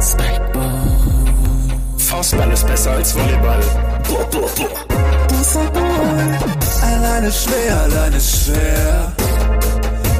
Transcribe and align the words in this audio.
Spikeball. 0.00 0.72
Faustball 1.98 2.52
ist 2.52 2.66
besser 2.66 2.92
als 2.92 3.14
Volleyball. 3.14 3.60
Alleine 6.82 7.32
schwer, 7.32 7.80
alleine 7.82 8.20
schwer. 8.20 9.12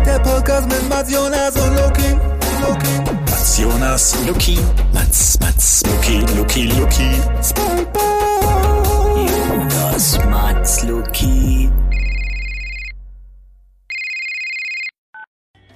Der 0.04 0.18
Podcast 0.20 0.68
mit 0.68 0.88
Mats 0.88 1.12
Jonas 1.12 1.56
und 1.56 1.74
Loki. 1.76 2.10
Loki. 2.62 3.10
Mats 3.30 3.58
Jonas, 3.58 4.16
Loki. 4.26 4.58
Mats, 4.92 5.38
Mats, 5.40 5.82
Loki, 5.86 6.20
Loki, 6.36 6.62
Loki. 6.78 7.10
Spikeball. 7.42 9.26
Jonas, 9.28 10.18
Mats, 10.26 10.82
Loki. 10.84 11.70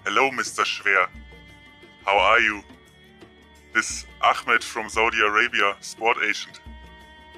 Hello, 0.04 0.30
Mr. 0.30 0.64
Schwer. 0.64 1.08
How 2.04 2.18
are 2.18 2.40
you? 2.40 2.62
This 3.74 4.06
Ahmed 4.20 4.64
from 4.64 4.88
Saudi 4.88 5.18
Arabia, 5.22 5.76
sport 5.80 6.18
agent. 6.18 6.60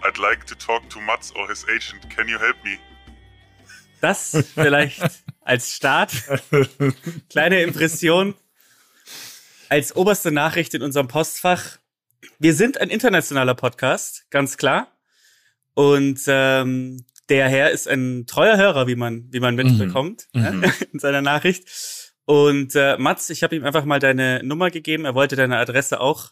I'd 0.02 0.19
like 0.19 0.45
to 0.47 0.55
talk 0.55 0.88
to 0.91 1.01
Mats 1.01 1.33
or 1.37 1.48
his 1.48 1.65
agent. 1.69 2.09
Can 2.11 2.27
you 2.29 2.38
help 2.38 2.57
me? 2.65 2.79
Das 4.01 4.37
vielleicht 4.55 5.01
als 5.43 5.74
Start. 5.74 6.10
Kleine 7.30 7.62
Impression. 7.62 8.34
Als 9.69 9.95
oberste 9.95 10.33
Nachricht 10.33 10.74
in 10.74 10.83
unserem 10.83 11.07
Postfach. 11.09 11.79
Wir 12.38 12.55
sind 12.55 12.79
ein 12.80 12.88
internationaler 12.91 13.55
Podcast, 13.55 14.24
ganz 14.30 14.57
klar. 14.57 14.88
Und 15.74 16.21
ähm, 16.27 17.05
der 17.29 17.49
Herr 17.49 17.71
ist 17.71 17.87
ein 17.88 18.27
treuer 18.27 18.57
Hörer, 18.57 18.87
wie 18.87 18.96
man, 18.96 19.29
wie 19.33 19.41
man 19.41 19.55
mitbekommt 19.55 20.27
Mhm. 20.35 20.60
ne, 20.60 20.73
in 20.93 20.99
seiner 20.99 21.23
Nachricht. 21.23 21.65
Und 22.25 22.75
äh, 22.75 22.97
Mats, 22.99 23.31
ich 23.31 23.43
habe 23.43 23.57
ihm 23.57 23.65
einfach 23.65 23.85
mal 23.85 23.99
deine 23.99 24.43
Nummer 24.45 24.71
gegeben. 24.71 25.05
Er 25.05 25.15
wollte 25.15 25.37
deine 25.37 25.59
Adresse 25.59 26.01
auch, 26.01 26.30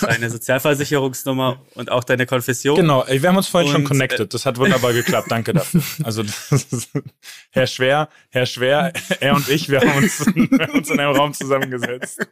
deine 0.00 0.30
Sozialversicherungsnummer 0.30 1.64
und 1.74 1.90
auch 1.90 2.04
deine 2.04 2.26
Konfession. 2.26 2.76
Genau, 2.76 3.04
wir 3.08 3.28
haben 3.28 3.36
uns 3.36 3.48
vorhin 3.48 3.70
schon 3.70 3.82
Und, 3.82 3.88
connected. 3.88 4.32
Das 4.34 4.46
hat 4.46 4.58
wunderbar 4.58 4.92
geklappt. 4.92 5.30
Danke 5.30 5.52
dafür. 5.52 5.82
Also 6.02 6.22
das 6.22 6.50
ist, 6.50 6.90
Herr 7.50 7.66
Schwer, 7.66 8.08
Herr 8.30 8.46
Schwer, 8.46 8.92
er 9.20 9.34
und 9.34 9.48
ich, 9.48 9.68
wir 9.68 9.80
haben 9.80 10.02
uns, 10.02 10.26
wir 10.34 10.66
haben 10.66 10.78
uns 10.78 10.90
in 10.90 10.98
einem 10.98 11.14
Raum 11.14 11.32
zusammengesetzt. 11.34 12.26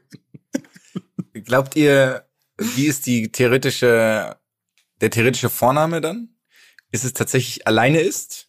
Glaubt 1.32 1.76
ihr, 1.76 2.24
wie 2.58 2.86
ist 2.86 3.06
die 3.06 3.30
theoretische, 3.30 4.36
der 5.00 5.10
theoretische 5.10 5.50
Vorname 5.50 6.00
dann? 6.00 6.30
Ist 6.90 7.04
es 7.04 7.12
tatsächlich 7.12 7.66
alleine 7.66 8.00
ist? 8.00 8.48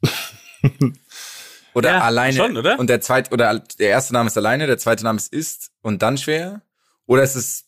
Oder 1.77 1.89
Ja, 1.91 1.99
alleine 2.01 2.35
schon, 2.35 2.57
oder? 2.57 2.79
und 2.79 2.89
der 2.89 3.01
zweite 3.01 3.29
oder 3.31 3.59
der 3.59 3.89
erste 3.89 4.13
Name 4.13 4.27
ist 4.27 4.37
alleine, 4.37 4.65
der 4.65 4.77
zweite 4.79 5.03
Name 5.03 5.17
ist 5.17 5.31
ist 5.31 5.71
und 5.81 6.01
dann 6.01 6.17
schwer? 6.17 6.61
Oder 7.05 7.21
ist 7.23 7.35
es 7.35 7.65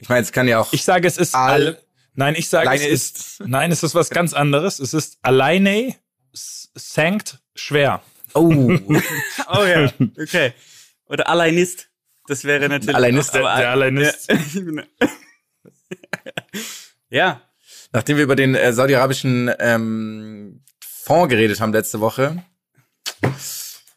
ich 0.00 0.08
meine, 0.08 0.22
es 0.22 0.32
kann 0.32 0.46
ja 0.48 0.58
auch 0.60 0.72
Ich 0.72 0.84
sage, 0.84 1.06
es 1.06 1.16
ist 1.18 1.34
All- 1.34 1.66
all, 1.68 1.82
nein, 2.14 2.34
ich 2.36 2.48
sage, 2.48 2.68
Alleine 2.68 2.84
es 2.88 2.90
ist, 3.10 3.40
nein, 3.46 3.70
es 3.72 3.82
ist 3.82 3.94
was 3.94 4.10
ganz 4.10 4.32
anderes. 4.34 4.78
Es 4.80 4.92
ist 4.92 5.18
alleine 5.22 5.94
sankt 6.32 7.38
schwer. 7.54 8.02
Oh, 8.34 8.48
Oh 9.48 9.64
ja, 9.64 9.90
okay. 10.20 10.52
Oder 11.06 11.28
Alleinist. 11.28 11.88
Das 12.26 12.44
wäre 12.44 12.68
natürlich. 12.68 12.94
Alleinist, 12.94 13.34
auch, 13.36 13.40
aber- 13.46 13.60
der 13.60 13.70
Alleinist. 13.70 14.30
Ja. 17.10 17.40
nachdem 17.92 18.16
wir 18.16 18.24
über 18.24 18.36
den 18.36 18.54
äh, 18.54 18.72
saudi-arabischen 18.72 19.50
ähm, 19.58 20.62
Fonds 20.80 21.30
geredet 21.30 21.60
haben 21.60 21.72
letzte 21.72 22.00
Woche, 22.00 22.42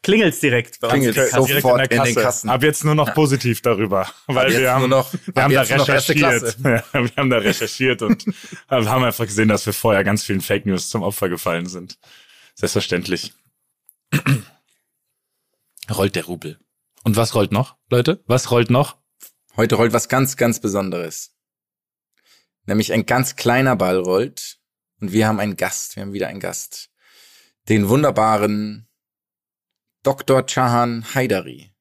Klingelt's 0.02 0.40
direkt 0.40 0.80
bei 0.80 0.88
uns. 0.88 1.06
In 1.06 1.14
der 1.14 1.28
Kasse. 1.28 1.54
sofort 1.54 1.92
in 1.92 2.02
den 2.02 2.14
Kassen. 2.14 2.50
Ab 2.50 2.62
jetzt 2.64 2.84
nur 2.84 2.96
noch 2.96 3.14
positiv 3.14 3.60
darüber, 3.62 4.10
weil 4.26 4.50
wir 4.58 4.72
haben, 4.72 4.88
noch- 4.88 5.12
wir 5.12 5.36
ab 5.36 5.42
haben 5.44 5.54
da 5.54 5.62
recherchiert. 5.62 6.56
wir 6.64 6.82
haben 7.16 7.30
da 7.30 7.38
recherchiert 7.38 8.02
und 8.02 8.24
haben 8.68 9.04
einfach 9.04 9.26
gesehen, 9.26 9.48
dass 9.48 9.64
wir 9.64 9.72
vorher 9.72 10.02
ganz 10.02 10.24
vielen 10.24 10.40
Fake 10.40 10.66
News 10.66 10.90
zum 10.90 11.02
Opfer 11.02 11.28
gefallen 11.28 11.66
sind. 11.66 11.98
Selbstverständlich. 12.54 13.32
rollt 15.90 16.16
der 16.16 16.24
Rubel. 16.24 16.58
Und 17.04 17.16
was 17.16 17.34
rollt 17.34 17.52
noch, 17.52 17.76
Leute? 17.88 18.22
Was 18.26 18.50
rollt 18.50 18.70
noch? 18.70 18.96
heute 19.56 19.74
rollt 19.74 19.92
was 19.92 20.08
ganz, 20.08 20.36
ganz 20.36 20.60
Besonderes. 20.60 21.34
Nämlich 22.66 22.92
ein 22.92 23.06
ganz 23.06 23.36
kleiner 23.36 23.76
Ball 23.76 23.98
rollt 23.98 24.58
und 25.00 25.12
wir 25.12 25.26
haben 25.26 25.40
einen 25.40 25.56
Gast, 25.56 25.96
wir 25.96 26.02
haben 26.02 26.12
wieder 26.12 26.28
einen 26.28 26.40
Gast. 26.40 26.90
Den 27.68 27.88
wunderbaren 27.88 28.88
Dr. 30.02 30.46
Chahan 30.46 31.04
Haidari. 31.14 31.72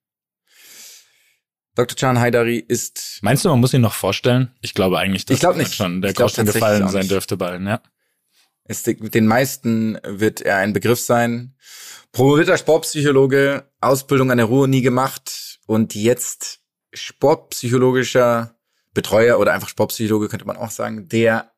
Dr. 1.75 1.95
Chahan 1.95 2.19
Haidari 2.19 2.57
ist 2.57 3.19
Meinst 3.21 3.45
du, 3.45 3.49
man 3.49 3.59
muss 3.59 3.73
ihn 3.73 3.81
noch 3.81 3.93
vorstellen? 3.93 4.53
Ich 4.61 4.73
glaube 4.73 4.99
eigentlich, 4.99 5.25
dass 5.25 5.35
Ich 5.35 5.39
glaub 5.39 5.55
nicht. 5.55 5.73
schon 5.73 6.01
der 6.01 6.13
Groschen 6.13 6.45
gefallen 6.45 6.87
sein 6.89 7.07
dürfte 7.07 7.37
bei 7.37 7.47
allen, 7.47 7.65
ja. 7.65 7.81
ist 8.65 8.85
mit 8.87 9.15
den 9.15 9.25
meisten 9.25 9.97
wird 10.03 10.41
er 10.41 10.57
ein 10.57 10.73
Begriff 10.73 10.99
sein. 10.99 11.55
Promovierter 12.11 12.57
Sportpsychologe, 12.57 13.71
Ausbildung 13.79 14.31
an 14.31 14.37
der 14.37 14.47
Ruhr 14.47 14.67
nie 14.67 14.81
gemacht 14.81 15.59
und 15.65 15.95
jetzt 15.95 16.59
sportpsychologischer 16.93 18.55
Betreuer 18.93 19.39
oder 19.39 19.53
einfach 19.53 19.69
Sportpsychologe 19.69 20.27
könnte 20.27 20.45
man 20.45 20.57
auch 20.57 20.71
sagen, 20.71 21.07
der 21.07 21.53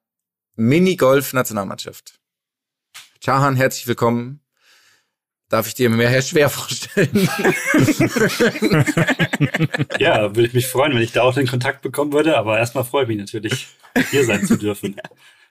Minigolf-Nationalmannschaft. 0.56 2.20
Chahan, 3.20 3.56
herzlich 3.56 3.88
willkommen. 3.88 4.43
Darf 5.54 5.68
ich 5.68 5.76
dir 5.76 5.88
mehr 5.92 6.10
Herr 6.10 6.24
Schwer 6.24 6.50
vorstellen? 6.50 7.12
Ja, 10.00 10.36
würde 10.36 10.48
ich 10.48 10.54
mich 10.54 10.66
freuen, 10.66 10.96
wenn 10.96 11.04
ich 11.04 11.12
da 11.12 11.22
auch 11.22 11.36
den 11.36 11.46
Kontakt 11.46 11.84
bekommen 11.84 12.12
würde. 12.12 12.40
Aber 12.40 12.58
erstmal 12.58 12.84
freue 12.84 13.04
ich 13.04 13.08
mich 13.10 13.18
natürlich, 13.20 13.68
hier 14.10 14.26
sein 14.26 14.48
zu 14.48 14.58
dürfen. 14.58 14.96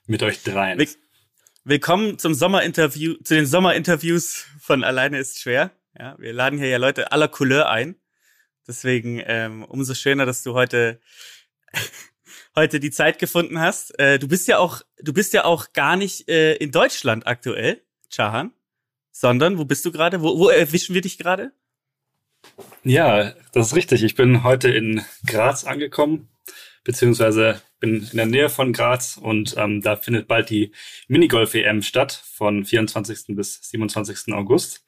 Mit 0.08 0.24
euch 0.24 0.42
dreien. 0.42 0.76
Will- 0.80 0.88
Willkommen 1.62 2.18
zum 2.18 2.34
Sommerinterview, 2.34 3.14
zu 3.22 3.34
den 3.36 3.46
Sommerinterviews 3.46 4.46
von 4.60 4.82
Alleine 4.82 5.20
ist 5.20 5.40
schwer. 5.40 5.70
Ja, 5.96 6.16
wir 6.18 6.32
laden 6.32 6.58
hier 6.58 6.66
ja 6.68 6.78
Leute 6.78 7.12
aller 7.12 7.28
Couleur 7.28 7.68
ein. 7.68 7.94
Deswegen 8.66 9.22
ähm, 9.24 9.62
umso 9.62 9.94
schöner, 9.94 10.26
dass 10.26 10.42
du 10.42 10.54
heute 10.54 11.00
heute 12.56 12.80
die 12.80 12.90
Zeit 12.90 13.20
gefunden 13.20 13.60
hast. 13.60 13.96
Äh, 14.00 14.18
du 14.18 14.26
bist 14.26 14.48
ja 14.48 14.58
auch, 14.58 14.82
du 15.00 15.12
bist 15.12 15.32
ja 15.32 15.44
auch 15.44 15.72
gar 15.72 15.94
nicht 15.94 16.28
äh, 16.28 16.54
in 16.56 16.72
Deutschland 16.72 17.28
aktuell, 17.28 17.82
Chahan, 18.10 18.50
sondern 19.12 19.58
wo 19.58 19.64
bist 19.64 19.84
du 19.84 19.92
gerade? 19.92 20.22
Wo, 20.22 20.38
wo 20.38 20.48
erwischen 20.48 20.94
wir 20.94 21.02
dich 21.02 21.18
gerade? 21.18 21.52
Ja, 22.82 23.34
das 23.52 23.68
ist 23.68 23.76
richtig. 23.76 24.02
Ich 24.02 24.16
bin 24.16 24.42
heute 24.42 24.70
in 24.70 25.04
Graz 25.26 25.64
angekommen, 25.64 26.28
beziehungsweise 26.82 27.62
bin 27.78 28.08
in 28.10 28.16
der 28.16 28.26
Nähe 28.26 28.48
von 28.48 28.72
Graz 28.72 29.16
und 29.16 29.54
ähm, 29.56 29.80
da 29.80 29.96
findet 29.96 30.26
bald 30.26 30.50
die 30.50 30.72
Minigolf-EM 31.08 31.82
statt 31.82 32.12
von 32.12 32.64
24. 32.64 33.36
bis 33.36 33.60
27. 33.62 34.34
August. 34.34 34.84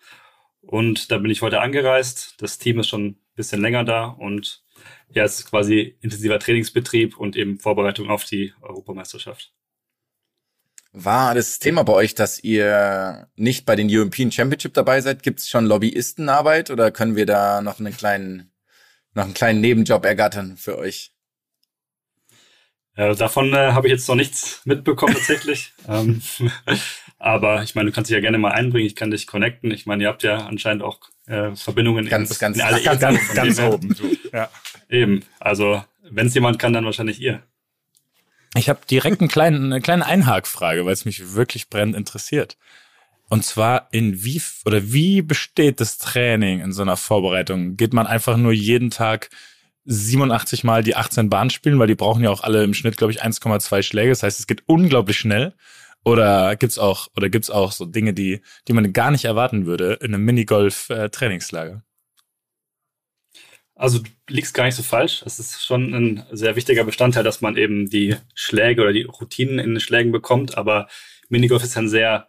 Und 0.60 1.10
da 1.10 1.18
bin 1.18 1.30
ich 1.30 1.42
heute 1.42 1.60
angereist. 1.60 2.34
Das 2.38 2.58
Team 2.58 2.80
ist 2.80 2.88
schon 2.88 3.06
ein 3.06 3.18
bisschen 3.36 3.60
länger 3.60 3.84
da 3.84 4.06
und 4.06 4.64
ja, 5.10 5.24
es 5.24 5.38
ist 5.40 5.50
quasi 5.50 5.96
intensiver 6.00 6.38
Trainingsbetrieb 6.38 7.16
und 7.16 7.36
eben 7.36 7.58
Vorbereitung 7.58 8.10
auf 8.10 8.24
die 8.24 8.52
Europameisterschaft. 8.62 9.52
War 10.96 11.34
das 11.34 11.58
Thema 11.58 11.82
bei 11.82 11.92
euch, 11.92 12.14
dass 12.14 12.38
ihr 12.44 13.26
nicht 13.34 13.66
bei 13.66 13.74
den 13.74 13.88
European 13.90 14.30
Championship 14.30 14.74
dabei 14.74 15.00
seid? 15.00 15.24
Gibt 15.24 15.40
es 15.40 15.48
schon 15.48 15.66
Lobbyistenarbeit 15.66 16.70
oder 16.70 16.92
können 16.92 17.16
wir 17.16 17.26
da 17.26 17.62
noch 17.62 17.80
einen 17.80 17.96
kleinen, 17.96 18.52
noch 19.12 19.24
einen 19.24 19.34
kleinen 19.34 19.60
Nebenjob 19.60 20.04
ergattern 20.04 20.56
für 20.56 20.78
euch? 20.78 21.10
Äh, 22.94 23.16
davon 23.16 23.52
äh, 23.54 23.72
habe 23.72 23.88
ich 23.88 23.92
jetzt 23.92 24.06
noch 24.08 24.14
nichts 24.14 24.60
mitbekommen 24.66 25.14
tatsächlich. 25.14 25.72
ähm, 25.88 26.22
aber 27.18 27.64
ich 27.64 27.74
meine, 27.74 27.90
du 27.90 27.94
kannst 27.94 28.08
dich 28.08 28.14
ja 28.14 28.20
gerne 28.20 28.38
mal 28.38 28.52
einbringen. 28.52 28.86
Ich 28.86 28.94
kann 28.94 29.10
dich 29.10 29.26
connecten. 29.26 29.72
Ich 29.72 29.86
meine, 29.86 30.04
ihr 30.04 30.08
habt 30.08 30.22
ja 30.22 30.46
anscheinend 30.46 30.84
auch 30.84 31.00
äh, 31.26 31.56
Verbindungen 31.56 32.08
Ganz, 32.08 32.30
in, 32.30 32.38
ganz- 32.38 32.56
in 32.56 32.62
alle 32.62 32.80
ganz-. 32.80 33.00
Ganz, 33.00 33.34
ganz 33.34 33.58
oben. 33.58 33.96
Ja. 34.32 34.48
Eben. 34.88 35.24
Also, 35.40 35.82
wenn 36.08 36.28
es 36.28 36.34
jemand 36.34 36.60
kann, 36.60 36.72
dann 36.72 36.84
wahrscheinlich 36.84 37.20
ihr. 37.20 37.42
Ich 38.54 38.68
habe 38.68 38.80
direkt 38.88 39.20
einen 39.20 39.28
kleinen, 39.28 39.72
eine 39.72 39.80
kleine 39.80 40.06
Einhakfrage, 40.06 40.84
weil 40.84 40.92
es 40.92 41.04
mich 41.04 41.34
wirklich 41.34 41.68
brennend 41.68 41.96
interessiert. 41.96 42.56
Und 43.28 43.44
zwar 43.44 43.88
in 43.90 44.22
wie 44.22 44.40
oder 44.64 44.92
wie 44.92 45.22
besteht 45.22 45.80
das 45.80 45.98
Training 45.98 46.60
in 46.60 46.72
so 46.72 46.82
einer 46.82 46.96
Vorbereitung? 46.96 47.76
Geht 47.76 47.92
man 47.92 48.06
einfach 48.06 48.36
nur 48.36 48.52
jeden 48.52 48.90
Tag 48.90 49.30
87 49.86 50.64
Mal 50.64 50.82
die 50.82 50.96
18 50.96 51.30
Bahnen 51.30 51.50
spielen, 51.50 51.78
weil 51.78 51.88
die 51.88 51.94
brauchen 51.94 52.22
ja 52.22 52.30
auch 52.30 52.42
alle 52.42 52.62
im 52.64 52.74
Schnitt, 52.74 52.96
glaube 52.96 53.12
ich, 53.12 53.24
1,2 53.24 53.82
Schläge. 53.82 54.10
Das 54.10 54.22
heißt, 54.22 54.40
es 54.40 54.46
geht 54.46 54.62
unglaublich 54.66 55.18
schnell. 55.18 55.54
Oder 56.04 56.54
gibt's 56.56 56.78
auch 56.78 57.08
oder 57.16 57.30
gibt's 57.30 57.50
auch 57.50 57.72
so 57.72 57.86
Dinge, 57.86 58.12
die 58.12 58.42
die 58.68 58.74
man 58.74 58.92
gar 58.92 59.10
nicht 59.10 59.24
erwarten 59.24 59.64
würde 59.64 59.94
in 60.02 60.14
einem 60.14 60.24
Minigolf-Trainingslager? 60.26 61.82
Also 63.74 63.98
du 63.98 64.10
liegst 64.28 64.54
gar 64.54 64.64
nicht 64.64 64.76
so 64.76 64.82
falsch. 64.82 65.22
Es 65.26 65.40
ist 65.40 65.64
schon 65.64 65.92
ein 65.94 66.26
sehr 66.30 66.56
wichtiger 66.56 66.84
Bestandteil, 66.84 67.24
dass 67.24 67.40
man 67.40 67.56
eben 67.56 67.90
die 67.90 68.16
Schläge 68.34 68.82
oder 68.82 68.92
die 68.92 69.02
Routinen 69.02 69.58
in 69.58 69.70
den 69.70 69.80
Schlägen 69.80 70.12
bekommt. 70.12 70.56
Aber 70.56 70.88
Minigolf 71.28 71.64
ist 71.64 71.76
ein 71.76 71.88
sehr 71.88 72.28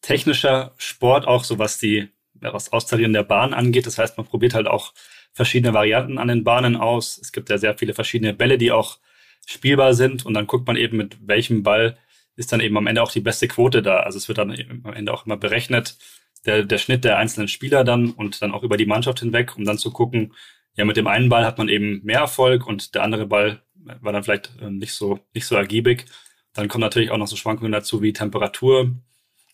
technischer 0.00 0.74
Sport, 0.78 1.26
auch 1.26 1.44
so 1.44 1.58
was 1.58 1.78
die 1.78 2.08
was 2.40 2.72
Austarieren 2.72 3.12
der 3.12 3.22
Bahn 3.22 3.54
angeht. 3.54 3.86
Das 3.86 3.98
heißt, 3.98 4.16
man 4.16 4.26
probiert 4.26 4.54
halt 4.54 4.66
auch 4.66 4.92
verschiedene 5.32 5.74
Varianten 5.74 6.18
an 6.18 6.28
den 6.28 6.44
Bahnen 6.44 6.76
aus. 6.76 7.18
Es 7.18 7.32
gibt 7.32 7.50
ja 7.50 7.58
sehr 7.58 7.76
viele 7.76 7.94
verschiedene 7.94 8.34
Bälle, 8.34 8.58
die 8.58 8.72
auch 8.72 8.98
spielbar 9.46 9.94
sind 9.94 10.26
und 10.26 10.34
dann 10.34 10.46
guckt 10.46 10.66
man 10.66 10.76
eben, 10.76 10.96
mit 10.96 11.16
welchem 11.26 11.62
Ball 11.62 11.96
ist 12.36 12.52
dann 12.52 12.60
eben 12.60 12.76
am 12.76 12.86
Ende 12.86 13.02
auch 13.02 13.12
die 13.12 13.20
beste 13.20 13.48
Quote 13.48 13.82
da. 13.82 14.00
Also 14.00 14.18
es 14.18 14.28
wird 14.28 14.38
dann 14.38 14.50
am 14.84 14.92
Ende 14.92 15.12
auch 15.12 15.26
immer 15.26 15.36
berechnet, 15.36 15.96
der, 16.44 16.64
der 16.64 16.78
Schnitt 16.78 17.04
der 17.04 17.18
einzelnen 17.18 17.48
Spieler 17.48 17.84
dann 17.84 18.10
und 18.10 18.42
dann 18.42 18.52
auch 18.52 18.62
über 18.62 18.76
die 18.76 18.86
Mannschaft 18.86 19.20
hinweg, 19.20 19.56
um 19.56 19.64
dann 19.64 19.78
zu 19.78 19.90
gucken, 19.90 20.34
ja, 20.76 20.84
mit 20.84 20.96
dem 20.96 21.06
einen 21.06 21.28
Ball 21.28 21.44
hat 21.44 21.58
man 21.58 21.68
eben 21.68 22.02
mehr 22.04 22.20
Erfolg 22.20 22.66
und 22.66 22.94
der 22.94 23.02
andere 23.02 23.26
Ball 23.26 23.62
war 23.74 24.12
dann 24.12 24.22
vielleicht 24.22 24.52
ähm, 24.60 24.78
nicht 24.78 24.92
so, 24.92 25.20
nicht 25.34 25.46
so 25.46 25.56
ergiebig. 25.56 26.06
Dann 26.52 26.68
kommen 26.68 26.82
natürlich 26.82 27.10
auch 27.10 27.18
noch 27.18 27.26
so 27.28 27.36
Schwankungen 27.36 27.72
dazu 27.72 28.02
wie 28.02 28.12
Temperatur, 28.12 28.94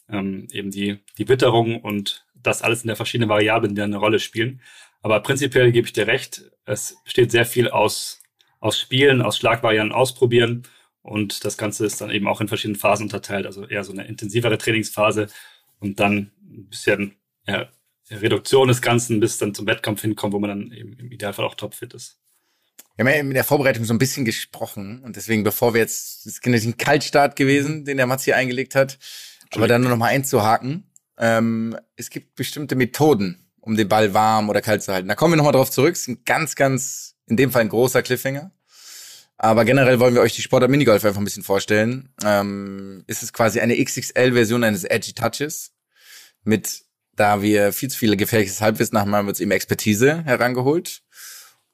ähm, 0.08 0.48
eben 0.50 0.70
die, 0.70 0.98
die 1.18 1.28
Witterung 1.28 1.80
und 1.80 2.26
das 2.34 2.62
alles 2.62 2.82
in 2.82 2.88
der 2.88 2.96
verschiedenen 2.96 3.28
Variablen, 3.28 3.74
die 3.74 3.82
eine 3.82 3.98
Rolle 3.98 4.18
spielen. 4.18 4.60
Aber 5.00 5.20
prinzipiell 5.20 5.72
gebe 5.72 5.86
ich 5.86 5.92
dir 5.92 6.06
recht, 6.06 6.50
es 6.64 6.96
besteht 7.04 7.30
sehr 7.30 7.44
viel 7.44 7.68
aus, 7.68 8.22
aus 8.60 8.78
Spielen, 8.78 9.22
aus 9.22 9.36
Schlagvarianten 9.36 9.94
ausprobieren 9.94 10.64
und 11.02 11.44
das 11.44 11.58
Ganze 11.58 11.86
ist 11.86 12.00
dann 12.00 12.10
eben 12.10 12.28
auch 12.28 12.40
in 12.40 12.48
verschiedenen 12.48 12.78
Phasen 12.78 13.04
unterteilt, 13.04 13.46
also 13.46 13.66
eher 13.66 13.84
so 13.84 13.92
eine 13.92 14.06
intensivere 14.06 14.58
Trainingsphase 14.58 15.28
und 15.80 15.98
dann 15.98 16.32
ein 16.42 16.68
bisschen 16.68 17.16
ja, 17.46 17.68
Reduktion 18.20 18.68
des 18.68 18.82
Ganzen, 18.82 19.20
bis 19.20 19.38
dann 19.38 19.54
zum 19.54 19.66
Wettkampf 19.66 20.02
hinkommt, 20.02 20.34
wo 20.34 20.38
man 20.38 20.50
dann 20.50 20.72
eben 20.72 20.94
im 20.94 21.10
Idealfall 21.10 21.44
auch 21.44 21.54
topfit 21.54 21.94
ist. 21.94 22.18
Wir 22.96 23.06
haben 23.06 23.14
ja 23.14 23.20
in 23.20 23.30
der 23.34 23.44
Vorbereitung 23.44 23.84
so 23.84 23.94
ein 23.94 23.98
bisschen 23.98 24.24
gesprochen 24.24 25.02
und 25.02 25.16
deswegen, 25.16 25.44
bevor 25.44 25.72
wir 25.72 25.80
jetzt, 25.80 26.26
das 26.26 26.38
ist 26.38 26.66
ein 26.66 26.76
Kaltstart 26.76 27.36
gewesen, 27.36 27.84
den 27.84 27.96
der 27.96 28.06
Mats 28.06 28.24
hier 28.24 28.36
eingelegt 28.36 28.74
hat, 28.74 28.98
aber 29.54 29.66
dann 29.66 29.80
nur 29.80 29.90
noch 29.90 29.96
mal 29.96 30.08
einzuhaken. 30.08 30.90
Ähm, 31.18 31.76
es 31.96 32.10
gibt 32.10 32.34
bestimmte 32.34 32.74
Methoden, 32.74 33.48
um 33.60 33.76
den 33.76 33.88
Ball 33.88 34.12
warm 34.12 34.50
oder 34.50 34.60
kalt 34.60 34.82
zu 34.82 34.92
halten. 34.92 35.08
Da 35.08 35.14
kommen 35.14 35.32
wir 35.32 35.36
noch 35.36 35.44
mal 35.44 35.52
drauf 35.52 35.70
zurück. 35.70 35.94
Es 35.94 36.02
ist 36.02 36.08
ein 36.08 36.24
ganz, 36.24 36.54
ganz, 36.54 37.16
in 37.26 37.36
dem 37.36 37.50
Fall 37.50 37.62
ein 37.62 37.68
großer 37.68 38.02
Cliffhanger. 38.02 38.52
Aber 39.38 39.64
generell 39.64 39.98
wollen 39.98 40.14
wir 40.14 40.20
euch 40.20 40.34
die 40.34 40.42
Sportart 40.42 40.70
Minigolf 40.70 41.04
einfach 41.04 41.20
ein 41.20 41.24
bisschen 41.24 41.42
vorstellen. 41.42 42.10
Ähm, 42.24 43.02
ist 43.06 43.22
es 43.22 43.32
quasi 43.32 43.60
eine 43.60 43.82
XXL-Version 43.82 44.62
eines 44.62 44.84
Edgy 44.84 45.14
Touches 45.14 45.72
mit 46.44 46.84
da 47.16 47.42
wir 47.42 47.72
viel 47.72 47.90
zu 47.90 47.98
viele 47.98 48.16
gefährliches 48.16 48.60
Halbwissen 48.60 48.98
haben, 48.98 49.14
haben 49.14 49.26
wir 49.26 49.30
uns 49.30 49.40
eben 49.40 49.50
Expertise 49.50 50.24
herangeholt. 50.24 51.02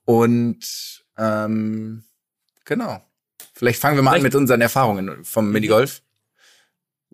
Und 0.04 1.04
ähm, 1.16 2.04
genau. 2.64 3.02
Vielleicht 3.54 3.80
fangen 3.80 3.96
wir 3.96 4.02
mal 4.02 4.12
Vielleicht. 4.12 4.20
an 4.20 4.28
mit 4.28 4.34
unseren 4.34 4.60
Erfahrungen 4.60 5.24
vom 5.24 5.46
mhm. 5.46 5.52
Minigolf. 5.52 6.02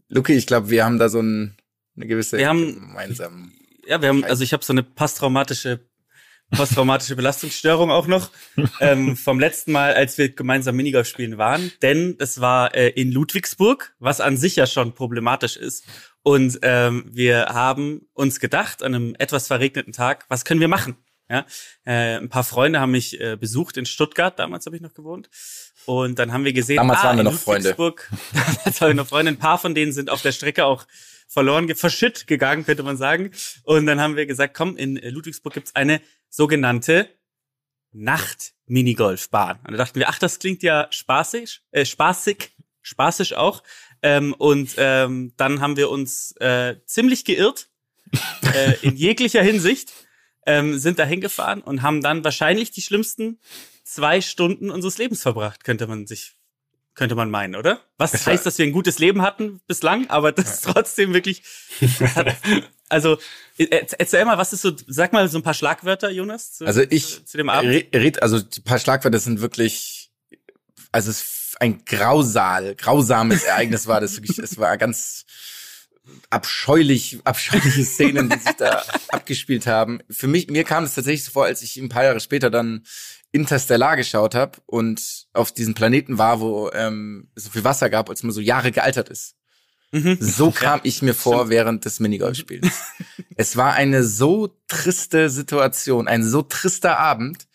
Luki, 0.08 0.34
ich 0.34 0.46
glaube, 0.46 0.70
wir 0.70 0.84
haben 0.84 0.98
da 0.98 1.08
so 1.08 1.20
ein, 1.20 1.56
eine 1.96 2.06
gewisse 2.06 2.38
wir 2.38 2.48
haben, 2.48 2.74
gemeinsame. 2.74 3.50
Ja, 3.86 4.00
wir 4.00 4.08
haben, 4.08 4.24
also 4.24 4.44
ich 4.44 4.52
habe 4.52 4.64
so 4.64 4.72
eine 4.72 4.82
posttraumatische 4.82 5.80
posttraumatische 6.50 7.16
Belastungsstörung 7.16 7.90
auch 7.90 8.06
noch 8.06 8.30
ähm, 8.80 9.16
vom 9.16 9.40
letzten 9.40 9.72
Mal, 9.72 9.94
als 9.94 10.18
wir 10.18 10.28
gemeinsam 10.30 10.76
Minigolf 10.76 11.08
spielen 11.08 11.38
waren. 11.38 11.72
Denn 11.82 12.16
es 12.18 12.40
war 12.40 12.74
äh, 12.74 12.88
in 12.88 13.12
Ludwigsburg, 13.12 13.94
was 13.98 14.20
an 14.20 14.36
sich 14.36 14.56
ja 14.56 14.66
schon 14.66 14.94
problematisch 14.94 15.56
ist. 15.56 15.84
Und 16.24 16.58
ähm, 16.62 17.04
wir 17.12 17.50
haben 17.50 18.08
uns 18.14 18.40
gedacht, 18.40 18.82
an 18.82 18.94
einem 18.94 19.14
etwas 19.18 19.46
verregneten 19.46 19.92
Tag, 19.92 20.24
was 20.30 20.46
können 20.46 20.60
wir 20.60 20.68
machen? 20.68 20.96
Ja, 21.28 21.44
äh, 21.84 22.16
ein 22.16 22.30
paar 22.30 22.44
Freunde 22.44 22.80
haben 22.80 22.92
mich 22.92 23.20
äh, 23.20 23.36
besucht 23.36 23.76
in 23.76 23.84
Stuttgart, 23.84 24.38
damals 24.38 24.64
habe 24.64 24.74
ich 24.74 24.82
noch 24.82 24.94
gewohnt. 24.94 25.28
Und 25.84 26.18
dann 26.18 26.32
haben 26.32 26.46
wir 26.46 26.54
gesehen, 26.54 26.76
damals 26.76 27.00
ah, 27.00 27.04
waren 27.04 27.16
wir 27.18 27.24
noch 27.24 27.34
Freunde. 27.34 27.74
damals 27.74 28.80
waren 28.80 28.88
wir 28.88 28.94
noch 28.94 29.06
Freunde. 29.06 29.32
Ein 29.32 29.38
paar 29.38 29.58
von 29.58 29.74
denen 29.74 29.92
sind 29.92 30.08
auf 30.08 30.22
der 30.22 30.32
Strecke 30.32 30.64
auch 30.64 30.86
verloren, 31.28 31.74
verschütt 31.74 32.26
gegangen, 32.26 32.64
könnte 32.64 32.82
man 32.82 32.96
sagen. 32.96 33.30
Und 33.62 33.84
dann 33.84 34.00
haben 34.00 34.16
wir 34.16 34.24
gesagt, 34.24 34.54
komm, 34.54 34.78
in 34.78 34.96
Ludwigsburg 34.96 35.52
gibt's 35.52 35.74
eine 35.74 36.00
sogenannte 36.30 37.08
Nacht-Minigolfbahn. 37.92 39.58
Und 39.66 39.72
da 39.72 39.76
dachten 39.76 39.98
wir, 39.98 40.08
ach, 40.08 40.18
das 40.18 40.38
klingt 40.38 40.62
ja 40.62 40.86
spaßig, 40.90 41.60
äh, 41.70 41.84
spaßig, 41.84 42.52
spaßig 42.80 43.36
auch. 43.36 43.62
Ähm, 44.04 44.34
und 44.34 44.74
ähm, 44.76 45.32
dann 45.38 45.62
haben 45.62 45.78
wir 45.78 45.88
uns 45.88 46.32
äh, 46.32 46.76
ziemlich 46.84 47.24
geirrt 47.24 47.68
äh, 48.54 48.74
in 48.82 48.96
jeglicher 48.96 49.42
Hinsicht, 49.42 49.94
ähm, 50.44 50.78
sind 50.78 50.98
da 50.98 51.06
hingefahren 51.06 51.62
und 51.62 51.80
haben 51.80 52.02
dann 52.02 52.22
wahrscheinlich 52.22 52.70
die 52.70 52.82
schlimmsten 52.82 53.40
zwei 53.82 54.20
Stunden 54.20 54.70
unseres 54.70 54.98
Lebens 54.98 55.22
verbracht, 55.22 55.64
könnte 55.64 55.86
man 55.86 56.06
sich 56.06 56.34
könnte 56.94 57.16
man 57.16 57.28
meinen, 57.28 57.56
oder? 57.56 57.80
Was 57.96 58.12
das 58.12 58.26
heißt, 58.26 58.46
dass 58.46 58.56
wir 58.58 58.66
ein 58.66 58.72
gutes 58.72 59.00
Leben 59.00 59.22
hatten 59.22 59.60
bislang, 59.66 60.08
aber 60.10 60.30
das 60.30 60.54
ist 60.54 60.64
trotzdem 60.64 61.12
wirklich. 61.12 61.42
Hat, 62.14 62.36
also 62.88 63.18
erzähl 63.56 64.24
mal, 64.24 64.38
was 64.38 64.52
ist 64.52 64.62
so? 64.62 64.76
Sag 64.86 65.12
mal 65.12 65.28
so 65.28 65.38
ein 65.38 65.42
paar 65.42 65.54
Schlagwörter, 65.54 66.10
Jonas. 66.10 66.52
Zu, 66.52 66.66
also 66.66 66.82
ich 66.82 67.06
zu, 67.06 67.24
zu 67.24 67.36
dem 67.38 67.48
Abend. 67.48 67.72
Red, 67.92 68.22
also 68.22 68.38
die 68.38 68.60
paar 68.60 68.78
Schlagwörter 68.78 69.18
sind 69.18 69.40
wirklich, 69.40 70.12
also 70.92 71.10
es 71.10 71.43
ein 71.60 71.84
grausal, 71.84 72.74
grausames 72.74 73.44
Ereignis 73.44 73.86
war 73.86 74.00
das 74.00 74.16
wirklich, 74.16 74.38
es 74.38 74.58
war 74.58 74.76
ganz 74.76 75.24
abscheulich, 76.30 77.18
abscheuliche 77.24 77.84
Szenen, 77.84 78.28
die 78.28 78.38
sich 78.38 78.56
da 78.56 78.82
abgespielt 79.08 79.66
haben. 79.66 80.00
Für 80.10 80.26
mich, 80.26 80.48
mir 80.48 80.64
kam 80.64 80.84
es 80.84 80.94
tatsächlich 80.94 81.24
so 81.24 81.32
vor, 81.32 81.44
als 81.44 81.62
ich 81.62 81.76
ein 81.76 81.88
paar 81.88 82.04
Jahre 82.04 82.20
später 82.20 82.50
dann 82.50 82.84
Interstellar 83.32 83.96
geschaut 83.96 84.34
habe 84.34 84.58
und 84.66 85.26
auf 85.32 85.52
diesem 85.52 85.74
Planeten 85.74 86.18
war, 86.18 86.40
wo 86.40 86.70
ähm, 86.72 87.30
so 87.34 87.50
viel 87.50 87.64
Wasser 87.64 87.90
gab, 87.90 88.08
als 88.08 88.22
man 88.22 88.32
so 88.32 88.40
Jahre 88.40 88.70
gealtert 88.70 89.08
ist. 89.08 89.34
Mhm. 89.90 90.18
So 90.20 90.50
kam 90.50 90.80
ich 90.82 91.02
mir 91.02 91.14
vor 91.14 91.48
während 91.48 91.84
des 91.84 92.00
Minigolfspiels. 92.00 92.68
es 93.36 93.56
war 93.56 93.74
eine 93.74 94.04
so 94.04 94.56
triste 94.68 95.30
Situation, 95.30 96.08
ein 96.08 96.24
so 96.24 96.42
trister 96.42 96.98
Abend, 96.98 97.46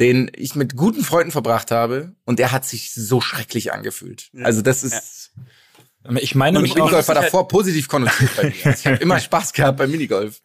den 0.00 0.30
ich 0.34 0.54
mit 0.54 0.76
guten 0.76 1.04
Freunden 1.04 1.30
verbracht 1.30 1.70
habe 1.70 2.14
und 2.24 2.40
er 2.40 2.52
hat 2.52 2.64
sich 2.64 2.94
so 2.94 3.20
schrecklich 3.20 3.72
angefühlt. 3.72 4.30
Ja. 4.32 4.46
Also 4.46 4.62
das 4.62 4.82
ist 4.82 5.30
ja. 5.36 5.42
Ich 6.16 6.34
meine 6.34 6.58
und 6.58 6.62
mich 6.62 6.74
Minigolf 6.74 7.08
war 7.08 7.14
davor 7.14 7.46
positiv 7.46 7.86
konnotiert 7.86 8.34
bei 8.34 8.44
mir. 8.44 8.74
Ich 8.74 8.86
habe 8.86 8.96
immer 8.96 9.20
Spaß 9.20 9.52
gehabt 9.52 9.76
beim 9.76 9.90
Minigolf. 9.90 10.40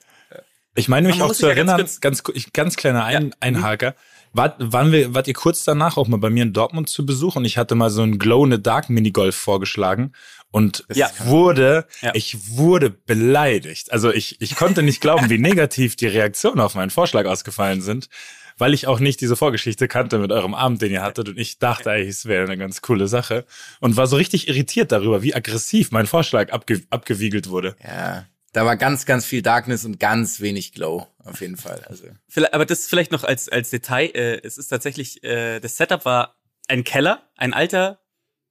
Ich 0.75 0.89
meine 0.89 1.07
mich 1.07 1.21
auch 1.21 1.33
zu 1.33 1.47
erinnern, 1.47 1.77
ganz, 1.77 2.01
ganz, 2.01 2.21
ganz 2.51 2.75
kleiner 2.75 3.05
Ein, 3.05 3.33
Einhaker. 3.39 3.95
Wart, 4.33 4.55
waren 4.59 4.91
wir, 4.91 5.13
wart 5.13 5.29
ihr 5.29 5.33
kurz 5.33 5.63
danach 5.63 5.95
auch 5.95 6.09
mal 6.09 6.17
bei 6.17 6.29
mir 6.29 6.43
in 6.43 6.51
Dortmund 6.51 6.89
zu 6.89 7.05
Besuch 7.05 7.37
und 7.37 7.45
ich 7.45 7.57
hatte 7.57 7.75
mal 7.75 7.89
so 7.89 8.01
ein 8.01 8.19
Glow 8.19 8.43
in 8.43 8.51
the 8.51 8.61
Dark 8.61 8.89
Minigolf 8.89 9.37
vorgeschlagen 9.37 10.11
und 10.51 10.83
ja. 10.93 11.09
wurde, 11.19 11.85
ja. 12.01 12.11
ich 12.13 12.57
wurde 12.57 12.89
beleidigt. 12.89 13.93
Also 13.93 14.11
ich, 14.11 14.41
ich 14.41 14.57
konnte 14.57 14.83
nicht 14.83 14.99
glauben, 14.99 15.29
wie 15.29 15.37
negativ 15.39 15.95
die 15.95 16.07
Reaktionen 16.07 16.59
auf 16.59 16.75
meinen 16.75 16.89
Vorschlag 16.89 17.25
ausgefallen 17.25 17.81
sind 17.81 18.09
weil 18.57 18.73
ich 18.73 18.87
auch 18.87 18.99
nicht 18.99 19.21
diese 19.21 19.35
Vorgeschichte 19.35 19.87
kannte 19.87 20.17
mit 20.17 20.31
eurem 20.31 20.53
Abend, 20.53 20.81
den 20.81 20.91
ihr 20.91 21.01
hattet 21.01 21.29
und 21.29 21.37
ich 21.37 21.59
dachte 21.59 21.91
eigentlich, 21.91 22.09
es 22.09 22.25
wäre 22.25 22.45
eine 22.45 22.57
ganz 22.57 22.81
coole 22.81 23.07
Sache 23.07 23.45
und 23.79 23.97
war 23.97 24.07
so 24.07 24.15
richtig 24.15 24.47
irritiert 24.47 24.91
darüber, 24.91 25.21
wie 25.21 25.35
aggressiv 25.35 25.91
mein 25.91 26.07
Vorschlag 26.07 26.51
abge 26.51 26.83
abgewiegelt 26.89 27.49
wurde. 27.49 27.75
Ja. 27.83 28.25
Da 28.53 28.65
war 28.65 28.77
ganz, 28.77 29.05
ganz 29.05 29.25
viel 29.25 29.41
Darkness 29.41 29.83
und 29.83 29.99
ganz 29.99 30.39
wenig 30.39 30.71
Glow, 30.71 31.07
auf 31.19 31.41
jeden 31.41 31.57
Fall. 31.57 31.83
Also. 31.89 32.05
Aber 32.53 32.65
das 32.65 32.87
vielleicht 32.87 33.11
noch 33.11 33.25
als, 33.25 33.49
als 33.49 33.69
Detail. 33.69 34.11
Äh, 34.13 34.41
es 34.43 34.57
ist 34.57 34.69
tatsächlich, 34.69 35.21
äh, 35.25 35.59
das 35.59 35.75
Setup 35.75 36.05
war 36.05 36.37
ein 36.69 36.85
Keller, 36.85 37.29
ein 37.35 37.53
alter 37.53 37.99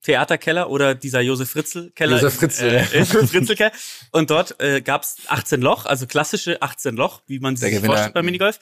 Theaterkeller 0.03 0.69
oder 0.69 0.93
dieser 0.93 1.21
Josef 1.21 1.49
Fritzl 1.49 1.89
Keller. 1.95 2.17
Josef 2.17 2.35
Fritzl. 2.35 2.65
Äh, 2.65 3.03
Fritzl 3.03 3.55
Keller. 3.55 3.71
Und 4.11 4.29
dort 4.29 4.61
äh, 4.61 4.81
gab 4.81 5.01
es 5.01 5.17
18 5.25 5.59
Loch, 5.59 5.87
also 5.87 6.05
klassische 6.05 6.61
18 6.61 6.95
Loch, 6.95 7.23
wie 7.25 7.39
man 7.39 7.55
sich 7.55 7.79
vorstellt 7.79 8.13
beim 8.13 8.25
Minigolf 8.25 8.59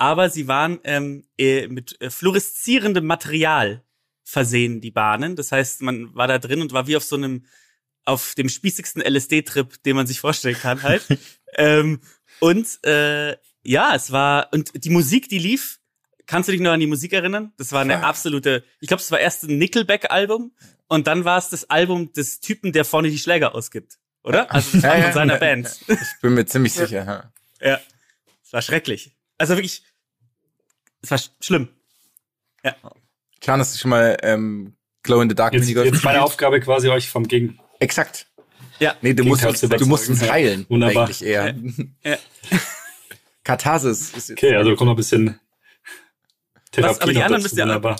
aber 0.00 0.30
sie 0.30 0.48
waren 0.48 0.80
ähm, 0.84 1.24
äh, 1.36 1.68
mit 1.68 2.00
äh, 2.00 2.08
fluoreszierendem 2.08 3.04
Material 3.04 3.84
versehen, 4.24 4.80
die 4.80 4.90
Bahnen. 4.90 5.36
Das 5.36 5.52
heißt, 5.52 5.82
man 5.82 6.14
war 6.14 6.26
da 6.26 6.38
drin 6.38 6.62
und 6.62 6.72
war 6.72 6.86
wie 6.86 6.96
auf 6.96 7.04
so 7.04 7.16
einem, 7.16 7.44
auf 8.06 8.34
dem 8.34 8.48
spießigsten 8.48 9.02
LSD-Trip, 9.02 9.82
den 9.82 9.96
man 9.96 10.06
sich 10.06 10.18
vorstellen 10.18 10.56
kann 10.56 10.82
halt. 10.82 11.06
ähm, 11.58 12.00
und 12.38 12.82
äh, 12.86 13.36
ja, 13.62 13.94
es 13.94 14.10
war, 14.10 14.48
und 14.54 14.84
die 14.84 14.88
Musik, 14.88 15.28
die 15.28 15.38
lief, 15.38 15.80
kannst 16.24 16.48
du 16.48 16.52
dich 16.52 16.62
noch 16.62 16.72
an 16.72 16.80
die 16.80 16.86
Musik 16.86 17.12
erinnern? 17.12 17.52
Das 17.58 17.72
war 17.72 17.82
eine 17.82 18.02
absolute, 18.02 18.64
ich 18.80 18.88
glaube, 18.88 19.02
es 19.02 19.10
war 19.10 19.20
erst 19.20 19.42
ein 19.44 19.58
Nickelback-Album 19.58 20.54
und 20.88 21.08
dann 21.08 21.26
war 21.26 21.36
es 21.36 21.50
das 21.50 21.68
Album 21.68 22.10
des 22.14 22.40
Typen, 22.40 22.72
der 22.72 22.86
vorne 22.86 23.10
die 23.10 23.18
Schläger 23.18 23.54
ausgibt, 23.54 23.98
oder? 24.22 24.50
Also 24.50 24.78
das 24.78 24.82
war 24.82 24.96
ja, 24.96 25.04
von 25.04 25.12
seiner 25.12 25.34
ja, 25.34 25.40
Band. 25.40 25.78
Ich 25.88 26.20
bin 26.22 26.32
mir 26.32 26.46
ziemlich 26.46 26.72
sicher. 26.72 27.04
Ja, 27.60 27.68
ja. 27.68 27.80
es 28.42 28.50
war 28.50 28.62
schrecklich. 28.62 29.14
Also 29.36 29.56
wirklich, 29.56 29.82
es 31.02 31.10
war 31.10 31.20
schlimm. 31.40 31.68
Ja. 32.64 32.74
Klar, 33.40 33.58
hast 33.58 33.74
du 33.74 33.78
schon 33.78 33.90
mal 33.90 34.16
ähm, 34.22 34.74
Glow 35.02 35.20
in 35.22 35.28
the 35.28 35.34
Dark 35.34 35.54
jetzt, 35.54 35.68
jetzt 35.68 36.04
meine 36.04 36.22
Aufgabe 36.22 36.60
quasi 36.60 36.88
euch 36.88 37.08
vom 37.08 37.26
Gegen. 37.26 37.58
Exakt. 37.78 38.26
Ja. 38.78 38.96
Nee, 39.00 39.14
du 39.14 39.24
musst, 39.24 39.44
uns, 39.44 39.60
du 39.60 39.86
musst 39.86 40.08
uns 40.08 40.28
heilen. 40.28 40.66
Wunderbar. 40.68 41.04
Eigentlich 41.04 41.24
eher. 41.24 41.54
Ja. 42.02 42.16
Katharsis 43.44 44.10
ist 44.10 44.28
jetzt. 44.28 44.42
Okay, 44.42 44.54
also 44.54 44.74
kommt 44.76 44.86
noch 44.86 44.94
ein 44.94 44.96
bisschen 44.96 45.40
Therapie 46.72 46.94
Was, 46.94 47.00
aber 47.00 47.12
die 47.12 47.22
anderen 47.22 47.42
müsst 47.42 47.56
ihr 47.56 47.64
wunderbar. 47.64 47.96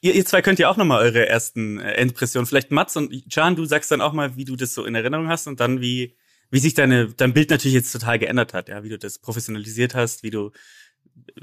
Ihr, 0.00 0.14
ihr 0.14 0.24
zwei 0.26 0.42
könnt 0.42 0.58
ja 0.58 0.68
auch 0.68 0.76
nochmal 0.76 1.02
eure 1.02 1.28
ersten 1.28 1.78
äh, 1.78 2.00
Impressionen. 2.00 2.46
Vielleicht 2.46 2.70
Mats 2.70 2.96
und 2.96 3.10
Can, 3.32 3.56
du 3.56 3.64
sagst 3.64 3.90
dann 3.90 4.00
auch 4.00 4.12
mal, 4.12 4.36
wie 4.36 4.44
du 4.44 4.56
das 4.56 4.74
so 4.74 4.84
in 4.84 4.94
Erinnerung 4.94 5.28
hast 5.28 5.46
und 5.46 5.60
dann 5.60 5.80
wie, 5.80 6.16
wie 6.50 6.58
sich 6.58 6.74
deine, 6.74 7.08
dein 7.08 7.32
Bild 7.32 7.50
natürlich 7.50 7.74
jetzt 7.74 7.92
total 7.92 8.18
geändert 8.18 8.52
hat, 8.52 8.68
ja, 8.68 8.84
wie 8.84 8.90
du 8.90 8.98
das 8.98 9.18
professionalisiert 9.18 9.94
hast, 9.94 10.22
wie 10.22 10.30
du 10.30 10.52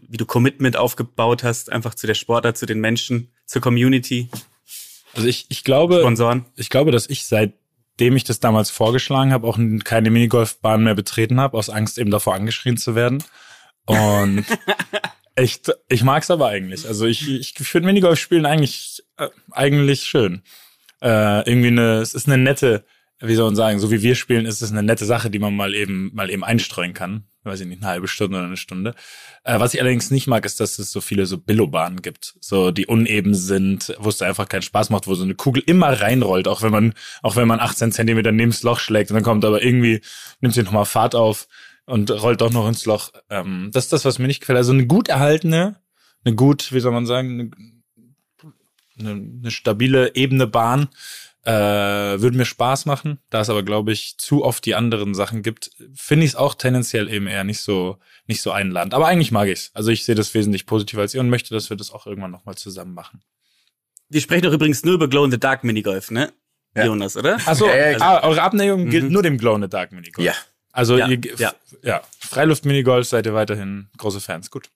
wie 0.08 0.18
du 0.18 0.26
Commitment 0.26 0.78
aufgebaut 0.78 1.44
hast, 1.44 1.72
einfach 1.72 1.96
zu 1.96 2.08
der 2.08 2.14
Sportart, 2.16 2.58
zu 2.58 2.66
den 2.66 2.80
Menschen, 2.80 3.32
zur 3.46 3.62
Community. 3.62 4.30
Also 5.14 5.28
ich, 5.28 5.46
ich 5.50 5.64
glaube, 5.64 6.00
Sponsoren. 6.00 6.46
ich 6.56 6.70
glaube, 6.70 6.92
dass 6.92 7.10
ich 7.10 7.26
seitdem 7.26 8.16
ich 8.16 8.24
das 8.24 8.40
damals 8.40 8.70
vorgeschlagen 8.70 9.34
habe, 9.34 9.48
auch 9.48 9.60
keine 9.84 10.10
Minigolfbahn 10.10 10.84
mehr 10.84 10.96
betreten 10.96 11.40
habe, 11.40 11.58
aus 11.58 11.70
Angst 11.70 11.98
eben 11.98 12.12
davor 12.12 12.36
angeschrien 12.36 12.78
zu 12.78 12.96
werden. 12.96 13.24
Und 13.86 14.46
echt, 15.36 15.72
ich 15.90 16.04
mag's 16.04 16.32
aber 16.32 16.48
eigentlich. 16.48 16.88
Also 16.88 17.06
ich, 17.06 17.30
ich 17.30 17.54
finde 17.54 17.88
Minigolf 17.88 18.20
spielen 18.20 18.46
eigentlich, 18.46 19.04
äh, 19.18 19.30
eigentlich 19.52 20.04
schön. 20.04 20.44
Äh, 21.02 21.50
irgendwie 21.50 21.70
eine, 21.70 22.00
es 22.00 22.14
ist 22.14 22.28
eine 22.28 22.38
nette, 22.38 22.86
wie 23.20 23.36
soll 23.36 23.46
man 23.46 23.56
sagen, 23.56 23.80
so 23.80 23.92
wie 23.92 24.02
wir 24.02 24.16
spielen, 24.16 24.46
ist 24.46 24.62
es 24.62 24.72
eine 24.72 24.84
nette 24.84 25.06
Sache, 25.06 25.30
die 25.30 25.40
man 25.40 25.56
mal 25.56 25.74
eben, 25.76 26.12
mal 26.14 26.30
eben 26.30 26.44
einstreuen 26.44 26.94
kann. 26.94 27.26
Weiß 27.44 27.60
ich 27.62 27.68
nicht, 27.68 27.82
eine 27.82 27.92
halbe 27.92 28.08
Stunde 28.08 28.38
oder 28.38 28.46
eine 28.46 28.58
Stunde. 28.58 28.94
Äh, 29.44 29.60
was 29.60 29.74
ich 29.74 29.82
allerdings 29.82 30.12
nicht 30.12 30.28
mag, 30.28 30.46
ist, 30.46 30.60
dass 30.60 30.78
es 30.78 30.92
so 30.92 31.02
viele 31.02 31.26
so 31.26 31.40
Billobahnen 31.40 32.04
gibt, 32.04 32.36
so 32.40 32.70
die 32.70 32.86
uneben 32.86 33.34
sind, 33.34 33.96
wo 33.98 34.10
es 34.10 34.22
einfach 34.22 34.48
keinen 34.48 34.62
Spaß 34.62 34.92
macht, 34.92 35.08
wo 35.08 35.16
so 35.16 35.24
eine 35.24 35.34
Kugel 35.34 35.64
immer 35.66 36.02
reinrollt, 36.02 36.48
auch 36.48 36.62
wenn 36.62 36.72
man, 36.72 36.94
auch 37.24 37.36
wenn 37.36 37.48
man 37.48 37.60
18 37.60 37.92
Zentimeter 37.92 38.32
neben 38.32 38.52
das 38.52 38.62
Loch 38.62 38.80
schlägt 38.80 39.10
und 39.10 39.16
dann 39.16 39.24
kommt 39.24 39.44
aber 39.44 39.64
irgendwie, 39.64 40.02
nimmt 40.40 40.54
sie 40.54 40.62
nochmal 40.62 40.86
Fahrt 40.86 41.16
auf 41.16 41.48
und 41.86 42.12
rollt 42.12 42.42
doch 42.42 42.52
noch 42.52 42.68
ins 42.68 42.86
Loch. 42.86 43.12
Ähm, 43.30 43.72
das 43.74 43.86
ist 43.86 43.94
das, 43.94 44.06
was 44.06 44.20
mir 44.20 44.28
nicht 44.28 44.42
gefällt. 44.42 44.58
Also 44.58 44.72
eine 44.72 44.86
gut 44.86 45.08
erhaltene, 45.10 45.82
eine 46.24 46.36
gut, 46.36 46.72
wie 46.72 46.80
soll 46.80 46.92
man 46.92 47.08
sagen, 47.08 47.40
eine, 47.40 47.52
eine, 49.00 49.12
eine 49.40 49.52
stabile, 49.52 50.14
ebene 50.16 50.46
Bahn 50.46 50.90
äh, 51.44 51.52
würde 51.52 52.38
mir 52.38 52.46
Spaß 52.46 52.86
machen. 52.86 53.20
Da 53.30 53.42
es 53.42 53.50
aber, 53.50 53.64
glaube 53.64 53.92
ich, 53.92 54.16
zu 54.18 54.44
oft 54.44 54.66
die 54.66 54.76
anderen 54.76 55.14
Sachen 55.16 55.42
gibt, 55.42 55.72
finde 55.94 56.26
ich 56.26 56.32
es 56.32 56.36
auch 56.36 56.54
tendenziell 56.56 57.10
eben 57.12 57.28
eher 57.28 57.44
nicht 57.44 57.62
so, 57.62 57.98
nicht 58.28 58.42
so 58.42 58.52
einladend. 58.52 58.94
Aber 58.94 59.08
eigentlich 59.08 59.32
mag 59.32 59.48
ich's. 59.48 59.72
Also 59.74 59.90
ich 59.92 60.06
sehe 60.06 60.16
das 60.16 60.34
wesentlich 60.34 60.66
positiver 60.66 61.02
als 61.02 61.14
ihr 61.16 61.20
und 61.22 61.30
möchte, 61.30 61.54
dass 61.54 61.70
wir 61.70 61.78
das 61.78 61.92
auch 61.92 62.06
irgendwann 62.06 62.32
nochmal 62.32 62.56
zusammen 62.56 62.94
machen. 62.94 63.24
Wir 64.10 64.22
sprechen 64.22 64.44
doch 64.44 64.54
übrigens 64.54 64.84
nur 64.84 64.94
über 64.96 65.08
Glow 65.08 65.24
in 65.26 65.32
the 65.32 65.40
Dark 65.40 65.64
Minigolf, 65.64 66.12
ne? 66.12 66.32
Ja. 66.76 66.86
Jonas, 66.86 67.18
oder? 67.18 67.36
Achso, 67.46 67.66
Ja, 67.68 67.92
ja, 67.92 67.98
ah, 68.00 68.24
eure 68.28 68.42
Abneigung 68.42 68.90
gilt 68.90 69.06
Mhm. 69.06 69.12
nur 69.12 69.24
dem 69.24 69.38
Glow 69.38 69.56
in 69.56 69.62
the 69.64 69.68
Dark 69.70 69.92
Minigolf. 69.92 70.26
Ja. 70.26 70.34
Also 70.72 70.98
Ja, 70.98 71.08
ihr, 71.08 71.20
ja. 71.38 71.54
ja, 71.84 72.02
Freiluft-Minigolf 72.20 73.08
seid 73.08 73.26
ihr 73.26 73.34
weiterhin 73.34 73.90
große 73.98 74.22
Fans. 74.22 74.52
Gut. 74.52 74.70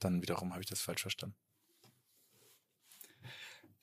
Dann 0.00 0.20
wiederum 0.20 0.52
habe 0.52 0.62
ich 0.62 0.68
das 0.68 0.80
falsch 0.80 1.02
verstanden. 1.02 1.36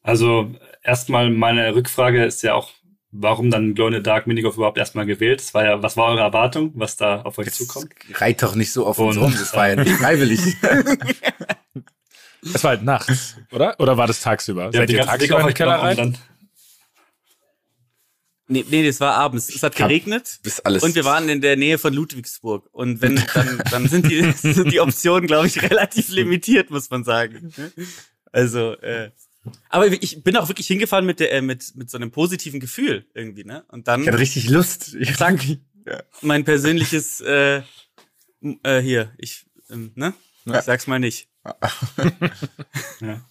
Also 0.05 0.51
erstmal 0.83 1.31
meine 1.31 1.73
Rückfrage 1.73 2.23
ist 2.25 2.43
ja 2.43 2.53
auch, 2.53 2.69
warum 3.11 3.49
dann 3.49 3.73
Glow 3.73 3.87
in 3.87 3.93
the 3.95 4.03
Dark 4.03 4.27
Minigolf 4.27 4.55
überhaupt 4.55 4.77
erstmal 4.77 5.07
gewählt? 5.07 5.39
Das 5.39 5.53
war 5.55 5.65
ja, 5.65 5.81
was 5.81 5.97
war 5.97 6.05
eure 6.09 6.19
Erwartung, 6.21 6.71
was 6.75 6.95
da 6.95 7.21
auf 7.23 7.39
euch 7.39 7.51
zukommt? 7.51 7.89
Reit 8.13 8.43
doch 8.43 8.53
nicht 8.53 8.71
so 8.71 8.85
auf 8.85 8.99
uns 8.99 9.17
Und- 9.17 9.23
rum, 9.23 9.31
das 9.33 9.53
war 9.55 9.69
ja 9.69 9.75
nicht 9.77 9.91
freiwillig. 9.99 10.39
Es 12.53 12.63
war 12.63 12.71
halt 12.71 12.83
nachts, 12.83 13.37
oder? 13.51 13.79
Oder 13.79 13.97
war 13.97 14.05
das 14.05 14.21
tagsüber? 14.21 14.69
Seid 14.71 14.89
die 14.89 14.93
ihr 14.93 15.05
tagsüber 15.05 15.39
in 15.39 15.47
den 15.47 15.55
Keller 15.55 15.81
rein? 15.81 15.97
dann 15.97 16.17
Nee, 18.47 18.63
nee, 18.69 18.85
das 18.85 18.99
war 18.99 19.15
abends. 19.15 19.49
Es 19.49 19.63
hat 19.63 19.75
geregnet. 19.75 20.37
Bis 20.43 20.59
alles. 20.59 20.83
Und 20.83 20.93
wir 20.93 21.03
waren 21.03 21.27
in 21.29 21.41
der 21.41 21.57
Nähe 21.57 21.79
von 21.79 21.91
Ludwigsburg. 21.95 22.69
Und 22.71 23.01
wenn, 23.01 23.15
dann, 23.33 23.59
dann 23.71 23.87
sind 23.87 24.05
die, 24.11 24.21
sind 24.37 24.71
die 24.71 24.79
Optionen, 24.81 25.25
glaube 25.25 25.47
ich, 25.47 25.63
relativ 25.63 26.09
limitiert, 26.09 26.69
muss 26.69 26.91
man 26.91 27.03
sagen. 27.03 27.51
Also, 28.31 28.73
äh, 28.81 29.09
aber 29.69 29.87
ich 29.87 30.23
bin 30.23 30.37
auch 30.37 30.47
wirklich 30.47 30.67
hingefahren 30.67 31.05
mit 31.05 31.19
der, 31.19 31.31
äh, 31.33 31.41
mit, 31.41 31.75
mit 31.75 31.89
so 31.89 31.97
einem 31.97 32.11
positiven 32.11 32.59
Gefühl 32.59 33.05
irgendwie, 33.13 33.43
ne? 33.43 33.65
Und 33.69 33.87
dann 33.87 34.01
Ich 34.01 34.07
hatte 34.07 34.19
richtig 34.19 34.49
Lust. 34.49 34.95
Ich 34.99 35.15
Zack. 35.17 35.39
mein 36.21 36.43
persönliches, 36.43 37.21
äh, 37.21 37.61
äh, 38.63 38.81
hier, 38.81 39.13
ich, 39.17 39.45
ähm, 39.69 39.91
ne? 39.95 40.13
Ja. 40.45 40.59
Ich 40.59 40.65
sag's 40.65 40.87
mal 40.87 40.99
nicht. 40.99 41.27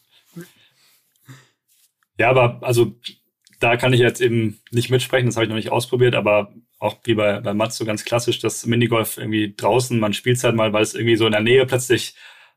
Ja, 2.16 2.30
aber 2.30 2.60
also 2.62 2.94
da 3.58 3.76
kann 3.76 3.92
ich 3.92 4.00
jetzt 4.00 4.20
eben 4.20 4.60
nicht 4.70 4.90
mitsprechen, 4.90 5.26
das 5.26 5.36
habe 5.36 5.44
ich 5.44 5.48
noch 5.48 5.56
nicht 5.56 5.72
ausprobiert, 5.72 6.14
aber 6.14 6.54
auch 6.78 6.98
wie 7.04 7.14
bei, 7.14 7.40
bei 7.40 7.54
Mats 7.54 7.76
so 7.76 7.84
ganz 7.84 8.04
klassisch, 8.04 8.38
das 8.38 8.66
Minigolf 8.66 9.16
irgendwie 9.16 9.54
draußen, 9.56 9.98
man 9.98 10.12
spielt 10.12 10.42
halt 10.44 10.54
mal, 10.54 10.72
weil 10.72 10.82
es 10.82 10.94
irgendwie 10.94 11.16
so 11.16 11.26
in 11.26 11.32
der 11.32 11.40
Nähe 11.40 11.66
plötzlich 11.66 12.14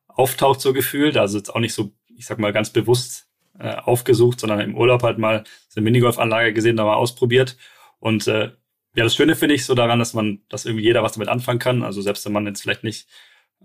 auftaucht, 0.07 0.61
so 0.61 0.73
gefühlt. 0.73 1.17
Also 1.17 1.37
jetzt 1.37 1.53
auch 1.53 1.59
nicht 1.59 1.73
so, 1.73 1.93
ich 2.15 2.25
sag 2.25 2.39
mal, 2.39 2.51
ganz 2.51 2.71
bewusst 2.71 3.26
äh, 3.59 3.75
aufgesucht, 3.75 4.39
sondern 4.39 4.59
im 4.59 4.75
Urlaub 4.75 5.03
halt 5.03 5.17
mal 5.17 5.43
so 5.69 5.79
eine 5.79 5.85
Minigolfanlage 5.85 6.53
gesehen, 6.53 6.77
da 6.77 6.85
mal 6.85 6.95
ausprobiert. 6.95 7.57
Und 7.99 8.27
äh, 8.27 8.51
ja, 8.95 9.03
das 9.03 9.15
Schöne 9.15 9.35
finde 9.35 9.55
ich 9.55 9.65
so 9.65 9.75
daran, 9.75 9.99
dass 9.99 10.13
man, 10.13 10.41
dass 10.49 10.65
irgendwie 10.65 10.83
jeder 10.83 11.03
was 11.03 11.13
damit 11.13 11.29
anfangen 11.29 11.59
kann. 11.59 11.83
Also 11.83 12.01
selbst 12.01 12.25
wenn 12.25 12.33
man 12.33 12.45
jetzt 12.47 12.61
vielleicht 12.61 12.83
nicht 12.83 13.07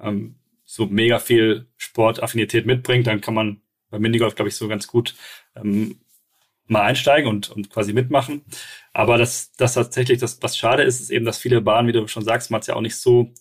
ähm, 0.00 0.36
so 0.64 0.86
mega 0.86 1.18
viel 1.18 1.66
Sportaffinität 1.76 2.66
mitbringt, 2.66 3.06
dann 3.06 3.20
kann 3.20 3.34
man 3.34 3.62
beim 3.90 4.02
Minigolf, 4.02 4.34
glaube 4.34 4.48
ich, 4.48 4.56
so 4.56 4.68
ganz 4.68 4.86
gut 4.86 5.14
ähm, 5.56 6.00
mal 6.66 6.82
einsteigen 6.82 7.28
und, 7.28 7.50
und 7.50 7.70
quasi 7.70 7.92
mitmachen. 7.92 8.42
Aber 8.92 9.18
das, 9.18 9.52
das 9.52 9.74
tatsächlich, 9.74 10.18
das, 10.18 10.42
was 10.42 10.56
schade 10.56 10.82
ist, 10.82 11.00
ist 11.00 11.10
eben, 11.10 11.24
dass 11.24 11.38
viele 11.38 11.60
Bahnen, 11.60 11.88
wie 11.88 11.92
du 11.92 12.06
schon 12.08 12.24
sagst, 12.24 12.50
Mats, 12.50 12.66
ja 12.66 12.74
auch 12.74 12.80
nicht 12.80 12.96
so 12.96 13.32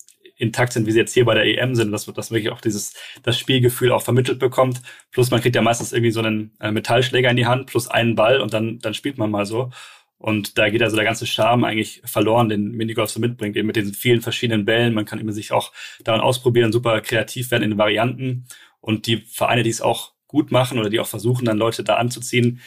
intakt 0.42 0.74
sind, 0.74 0.88
wie 0.88 0.92
sie 0.92 0.98
jetzt 0.98 1.14
hier 1.14 1.26
bei 1.26 1.36
der 1.36 1.46
EM 1.46 1.76
sind, 1.76 1.92
dass, 1.92 2.06
dass 2.06 2.32
wirklich 2.32 2.52
auch 2.52 2.62
dieses, 2.62 2.94
das 3.24 3.38
Spielgefühl 3.38 3.92
auch 3.92 4.02
vermittelt 4.02 4.40
bekommt. 4.40 4.82
Plus 5.12 5.30
man 5.30 5.40
kriegt 5.40 5.56
ja 5.56 5.62
meistens 5.62 5.94
irgendwie 5.94 6.12
so 6.12 6.20
einen 6.20 6.52
äh, 6.60 6.72
Metallschläger 6.72 7.30
in 7.30 7.38
die 7.38 7.46
Hand, 7.46 7.68
plus 7.68 7.88
einen 7.88 8.16
Ball 8.16 8.42
und 8.42 8.54
dann, 8.54 8.80
dann 8.80 8.94
spielt 8.94 9.18
man 9.18 9.30
mal 9.30 9.46
so. 9.46 9.70
Und 10.18 10.58
da 10.58 10.70
geht 10.70 10.84
also 10.84 10.96
der 10.96 11.06
ganze 11.06 11.26
Charme 11.26 11.64
eigentlich 11.64 12.02
verloren, 12.06 12.50
den 12.50 12.72
Minigolf 12.72 13.10
so 13.10 13.20
mitbringt, 13.20 13.56
eben 13.56 13.68
mit 13.68 13.76
diesen 13.76 13.94
vielen 13.94 14.22
verschiedenen 14.22 14.66
Bällen. 14.66 14.94
Man 14.94 15.06
kann 15.06 15.20
eben 15.20 15.32
sich 15.32 15.52
auch 15.52 15.72
daran 16.04 16.22
ausprobieren, 16.22 16.72
super 16.72 17.02
kreativ 17.02 17.52
werden 17.52 17.64
in 17.64 17.72
den 17.72 17.80
Varianten. 17.80 18.46
Und 18.82 19.08
die 19.08 19.18
Vereine, 19.18 19.64
die 19.64 19.70
es 19.70 19.82
auch 19.82 20.14
gut 20.28 20.52
machen 20.52 20.80
oder 20.80 20.90
die 20.90 21.00
auch 21.00 21.08
versuchen, 21.08 21.46
dann 21.46 21.58
Leute 21.58 21.84
da 21.84 21.96
anzuziehen, 21.96 22.62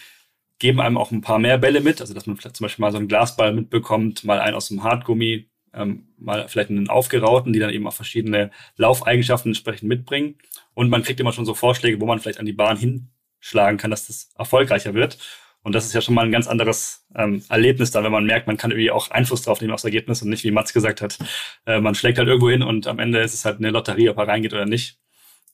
geben 0.59 0.81
einem 0.81 0.99
auch 0.99 1.11
ein 1.11 1.21
paar 1.21 1.39
mehr 1.39 1.59
Bälle 1.59 1.81
mit. 1.81 2.01
Also 2.01 2.15
dass 2.15 2.27
man 2.27 2.37
vielleicht 2.37 2.57
zum 2.57 2.65
Beispiel 2.65 2.83
mal 2.83 2.93
so 2.93 2.99
einen 2.99 3.09
Glasball 3.09 3.53
mitbekommt, 3.53 4.25
mal 4.25 4.41
einen 4.41 4.57
aus 4.57 4.69
dem 4.69 4.83
Hartgummi, 4.83 5.49
ähm, 5.75 6.09
mal 6.19 6.49
vielleicht 6.49 6.71
einen 6.71 6.89
aufgerauten, 6.89 7.53
die 7.53 7.59
dann 7.59 7.71
eben 7.71 7.87
auch 7.87 7.93
verschiedene 7.93 8.51
Laufeigenschaften 8.77 9.51
entsprechend 9.51 9.89
mitbringen. 9.89 10.37
Und 10.75 10.91
man 10.91 11.03
kriegt 11.03 11.21
immer 11.21 11.33
schon 11.33 11.47
so 11.47 11.55
Vorschläge, 11.55 12.01
wo 12.01 12.07
man 12.07 12.19
vielleicht 12.21 12.41
an 12.41 12.47
die 12.47 12.53
Bahn 12.53 12.77
hinschlagen 12.77 13.79
kann, 13.79 13.91
dass 13.91 14.07
das 14.07 14.31
erfolgreicher 14.37 14.95
wird. 14.95 15.19
Und 15.63 15.75
das 15.75 15.87
ist 15.87 15.95
ja 15.95 16.03
schon 16.03 16.15
mal 16.15 16.27
ein 16.27 16.33
ganz 16.33 16.47
anderes 16.47 17.07
ähm, 17.17 17.43
Erlebnis 17.49 17.91
dann, 17.91 18.05
wenn 18.05 18.13
man 18.13 18.27
merkt, 18.27 18.47
man 18.47 18.59
kann 18.59 18.71
irgendwie 18.71 18.91
auch 18.91 19.11
Einfluss 19.11 19.43
drauf 19.43 19.61
nehmen 19.63 19.73
aufs 19.73 19.85
Ergebnis 19.85 20.21
und 20.21 20.29
nicht, 20.29 20.45
wie 20.45 20.51
Mats 20.51 20.75
gesagt 20.75 21.01
hat, 21.01 21.19
äh, 21.65 21.81
man 21.81 21.95
schlägt 21.95 22.19
halt 22.19 22.29
irgendwo 22.29 22.51
hin 22.51 22.63
und 22.63 22.87
am 22.87 22.99
Ende 22.99 23.21
ist 23.21 23.33
es 23.33 23.47
halt 23.47 23.59
eine 23.59 23.71
Lotterie, 23.71 24.11
ob 24.11 24.19
er 24.19 24.29
reingeht 24.29 24.53
oder 24.53 24.67
nicht. 24.67 24.99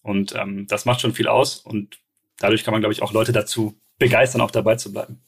Und 0.02 0.34
ähm, 0.34 0.66
das 0.66 0.84
macht 0.84 1.00
schon 1.00 1.14
viel 1.14 1.28
aus 1.28 1.58
und 1.58 2.00
dadurch 2.38 2.64
kann 2.64 2.72
man, 2.72 2.80
glaube 2.80 2.92
ich, 2.92 3.02
auch 3.02 3.12
Leute 3.12 3.30
dazu 3.30 3.80
begeistern, 3.98 4.40
auch 4.40 4.50
dabei 4.50 4.74
zu 4.74 4.92
bleiben. 4.92 5.22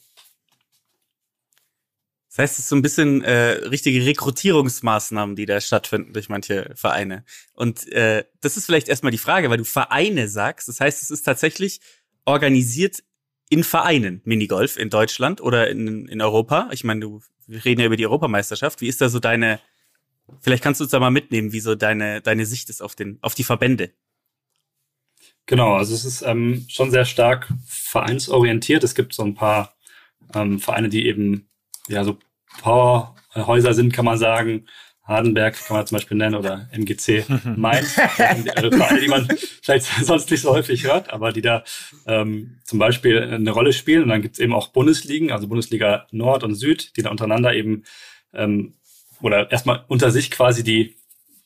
Das 2.33 2.39
heißt, 2.39 2.53
es 2.55 2.59
ist 2.61 2.69
so 2.71 2.77
ein 2.77 2.83
bisschen 2.83 3.23
äh, 3.23 3.51
richtige 3.69 4.07
Rekrutierungsmaßnahmen, 4.07 5.37
die 5.37 5.45
da 5.45 5.61
stattfinden 5.61 6.15
durch 6.15 6.31
manche 6.31 6.71
Vereine. 6.75 7.25
Und 7.53 7.87
äh, 7.93 8.25
das 8.41 8.57
ist 8.57 8.65
vielleicht 8.65 8.89
erstmal 8.89 9.13
die 9.13 9.19
Frage, 9.19 9.51
weil 9.51 9.59
du 9.59 9.67
Vereine 9.67 10.29
sagst. 10.29 10.67
Das 10.67 10.81
heißt, 10.81 11.03
es 11.03 11.11
ist 11.11 11.25
tatsächlich 11.25 11.81
organisiert 12.25 13.05
in 13.51 13.63
Vereinen 13.63 14.23
Minigolf 14.25 14.79
in 14.79 14.89
Deutschland 14.89 15.43
oder 15.43 15.69
in, 15.69 16.09
in 16.09 16.23
Europa. 16.23 16.71
Ich 16.73 16.85
meine, 16.85 17.01
du, 17.01 17.21
wir 17.47 17.63
reden 17.67 17.83
ja 17.83 17.87
über 17.87 17.99
die 17.99 18.07
Europameisterschaft. 18.07 18.81
Wie 18.81 18.89
ist 18.89 19.03
da 19.03 19.11
so 19.11 19.19
deine, 19.19 19.61
vielleicht 20.41 20.65
kannst 20.65 20.81
du 20.81 20.85
uns 20.85 20.91
da 20.91 21.01
mal 21.01 21.11
mitnehmen, 21.11 21.53
wie 21.53 21.61
so 21.61 21.75
deine, 21.75 22.23
deine 22.23 22.47
Sicht 22.47 22.71
ist 22.71 22.81
auf 22.81 22.95
den, 22.95 23.19
auf 23.21 23.35
die 23.35 23.45
Verbände. 23.45 23.91
Genau, 25.45 25.75
also 25.75 25.95
es 25.95 26.07
ist 26.07 26.23
ähm, 26.23 26.65
schon 26.71 26.91
sehr 26.91 27.05
stark 27.05 27.53
vereinsorientiert. 27.67 28.85
Es 28.85 28.95
gibt 28.95 29.13
so 29.13 29.23
ein 29.23 29.35
paar 29.35 29.77
ähm, 30.35 30.61
Vereine, 30.61 30.89
die 30.89 31.07
eben 31.07 31.51
ja 31.89 32.05
so 32.05 32.19
Powerhäuser 32.61 33.75
sind, 33.75 33.93
kann 33.93 34.05
man 34.05 34.19
sagen. 34.19 34.67
Hardenberg 35.05 35.57
kann 35.67 35.77
man 35.77 35.87
zum 35.87 35.97
Beispiel 35.97 36.17
nennen 36.17 36.37
oder 36.37 36.69
MGC 36.73 37.25
Mainz. 37.57 37.93
Vereine, 37.93 39.01
die 39.01 39.09
man 39.09 39.27
vielleicht 39.63 39.87
sonst 40.03 40.31
nicht 40.31 40.43
so 40.43 40.53
häufig 40.53 40.85
hört, 40.85 41.13
aber 41.13 41.33
die 41.33 41.43
da 41.43 41.65
ähm, 42.07 42.61
zum 42.65 42.79
Beispiel 42.79 43.21
eine 43.21 43.51
Rolle 43.51 43.73
spielen. 43.73 44.05
Und 44.05 44.09
dann 44.11 44.23
gibt's 44.23 44.39
eben 44.39 44.55
auch 44.55 44.69
Bundesligen, 44.69 45.33
also 45.33 45.49
Bundesliga 45.49 46.07
Nord 46.13 46.45
und 46.45 46.55
Süd, 46.55 46.97
die 46.97 47.03
da 47.03 47.11
untereinander 47.11 47.53
eben 47.55 47.83
ähm, 48.33 48.75
oder 49.21 49.51
erstmal 49.51 49.85
unter 49.89 50.11
sich 50.11 50.31
quasi 50.31 50.63
die 50.63 50.97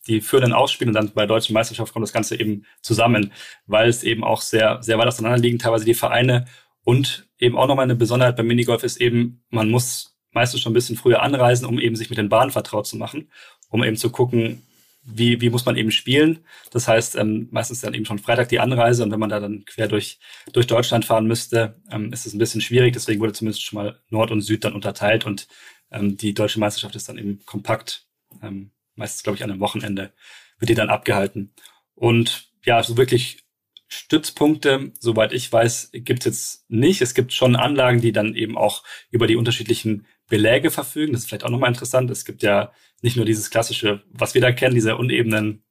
die 0.06 0.20
führenden 0.20 0.52
ausspielen 0.52 0.90
und 0.90 0.94
dann 0.94 1.12
bei 1.12 1.22
der 1.22 1.34
deutschen 1.34 1.52
Meisterschaft 1.52 1.92
kommt 1.92 2.04
das 2.04 2.12
Ganze 2.12 2.38
eben 2.38 2.64
zusammen, 2.80 3.32
weil 3.66 3.88
es 3.88 4.04
eben 4.04 4.22
auch 4.22 4.40
sehr, 4.40 4.82
sehr 4.82 4.98
weit 4.98 5.08
auseinander 5.08 5.38
liegen, 5.38 5.58
teilweise 5.58 5.84
die 5.84 5.94
Vereine. 5.94 6.46
Und 6.84 7.28
eben 7.38 7.58
auch 7.58 7.66
nochmal 7.66 7.84
eine 7.84 7.96
Besonderheit 7.96 8.36
beim 8.36 8.46
Minigolf 8.46 8.84
ist 8.84 9.00
eben, 9.00 9.42
man 9.50 9.68
muss 9.68 10.15
meistens 10.36 10.60
schon 10.60 10.70
ein 10.70 10.74
bisschen 10.74 10.96
früher 10.96 11.22
anreisen, 11.22 11.66
um 11.66 11.80
eben 11.80 11.96
sich 11.96 12.10
mit 12.10 12.18
den 12.18 12.28
Bahnen 12.28 12.52
vertraut 12.52 12.86
zu 12.86 12.96
machen, 12.96 13.30
um 13.68 13.82
eben 13.82 13.96
zu 13.96 14.10
gucken, 14.10 14.62
wie, 15.02 15.40
wie 15.40 15.50
muss 15.50 15.64
man 15.64 15.76
eben 15.76 15.90
spielen. 15.90 16.44
Das 16.70 16.88
heißt, 16.88 17.16
ähm, 17.16 17.48
meistens 17.50 17.80
dann 17.80 17.94
eben 17.94 18.04
schon 18.04 18.18
Freitag 18.18 18.48
die 18.48 18.60
Anreise 18.60 19.02
und 19.02 19.10
wenn 19.10 19.20
man 19.20 19.30
da 19.30 19.40
dann 19.40 19.64
quer 19.64 19.88
durch, 19.88 20.18
durch 20.52 20.66
Deutschland 20.66 21.04
fahren 21.04 21.26
müsste, 21.26 21.80
ähm, 21.90 22.12
ist 22.12 22.26
es 22.26 22.34
ein 22.34 22.38
bisschen 22.38 22.60
schwierig. 22.60 22.92
Deswegen 22.92 23.20
wurde 23.20 23.32
zumindest 23.32 23.64
schon 23.64 23.78
mal 23.78 24.00
Nord 24.10 24.30
und 24.30 24.42
Süd 24.42 24.64
dann 24.64 24.74
unterteilt 24.74 25.26
und 25.26 25.48
ähm, 25.90 26.16
die 26.16 26.34
deutsche 26.34 26.60
Meisterschaft 26.60 26.96
ist 26.96 27.08
dann 27.08 27.18
eben 27.18 27.40
kompakt 27.46 28.06
ähm, 28.42 28.72
meistens, 28.96 29.22
glaube 29.22 29.36
ich, 29.36 29.44
an 29.44 29.50
einem 29.50 29.60
Wochenende 29.60 30.12
wird 30.58 30.68
die 30.68 30.74
dann 30.74 30.90
abgehalten. 30.90 31.52
Und 31.94 32.50
ja, 32.64 32.82
so 32.82 32.96
wirklich 32.96 33.44
Stützpunkte, 33.88 34.92
soweit 34.98 35.32
ich 35.32 35.52
weiß, 35.52 35.90
gibt 35.92 36.20
es 36.20 36.24
jetzt 36.24 36.70
nicht. 36.70 37.02
Es 37.02 37.14
gibt 37.14 37.32
schon 37.32 37.54
Anlagen, 37.54 38.00
die 38.00 38.12
dann 38.12 38.34
eben 38.34 38.58
auch 38.58 38.82
über 39.10 39.26
die 39.26 39.36
unterschiedlichen 39.36 40.06
Beläge 40.28 40.70
verfügen. 40.70 41.12
Das 41.12 41.22
ist 41.22 41.28
vielleicht 41.28 41.44
auch 41.44 41.50
nochmal 41.50 41.70
interessant. 41.70 42.10
Es 42.10 42.24
gibt 42.24 42.42
ja 42.42 42.72
nicht 43.02 43.16
nur 43.16 43.24
dieses 43.24 43.50
klassische, 43.50 44.02
was 44.10 44.34
wir 44.34 44.40
da 44.40 44.52
kennen, 44.52 44.74
diese 44.74 44.96
unebenen 44.96 45.62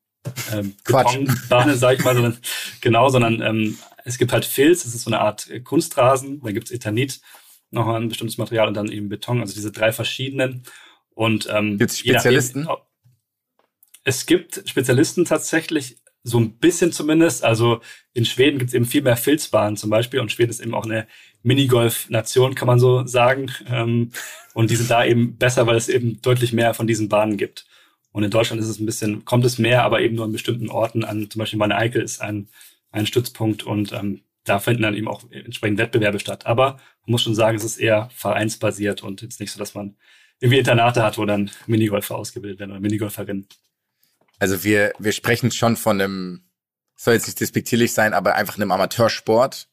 ähm, 0.54 0.76
Betonbahnen, 0.86 1.78
sag 1.78 1.98
ich 1.98 2.06
mal, 2.06 2.16
sondern 2.16 2.38
genau, 2.82 3.10
sondern 3.10 3.42
ähm, 3.42 3.78
es 4.06 4.18
gibt 4.18 4.32
halt 4.32 4.46
Filz, 4.46 4.84
das 4.84 4.94
ist 4.94 5.04
so 5.04 5.10
eine 5.10 5.20
Art 5.20 5.50
Kunstrasen, 5.64 6.42
dann 6.42 6.54
gibt's 6.54 6.72
Ethanit, 6.72 7.22
noch 7.72 7.88
ein 7.88 8.08
bestimmtes 8.08 8.38
Material 8.38 8.68
und 8.68 8.76
dann 8.76 8.92
eben 8.92 9.10
Beton, 9.10 9.42
also 9.42 9.54
diese 9.54 9.72
drei 9.72 9.92
verschiedenen. 9.92 10.64
Und 11.10 11.48
ähm, 11.52 11.78
gibt's 11.78 12.00
Spezialisten? 12.00 12.64
Eben, 12.64 12.78
es 14.04 14.26
gibt 14.26 14.64
Spezialisten 14.70 15.26
tatsächlich, 15.26 15.98
so 16.26 16.40
ein 16.40 16.58
bisschen 16.58 16.92
zumindest. 16.92 17.44
Also 17.44 17.82
in 18.14 18.26
Schweden 18.26 18.58
gibt's 18.58 18.74
eben 18.74 18.86
viel 18.86 19.04
mehr 19.04 19.16
Filzbahnen 19.16 19.78
zum 19.78 19.92
Beispiel 19.92 20.20
und 20.20 20.32
Schweden 20.32 20.50
ist 20.50 20.60
eben 20.60 20.74
auch 20.74 20.86
eine 20.86 21.08
Minigolf-Nation, 21.44 22.56
kann 22.56 22.68
man 22.68 22.80
so 22.80 23.06
sagen. 23.06 23.52
Ähm, 23.68 24.12
und 24.56 24.72
die 24.72 24.76
sind 24.76 24.90
da 24.90 25.06
eben 25.06 25.38
besser, 25.38 25.68
weil 25.68 25.76
es 25.78 25.88
eben 25.88 26.20
deutlich 26.22 26.52
mehr 26.52 26.74
von 26.74 26.88
diesen 26.88 27.10
Bahnen 27.10 27.38
gibt. 27.38 27.68
Und 28.12 28.24
in 28.24 28.32
Deutschland 28.32 28.60
ist 28.62 28.70
es 28.70 28.80
ein 28.80 28.88
bisschen, 28.88 29.24
kommt 29.24 29.46
es 29.46 29.60
mehr, 29.60 29.84
aber 29.84 30.02
eben 30.02 30.16
nur 30.16 30.26
an 30.26 30.32
bestimmten 30.32 30.70
Orten 30.70 31.04
an. 31.04 31.30
Zum 31.30 31.40
Beispiel 31.40 31.60
meine 31.60 31.76
Eikel 31.76 32.02
ist 32.02 32.22
ein, 32.22 32.48
ein 32.92 33.06
Stützpunkt 33.06 33.64
und 33.64 33.94
ähm, 33.94 34.22
da 34.46 34.60
finden 34.60 34.84
dann 34.84 34.96
eben 34.96 35.08
auch 35.08 35.24
entsprechend 35.30 35.78
Wettbewerbe 35.78 36.20
statt. 36.20 36.48
Aber 36.48 36.78
man 37.06 37.12
muss 37.12 37.22
schon 37.22 37.36
sagen, 37.36 37.58
es 37.58 37.64
ist 37.64 37.78
eher 37.78 38.10
vereinsbasiert 38.16 39.04
und 39.04 39.22
jetzt 39.22 39.40
nicht 39.40 39.52
so, 39.52 39.60
dass 39.60 39.76
man 39.76 39.96
irgendwie 40.40 40.60
Internate 40.60 41.04
hat, 41.04 41.18
wo 41.20 41.26
dann 41.26 41.52
Minigolfer 41.68 42.16
ausgebildet 42.16 42.60
werden 42.60 42.72
oder 42.72 42.80
Minigolferinnen. 42.80 43.48
Also 44.40 44.64
wir, 44.64 44.94
wir 45.00 45.12
sprechen 45.12 45.52
schon 45.52 45.78
von 45.78 46.02
einem, 46.02 46.50
soll 46.96 47.14
jetzt 47.14 47.28
nicht 47.28 47.40
despektierlich 47.40 47.94
sein, 47.94 48.14
aber 48.14 48.36
einfach 48.36 48.56
einem 48.56 48.72
Amateursport, 48.72 49.70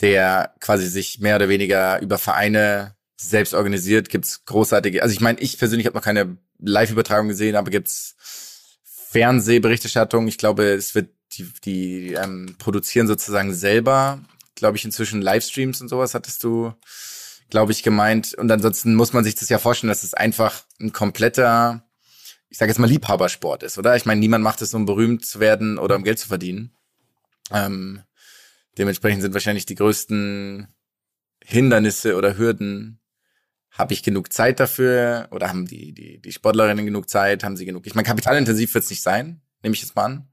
der 0.00 0.54
quasi 0.60 0.88
sich 0.88 1.20
mehr 1.20 1.36
oder 1.36 1.48
weniger 1.48 2.00
über 2.00 2.18
Vereine 2.18 2.96
selbst 3.16 3.54
organisiert. 3.54 4.08
Gibt's 4.08 4.44
großartige, 4.44 5.02
also 5.02 5.12
ich 5.12 5.20
meine, 5.20 5.40
ich 5.40 5.58
persönlich 5.58 5.86
habe 5.86 5.96
noch 5.96 6.04
keine 6.04 6.36
Live-Übertragung 6.58 7.28
gesehen, 7.28 7.56
aber 7.56 7.70
gibt's 7.70 8.16
Fernsehberichterstattung. 8.84 10.26
Ich 10.26 10.38
glaube, 10.38 10.64
es 10.72 10.94
wird 10.94 11.10
die, 11.32 11.48
die 11.64 12.12
ähm, 12.14 12.56
produzieren 12.58 13.06
sozusagen 13.06 13.54
selber, 13.54 14.20
glaube 14.54 14.76
ich, 14.76 14.84
inzwischen 14.84 15.22
Livestreams 15.22 15.80
und 15.80 15.88
sowas, 15.88 16.14
hattest 16.14 16.42
du, 16.44 16.72
glaube 17.50 17.72
ich, 17.72 17.82
gemeint. 17.82 18.34
Und 18.34 18.50
ansonsten 18.50 18.94
muss 18.94 19.12
man 19.12 19.24
sich 19.24 19.34
das 19.34 19.48
ja 19.48 19.58
vorstellen, 19.58 19.88
dass 19.88 20.02
es 20.02 20.14
einfach 20.14 20.64
ein 20.80 20.92
kompletter 20.92 21.84
ich 22.54 22.58
sage 22.58 22.70
jetzt 22.70 22.78
mal, 22.78 22.86
Liebhabersport 22.88 23.64
ist, 23.64 23.78
oder? 23.78 23.96
Ich 23.96 24.06
meine, 24.06 24.20
niemand 24.20 24.44
macht 24.44 24.62
es, 24.62 24.72
um 24.74 24.86
berühmt 24.86 25.26
zu 25.26 25.40
werden 25.40 25.76
oder 25.76 25.96
um 25.96 26.04
Geld 26.04 26.20
zu 26.20 26.28
verdienen. 26.28 26.70
Ähm, 27.52 28.02
dementsprechend 28.78 29.22
sind 29.22 29.34
wahrscheinlich 29.34 29.66
die 29.66 29.74
größten 29.74 30.68
Hindernisse 31.44 32.14
oder 32.14 32.38
Hürden. 32.38 33.00
Habe 33.72 33.92
ich 33.92 34.04
genug 34.04 34.32
Zeit 34.32 34.60
dafür? 34.60 35.26
Oder 35.32 35.48
haben 35.48 35.66
die, 35.66 35.92
die, 35.92 36.20
die 36.20 36.30
Sportlerinnen 36.30 36.86
genug 36.86 37.10
Zeit? 37.10 37.42
Haben 37.42 37.56
sie 37.56 37.64
genug? 37.64 37.88
Ich 37.88 37.96
meine, 37.96 38.06
kapitalintensiv 38.06 38.72
wird 38.72 38.84
es 38.84 38.90
nicht 38.90 39.02
sein, 39.02 39.40
nehme 39.64 39.74
ich 39.74 39.82
jetzt 39.82 39.96
mal 39.96 40.04
an. 40.04 40.28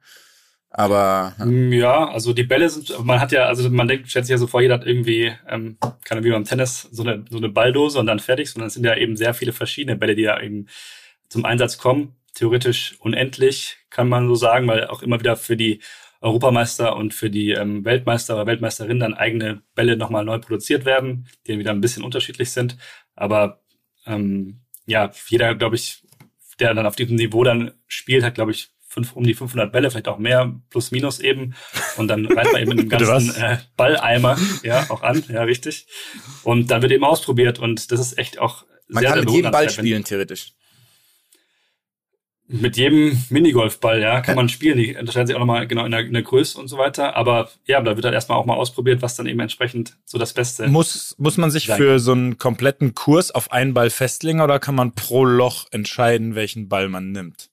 Aber 0.70 1.34
ja. 1.40 1.46
Mm, 1.46 1.74
ja. 1.74 2.08
also 2.08 2.34
die 2.34 2.44
Bälle 2.44 2.70
sind, 2.70 3.04
man 3.04 3.20
hat 3.20 3.32
ja, 3.32 3.46
also 3.46 3.68
man 3.72 3.88
denkt, 3.88 4.12
stellt 4.12 4.28
sich 4.28 4.32
ja 4.32 4.38
so 4.38 4.46
vor, 4.46 4.62
jeder 4.62 4.76
hat 4.76 4.86
irgendwie, 4.86 5.34
ähm, 5.50 5.80
keine 6.06 6.24
wie 6.24 6.30
beim 6.30 6.46
Tennis, 6.46 6.88
so 6.92 7.02
eine, 7.02 7.26
so 7.32 7.38
eine 7.38 7.50
Balldose 7.50 7.98
und 7.98 8.06
dann 8.06 8.20
fertig, 8.20 8.52
sondern 8.52 8.68
es 8.68 8.76
sind 8.76 8.86
ja 8.86 8.96
eben 8.96 9.18
sehr 9.18 9.34
viele 9.34 9.54
verschiedene 9.54 9.98
Bälle, 9.98 10.14
die 10.14 10.22
ja 10.22 10.40
eben 10.40 10.68
zum 11.32 11.46
Einsatz 11.46 11.78
kommen. 11.78 12.16
Theoretisch 12.34 12.96
unendlich, 13.00 13.78
kann 13.90 14.10
man 14.10 14.28
so 14.28 14.36
sagen, 14.36 14.68
weil 14.68 14.88
auch 14.88 15.02
immer 15.02 15.20
wieder 15.20 15.38
für 15.38 15.56
die 15.56 15.82
Europameister 16.20 16.96
und 16.96 17.14
für 17.14 17.30
die 17.30 17.52
ähm, 17.52 17.84
Weltmeister 17.84 18.36
oder 18.36 18.46
Weltmeisterinnen 18.46 19.00
dann 19.00 19.14
eigene 19.14 19.64
Bälle 19.74 19.98
nochmal 19.98 20.26
neu 20.26 20.40
produziert 20.40 20.86
werden, 20.86 21.28
die 21.46 21.52
dann 21.52 21.60
wieder 21.60 21.72
ein 21.72 21.82
bisschen 21.82 22.04
unterschiedlich 22.04 22.52
sind. 22.52 22.78
Aber 23.16 23.62
ähm, 24.06 24.62
ja, 24.86 25.12
jeder, 25.30 25.56
glaube 25.56 25.78
ich, 25.78 26.04
der 26.60 26.74
dann 26.74 26.86
auf 26.86 26.96
diesem 26.96 27.16
Niveau 27.16 27.44
dann 27.44 27.72
spielt, 27.88 28.24
hat, 28.24 28.36
glaube 28.36 28.52
ich, 28.52 28.70
fünf, 28.86 29.14
um 29.14 29.24
die 29.24 29.34
500 29.34 29.72
Bälle, 29.72 29.90
vielleicht 29.90 30.10
auch 30.10 30.20
mehr, 30.20 30.54
plus 30.70 30.92
minus 30.92 31.22
eben. 31.22 31.56
Und 31.96 32.10
dann 32.10 32.26
reißt 32.26 32.52
man 32.52 32.62
eben 32.62 32.76
mit 32.76 32.80
dem 32.82 32.90
ganzen 32.90 33.34
äh, 33.42 33.58
Balleimer 33.78 34.38
ja 34.64 34.86
auch 34.90 35.02
an, 35.02 35.24
ja, 35.30 35.44
richtig. 35.44 35.88
Und 36.44 36.72
dann 36.72 36.82
wird 36.82 36.92
eben 36.92 37.06
ausprobiert 37.06 37.58
und 37.58 37.92
das 37.92 38.02
ist 38.02 38.18
echt 38.18 38.38
auch 38.38 38.66
man 38.90 39.02
sehr, 39.02 39.10
kann 39.10 39.20
sehr 39.20 39.26
mit 39.26 39.36
jedem 39.36 39.52
Ball 39.52 39.70
spielen, 39.70 40.04
theoretisch 40.04 40.54
mit 42.52 42.76
jedem 42.76 43.18
Minigolfball, 43.30 44.02
ja, 44.02 44.22
kann 44.22 44.36
man 44.36 44.50
spielen. 44.50 44.78
Die 44.78 44.96
unterscheiden 44.96 45.28
sich 45.28 45.36
auch 45.36 45.40
nochmal 45.40 45.68
genau 45.68 45.86
in 45.86 45.92
der, 45.92 46.02
in 46.02 46.14
der 46.14 46.22
Größe 46.22 46.60
und 46.60 46.68
so 46.68 46.78
weiter. 46.78 47.16
Aber 47.16 47.50
ja, 47.66 47.82
da 47.82 47.96
wird 47.96 48.04
dann 48.04 48.14
erstmal 48.14 48.38
auch 48.38 48.46
mal 48.46 48.56
ausprobiert, 48.56 49.02
was 49.02 49.16
dann 49.16 49.26
eben 49.26 49.40
entsprechend 49.40 49.98
so 50.06 50.18
das 50.18 50.34
Beste 50.34 50.68
Muss, 50.68 51.16
muss 51.18 51.38
man 51.38 51.50
sich 51.50 51.68
für 51.68 52.00
so 52.00 52.12
einen 52.12 52.38
kompletten 52.38 52.94
Kurs 52.94 53.32
auf 53.32 53.52
einen 53.52 53.74
Ball 53.74 53.90
festlegen 53.90 54.42
oder 54.42 54.60
kann 54.60 54.76
man 54.76 54.94
pro 54.94 55.24
Loch 55.24 55.68
entscheiden, 55.72 56.36
welchen 56.36 56.68
Ball 56.68 56.90
man 56.90 57.12
nimmt? 57.12 57.50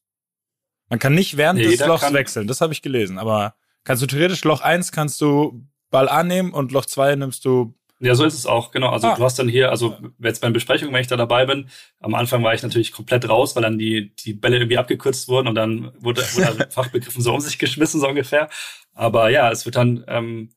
Man 0.89 0.99
kann 0.99 1.15
nicht 1.15 1.37
während 1.37 1.61
nee, 1.61 1.69
des 1.69 1.87
Lochs 1.87 2.13
wechseln, 2.13 2.49
das 2.49 2.61
habe 2.61 2.73
ich 2.73 2.83
gelesen. 2.83 3.19
Aber 3.19 3.55
kannst 3.85 4.03
du 4.03 4.07
theoretisch 4.07 4.43
Loch 4.45 4.63
eins 4.63 4.91
kannst 4.91 5.21
du 5.21 5.65
Ball 5.91 6.09
annehmen 6.09 6.53
und 6.53 6.73
Loch 6.73 6.87
zwei 6.87 7.15
nimmst 7.15 7.45
du 7.45 7.75
ja, 8.01 8.15
so 8.15 8.25
ist 8.25 8.35
es 8.35 8.47
auch, 8.47 8.71
genau. 8.71 8.91
Also 8.91 9.09
ah. 9.09 9.17
du 9.17 9.25
hast 9.25 9.39
dann 9.39 9.49
hier, 9.49 9.71
also 9.71 9.97
jetzt 10.19 10.41
bei 10.41 10.51
Besprechungen, 10.51 10.95
wenn 10.95 11.01
ich 11.01 11.09
da 11.09 11.17
dabei 11.17 11.47
bin, 11.47 11.69
am 12.01 12.15
Anfang 12.15 12.45
war 12.45 12.55
ich 12.55 12.63
natürlich 12.63 12.93
komplett 12.93 13.29
raus, 13.29 13.57
weil 13.57 13.63
dann 13.63 13.79
die, 13.79 14.15
die 14.17 14.35
Bälle 14.35 14.59
irgendwie 14.59 14.79
abgekürzt 14.79 15.29
wurden 15.29 15.49
und 15.49 15.55
dann 15.57 15.93
wurde, 15.99 16.23
wurde 16.35 16.47
also 16.47 16.59
Fachbegriffen 16.71 17.23
so 17.23 17.35
um 17.35 17.41
sich 17.41 17.59
geschmissen, 17.59 18.01
so 18.01 18.09
ungefähr. 18.09 18.49
Aber 18.95 19.31
ja, 19.31 19.51
es 19.51 19.65
wird 19.65 19.77
dann 19.77 20.05
ähm, 20.07 20.51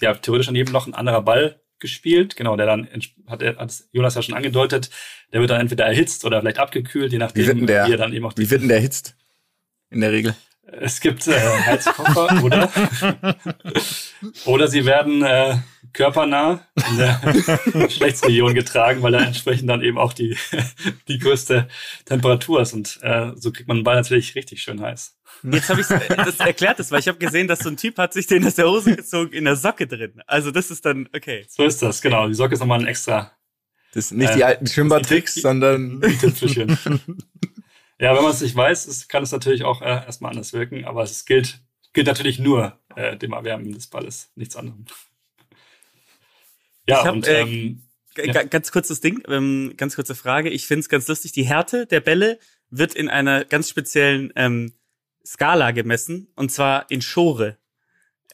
ja 0.00 0.14
theoretisch 0.14 0.48
an 0.48 0.54
jedem 0.54 0.72
noch 0.72 0.86
ein 0.86 0.94
anderer 0.94 1.22
Ball 1.22 1.60
gespielt, 1.78 2.36
genau, 2.36 2.56
der 2.56 2.66
dann 2.66 2.88
hat, 3.26 3.42
hat 3.42 3.74
Jonas 3.92 4.14
ja 4.14 4.22
schon 4.22 4.34
angedeutet, 4.34 4.90
der 5.32 5.40
wird 5.40 5.50
dann 5.50 5.60
entweder 5.60 5.84
erhitzt 5.86 6.24
oder 6.24 6.40
vielleicht 6.40 6.58
abgekühlt, 6.58 7.12
je 7.12 7.18
nachdem, 7.18 7.62
wie, 7.62 7.66
der, 7.66 7.86
wie 7.86 7.92
er 7.92 7.98
dann 7.98 8.12
eben 8.12 8.24
auch 8.24 8.32
Wie 8.36 8.50
wird 8.50 8.62
denn 8.62 8.68
der 8.68 8.78
erhitzt? 8.78 9.16
In 9.90 10.00
der 10.00 10.12
Regel. 10.12 10.34
Es 10.66 11.00
gibt 11.00 11.26
äh, 11.28 11.32
Heizkoffer, 11.32 12.42
oder? 12.42 12.70
oder 14.46 14.68
sie 14.68 14.84
werden 14.84 15.22
äh, 15.22 15.58
körpernah 15.96 16.60
in 16.90 16.96
der 16.98 17.20
Geschlechtsregion 17.86 18.54
getragen, 18.54 19.02
weil 19.02 19.12
da 19.12 19.20
entsprechend 19.20 19.68
dann 19.68 19.82
eben 19.82 19.98
auch 19.98 20.12
die, 20.12 20.36
die 21.08 21.18
größte 21.18 21.68
Temperatur 22.04 22.60
ist. 22.60 22.74
Und 22.74 22.98
äh, 23.02 23.32
so 23.34 23.50
kriegt 23.50 23.66
man 23.66 23.78
den 23.78 23.84
Ball 23.84 23.96
natürlich 23.96 24.34
richtig 24.34 24.62
schön 24.62 24.80
heiß. 24.80 25.16
Jetzt 25.42 25.68
habe 25.68 25.80
ich 25.80 25.86
das 25.86 26.38
erklärt, 26.38 26.78
das, 26.78 26.90
weil 26.90 27.00
ich 27.00 27.08
habe 27.08 27.18
gesehen, 27.18 27.48
dass 27.48 27.60
so 27.60 27.68
ein 27.68 27.76
Typ 27.76 27.98
hat 27.98 28.12
sich 28.12 28.26
den 28.26 28.46
aus 28.46 28.54
der 28.54 28.66
Hose 28.68 28.94
gezogen 28.94 29.32
in 29.32 29.44
der 29.44 29.56
Socke 29.56 29.86
drin. 29.86 30.22
Also 30.26 30.50
das 30.50 30.70
ist 30.70 30.84
dann, 30.84 31.08
okay. 31.14 31.46
So 31.48 31.64
ist 31.64 31.82
das, 31.82 32.00
genau. 32.00 32.28
Die 32.28 32.34
Socke 32.34 32.54
ist 32.54 32.60
nochmal 32.60 32.80
ein 32.80 32.86
extra. 32.86 33.32
Das 33.92 34.10
sind 34.10 34.18
nicht 34.18 34.32
äh, 34.32 34.36
die 34.36 34.44
alten 34.44 34.66
Schwimmbadtricks, 34.66 35.34
sondern. 35.36 36.00
Ja, 37.98 38.14
wenn 38.14 38.22
man 38.22 38.32
es 38.32 38.42
nicht 38.42 38.54
weiß, 38.54 38.86
es 38.88 39.08
kann 39.08 39.22
es 39.22 39.32
natürlich 39.32 39.64
auch 39.64 39.80
äh, 39.80 39.86
erstmal 39.86 40.32
anders 40.32 40.52
wirken, 40.52 40.84
aber 40.84 41.02
es 41.02 41.24
gilt, 41.24 41.62
gilt 41.94 42.06
natürlich 42.06 42.38
nur 42.38 42.78
äh, 42.94 43.16
dem 43.16 43.32
Erwärmen 43.32 43.72
des 43.72 43.86
Balles, 43.86 44.30
nichts 44.34 44.54
anderem. 44.54 44.84
Ja, 46.88 47.04
hab, 47.04 47.14
und 47.14 47.26
äh, 47.26 47.42
ähm, 47.42 47.82
ja. 48.16 48.42
ganz 48.44 48.70
kurzes 48.72 49.00
Ding, 49.00 49.22
ähm, 49.28 49.74
ganz 49.76 49.96
kurze 49.96 50.14
Frage. 50.14 50.50
Ich 50.50 50.66
finde 50.66 50.80
es 50.80 50.88
ganz 50.88 51.08
lustig, 51.08 51.32
die 51.32 51.44
Härte 51.44 51.86
der 51.86 52.00
Bälle 52.00 52.38
wird 52.70 52.94
in 52.94 53.08
einer 53.08 53.44
ganz 53.44 53.68
speziellen 53.68 54.32
ähm, 54.36 54.72
Skala 55.24 55.72
gemessen, 55.72 56.28
und 56.36 56.50
zwar 56.50 56.90
in 56.90 57.02
Schore. 57.02 57.58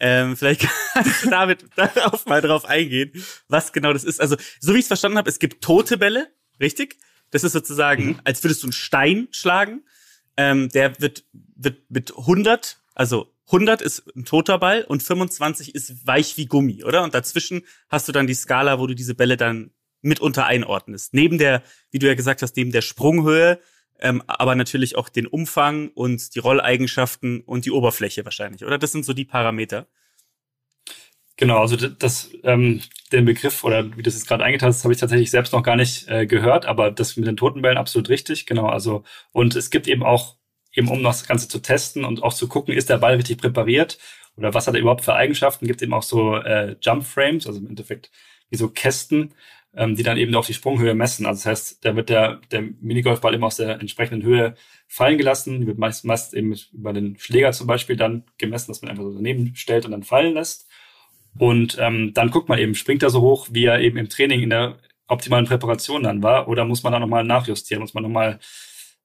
Ähm, 0.00 0.36
vielleicht 0.36 0.66
kannst 0.92 1.24
du 1.24 1.30
damit 1.30 1.64
darauf 1.76 2.26
mal 2.26 2.40
drauf 2.40 2.64
eingehen, 2.64 3.12
was 3.48 3.72
genau 3.72 3.92
das 3.92 4.04
ist. 4.04 4.20
Also, 4.20 4.36
so 4.60 4.74
wie 4.74 4.78
ich 4.78 4.84
es 4.84 4.88
verstanden 4.88 5.18
habe, 5.18 5.30
es 5.30 5.38
gibt 5.38 5.62
tote 5.62 5.96
Bälle, 5.96 6.28
richtig? 6.60 6.98
Das 7.30 7.44
ist 7.44 7.52
sozusagen, 7.52 8.06
mhm. 8.06 8.20
als 8.24 8.42
würdest 8.44 8.62
du 8.62 8.66
einen 8.66 8.72
Stein 8.72 9.28
schlagen. 9.30 9.82
Ähm, 10.36 10.68
der 10.70 10.98
wird, 11.00 11.24
wird 11.32 11.90
mit 11.90 12.16
100, 12.16 12.80
also 12.94 13.34
100 13.46 13.82
ist 13.82 14.04
ein 14.16 14.24
toter 14.24 14.58
Ball 14.58 14.84
und 14.84 15.02
25 15.02 15.74
ist 15.74 16.06
weich 16.06 16.36
wie 16.36 16.46
Gummi, 16.46 16.84
oder? 16.84 17.02
Und 17.02 17.14
dazwischen 17.14 17.62
hast 17.88 18.08
du 18.08 18.12
dann 18.12 18.26
die 18.26 18.34
Skala, 18.34 18.78
wo 18.78 18.86
du 18.86 18.94
diese 18.94 19.14
Bälle 19.14 19.36
dann 19.36 19.72
mitunter 20.00 20.46
einordnest. 20.46 21.14
Neben 21.14 21.38
der, 21.38 21.62
wie 21.90 21.98
du 21.98 22.06
ja 22.06 22.14
gesagt 22.14 22.42
hast, 22.42 22.56
neben 22.56 22.72
der 22.72 22.82
Sprunghöhe, 22.82 23.60
ähm, 24.00 24.22
aber 24.26 24.54
natürlich 24.54 24.96
auch 24.96 25.08
den 25.08 25.26
Umfang 25.26 25.88
und 25.88 26.34
die 26.34 26.40
Rolleigenschaften 26.40 27.40
und 27.40 27.64
die 27.64 27.70
Oberfläche 27.70 28.24
wahrscheinlich, 28.24 28.64
oder? 28.64 28.78
Das 28.78 28.92
sind 28.92 29.04
so 29.04 29.12
die 29.12 29.24
Parameter. 29.24 29.86
Genau, 31.36 31.58
also 31.60 31.76
das, 31.76 32.30
ähm, 32.42 32.82
den 33.10 33.24
Begriff 33.24 33.64
oder 33.64 33.96
wie 33.96 34.02
du 34.02 34.08
es 34.08 34.16
jetzt 34.16 34.28
gerade 34.28 34.44
eingeteilt 34.44 34.74
hast, 34.74 34.84
habe 34.84 34.92
ich 34.92 35.00
tatsächlich 35.00 35.30
selbst 35.30 35.52
noch 35.52 35.62
gar 35.62 35.76
nicht 35.76 36.08
äh, 36.08 36.26
gehört, 36.26 36.66
aber 36.66 36.90
das 36.90 37.16
mit 37.16 37.26
den 37.26 37.36
Totenbällen 37.36 37.78
absolut 37.78 38.08
richtig, 38.10 38.46
genau. 38.46 38.66
Also 38.66 39.04
und 39.32 39.56
es 39.56 39.70
gibt 39.70 39.88
eben 39.88 40.02
auch 40.02 40.36
eben 40.74 40.88
um 40.88 41.02
das 41.02 41.26
Ganze 41.26 41.48
zu 41.48 41.58
testen 41.60 42.04
und 42.04 42.22
auch 42.22 42.34
zu 42.34 42.48
gucken, 42.48 42.74
ist 42.74 42.90
der 42.90 42.98
Ball 42.98 43.14
richtig 43.14 43.38
präpariert 43.38 43.98
oder 44.36 44.54
was 44.54 44.66
hat 44.66 44.74
er 44.74 44.80
überhaupt 44.80 45.04
für 45.04 45.14
Eigenschaften, 45.14 45.66
gibt 45.66 45.82
eben 45.82 45.94
auch 45.94 46.02
so 46.02 46.36
äh, 46.36 46.76
Jump 46.80 47.04
Frames, 47.04 47.46
also 47.46 47.58
im 47.60 47.68
Endeffekt 47.68 48.10
wie 48.50 48.56
so 48.56 48.68
Kästen, 48.68 49.34
ähm, 49.74 49.96
die 49.96 50.02
dann 50.02 50.18
eben 50.18 50.34
auch 50.34 50.46
die 50.46 50.54
Sprunghöhe 50.54 50.94
messen. 50.94 51.26
Also 51.26 51.38
das 51.38 51.46
heißt, 51.46 51.84
da 51.84 51.96
wird 51.96 52.08
der, 52.08 52.40
der 52.50 52.62
Minigolfball 52.80 53.34
immer 53.34 53.46
aus 53.46 53.56
der 53.56 53.80
entsprechenden 53.80 54.22
Höhe 54.26 54.54
fallen 54.86 55.18
gelassen. 55.18 55.66
Wird 55.66 55.78
meist, 55.78 56.04
meist 56.04 56.34
eben 56.34 56.54
über 56.72 56.92
den 56.92 57.18
Schläger 57.18 57.52
zum 57.52 57.66
Beispiel 57.66 57.96
dann 57.96 58.24
gemessen, 58.38 58.70
dass 58.70 58.82
man 58.82 58.90
einfach 58.90 59.04
so 59.04 59.14
daneben 59.14 59.54
stellt 59.54 59.84
und 59.84 59.92
dann 59.92 60.02
fallen 60.02 60.34
lässt. 60.34 60.68
Und 61.38 61.78
ähm, 61.80 62.12
dann 62.14 62.30
guckt 62.30 62.48
man 62.48 62.58
eben, 62.58 62.74
springt 62.74 63.02
er 63.02 63.10
so 63.10 63.22
hoch, 63.22 63.48
wie 63.50 63.64
er 63.64 63.80
eben 63.80 63.96
im 63.96 64.10
Training 64.10 64.42
in 64.42 64.50
der 64.50 64.78
optimalen 65.08 65.46
Präparation 65.46 66.02
dann 66.02 66.22
war, 66.22 66.48
oder 66.48 66.64
muss 66.64 66.82
man 66.82 66.92
da 66.92 66.98
nochmal 66.98 67.24
nachjustieren, 67.24 67.82
muss 67.82 67.94
man 67.94 68.02
nochmal 68.02 68.38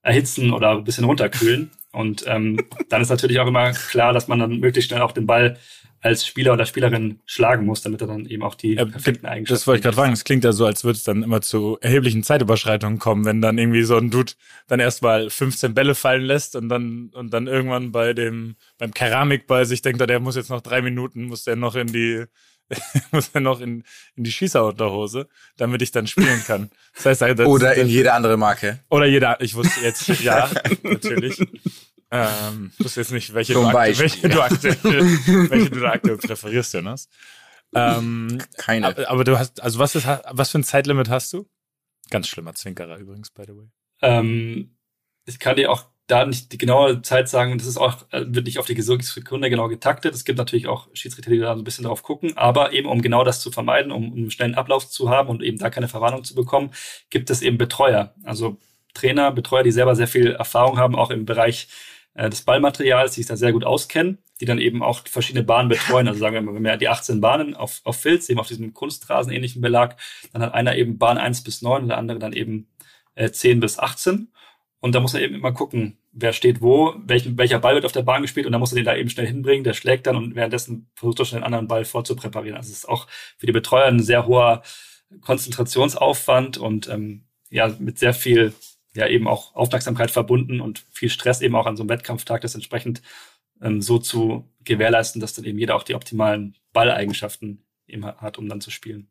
erhitzen 0.08 0.54
oder 0.54 0.72
ein 0.72 0.84
bisschen 0.84 1.04
runterkühlen. 1.04 1.70
Und 1.91 2.24
ähm, 2.28 2.60
dann 2.89 3.02
ist 3.02 3.10
natürlich 3.10 3.39
auch 3.39 3.48
immer 3.48 3.72
klar, 3.72 4.13
dass 4.13 4.28
man 4.28 4.39
dann 4.39 4.60
möglichst 4.60 4.89
schnell 4.89 5.02
auch 5.02 5.12
den 5.12 5.26
Ball 5.26 5.58
als 6.00 6.26
Spieler 6.26 6.54
oder 6.54 6.65
Spielerin 6.65 7.20
schlagen 7.26 7.65
muss, 7.65 7.82
damit 7.82 8.02
er 8.02 8.08
dann 8.08 8.26
eben 8.28 8.43
auch 8.43 8.56
die 8.56 8.76
Ja, 8.76 8.86
perfekten 8.86 9.26
Eigenschaften 9.26 9.56
Das 9.56 9.67
wollte 9.67 9.80
ich 9.80 9.84
gerade 9.84 9.98
fragen. 9.98 10.13
Es 10.13 10.24
klingt 10.24 10.43
ja 10.43 10.52
so, 10.52 10.65
als 10.65 10.84
würde 10.84 10.96
es 10.96 11.04
dann 11.04 11.24
immer 11.24 11.41
zu 11.41 11.78
erheblichen 11.82 12.24
Zeitüberschreitungen 12.24 13.00
kommen, 13.00 13.26
wenn 13.26 13.41
dann 13.41 13.58
irgendwie 13.58 13.84
so 13.84 13.98
ein 13.98 14.12
Dude 14.12 14.34
dann 14.67 14.80
erstmal 14.80 15.30
15 15.30 15.74
Bälle 15.74 15.96
fallen 15.96 16.24
lässt 16.24 16.56
und 16.56 16.70
dann 16.70 17.10
und 17.13 17.34
dann 17.34 17.48
irgendwann 17.48 17.91
bei 17.91 18.13
dem 18.13 18.56
beim 18.78 18.93
Keramikball 18.93 19.65
sich 19.65 19.82
denkt, 19.82 20.00
der 20.00 20.20
muss 20.20 20.36
jetzt 20.36 20.52
noch 20.52 20.62
drei 20.62 20.82
Minuten, 20.82 21.26
muss 21.26 21.43
der 21.43 21.56
noch 21.56 21.76
in 21.76 21.88
die 21.88 22.26
muss 23.12 23.30
er 23.34 23.41
noch 23.41 23.62
in, 23.62 23.84
in 24.15 24.23
die 24.23 24.32
Schießerunterhose, 24.32 25.27
damit 25.58 25.82
ich 25.82 25.91
dann 25.91 26.08
spielen 26.08 26.43
kann. 26.45 26.69
Das 26.95 27.06
heißt, 27.06 27.39
das, 27.39 27.47
Oder 27.47 27.75
in 27.75 27.84
das, 27.84 27.91
jede 27.91 28.13
andere 28.13 28.38
Marke. 28.38 28.80
oder 28.89 29.06
jeder, 29.06 29.39
ich 29.41 29.56
wusste 29.56 29.80
jetzt, 29.82 30.08
ja, 30.21 30.49
natürlich. 30.84 31.39
Ähm, 32.10 32.71
ich 32.77 32.86
wusste 32.86 33.01
jetzt 33.01 33.12
nicht, 33.12 33.34
welche, 33.34 33.53
Zum 33.53 33.65
du, 33.65 33.71
Beispiel, 33.71 34.03
welche, 34.03 34.30
du 34.30 34.41
aktuell, 34.41 34.77
welche 35.49 35.69
du 35.69 35.80
da 35.80 35.91
aktuell 35.91 36.17
präferierst, 36.17 36.73
Jonas. 36.73 37.10
Ähm, 37.73 38.38
Keine. 38.58 38.88
aber, 38.88 39.10
aber 39.10 39.23
du 39.23 39.38
hast, 39.38 39.62
also 39.62 39.80
was 39.80 39.95
ist, 39.95 40.08
was 40.08 40.51
für 40.51 40.60
ein 40.60 40.63
Zeitlimit 40.63 41.10
hast 41.10 41.34
du? 41.34 41.49
Ganz 42.10 42.27
schlimmer 42.27 42.53
Zwinkerer 42.53 42.97
übrigens, 42.97 43.30
by 43.32 43.43
the 43.45 43.56
way. 43.58 43.67
Ähm, 44.01 44.77
ich 45.25 45.39
kann 45.39 45.58
dir 45.58 45.69
auch 45.71 45.86
da 46.08 46.26
nicht 46.26 46.54
die 46.54 46.58
genaue 46.58 47.02
Zeit 47.02 47.30
sagen. 47.30 47.58
Das 47.58 47.67
ist 47.67 47.78
auch, 47.78 48.06
äh, 48.12 48.24
wird 48.28 48.46
nicht 48.46 48.60
auf 48.60 48.65
die 48.65 48.82
Sekunde 48.82 49.50
genau 49.50 49.67
getaktet. 49.67 50.15
Es 50.15 50.26
gibt 50.26 50.38
natürlich 50.38 50.67
auch 50.67 50.88
Schiedsrichter, 50.93 51.32
die 51.32 51.39
da 51.39 51.52
ein 51.52 51.63
bisschen 51.63 51.86
drauf 51.86 52.02
gucken. 52.02 52.36
Aber 52.38 52.72
eben, 52.74 52.88
um 52.88 53.02
genau 53.02 53.24
das 53.24 53.41
zu 53.41 53.52
vermeiden, 53.52 53.91
um, 53.91 54.13
einen 54.13 54.32
schnellen 54.32 54.56
Ablauf 54.56 54.89
zu 54.89 55.10
haben 55.10 55.30
und 55.30 55.43
eben 55.43 55.58
da 55.58 55.70
keine 55.70 55.89
Verwarnung 55.89 56.24
zu 56.24 56.34
bekommen, 56.34 56.72
gibt 57.10 57.30
es 57.30 57.41
eben 57.41 57.58
Betreuer. 57.58 58.13
Also 58.24 58.58
Trainer, 58.93 59.32
Betreuer, 59.32 59.63
die 59.63 59.72
selber 59.72 59.96
sehr 59.96 60.08
viel 60.08 60.32
Erfahrung 60.32 60.78
haben, 60.80 60.96
auch 60.96 61.12
im 61.12 61.26
Bereich 61.26 61.67
äh, 62.13 62.30
des 62.30 62.41
Ballmaterials, 62.41 63.13
die 63.13 63.22
sich 63.22 63.28
da 63.28 63.36
sehr 63.36 63.52
gut 63.52 63.65
auskennen, 63.65 64.17
die 64.39 64.46
dann 64.46 64.60
eben 64.60 64.82
auch 64.82 65.02
verschiedene 65.08 65.43
Bahnen 65.43 65.67
betreuen. 65.67 66.08
Also 66.08 66.20
sagen 66.20 66.36
wir 66.36 66.41
mal, 66.41 66.56
wenn 66.56 66.63
wir 66.63 66.78
die 66.78 66.89
18 66.89 67.20
Bahnen 67.20 67.54
auf, 67.54 67.82
auf 67.84 67.98
Filz, 67.98 68.30
eben 68.30 68.39
auf 68.39 68.48
diesem 68.48 68.74
Kunstrasen 68.74 69.32
ähnlichen 69.32 69.62
Belag, 69.62 69.98
dann 70.32 70.41
hat 70.41 70.54
einer 70.54 70.76
eben 70.76 70.98
Bahn 70.98 71.17
1 71.17 71.43
bis 71.43 71.62
9 71.62 71.84
und 71.84 71.89
der 71.89 71.98
andere 71.98 72.17
dann 72.17 72.34
eben 72.34 72.70
äh, 73.15 73.30
10 73.30 73.60
bis 73.60 73.78
18. 73.78 74.32
Und 74.88 74.93
da 74.93 75.02
muss 75.02 75.13
er 75.13 75.19
eben 75.19 75.36
immer 75.36 75.52
gucken, 75.52 75.97
wer 76.13 76.32
steht 76.32 76.62
wo, 76.62 76.95
welchen, 77.04 77.38
welcher 77.38 77.60
Ball 77.60 77.76
wird 77.76 77.84
auf 77.84 77.91
der 77.91 78.04
Bahn 78.04 78.21
gespielt 78.21 78.45
und 78.45 78.54
dann 78.54 78.62
muss 78.62 78.71
er 78.71 78.78
den 78.78 78.86
da 78.86 78.95
eben 78.95 79.10
schnell 79.10 79.28
hinbringen, 79.28 79.65
der 79.65 79.73
schlägt 79.73 80.08
dann 80.08 80.15
und 80.15 80.34
währenddessen 80.34 80.89
versucht 80.95 81.19
er 81.19 81.26
schon 81.26 81.39
den 81.39 81.43
anderen 81.43 81.67
Ball 81.67 81.84
vorzupräparieren. 81.84 82.56
Also 82.56 82.71
es 82.71 82.78
ist 82.78 82.89
auch 82.89 83.06
für 83.38 83.47
die 83.47 83.52
Betreuer 83.52 83.88
ein 83.88 84.02
sehr 84.02 84.28
hoher 84.28 84.63
Konzentrationsaufwand 85.19 86.58
und 86.58 86.88
ähm, 86.88 87.26
ja, 87.50 87.76
mit 87.80 88.00
sehr 88.00 88.13
viel 88.13 88.54
ja 88.93 89.08
eben 89.08 89.28
auch 89.28 89.56
Aufmerksamkeit 89.56 90.10
verbunden 90.10 90.62
und 90.62 90.86
viel 90.89 91.10
Stress 91.10 91.41
eben 91.41 91.58
auch 91.58 91.65
an 91.65 91.76
so 91.76 91.84
einem 91.84 91.89
Wettkampftag, 91.89 92.39
das 92.39 92.56
entsprechend 92.56 93.02
ähm, 93.62 93.82
so 93.82 94.00
zu 94.00 94.50
gewährleisten, 94.63 95.19
dass 95.19 95.34
dann 95.34 95.43
eben 95.43 95.60
jeder 95.60 95.76
auch 95.76 95.84
die 95.84 95.95
optimalen 95.95 96.56
Balleigenschaften 96.71 97.62
eben 97.88 98.06
hat, 98.06 98.38
um 98.38 98.47
dann 98.47 98.62
zu 98.62 98.71
spielen. 98.71 99.10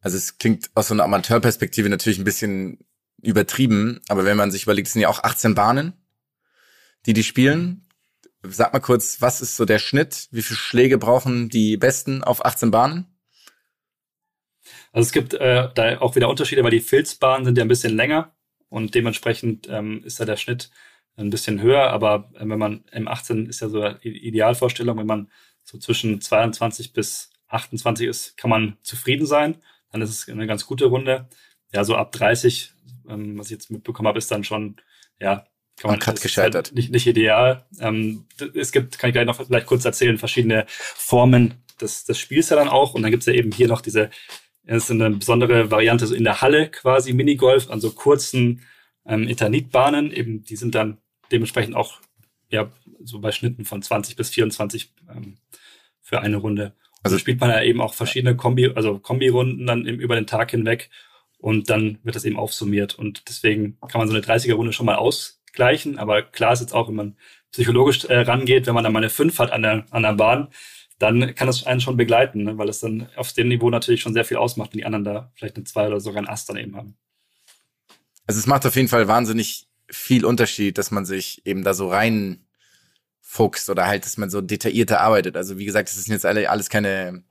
Also 0.00 0.16
es 0.16 0.38
klingt 0.38 0.70
aus 0.76 0.86
so 0.86 0.94
einer 0.94 1.02
Amateurperspektive 1.02 1.88
natürlich 1.88 2.20
ein 2.20 2.24
bisschen 2.24 2.78
übertrieben, 3.22 4.00
aber 4.08 4.24
wenn 4.24 4.36
man 4.36 4.50
sich 4.50 4.64
überlegt, 4.64 4.88
es 4.88 4.92
sind 4.94 5.02
ja 5.02 5.08
auch 5.08 5.22
18 5.22 5.54
Bahnen, 5.54 5.92
die 7.06 7.12
die 7.12 7.22
spielen. 7.22 7.86
Sag 8.42 8.72
mal 8.72 8.80
kurz, 8.80 9.20
was 9.20 9.42
ist 9.42 9.56
so 9.56 9.64
der 9.64 9.78
Schnitt? 9.78 10.28
Wie 10.30 10.42
viele 10.42 10.56
Schläge 10.56 10.98
brauchen 10.98 11.48
die 11.48 11.76
Besten 11.76 12.24
auf 12.24 12.44
18 12.44 12.70
Bahnen? 12.70 13.06
Also 14.92 15.06
es 15.06 15.12
gibt 15.12 15.34
äh, 15.34 15.68
da 15.74 16.00
auch 16.00 16.16
wieder 16.16 16.28
Unterschiede, 16.28 16.64
weil 16.64 16.70
die 16.70 16.80
Filzbahnen 16.80 17.44
sind 17.44 17.58
ja 17.58 17.64
ein 17.64 17.68
bisschen 17.68 17.96
länger 17.96 18.34
und 18.68 18.94
dementsprechend 18.94 19.68
ähm, 19.68 20.02
ist 20.04 20.20
da 20.20 20.24
der 20.24 20.36
Schnitt 20.36 20.70
ein 21.16 21.30
bisschen 21.30 21.60
höher. 21.60 21.90
Aber 21.90 22.30
äh, 22.34 22.40
wenn 22.40 22.58
man 22.58 22.84
M18 22.92 23.48
ist 23.48 23.60
ja 23.60 23.68
so 23.68 23.82
eine 23.82 23.98
Idealvorstellung, 24.02 24.98
wenn 24.98 25.06
man 25.06 25.30
so 25.62 25.78
zwischen 25.78 26.20
22 26.20 26.92
bis 26.92 27.30
28 27.48 28.08
ist, 28.08 28.36
kann 28.36 28.50
man 28.50 28.78
zufrieden 28.82 29.26
sein. 29.26 29.58
Dann 29.92 30.02
ist 30.02 30.10
es 30.10 30.28
eine 30.28 30.46
ganz 30.46 30.66
gute 30.66 30.86
Runde. 30.86 31.28
Ja, 31.72 31.84
so 31.84 31.94
ab 31.94 32.12
30, 32.12 32.72
ähm, 33.10 33.38
was 33.38 33.46
ich 33.46 33.52
jetzt 33.52 33.70
mitbekommen 33.70 34.08
habe, 34.08 34.18
ist 34.18 34.30
dann 34.30 34.44
schon, 34.44 34.76
ja, 35.18 35.44
kann 35.80 35.90
man, 35.90 36.14
ist 36.14 36.22
gescheitert. 36.22 36.68
Halt 36.68 36.74
nicht, 36.74 36.90
nicht 36.90 37.06
ideal. 37.06 37.64
Ähm, 37.80 38.26
es 38.54 38.70
gibt, 38.70 38.98
kann 38.98 39.08
ich 39.08 39.14
gleich 39.14 39.26
noch 39.26 39.44
vielleicht 39.44 39.66
kurz 39.66 39.84
erzählen, 39.84 40.18
verschiedene 40.18 40.66
Formen 40.68 41.54
des, 41.80 42.04
des 42.04 42.18
Spiels 42.18 42.50
ja 42.50 42.56
dann 42.56 42.68
auch. 42.68 42.94
Und 42.94 43.02
dann 43.02 43.10
gibt's 43.10 43.26
ja 43.26 43.32
eben 43.32 43.50
hier 43.50 43.68
noch 43.68 43.80
diese, 43.80 44.10
das 44.64 44.84
ist 44.84 44.90
eine 44.90 45.10
besondere 45.10 45.70
Variante 45.70 46.06
so 46.06 46.14
in 46.14 46.24
der 46.24 46.42
Halle 46.42 46.68
quasi 46.70 47.12
Minigolf, 47.12 47.70
an 47.70 47.80
so 47.80 47.92
kurzen 47.92 48.62
ähm, 49.06 49.26
Eternitbahnen. 49.26 50.12
Eben, 50.12 50.44
die 50.44 50.56
sind 50.56 50.74
dann 50.74 50.98
dementsprechend 51.32 51.76
auch 51.76 52.00
ja 52.50 52.70
so 53.02 53.20
bei 53.20 53.32
Schnitten 53.32 53.64
von 53.64 53.80
20 53.80 54.16
bis 54.16 54.30
24 54.30 54.92
ähm, 55.08 55.38
für 56.00 56.20
eine 56.20 56.36
Runde. 56.36 56.74
Also 57.02 57.16
spielt 57.16 57.40
man 57.40 57.50
ja 57.50 57.62
eben 57.62 57.80
auch 57.80 57.94
verschiedene 57.94 58.36
Kombi, 58.36 58.70
also 58.74 58.98
Kombi-Runden 58.98 59.66
dann 59.66 59.86
eben 59.86 60.00
über 60.00 60.16
den 60.16 60.26
Tag 60.26 60.50
hinweg 60.50 60.90
und 61.40 61.70
dann 61.70 61.98
wird 62.02 62.16
das 62.16 62.24
eben 62.24 62.38
aufsummiert 62.38 62.94
und 62.94 63.28
deswegen 63.28 63.78
kann 63.80 63.98
man 63.98 64.08
so 64.08 64.14
eine 64.14 64.24
30er-Runde 64.24 64.72
schon 64.72 64.86
mal 64.86 64.96
ausgleichen, 64.96 65.98
aber 65.98 66.22
klar 66.22 66.52
ist 66.52 66.60
jetzt 66.60 66.74
auch, 66.74 66.88
wenn 66.88 66.94
man 66.94 67.16
psychologisch 67.52 68.04
äh, 68.04 68.20
rangeht, 68.20 68.66
wenn 68.66 68.74
man 68.74 68.84
dann 68.84 68.92
mal 68.92 69.00
eine 69.00 69.10
5 69.10 69.38
hat 69.38 69.52
an 69.52 69.62
der, 69.62 69.84
an 69.90 70.02
der 70.02 70.12
Bahn, 70.12 70.48
dann 70.98 71.34
kann 71.34 71.46
das 71.46 71.64
einen 71.64 71.80
schon 71.80 71.96
begleiten, 71.96 72.44
ne? 72.44 72.58
weil 72.58 72.68
es 72.68 72.80
dann 72.80 73.08
auf 73.16 73.32
dem 73.32 73.48
Niveau 73.48 73.70
natürlich 73.70 74.02
schon 74.02 74.12
sehr 74.12 74.24
viel 74.24 74.36
ausmacht, 74.36 74.72
wenn 74.72 74.78
die 74.78 74.84
anderen 74.84 75.04
da 75.04 75.32
vielleicht 75.34 75.56
eine 75.56 75.64
2 75.64 75.86
oder 75.88 76.00
sogar 76.00 76.18
einen 76.18 76.28
Ast 76.28 76.48
daneben 76.48 76.76
haben. 76.76 76.96
Also 78.26 78.38
es 78.38 78.46
macht 78.46 78.66
auf 78.66 78.76
jeden 78.76 78.88
Fall 78.88 79.08
wahnsinnig 79.08 79.66
viel 79.90 80.24
Unterschied, 80.24 80.78
dass 80.78 80.90
man 80.90 81.04
sich 81.06 81.44
eben 81.46 81.64
da 81.64 81.74
so 81.74 81.88
rein 81.88 82.44
fuchst 83.20 83.70
oder 83.70 83.86
halt, 83.86 84.04
dass 84.04 84.18
man 84.18 84.28
so 84.28 84.40
detaillierter 84.40 85.00
arbeitet. 85.00 85.36
Also 85.36 85.58
wie 85.58 85.64
gesagt, 85.64 85.88
das 85.88 85.96
sind 86.04 86.12
jetzt 86.12 86.26
alle, 86.26 86.50
alles 86.50 86.68
keine, 86.68 87.24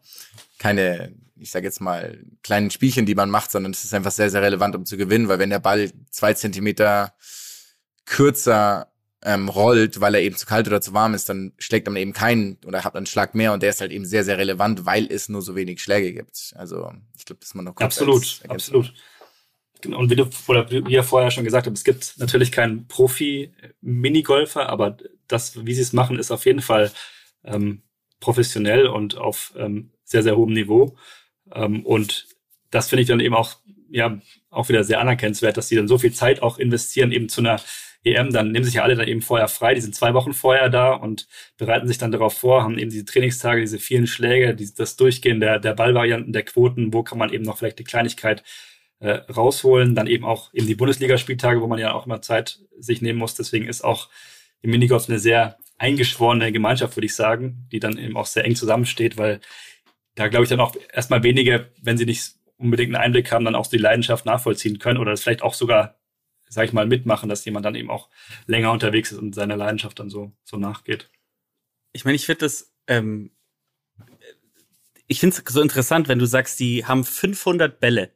keine, 0.57 1.13
ich 1.39 1.51
sage 1.51 1.65
jetzt 1.65 1.81
mal, 1.81 2.19
kleinen 2.43 2.71
Spielchen, 2.71 3.05
die 3.05 3.15
man 3.15 3.29
macht, 3.29 3.51
sondern 3.51 3.71
es 3.71 3.83
ist 3.83 3.93
einfach 3.93 4.11
sehr, 4.11 4.29
sehr 4.29 4.41
relevant, 4.41 4.75
um 4.75 4.85
zu 4.85 4.97
gewinnen, 4.97 5.27
weil 5.27 5.39
wenn 5.39 5.49
der 5.49 5.59
Ball 5.59 5.91
zwei 6.09 6.33
Zentimeter 6.33 7.13
kürzer 8.05 8.91
ähm, 9.23 9.49
rollt, 9.49 9.99
weil 9.99 10.15
er 10.15 10.21
eben 10.21 10.35
zu 10.35 10.45
kalt 10.45 10.67
oder 10.67 10.81
zu 10.81 10.93
warm 10.93 11.13
ist, 11.13 11.27
dann 11.29 11.53
schlägt 11.57 11.87
man 11.87 11.97
eben 11.97 12.13
keinen 12.13 12.57
oder 12.65 12.83
hat 12.83 12.95
einen 12.95 13.05
Schlag 13.05 13.35
mehr 13.35 13.53
und 13.53 13.63
der 13.63 13.71
ist 13.71 13.81
halt 13.81 13.91
eben 13.91 14.05
sehr, 14.05 14.23
sehr 14.23 14.37
relevant, 14.37 14.85
weil 14.85 15.07
es 15.11 15.29
nur 15.29 15.41
so 15.41 15.55
wenig 15.55 15.81
Schläge 15.81 16.13
gibt. 16.13 16.53
Also 16.55 16.91
ich 17.17 17.25
glaube, 17.25 17.39
das 17.39 17.49
ist 17.49 17.55
man 17.55 17.65
noch 17.65 17.75
kurz 17.75 17.85
Absolut, 17.85 18.41
absolut. 18.47 18.93
Genau, 19.81 19.99
Und 19.99 20.09
wie 20.09 20.15
du 20.15 20.27
oder 20.47 20.69
wie 20.69 20.93
ihr 20.93 21.03
vorher 21.03 21.31
schon 21.31 21.45
gesagt 21.45 21.65
habt, 21.65 21.77
es 21.77 21.85
gibt 21.85 22.15
natürlich 22.17 22.51
keinen 22.51 22.87
Profi-Minigolfer, 22.87 24.67
aber 24.67 24.97
das, 25.27 25.65
wie 25.65 25.73
sie 25.73 25.81
es 25.81 25.93
machen, 25.93 26.19
ist 26.19 26.31
auf 26.31 26.45
jeden 26.45 26.61
Fall 26.61 26.91
ähm, 27.45 27.83
professionell 28.19 28.87
und 28.87 29.17
auf 29.17 29.53
ähm, 29.57 29.91
sehr, 30.03 30.23
sehr 30.23 30.35
hohem 30.35 30.53
Niveau. 30.53 30.97
Ähm, 31.53 31.85
und 31.85 32.27
das 32.71 32.89
finde 32.89 33.01
ich 33.01 33.07
dann 33.07 33.19
eben 33.19 33.35
auch, 33.35 33.57
ja, 33.89 34.19
auch 34.49 34.69
wieder 34.69 34.83
sehr 34.83 34.99
anerkennenswert, 34.99 35.57
dass 35.57 35.67
sie 35.67 35.75
dann 35.75 35.87
so 35.87 35.97
viel 35.97 36.13
Zeit 36.13 36.41
auch 36.41 36.57
investieren, 36.57 37.11
eben 37.11 37.29
zu 37.29 37.41
einer 37.41 37.59
EM, 38.03 38.31
dann 38.31 38.51
nehmen 38.51 38.63
sich 38.63 38.75
ja 38.75 38.83
alle 38.83 38.95
dann 38.95 39.07
eben 39.07 39.21
vorher 39.21 39.49
frei, 39.49 39.73
die 39.73 39.81
sind 39.81 39.93
zwei 39.93 40.13
Wochen 40.13 40.33
vorher 40.33 40.69
da 40.69 40.93
und 40.93 41.27
bereiten 41.57 41.87
sich 41.87 41.97
dann 41.97 42.11
darauf 42.11 42.37
vor, 42.37 42.63
haben 42.63 42.77
eben 42.77 42.89
diese 42.89 43.05
Trainingstage, 43.05 43.61
diese 43.61 43.79
vielen 43.79 44.07
Schläge, 44.07 44.55
die, 44.55 44.73
das 44.73 44.95
Durchgehen 44.95 45.39
der, 45.41 45.59
der 45.59 45.73
Ballvarianten, 45.73 46.31
der 46.31 46.43
Quoten, 46.43 46.93
wo 46.93 47.03
kann 47.03 47.17
man 47.17 47.33
eben 47.33 47.43
noch 47.43 47.57
vielleicht 47.57 47.79
die 47.79 47.83
Kleinigkeit 47.83 48.43
äh, 48.99 49.11
rausholen, 49.11 49.95
dann 49.95 50.07
eben 50.07 50.23
auch 50.23 50.53
eben 50.53 50.67
die 50.67 50.75
Bundesligaspieltage, 50.75 51.61
wo 51.61 51.67
man 51.67 51.79
ja 51.79 51.93
auch 51.93 52.05
immer 52.05 52.21
Zeit 52.21 52.59
sich 52.79 53.01
nehmen 53.01 53.19
muss. 53.19 53.35
Deswegen 53.35 53.67
ist 53.67 53.83
auch 53.83 54.09
im 54.61 54.71
Minigolf 54.71 55.09
eine 55.09 55.19
sehr 55.19 55.57
eingeschworene 55.77 56.51
Gemeinschaft, 56.51 56.95
würde 56.95 57.05
ich 57.05 57.15
sagen, 57.15 57.67
die 57.71 57.79
dann 57.79 57.97
eben 57.97 58.17
auch 58.17 58.25
sehr 58.25 58.45
eng 58.45 58.55
zusammensteht, 58.55 59.17
weil 59.17 59.39
da 60.19 60.27
glaube 60.27 60.43
ich 60.43 60.49
dann 60.49 60.59
auch 60.59 60.75
erstmal 60.91 61.23
wenige, 61.23 61.71
wenn 61.81 61.97
sie 61.97 62.05
nicht 62.05 62.33
unbedingt 62.57 62.93
einen 62.93 63.01
Einblick 63.01 63.31
haben, 63.31 63.45
dann 63.45 63.55
auch 63.55 63.67
die 63.67 63.77
Leidenschaft 63.77 64.25
nachvollziehen 64.25 64.77
können 64.77 64.97
oder 64.97 65.11
das 65.11 65.23
vielleicht 65.23 65.41
auch 65.41 65.53
sogar, 65.53 65.97
sage 66.49 66.67
ich 66.67 66.73
mal, 66.73 66.85
mitmachen, 66.85 67.29
dass 67.29 67.45
jemand 67.45 67.65
dann 67.65 67.75
eben 67.75 67.89
auch 67.89 68.09
länger 68.45 68.73
unterwegs 68.73 69.13
ist 69.13 69.17
und 69.17 69.33
seiner 69.33 69.55
Leidenschaft 69.55 69.97
dann 69.97 70.09
so, 70.09 70.33
so 70.43 70.57
nachgeht. 70.57 71.09
Ich 71.93 72.03
meine, 72.03 72.17
ich 72.17 72.25
finde 72.25 72.39
das, 72.39 72.75
ähm, 72.87 73.31
ich 75.07 75.21
finde 75.21 75.37
es 75.37 75.53
so 75.53 75.61
interessant, 75.61 76.09
wenn 76.09 76.19
du 76.19 76.25
sagst, 76.25 76.59
die 76.59 76.85
haben 76.85 77.05
500 77.05 77.79
Bälle. 77.79 78.11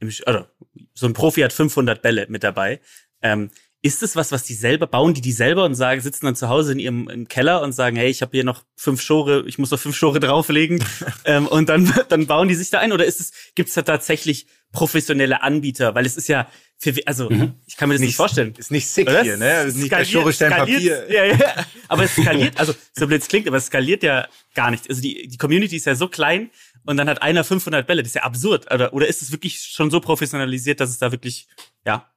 Im, 0.00 0.10
oder 0.26 0.50
so 0.94 1.06
ein 1.06 1.12
Profi 1.12 1.42
hat 1.42 1.52
500 1.52 2.02
Bälle 2.02 2.26
mit 2.28 2.42
dabei. 2.42 2.80
Ähm, 3.22 3.52
ist 3.86 4.02
das 4.02 4.16
was, 4.16 4.32
was 4.32 4.42
die 4.44 4.54
selber 4.54 4.86
bauen, 4.86 5.14
die 5.14 5.20
die 5.20 5.32
selber 5.32 5.64
und 5.64 5.74
sagen, 5.74 6.00
sitzen 6.00 6.26
dann 6.26 6.36
zu 6.36 6.48
Hause 6.48 6.72
in 6.72 6.78
ihrem 6.78 7.08
im 7.08 7.28
Keller 7.28 7.62
und 7.62 7.72
sagen, 7.72 7.96
hey, 7.96 8.08
ich 8.10 8.22
habe 8.22 8.32
hier 8.32 8.44
noch 8.44 8.64
fünf 8.76 9.00
Schore, 9.00 9.44
ich 9.46 9.58
muss 9.58 9.70
noch 9.70 9.78
fünf 9.80 9.96
Schore 9.96 10.20
drauflegen 10.20 10.84
ähm, 11.24 11.46
und 11.46 11.68
dann 11.68 11.92
dann 12.08 12.26
bauen 12.26 12.48
die 12.48 12.54
sich 12.54 12.70
da 12.70 12.78
ein 12.80 12.92
oder 12.92 13.04
ist 13.04 13.20
es 13.20 13.32
gibt's 13.54 13.74
da 13.74 13.82
tatsächlich 13.82 14.46
professionelle 14.72 15.42
Anbieter, 15.42 15.94
weil 15.94 16.04
es 16.06 16.16
ist 16.16 16.28
ja 16.28 16.48
für, 16.78 16.92
also 17.06 17.30
Mhm. 17.30 17.54
ich 17.66 17.76
kann 17.78 17.88
mir 17.88 17.94
das 17.94 18.00
nicht, 18.00 18.08
Nicht- 18.08 18.16
vorstellen. 18.16 18.54
Ist 18.58 18.70
nicht 18.70 18.86
sick 18.88 19.08
Oder? 19.08 19.22
hier, 19.22 19.38
ne? 19.38 19.62
Ist 19.62 19.76
nicht 19.76 19.86
Skaliert- 19.86 20.10
Schorestein 20.10 20.52
skaliert- 20.52 21.06
Papier. 21.06 21.10
Ja, 21.10 21.24
ja. 21.24 21.66
Aber 21.88 22.04
es 22.04 22.12
skaliert, 22.14 22.58
also 22.60 22.74
so 22.92 23.06
blöd 23.06 23.22
es 23.22 23.28
klingt, 23.28 23.48
aber 23.48 23.56
es 23.56 23.66
skaliert 23.66 24.02
ja 24.02 24.28
gar 24.54 24.70
nicht. 24.70 24.88
Also 24.90 25.00
die, 25.00 25.26
die 25.28 25.38
Community 25.38 25.76
ist 25.76 25.86
ja 25.86 25.94
so 25.94 26.08
klein 26.08 26.50
und 26.84 26.98
dann 26.98 27.08
hat 27.08 27.22
einer 27.22 27.44
500 27.44 27.86
Bälle. 27.86 28.02
Das 28.02 28.10
ist 28.10 28.16
ja 28.16 28.24
absurd. 28.24 28.70
Oder, 28.72 28.92
oder 28.92 29.06
ist 29.06 29.22
es 29.22 29.32
wirklich 29.32 29.58
schon 29.62 29.90
so 29.90 30.00
professionalisiert, 30.00 30.80
dass 30.80 30.90
es 30.90 30.98
da 30.98 31.10
wirklich, 31.12 31.46
ja, 31.86 32.10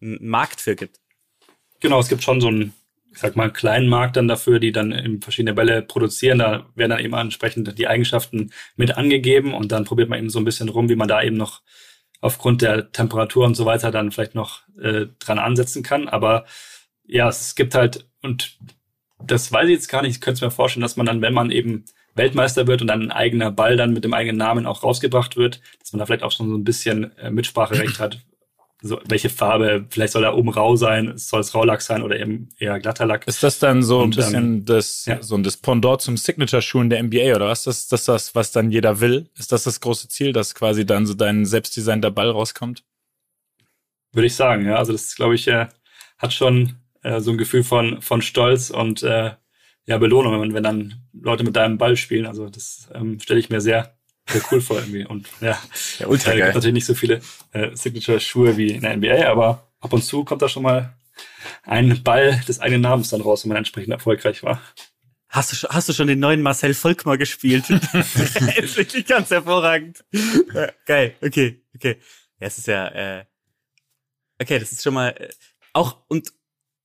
einen 0.00 0.18
Markt 0.28 0.60
für 0.60 0.76
gibt? 0.76 1.00
Genau, 1.86 2.00
es 2.00 2.08
gibt 2.08 2.24
schon 2.24 2.40
so 2.40 2.48
einen, 2.48 2.72
ich 3.12 3.18
sag 3.20 3.36
mal, 3.36 3.44
einen 3.44 3.52
kleinen 3.52 3.88
Markt 3.88 4.16
dann 4.16 4.26
dafür, 4.26 4.58
die 4.58 4.72
dann 4.72 4.90
eben 4.90 5.22
verschiedene 5.22 5.54
Bälle 5.54 5.82
produzieren. 5.82 6.40
Da 6.40 6.66
werden 6.74 6.90
dann 6.90 6.98
eben 6.98 7.14
entsprechend 7.14 7.78
die 7.78 7.86
Eigenschaften 7.86 8.50
mit 8.74 8.96
angegeben 8.96 9.54
und 9.54 9.70
dann 9.70 9.84
probiert 9.84 10.08
man 10.08 10.18
eben 10.18 10.28
so 10.28 10.40
ein 10.40 10.44
bisschen 10.44 10.68
rum, 10.68 10.88
wie 10.88 10.96
man 10.96 11.06
da 11.06 11.22
eben 11.22 11.36
noch 11.36 11.62
aufgrund 12.20 12.60
der 12.60 12.90
Temperatur 12.90 13.44
und 13.46 13.54
so 13.54 13.66
weiter 13.66 13.92
dann 13.92 14.10
vielleicht 14.10 14.34
noch 14.34 14.62
äh, 14.82 15.06
dran 15.20 15.38
ansetzen 15.38 15.84
kann. 15.84 16.08
Aber 16.08 16.44
ja, 17.04 17.28
es 17.28 17.54
gibt 17.54 17.76
halt, 17.76 18.08
und 18.20 18.58
das 19.24 19.52
weiß 19.52 19.66
ich 19.68 19.74
jetzt 19.74 19.88
gar 19.88 20.02
nicht, 20.02 20.16
ich 20.16 20.20
könnte 20.20 20.38
es 20.38 20.42
mir 20.42 20.50
vorstellen, 20.50 20.82
dass 20.82 20.96
man 20.96 21.06
dann, 21.06 21.22
wenn 21.22 21.34
man 21.34 21.52
eben 21.52 21.84
Weltmeister 22.16 22.66
wird 22.66 22.80
und 22.80 22.88
dann 22.88 23.02
ein 23.02 23.12
eigener 23.12 23.52
Ball 23.52 23.76
dann 23.76 23.92
mit 23.92 24.02
dem 24.02 24.12
eigenen 24.12 24.38
Namen 24.38 24.66
auch 24.66 24.82
rausgebracht 24.82 25.36
wird, 25.36 25.60
dass 25.78 25.92
man 25.92 26.00
da 26.00 26.06
vielleicht 26.06 26.24
auch 26.24 26.32
schon 26.32 26.48
so 26.48 26.56
ein 26.56 26.64
bisschen 26.64 27.16
äh, 27.18 27.30
Mitspracherecht 27.30 28.00
hat, 28.00 28.25
so, 28.86 29.00
welche 29.08 29.28
Farbe, 29.28 29.86
vielleicht 29.90 30.12
soll 30.12 30.24
er 30.24 30.36
oben 30.36 30.48
rau 30.48 30.76
sein, 30.76 31.12
soll 31.16 31.40
es 31.40 31.54
Raulack 31.54 31.82
sein 31.82 32.02
oder 32.02 32.18
eben 32.18 32.48
eher 32.58 32.78
glatter 32.80 33.06
Lack. 33.06 33.26
Ist 33.26 33.42
das 33.42 33.58
dann 33.58 33.82
so 33.82 33.98
ein 33.98 34.04
Und, 34.04 34.16
bisschen 34.16 34.44
ähm, 34.44 34.64
das, 34.64 35.04
ja. 35.06 35.22
so 35.22 35.34
ein 35.34 35.42
das 35.42 35.56
Pendant 35.56 36.00
zum 36.00 36.16
Signature-Schuhen 36.16 36.90
der 36.90 37.02
NBA 37.02 37.34
oder 37.36 37.48
was? 37.48 37.64
Das, 37.64 37.88
das 37.88 38.04
das, 38.04 38.34
was 38.34 38.52
dann 38.52 38.70
jeder 38.70 39.00
will? 39.00 39.28
Ist 39.36 39.52
das 39.52 39.64
das 39.64 39.80
große 39.80 40.08
Ziel, 40.08 40.32
dass 40.32 40.54
quasi 40.54 40.86
dann 40.86 41.06
so 41.06 41.14
dein 41.14 41.44
selbstdesignter 41.44 42.10
Ball 42.10 42.30
rauskommt? 42.30 42.84
Würde 44.12 44.26
ich 44.26 44.34
sagen, 44.34 44.66
ja. 44.66 44.76
Also 44.76 44.92
das, 44.92 45.14
glaube 45.14 45.34
ich, 45.34 45.48
äh, 45.48 45.66
hat 46.18 46.32
schon 46.32 46.76
äh, 47.02 47.20
so 47.20 47.30
ein 47.30 47.38
Gefühl 47.38 47.64
von, 47.64 48.00
von 48.02 48.22
Stolz 48.22 48.70
und 48.70 49.02
äh, 49.02 49.32
ja, 49.86 49.98
Belohnung, 49.98 50.40
wenn, 50.40 50.54
wenn 50.54 50.62
dann 50.62 50.94
Leute 51.12 51.44
mit 51.44 51.56
deinem 51.56 51.78
Ball 51.78 51.96
spielen. 51.96 52.26
Also 52.26 52.48
das 52.48 52.88
ähm, 52.94 53.20
stelle 53.20 53.40
ich 53.40 53.50
mir 53.50 53.60
sehr, 53.60 53.95
sehr 54.28 54.42
cool 54.50 54.60
vor 54.60 54.78
irgendwie. 54.78 55.04
Und 55.06 55.28
ja, 55.40 55.58
Ja, 55.98 56.06
ultra 56.06 56.30
äh, 56.32 56.34
gibt 56.36 56.46
geil. 56.46 56.54
natürlich 56.54 56.74
nicht 56.74 56.86
so 56.86 56.94
viele 56.94 57.20
äh, 57.52 57.74
Signature-Schuhe 57.74 58.56
wie 58.56 58.68
in 58.72 58.82
der 58.82 58.96
NBA, 58.96 59.28
aber 59.30 59.70
ab 59.80 59.92
und 59.92 60.02
zu 60.04 60.24
kommt 60.24 60.42
da 60.42 60.48
schon 60.48 60.62
mal 60.62 60.94
ein 61.62 62.02
Ball 62.02 62.40
des 62.48 62.60
eigenen 62.60 62.82
Namens 62.82 63.10
dann 63.10 63.20
raus, 63.20 63.44
wenn 63.44 63.48
man 63.50 63.58
entsprechend 63.58 63.92
erfolgreich 63.92 64.42
war. 64.42 64.60
Hast 65.28 65.52
du, 65.52 65.56
schon- 65.56 65.70
hast 65.70 65.88
du 65.88 65.92
schon 65.92 66.06
den 66.06 66.18
neuen 66.20 66.42
Marcel 66.42 66.74
Volkmar 66.74 67.18
gespielt? 67.18 67.68
ist 67.70 68.76
wirklich 68.76 69.06
ganz 69.06 69.30
hervorragend. 69.30 70.04
Ja, 70.54 70.70
geil, 70.86 71.14
okay, 71.22 71.62
okay. 71.74 71.96
Ja, 72.40 72.46
es 72.46 72.58
ist 72.58 72.66
ja, 72.66 72.88
äh, 73.20 73.24
okay, 74.40 74.58
das 74.58 74.72
ist 74.72 74.82
schon 74.82 74.94
mal, 74.94 75.08
äh, 75.10 75.28
auch, 75.72 75.98
und 76.08 76.32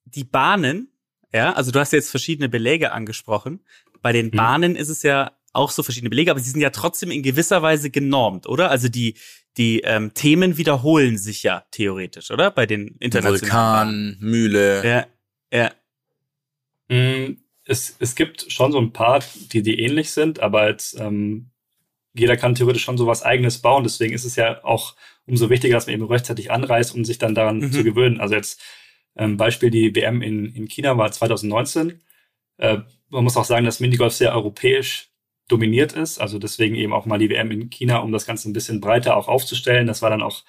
die 0.05 0.23
Bahnen, 0.23 0.89
ja, 1.33 1.53
also 1.53 1.71
du 1.71 1.79
hast 1.79 1.93
jetzt 1.93 2.09
verschiedene 2.09 2.49
Beläge 2.49 2.91
angesprochen. 2.91 3.63
Bei 4.01 4.11
den 4.11 4.27
Mhm. 4.27 4.31
Bahnen 4.31 4.75
ist 4.75 4.89
es 4.89 5.03
ja 5.03 5.31
auch 5.53 5.71
so 5.71 5.83
verschiedene 5.83 6.09
Belege, 6.09 6.31
aber 6.31 6.39
sie 6.39 6.49
sind 6.51 6.61
ja 6.61 6.69
trotzdem 6.69 7.11
in 7.11 7.23
gewisser 7.23 7.61
Weise 7.61 7.89
genormt, 7.89 8.47
oder? 8.47 8.71
Also 8.71 8.87
die, 8.89 9.15
die 9.57 9.81
ähm, 9.81 10.13
Themen 10.13 10.57
wiederholen 10.57 11.17
sich 11.17 11.43
ja 11.43 11.65
theoretisch, 11.71 12.31
oder? 12.31 12.51
Bei 12.51 12.65
den 12.65 12.95
internationalen 12.99 14.15
Vulkan, 14.19 14.29
Mühle. 14.29 14.83
Ja, 14.87 15.07
ja. 15.57 15.71
Mm, 16.89 17.37
Es, 17.65 17.95
es 17.99 18.15
gibt 18.15 18.51
schon 18.51 18.71
so 18.71 18.79
ein 18.79 18.91
paar, 18.93 19.23
die, 19.53 19.61
die 19.61 19.79
ähnlich 19.79 20.11
sind, 20.11 20.39
aber 20.39 20.69
jetzt, 20.69 20.99
ähm, 20.99 21.51
jeder 22.13 22.35
kann 22.35 22.55
theoretisch 22.55 22.83
schon 22.83 22.97
so 22.97 23.07
was 23.07 23.23
eigenes 23.23 23.59
bauen. 23.59 23.83
Deswegen 23.83 24.13
ist 24.13 24.25
es 24.25 24.35
ja 24.35 24.63
auch 24.65 24.95
umso 25.25 25.49
wichtiger, 25.49 25.75
dass 25.75 25.85
man 25.85 25.93
eben 25.95 26.05
rechtzeitig 26.05 26.51
anreist, 26.51 26.93
um 26.93 27.05
sich 27.05 27.17
dann 27.19 27.35
daran 27.35 27.59
Mhm. 27.59 27.71
zu 27.71 27.83
gewöhnen. 27.83 28.19
Also 28.19 28.35
jetzt 28.35 28.59
ähm, 29.15 29.37
Beispiel 29.37 29.69
die 29.69 29.95
WM 29.95 30.21
in, 30.21 30.53
in 30.53 30.67
China 30.67 30.97
war 30.97 31.11
2019. 31.11 32.01
Äh, 32.57 32.79
man 33.09 33.23
muss 33.23 33.37
auch 33.37 33.45
sagen, 33.45 33.65
dass 33.65 33.79
Minigolf 33.79 34.13
sehr 34.13 34.33
europäisch 34.33 35.10
dominiert 35.51 35.93
ist. 35.93 36.19
Also 36.19 36.39
deswegen 36.39 36.75
eben 36.75 36.93
auch 36.93 37.05
mal 37.05 37.19
die 37.19 37.29
WM 37.29 37.51
in 37.51 37.69
China, 37.69 37.97
um 37.99 38.11
das 38.11 38.25
Ganze 38.25 38.49
ein 38.49 38.53
bisschen 38.53 38.81
breiter 38.81 39.15
auch 39.17 39.27
aufzustellen. 39.27 39.87
Das 39.87 40.01
war 40.01 40.09
dann 40.09 40.21
auch 40.21 40.43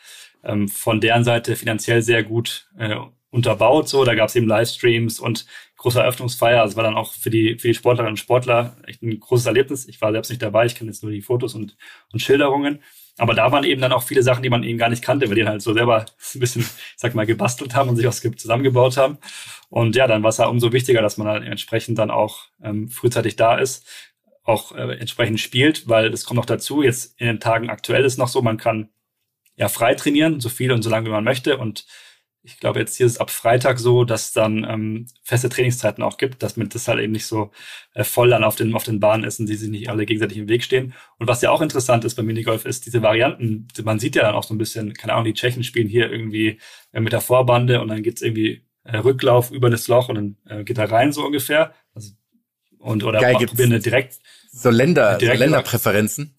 ähm, 0.45 0.69
von 0.69 1.01
deren 1.01 1.25
Seite 1.25 1.57
finanziell 1.57 2.03
sehr 2.03 2.23
gut 2.23 2.69
äh, 2.79 2.97
unterbaut. 3.31 3.88
So, 3.88 4.05
da 4.05 4.15
gab 4.15 4.29
es 4.29 4.37
eben 4.37 4.47
Livestreams 4.47 5.19
und 5.21 5.47
große 5.77 6.01
Eröffnungsfeier. 6.01 6.61
Also 6.61 6.77
war 6.77 6.85
dann 6.85 6.97
auch 6.97 7.15
für 7.15 7.31
die 7.31 7.59
für 7.59 7.69
die 7.69 7.75
Sportlerinnen 7.75 8.12
und 8.12 8.19
Sportler 8.19 8.77
echt 8.87 9.03
ein 9.03 9.19
großes 9.19 9.47
Erlebnis. 9.47 9.88
Ich 9.88 10.01
war 10.01 10.12
selbst 10.12 10.29
nicht 10.31 10.43
dabei. 10.43 10.67
Ich 10.67 10.75
kenne 10.75 10.91
jetzt 10.91 11.03
nur 11.03 11.12
die 11.12 11.23
Fotos 11.23 11.55
und 11.55 11.77
und 12.12 12.21
Schilderungen. 12.21 12.81
Aber 13.19 13.35
da 13.35 13.53
waren 13.53 13.65
eben 13.65 13.81
dann 13.81 13.93
auch 13.93 14.03
viele 14.05 14.23
Sachen, 14.23 14.43
die 14.43 14.49
man 14.49 14.62
eben 14.65 14.79
gar 14.79 14.88
nicht 14.88 15.03
kannte, 15.05 15.29
weil 15.29 15.35
die 15.35 15.45
halt 15.47 15.61
so 15.61 15.75
selber 15.75 16.07
ein 16.35 16.41
bisschen, 16.41 16.62
ich 16.62 16.69
sag 16.97 17.15
mal, 17.15 17.27
gebastelt 17.27 17.75
haben 17.75 17.91
und 17.91 17.97
sich 17.97 18.07
was 18.07 18.23
ge- 18.23 18.35
zusammengebaut 18.35 18.97
haben. 18.97 19.19
Und 19.69 19.97
ja, 19.97 20.07
dann 20.07 20.23
war 20.23 20.31
es 20.31 20.38
ja 20.38 20.47
umso 20.47 20.73
wichtiger, 20.73 21.03
dass 21.03 21.17
man 21.19 21.27
dann 21.27 21.43
entsprechend 21.43 21.99
dann 21.99 22.11
auch 22.11 22.47
ähm, 22.62 22.88
frühzeitig 22.88 23.37
da 23.37 23.57
ist, 23.59 23.87
auch 24.44 24.72
äh, 24.72 24.98
entsprechend 24.98 25.40
spielt, 25.40 25.88
weil 25.88 26.12
es 26.12 26.24
kommt 26.24 26.37
noch 26.37 26.46
dazu, 26.46 26.83
jetzt 26.83 27.18
in 27.20 27.26
den 27.26 27.40
Tagen 27.40 27.70
aktuell 27.70 28.05
ist 28.05 28.18
noch 28.18 28.28
so, 28.28 28.42
man 28.42 28.57
kann 28.57 28.90
ja 29.57 29.68
frei 29.68 29.94
trainieren, 29.94 30.40
so 30.40 30.48
viel 30.48 30.72
und 30.72 30.83
so 30.83 30.90
lange 30.90 31.07
wie 31.07 31.12
man 31.12 31.24
möchte. 31.24 31.59
Und 31.59 31.87
ich 32.44 32.59
glaube, 32.59 32.81
jetzt 32.81 32.96
hier 32.96 33.07
ist 33.07 33.12
es 33.12 33.18
ab 33.18 33.31
Freitag 33.31 33.78
so, 33.78 34.05
dass 34.05 34.33
dann 34.33 34.64
ähm, 34.64 35.07
feste 35.22 35.48
Trainingszeiten 35.48 36.02
auch 36.02 36.16
gibt, 36.16 36.42
dass 36.42 36.57
man 36.57 36.68
das 36.68 36.88
halt 36.88 36.98
eben 37.00 37.12
nicht 37.12 37.26
so 37.26 37.52
äh, 37.94 38.02
voll 38.02 38.31
dann 38.31 38.42
auf 38.42 38.57
den, 38.57 38.74
auf 38.74 38.83
den 38.83 38.98
Bahnen 38.98 39.22
ist 39.22 39.38
und 39.38 39.48
die 39.48 39.55
sich 39.55 39.70
nicht 39.70 39.88
alle 39.88 40.07
gegenseitig 40.07 40.38
im 40.38 40.48
Weg 40.48 40.64
stehen. 40.64 40.94
Und 41.18 41.28
was 41.28 41.42
ja 41.42 41.50
auch 41.50 41.61
interessant 41.62 42.05
ist 42.05 42.16
beim 42.16 42.26
Minigolf, 42.26 42.64
ist 42.64 42.87
diese 42.87 43.02
Varianten, 43.02 43.68
man 43.85 44.00
sieht 44.00 44.16
ja 44.16 44.22
dann 44.22 44.35
auch 44.35 44.42
so 44.42 44.55
ein 44.55 44.59
bisschen, 44.59 44.92
keine 44.94 45.12
Ahnung, 45.12 45.26
die 45.26 45.35
Tschechen 45.35 45.62
spielen 45.62 45.88
hier 45.88 46.11
irgendwie 46.11 46.59
äh, 46.92 47.00
mit 47.00 47.12
der 47.12 47.20
Vorbande 47.20 47.81
und 47.81 47.88
dann 47.88 48.02
geht's 48.02 48.22
irgendwie 48.22 48.66
äh, 48.85 48.96
Rücklauf 48.96 49.52
über 49.52 49.70
das 49.70 49.87
Loch 49.87 50.09
und 50.09 50.16
dann 50.16 50.37
äh, 50.46 50.64
geht 50.64 50.78
er 50.78 50.90
rein 50.90 51.12
so 51.12 51.24
ungefähr. 51.24 51.74
Also, 51.94 52.12
und 52.83 53.03
oder 53.05 53.21
Geil, 53.21 53.37
gibt's- 53.38 53.53
probieren 53.53 53.73
eine 53.73 53.81
direkt 53.81 54.18
So 54.53 54.71
Länder, 54.71 55.12
so 55.14 55.18
Direkt 55.21 55.38
Länderpräferenzen. 55.40 56.35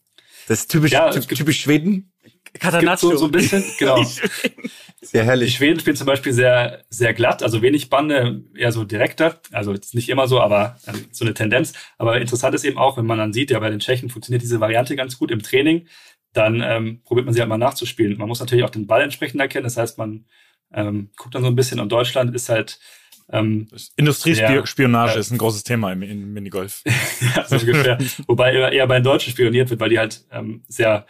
Das 0.48 0.60
ist 0.60 0.72
typisch, 0.72 0.92
Ja, 0.92 1.10
typ- 1.10 1.20
es 1.20 1.28
gibt- 1.28 1.40
typisch 1.40 1.60
Schweden. 1.62 2.12
Catanaccio. 2.60 3.12
so, 3.12 3.18
so 3.18 3.26
ein 3.26 3.32
bisschen, 3.32 3.64
genau. 3.80 4.04
Sehr 5.02 5.24
Die 5.24 5.28
herrlich. 5.28 5.56
Schweden 5.56 5.80
spielen 5.80 5.96
zum 5.98 6.08
Beispiel 6.08 6.32
sehr, 6.34 6.84
sehr 6.90 7.14
glatt, 7.14 7.44
also 7.44 7.62
wenig 7.62 7.90
Bande, 7.90 8.44
eher 8.56 8.72
so 8.72 8.84
direkter. 8.86 9.40
Also 9.52 9.74
jetzt 9.74 9.96
nicht 9.96 10.08
immer 10.08 10.28
so, 10.28 10.40
aber 10.40 10.78
ähm, 10.88 11.06
so 11.12 11.26
eine 11.26 11.34
Tendenz. 11.34 11.74
Aber 11.98 12.22
interessant 12.22 12.56
ist 12.56 12.64
eben 12.64 12.78
auch, 12.78 12.96
wenn 12.98 13.06
man 13.06 13.18
dann 13.18 13.34
sieht, 13.34 13.52
ja, 13.52 13.60
bei 13.60 13.70
den 13.70 13.80
Tschechen 13.80 14.10
funktioniert 14.10 14.44
diese 14.44 14.60
Variante 14.62 14.96
ganz 14.96 15.18
gut 15.18 15.30
im 15.32 15.42
Training, 15.42 15.88
dann 16.32 16.62
ähm, 16.62 17.02
probiert 17.04 17.26
man 17.26 17.34
sie 17.34 17.42
halt 17.42 17.50
mal 17.50 17.58
nachzuspielen. 17.58 18.18
Man 18.18 18.28
muss 18.30 18.40
natürlich 18.40 18.64
auch 18.64 18.70
den 18.70 18.88
Ball 18.88 19.02
entsprechend 19.02 19.42
erkennen. 19.42 19.66
Das 19.66 19.76
heißt, 19.78 19.98
man 19.98 20.26
ähm, 20.74 21.10
guckt 21.18 21.36
dann 21.36 21.42
so 21.44 21.50
ein 21.50 21.56
bisschen 21.56 21.80
und 21.82 21.92
Deutschland 21.92 22.34
ist 22.34 22.48
halt 22.50 22.80
ähm, 23.34 23.68
Industriespionage 23.98 25.14
Ja. 25.14 25.20
ist 25.20 25.32
ein 25.32 25.38
großes 25.40 25.64
Thema 25.64 25.92
im, 25.92 26.04
im 26.04 26.34
Minigolf. 26.34 26.84
ja, 27.36 27.46
so 27.46 27.56
ungefähr. 27.58 27.98
Wobei 28.28 28.54
eher, 28.54 28.88
bei 28.88 29.00
den 29.00 29.04
Deutschen 29.04 29.32
spioniert 29.32 29.70
wird, 29.70 29.80
weil 29.80 29.90
die 29.90 30.00
halt 30.00 30.24
ähm, 30.32 30.64
sehr 30.68 31.06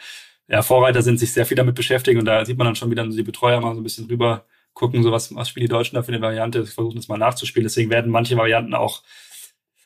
ja, 0.48 0.62
Vorreiter 0.62 1.02
sind, 1.02 1.20
sich 1.20 1.34
sehr 1.34 1.46
viel 1.46 1.58
damit 1.58 1.76
beschäftigen 1.76 2.20
und 2.20 2.26
da 2.26 2.46
sieht 2.46 2.58
man 2.58 2.66
dann 2.66 2.76
schon 2.76 2.90
wieder 2.90 3.06
die 3.06 3.24
Betreuer 3.24 3.60
mal 3.60 3.76
so 3.76 3.82
ein 3.82 3.84
bisschen 3.84 4.08
drüber 4.08 4.46
gucken, 4.74 5.04
so 5.04 5.12
was, 5.12 5.34
was 5.36 5.50
spielen 5.50 5.66
die 5.66 5.72
Deutschen 5.72 5.96
da 5.96 6.04
für 6.04 6.12
eine 6.12 6.22
Variante, 6.22 6.66
versuchen 6.66 6.96
das 6.96 7.08
mal 7.08 7.18
nachzuspielen. 7.18 7.66
Deswegen 7.66 7.90
werden 7.92 8.12
manche 8.12 8.38
Varianten 8.38 8.74
auch 8.74 9.04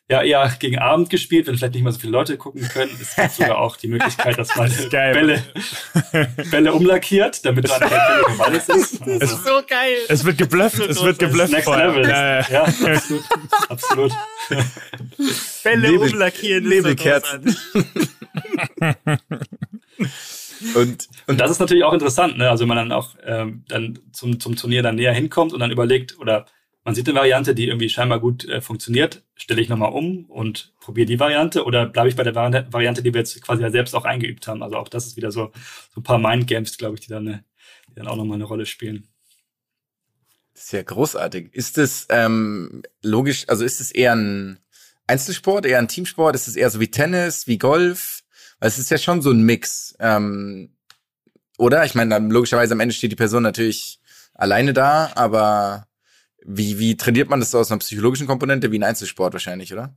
ja 0.10 0.22
eher 0.24 0.50
gegen 0.60 0.80
Abend 0.80 1.10
gespielt, 1.10 1.48
wenn 1.48 1.58
vielleicht 1.58 1.74
nicht 1.74 1.84
mal 1.84 1.92
so 1.92 2.00
viele 2.00 2.14
Leute 2.14 2.38
gucken 2.38 2.62
können. 2.70 2.92
Es 3.02 3.16
gibt 3.16 3.32
sogar 3.32 3.58
auch 3.58 3.76
die 3.76 3.88
Möglichkeit, 3.90 4.38
dass 4.38 4.56
man 4.56 4.72
geil. 4.90 5.14
Bälle, 5.14 6.34
Bälle 6.50 6.74
umlackiert, 6.74 7.44
damit 7.46 7.70
dann 7.70 7.82
der 7.82 8.36
Ball 8.38 8.56
ist. 8.56 8.70
Also, 8.70 9.36
so 9.36 9.62
geil. 9.68 9.98
Es 10.08 10.24
wird 10.24 10.38
geblufft, 10.38 10.80
es 10.80 11.04
wird 11.04 11.20
geblufft. 11.20 11.52
Next 11.52 11.66
vorher. 11.66 11.88
Level. 11.88 12.08
Ja, 12.10 12.40
ja. 12.40 12.46
Ja, 12.50 12.64
absolut. 12.64 13.24
absolut. 13.70 14.12
Bälle 15.64 15.90
Nebel- 15.92 16.12
umlackieren. 16.14 16.64
ist 16.64 16.70
Nebelkerzen. 16.70 17.58
Und, 20.76 21.08
Und 21.28 21.40
das 21.40 21.52
ist 21.52 21.60
natürlich 21.60 21.84
auch 21.84 21.94
interessant, 21.94 22.38
ne? 22.38 22.50
Also 22.50 22.62
wenn 22.64 22.70
man 22.70 22.78
dann 22.78 22.92
auch 22.92 23.10
ähm, 23.24 23.64
dann 23.68 24.00
zum, 24.12 24.40
zum 24.40 24.56
Turnier 24.56 24.82
dann 24.82 24.96
näher 24.96 25.14
hinkommt 25.14 25.54
und 25.54 25.60
dann 25.60 25.70
überlegt, 25.72 26.18
oder 26.20 26.46
man 26.88 26.96
sieht 26.96 27.10
eine 27.10 27.20
Variante, 27.20 27.54
die 27.54 27.68
irgendwie 27.68 27.90
scheinbar 27.90 28.22
gut 28.22 28.46
äh, 28.46 28.62
funktioniert, 28.62 29.22
stelle 29.36 29.60
ich 29.60 29.68
nochmal 29.68 29.92
um 29.92 30.24
und 30.30 30.74
probiere 30.80 31.06
die 31.06 31.20
Variante 31.20 31.66
oder 31.66 31.86
bleibe 31.86 32.08
ich 32.08 32.16
bei 32.16 32.24
der 32.24 32.34
Vari 32.34 32.64
Variante, 32.72 33.04
die 33.04 33.14
wir 33.14 33.20
jetzt 33.20 33.42
quasi 33.42 33.62
ja 33.62 33.70
selbst 33.70 33.94
auch 33.94 34.06
eingeübt 34.06 34.48
haben. 34.48 34.64
Also 34.64 34.78
auch 34.78 34.88
das 34.88 35.06
ist 35.06 35.18
wieder 35.18 35.30
so, 35.34 35.52
so 35.94 36.00
ein 36.00 36.04
paar 36.04 36.18
Mindgames, 36.18 36.78
glaube 36.78 36.96
ich, 36.96 37.02
die 37.02 37.10
dann, 37.10 37.28
eine, 37.28 37.44
die 37.90 37.96
dann 37.96 38.08
auch 38.08 38.16
nochmal 38.16 38.36
eine 38.36 38.46
Rolle 38.46 38.66
spielen. 38.66 39.10
Ja 40.72 40.82
großartig. 40.82 41.54
Ist 41.54 41.78
es 41.78 42.08
ähm, 42.10 42.84
logisch, 43.04 43.50
also 43.50 43.66
ist 43.66 43.82
es 43.82 43.92
eher 43.92 44.16
ein 44.16 44.60
Einzelsport, 45.08 45.66
eher 45.66 45.80
ein 45.80 45.90
Teamsport? 45.90 46.36
Ist 46.36 46.48
es 46.48 46.56
eher 46.56 46.70
so 46.70 46.80
wie 46.80 46.90
Tennis, 46.90 47.48
wie 47.48 47.58
Golf? 47.58 48.24
Weil 48.62 48.70
es 48.70 48.80
ist 48.80 48.92
ja 48.92 48.98
schon 48.98 49.22
so 49.22 49.32
ein 49.32 49.42
Mix. 49.42 49.94
Ähm, 50.00 50.70
oder? 51.58 51.84
Ich 51.84 51.96
meine, 51.96 52.18
logischerweise 52.18 52.76
am 52.76 52.80
Ende 52.80 52.96
steht 52.96 53.12
die 53.12 53.18
Person 53.18 53.44
natürlich 53.44 54.00
alleine 54.34 54.72
da, 54.72 55.12
aber 55.16 55.88
wie, 56.50 56.80
wie 56.80 56.96
trainiert 56.96 57.30
man 57.30 57.42
das 57.42 57.54
aus 57.54 57.72
einer 57.72 57.80
psychologischen 57.80 58.26
Komponente? 58.26 58.72
Wie 58.72 58.80
ein 58.80 58.84
Einzelsport 58.84 59.34
wahrscheinlich, 59.34 59.74
oder? 59.74 59.94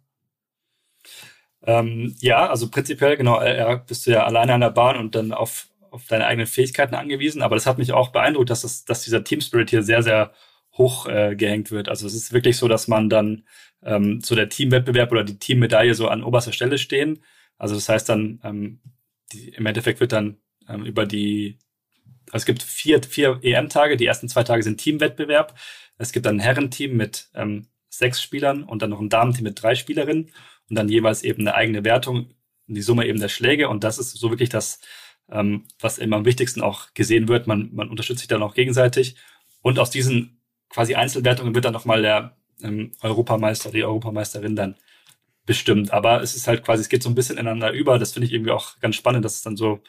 Ähm, 1.63 2.17
ja, 2.19 2.49
also 2.49 2.69
prinzipiell, 2.69 3.17
genau, 3.17 3.41
äh, 3.41 3.79
bist 3.87 4.07
du 4.07 4.11
ja 4.11 4.25
alleine 4.25 4.55
an 4.55 4.61
der 4.61 4.71
Bahn 4.71 4.97
und 4.97 5.15
dann 5.15 5.33
auf, 5.33 5.69
auf 5.91 6.07
deine 6.09 6.27
eigenen 6.27 6.49
Fähigkeiten 6.49 6.97
angewiesen. 6.97 7.43
Aber 7.43 7.55
das 7.55 7.67
hat 7.67 7.79
mich 7.79 7.93
auch 7.93 8.09
beeindruckt, 8.09 8.51
dass, 8.51 8.63
das, 8.63 8.85
dass 8.85 9.05
dieser 9.05 9.23
Team 9.23 9.41
Spirit 9.41 9.71
hier 9.71 9.85
sehr, 9.85 10.03
sehr 10.03 10.33
hoch 10.77 11.07
äh, 11.07 11.37
gehängt 11.37 11.71
wird. 11.71 11.89
Also 11.89 12.07
es 12.09 12.15
ist 12.15 12.33
wirklich 12.33 12.57
so, 12.57 12.67
dass 12.67 12.89
man 12.89 13.09
dann 13.09 13.45
ähm, 13.85 14.21
so 14.21 14.35
der 14.35 14.49
Teamwettbewerb 14.49 15.13
oder 15.13 15.23
die 15.23 15.39
Teammedaille 15.39 15.95
so 15.95 16.09
an 16.09 16.25
oberster 16.25 16.53
Stelle 16.53 16.79
stehen. 16.79 17.23
Also 17.59 17.77
das 17.77 17.89
heißt 17.89 18.09
dann, 18.09 18.41
ähm, 18.43 18.81
die, 19.33 19.51
im 19.51 19.67
Endeffekt 19.67 20.01
wird 20.01 20.11
dann 20.11 20.39
ähm, 20.69 20.85
über 20.85 21.07
die, 21.07 21.59
also 22.33 22.43
es 22.43 22.47
gibt 22.47 22.63
vier, 22.63 23.01
vier 23.03 23.39
EM-Tage, 23.41 23.97
die 23.97 24.07
ersten 24.07 24.29
zwei 24.29 24.43
Tage 24.43 24.65
sind 24.65 24.79
Teamwettbewerb. 24.79 25.55
Es 26.01 26.13
gibt 26.13 26.27
dann 26.27 26.37
ein 26.37 26.41
Herrenteam 26.41 26.97
mit 26.97 27.29
ähm, 27.35 27.67
sechs 27.91 28.23
Spielern 28.23 28.65
und 28.65 28.83
dann 28.83 28.91
noch 28.91 29.01
ein 29.01 29.11
Damenteam 29.11 29.45
mit 29.45 29.63
drei 29.63 29.75
Spielerinnen 29.75 30.31
und 30.69 30.77
dann 30.77 30.89
jeweils 30.89 31.23
eben 31.23 31.43
eine 31.43 31.55
eigene 31.55 31.85
Wertung, 31.85 32.35
die 32.67 32.83
Summe 32.83 33.07
eben 33.07 33.21
der 33.21 33.29
Schläge 33.29 33.69
und 33.69 33.85
das 33.85 33.99
ist 33.99 34.13
so 34.13 34.31
wirklich 34.31 34.49
das, 34.49 34.81
ähm, 35.31 35.65
was 35.79 35.99
immer 35.99 36.17
am 36.17 36.25
wichtigsten 36.25 36.63
auch 36.63 36.95
gesehen 36.95 37.29
wird. 37.29 37.47
Man, 37.47 37.71
man 37.75 37.91
unterstützt 37.91 38.21
sich 38.21 38.29
dann 38.29 38.43
auch 38.43 38.55
gegenseitig 38.55 39.17
und 39.61 39.79
aus 39.79 39.91
diesen 39.91 40.41
quasi 40.71 40.95
Einzelwertungen 40.95 41.55
wird 41.55 41.67
dann 41.67 41.73
nochmal 41.73 42.01
der 42.01 42.37
ähm, 42.63 42.93
Europameister, 43.03 43.71
die 43.71 43.85
Europameisterin 43.85 44.57
dann 44.57 44.77
bestimmt. 45.45 45.93
Aber 45.93 46.23
es 46.23 46.35
ist 46.35 46.47
halt 46.47 46.65
quasi, 46.65 46.83
es 46.83 46.89
geht 46.89 47.03
so 47.03 47.11
ein 47.11 47.15
bisschen 47.15 47.37
ineinander 47.37 47.73
über. 47.73 47.99
Das 47.99 48.13
finde 48.13 48.27
ich 48.27 48.33
irgendwie 48.33 48.53
auch 48.53 48.79
ganz 48.81 48.97
spannend, 48.97 49.25
dass 49.25 49.37
es 49.37 49.43
dann 49.43 49.57
so 49.57 49.83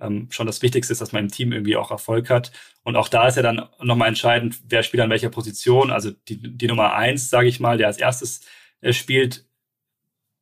ähm, 0.00 0.28
schon 0.30 0.46
das 0.46 0.62
Wichtigste 0.62 0.92
ist, 0.92 1.00
dass 1.00 1.12
man 1.12 1.24
im 1.24 1.30
Team 1.30 1.52
irgendwie 1.52 1.76
auch 1.76 1.90
Erfolg 1.90 2.30
hat. 2.30 2.52
Und 2.82 2.96
auch 2.96 3.08
da 3.08 3.28
ist 3.28 3.36
ja 3.36 3.42
dann 3.42 3.68
nochmal 3.80 4.08
entscheidend, 4.08 4.60
wer 4.68 4.82
spielt 4.82 5.02
an 5.02 5.10
welcher 5.10 5.30
Position. 5.30 5.90
Also 5.90 6.10
die, 6.28 6.38
die 6.56 6.66
Nummer 6.66 6.94
eins, 6.94 7.30
sage 7.30 7.48
ich 7.48 7.60
mal, 7.60 7.78
der 7.78 7.88
als 7.88 7.98
erstes 7.98 8.40
äh, 8.80 8.92
spielt, 8.92 9.44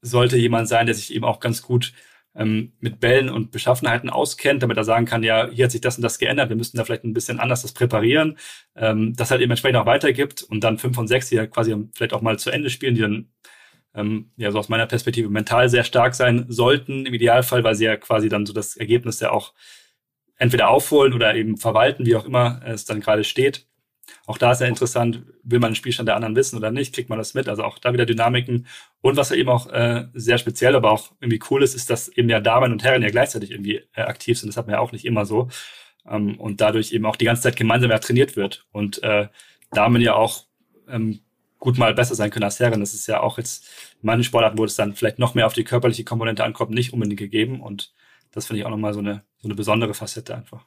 sollte 0.01 0.37
jemand 0.37 0.68
sein, 0.68 0.87
der 0.87 0.94
sich 0.94 1.12
eben 1.12 1.25
auch 1.25 1.40
ganz 1.40 1.62
gut 1.62 1.92
ähm, 2.35 2.73
mit 2.81 3.01
Bällen 3.01 3.29
und 3.31 3.51
Beschaffenheiten 3.51 4.11
auskennt, 4.11 4.62
damit 4.62 4.77
er 4.77 4.85
sagen 4.85 5.07
kann, 5.07 5.23
ja, 5.23 5.49
hier 5.51 5.64
hat 5.64 5.73
sich 5.73 5.81
das 5.81 5.97
und 5.97 6.03
das 6.03 6.18
geändert, 6.18 6.49
wir 6.51 6.57
müssten 6.57 6.77
da 6.77 6.85
vielleicht 6.85 7.05
ein 7.05 7.14
bisschen 7.14 7.40
anders 7.40 7.62
das 7.62 7.73
präparieren, 7.73 8.38
ähm, 8.77 9.14
das 9.16 9.31
halt 9.31 9.40
eben 9.40 9.51
entsprechend 9.51 9.79
auch 9.79 9.87
weitergibt 9.87 10.42
und 10.44 10.62
dann 10.62 10.79
fünf 10.79 10.97
und 10.99 11.09
sechs, 11.09 11.29
die 11.29 11.35
ja 11.37 11.47
quasi 11.47 11.75
vielleicht 11.94 12.12
auch 12.12 12.23
mal 12.23 12.38
zu 12.38 12.51
Ende 12.51 12.71
spielen, 12.71 12.94
die 12.94 13.01
dann 13.01 13.29
ähm, 13.94 14.31
ja 14.37 14.51
so 14.51 14.59
aus 14.59 14.68
meiner 14.68 14.87
Perspektive 14.87 15.29
mental 15.29 15.68
sehr 15.68 15.85
stark 15.85 16.14
sein 16.14 16.46
sollten, 16.48 17.07
im 17.07 17.14
Idealfall, 17.14 17.64
weil 17.64 17.74
sie 17.74 17.85
ja 17.85 17.96
quasi 17.96 18.29
dann 18.29 18.46
so 18.46 18.53
das 18.53 18.77
Ergebnis 18.77 19.20
ja 19.20 19.31
auch 19.31 19.55
entweder 20.37 20.70
aufholen 20.70 21.12
oder 21.12 21.35
eben 21.35 21.57
verwalten, 21.57 22.07
wie 22.07 22.16
auch 22.16 22.24
immer 22.24 22.61
es 22.64 22.85
dann 22.85 23.01
gerade 23.01 23.24
steht. 23.24 23.66
Auch 24.27 24.38
da 24.38 24.53
ist 24.53 24.61
ja 24.61 24.66
interessant, 24.66 25.22
will 25.42 25.59
man 25.59 25.70
den 25.70 25.77
Spielstand 25.77 26.09
der 26.09 26.16
anderen 26.16 26.37
wissen 26.37 26.57
oder 26.57 26.70
nicht, 26.70 26.94
kriegt 26.94 27.09
man 27.09 27.18
das 27.18 27.35
mit. 27.35 27.48
Also 27.48 27.64
auch 27.64 27.79
da 27.79 27.92
wieder 27.92 28.07
Dynamiken. 28.07 28.66
Und 29.01 29.16
was 29.16 29.31
ja 29.31 29.37
eben 29.37 29.48
auch 29.48 29.70
äh, 29.70 30.07
sehr 30.14 30.38
speziell, 30.38 30.77
aber 30.77 30.92
auch 30.92 31.12
irgendwie 31.20 31.40
cool 31.51 31.62
ist, 31.62 31.74
ist, 31.74 31.90
dass 31.90 32.09
eben 32.09 32.29
ja 32.29 32.40
Damen 32.40 32.72
und 32.72 32.85
Herren 32.85 33.03
ja 33.03 33.11
gleichzeitig 33.11 33.51
irgendwie 33.51 33.83
äh, 33.94 34.03
aktiv 34.03 34.38
sind. 34.38 34.48
Das 34.48 34.57
hat 34.57 34.66
man 34.66 34.74
ja 34.74 34.81
auch 34.81 34.92
nicht 34.92 35.05
immer 35.05 35.27
so. 35.27 35.48
Ähm, 36.07 36.38
und 36.40 36.61
dadurch 36.61 36.92
eben 36.92 37.07
auch 37.07 37.16
die 37.16 37.24
ganze 37.24 37.42
Zeit 37.42 37.57
gemeinsam 37.57 37.90
ja 37.90 37.98
trainiert 37.98 38.37
wird. 38.37 38.66
Und 38.72 39.03
äh, 39.03 39.29
Damen 39.72 40.01
ja 40.01 40.14
auch 40.14 40.44
ähm, 40.88 41.20
gut 41.59 41.79
mal 41.79 41.94
besser 41.94 42.14
sein 42.14 42.31
können 42.31 42.44
als 42.44 42.61
Herren. 42.61 42.81
Das 42.81 42.94
ist 42.94 43.07
ja 43.07 43.21
auch 43.21 43.38
jetzt 43.38 43.64
in 44.01 44.07
manchen 44.07 44.25
Sportarten, 44.25 44.59
wo 44.59 44.64
es 44.64 44.77
dann 44.77 44.94
vielleicht 44.94 45.18
noch 45.18 45.35
mehr 45.35 45.47
auf 45.47 45.55
die 45.55 45.64
körperliche 45.64 46.05
Komponente 46.05 46.44
ankommt, 46.44 46.71
nicht 46.71 46.92
unbedingt 46.92 47.18
gegeben. 47.18 47.61
Und 47.61 47.92
das 48.33 48.47
finde 48.47 48.61
ich 48.61 48.66
auch 48.66 48.71
nochmal 48.71 48.94
so 48.94 49.01
eine, 49.01 49.25
so 49.38 49.49
eine 49.49 49.55
besondere 49.55 49.94
Facette 49.94 50.35
einfach 50.35 50.64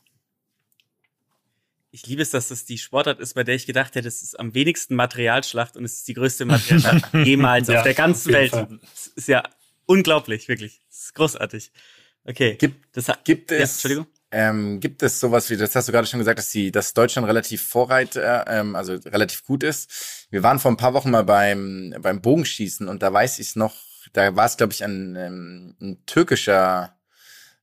ich 1.92 2.08
liebe 2.08 2.22
es, 2.22 2.32
dass 2.32 2.48
das 2.48 2.66
die 2.66 2.78
Sportart 2.78 3.20
ist, 3.20 3.34
bei 3.34 3.44
der 3.44 3.56
ich 3.56 3.66
gedacht 3.66 3.96
hätte, 3.96 4.08
es 4.08 4.22
ist 4.22 4.40
am 4.40 4.54
wenigsten 4.54 4.96
Materialschlacht 4.96 5.76
und 5.76 5.84
es 5.84 5.98
ist 5.98 6.08
die 6.08 6.14
größte 6.14 6.46
Materialschlacht 6.46 7.14
jemals 7.26 7.68
ja, 7.68 7.78
auf 7.78 7.84
der 7.84 7.94
ganzen 7.94 8.30
auf 8.30 8.36
Welt. 8.36 8.54
Das 8.54 9.08
ist 9.08 9.28
ja 9.28 9.44
unglaublich, 9.86 10.48
wirklich. 10.48 10.80
Das 10.90 11.00
ist 11.00 11.16
großartig. 11.16 11.72
Okay. 12.24 12.56
Gibt, 12.56 12.96
das, 12.96 13.12
gibt 13.26 13.52
es, 13.52 13.58
ja, 13.58 13.64
Entschuldigung? 13.66 14.08
Ähm, 14.34 14.80
gibt 14.80 15.04
es 15.04 15.20
sowas 15.20 15.50
wie, 15.50 15.58
das 15.58 15.76
hast 15.76 15.89
du 15.89 15.91
gerade 15.91 16.08
schon 16.08 16.20
gesagt, 16.20 16.39
dass 16.39 16.50
die, 16.50 16.72
dass 16.72 16.94
Deutschland 16.94 17.28
relativ 17.28 17.67
Vorreiter, 17.67 18.46
ähm, 18.48 18.76
also 18.76 18.94
relativ 18.94 19.44
gut 19.44 19.63
ist. 19.63 20.28
Wir 20.30 20.41
waren 20.41 20.60
vor 20.60 20.72
ein 20.72 20.78
paar 20.78 20.94
Wochen 20.94 21.12
mal 21.12 21.26
beim, 21.26 21.94
beim 22.00 22.22
Bogenschießen 22.22 22.88
und 22.88 23.04
da 23.04 23.12
weiß 23.12 23.39
ich 23.39 23.48
es 23.48 23.56
noch, 23.58 23.76
da 24.13 24.36
war 24.36 24.46
es, 24.46 24.56
glaube 24.56 24.72
ich, 24.72 24.84
ein, 24.86 25.15
ähm, 25.17 25.76
ein 25.82 26.06
türkischer 26.06 26.96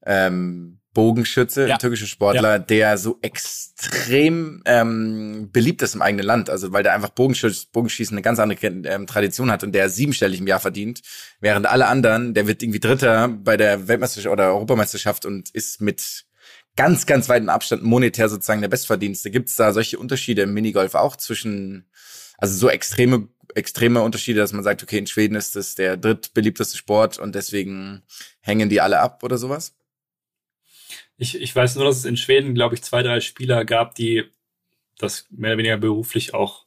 ähm, 0.04 0.78
Bogenschütze, 0.92 1.68
ja. 1.68 1.74
ein 1.74 1.78
türkischer 1.78 2.06
Sportler, 2.06 2.52
ja. 2.52 2.58
der 2.58 2.98
so 2.98 3.18
extrem 3.22 4.62
ähm, 4.64 5.48
beliebt 5.52 5.80
ist 5.82 5.94
im 5.94 6.02
eigenen 6.02 6.26
Land. 6.26 6.50
Also 6.50 6.72
weil 6.72 6.82
der 6.82 6.94
einfach 6.94 7.10
Bogenschieß, 7.10 7.66
Bogenschießen 7.66 8.14
eine 8.14 8.22
ganz 8.22 8.38
andere 8.38 8.66
ähm, 8.66 9.06
Tradition 9.06 9.50
hat 9.50 9.62
und 9.62 9.72
der 9.72 9.90
siebenstellig 9.90 10.40
im 10.40 10.46
Jahr 10.46 10.60
verdient, 10.60 11.02
während 11.40 11.66
alle 11.66 11.86
anderen, 11.86 12.34
der 12.34 12.46
wird 12.46 12.62
irgendwie 12.62 12.80
Dritter 12.80 13.28
bei 13.28 13.56
der 13.56 13.86
Weltmeisterschaft 13.86 14.32
oder 14.32 14.48
Europameisterschaft 14.48 15.24
und 15.24 15.50
ist 15.50 15.80
mit 15.80 16.26
ganz, 16.78 17.06
ganz 17.06 17.28
weiten 17.28 17.48
Abstand 17.48 17.82
monetär 17.82 18.28
sozusagen 18.28 18.60
der 18.60 18.68
Bestverdienste. 18.68 19.32
Gibt 19.32 19.48
es 19.48 19.56
da 19.56 19.72
solche 19.72 19.98
Unterschiede 19.98 20.42
im 20.42 20.54
Minigolf 20.54 20.94
auch 20.94 21.16
zwischen, 21.16 21.90
also 22.38 22.56
so 22.56 22.70
extreme 22.70 23.28
extreme 23.54 24.02
Unterschiede, 24.02 24.38
dass 24.38 24.52
man 24.52 24.62
sagt, 24.62 24.82
okay, 24.82 24.98
in 24.98 25.06
Schweden 25.06 25.34
ist 25.34 25.56
das 25.56 25.74
der 25.74 25.96
drittbeliebteste 25.96 26.76
Sport 26.76 27.18
und 27.18 27.34
deswegen 27.34 28.02
hängen 28.40 28.68
die 28.68 28.80
alle 28.80 29.00
ab 29.00 29.24
oder 29.24 29.38
sowas? 29.38 29.74
Ich, 31.16 31.40
ich 31.40 31.56
weiß 31.56 31.74
nur, 31.74 31.86
dass 31.86 31.96
es 31.96 32.04
in 32.04 32.16
Schweden, 32.16 32.54
glaube 32.54 32.76
ich, 32.76 32.82
zwei, 32.82 33.02
drei 33.02 33.20
Spieler 33.20 33.64
gab, 33.64 33.94
die 33.96 34.24
das 34.98 35.26
mehr 35.30 35.50
oder 35.50 35.58
weniger 35.58 35.78
beruflich 35.78 36.34
auch 36.34 36.66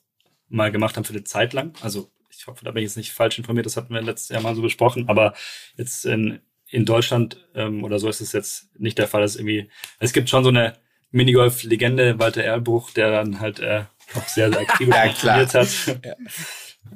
mal 0.49 0.71
gemacht 0.71 0.97
haben 0.97 1.05
für 1.05 1.13
eine 1.13 1.23
Zeit 1.23 1.53
lang. 1.53 1.73
Also 1.81 2.11
ich 2.31 2.47
hoffe, 2.47 2.65
da 2.65 2.71
bin 2.71 2.83
ich 2.83 2.89
jetzt 2.89 2.97
nicht 2.97 3.13
falsch 3.13 3.37
informiert, 3.37 3.67
das 3.67 3.77
hatten 3.77 3.93
wir 3.93 4.01
letztes 4.01 4.29
Jahr 4.29 4.41
mal 4.41 4.55
so 4.55 4.61
besprochen, 4.61 5.07
aber 5.07 5.35
jetzt 5.77 6.05
in, 6.05 6.41
in 6.71 6.85
Deutschland 6.85 7.37
ähm, 7.53 7.83
oder 7.83 7.99
so 7.99 8.09
ist 8.09 8.21
es 8.21 8.31
jetzt 8.31 8.69
nicht 8.79 8.97
der 8.97 9.07
Fall. 9.07 9.21
Dass 9.21 9.35
irgendwie, 9.35 9.69
es 9.99 10.13
gibt 10.13 10.29
schon 10.29 10.43
so 10.43 10.49
eine 10.49 10.73
Minigolf-Legende, 11.11 12.17
Walter 12.17 12.43
Erlbruch, 12.43 12.91
der 12.91 13.11
dann 13.11 13.39
halt 13.39 13.59
äh, 13.59 13.83
auch 14.15 14.27
sehr, 14.27 14.51
sehr 14.51 14.61
aktiv 14.61 14.87
ja, 14.91 15.09
trainiert 15.09 15.53
hat. 15.53 15.69
Ja. 16.03 16.15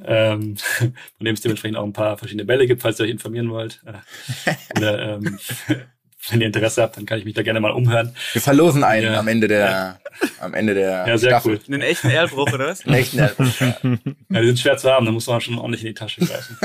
ähm, 0.05 0.57
von 1.17 1.25
dem 1.25 1.35
es 1.35 1.41
dementsprechend 1.41 1.77
auch 1.77 1.83
ein 1.83 1.93
paar 1.93 2.17
verschiedene 2.17 2.45
Bälle 2.45 2.67
gibt, 2.67 2.81
falls 2.81 2.99
ihr 2.99 3.05
euch 3.05 3.11
informieren 3.11 3.49
wollt. 3.49 3.81
Äh, 3.85 4.53
oder 4.77 5.15
ähm, 5.15 5.38
wenn 6.29 6.41
ihr 6.41 6.47
Interesse 6.47 6.81
habt, 6.81 6.97
dann 6.97 7.05
kann 7.05 7.19
ich 7.19 7.25
mich 7.25 7.35
da 7.35 7.43
gerne 7.43 7.59
mal 7.59 7.71
umhören. 7.71 8.15
Wir 8.31 8.41
verlosen 8.41 8.83
einen 8.83 9.13
ja. 9.13 9.19
am 9.19 9.27
Ende 9.27 9.47
der, 9.47 9.65
ja. 9.65 9.99
am 10.39 10.53
Ende 10.53 10.73
der 10.73 11.05
ja, 11.07 11.17
sehr 11.17 11.31
Staffel. 11.31 11.59
Cool. 11.67 11.73
Einen 11.75 11.83
echten 11.83 12.09
Erlbruch, 12.09 12.51
oder 12.51 12.67
was? 12.67 12.85
Einen 12.85 12.95
echten 12.95 13.19
Erlbruch, 13.19 13.59
ja. 13.59 13.77
ja. 13.83 14.41
Die 14.41 14.47
sind 14.47 14.59
schwer 14.59 14.77
zu 14.77 14.89
haben, 14.89 15.05
da 15.05 15.11
muss 15.11 15.27
man 15.27 15.41
schon 15.41 15.57
ordentlich 15.57 15.81
in 15.81 15.89
die 15.89 15.93
Tasche 15.93 16.25
greifen. 16.25 16.57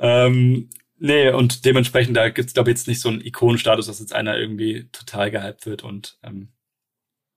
ähm, 0.00 0.70
nee, 1.02 1.30
und 1.30 1.64
dementsprechend, 1.64 2.16
da 2.16 2.28
gibt's 2.28 2.54
glaube 2.54 2.70
ich, 2.70 2.78
jetzt 2.78 2.88
nicht 2.88 3.00
so 3.00 3.08
einen 3.08 3.20
Ikonenstatus, 3.20 3.86
dass 3.86 4.00
jetzt 4.00 4.14
einer 4.14 4.36
irgendwie 4.38 4.88
total 4.92 5.30
gehypt 5.30 5.66
wird 5.66 5.82
und 5.84 6.18
ähm, 6.22 6.52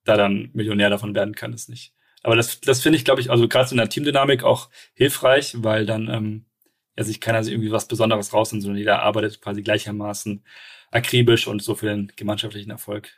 da 0.04 0.18
dann 0.18 0.50
Millionär 0.54 0.90
davon 0.90 1.16
werden 1.16 1.36
kann, 1.36 1.54
ist 1.54 1.70
nicht. 1.70 1.94
Aber 2.24 2.36
das, 2.36 2.62
das 2.62 2.82
finde 2.82 2.98
ich, 2.98 3.06
glaube 3.06 3.22
ich, 3.22 3.30
also 3.30 3.48
gerade 3.48 3.68
so 3.68 3.74
in 3.74 3.78
der 3.78 3.90
Teamdynamik 3.90 4.44
auch 4.44 4.70
hilfreich, 4.94 5.56
weil 5.60 5.86
dann 5.86 6.10
ähm, 6.10 6.46
ja 6.98 7.04
sich 7.04 7.22
keiner 7.22 7.46
irgendwie 7.46 7.72
was 7.72 7.88
Besonderes 7.88 8.34
rausnimmt, 8.34 8.64
sondern 8.64 8.80
jeder 8.80 9.02
arbeitet 9.02 9.42
quasi 9.42 9.62
gleichermaßen 9.62 10.44
akribisch 10.92 11.48
und 11.48 11.62
so 11.62 11.76
für 11.76 11.88
den 11.88 12.12
gemeinschaftlichen 12.16 12.72
Erfolg. 12.72 13.12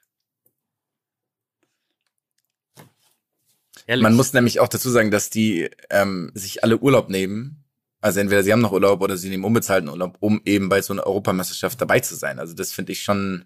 Ehrlich? 3.86 4.04
Man 4.04 4.16
muss 4.16 4.34
nämlich 4.34 4.60
auch 4.60 4.68
dazu 4.68 4.90
sagen, 4.90 5.12
dass 5.12 5.30
die 5.30 5.70
ähm, 5.90 6.32
sich 6.34 6.64
alle 6.64 6.78
Urlaub 6.78 7.10
nehmen. 7.10 7.64
Also 8.02 8.20
entweder 8.20 8.44
sie 8.44 8.52
haben 8.52 8.62
noch 8.62 8.72
Urlaub 8.72 9.02
oder 9.02 9.18
sie 9.18 9.30
nehmen 9.30 9.44
unbezahlten 9.44 9.90
Urlaub, 9.90 10.18
um 10.20 10.42
eben 10.46 10.70
bei 10.70 10.82
so 10.82 10.94
einer 10.94 11.06
Europameisterschaft 11.06 11.82
dabei 11.82 12.00
zu 12.00 12.16
sein. 12.16 12.40
Also 12.40 12.54
das 12.54 12.72
finde 12.72 12.92
ich 12.92 13.02
schon, 13.02 13.46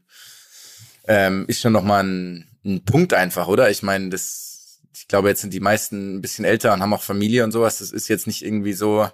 ähm, 1.08 1.46
ist 1.48 1.62
schon 1.62 1.74
nochmal 1.74 2.04
ein, 2.04 2.48
ein 2.66 2.84
Punkt 2.84 3.14
einfach, 3.14 3.48
oder? 3.48 3.70
Ich 3.70 3.82
meine, 3.82 4.10
das, 4.10 4.82
ich 4.94 5.08
glaube, 5.08 5.30
jetzt 5.30 5.42
sind 5.42 5.54
die 5.54 5.60
meisten 5.60 6.18
ein 6.18 6.22
bisschen 6.22 6.46
älter 6.46 6.74
und 6.74 6.82
haben 6.82 6.94
auch 6.94 7.02
Familie 7.02 7.44
und 7.44 7.52
sowas. 7.52 7.80
Das 7.80 7.92
ist 7.92 8.08
jetzt 8.10 8.28
nicht 8.28 8.44
irgendwie 8.44 8.74
so, 8.74 9.08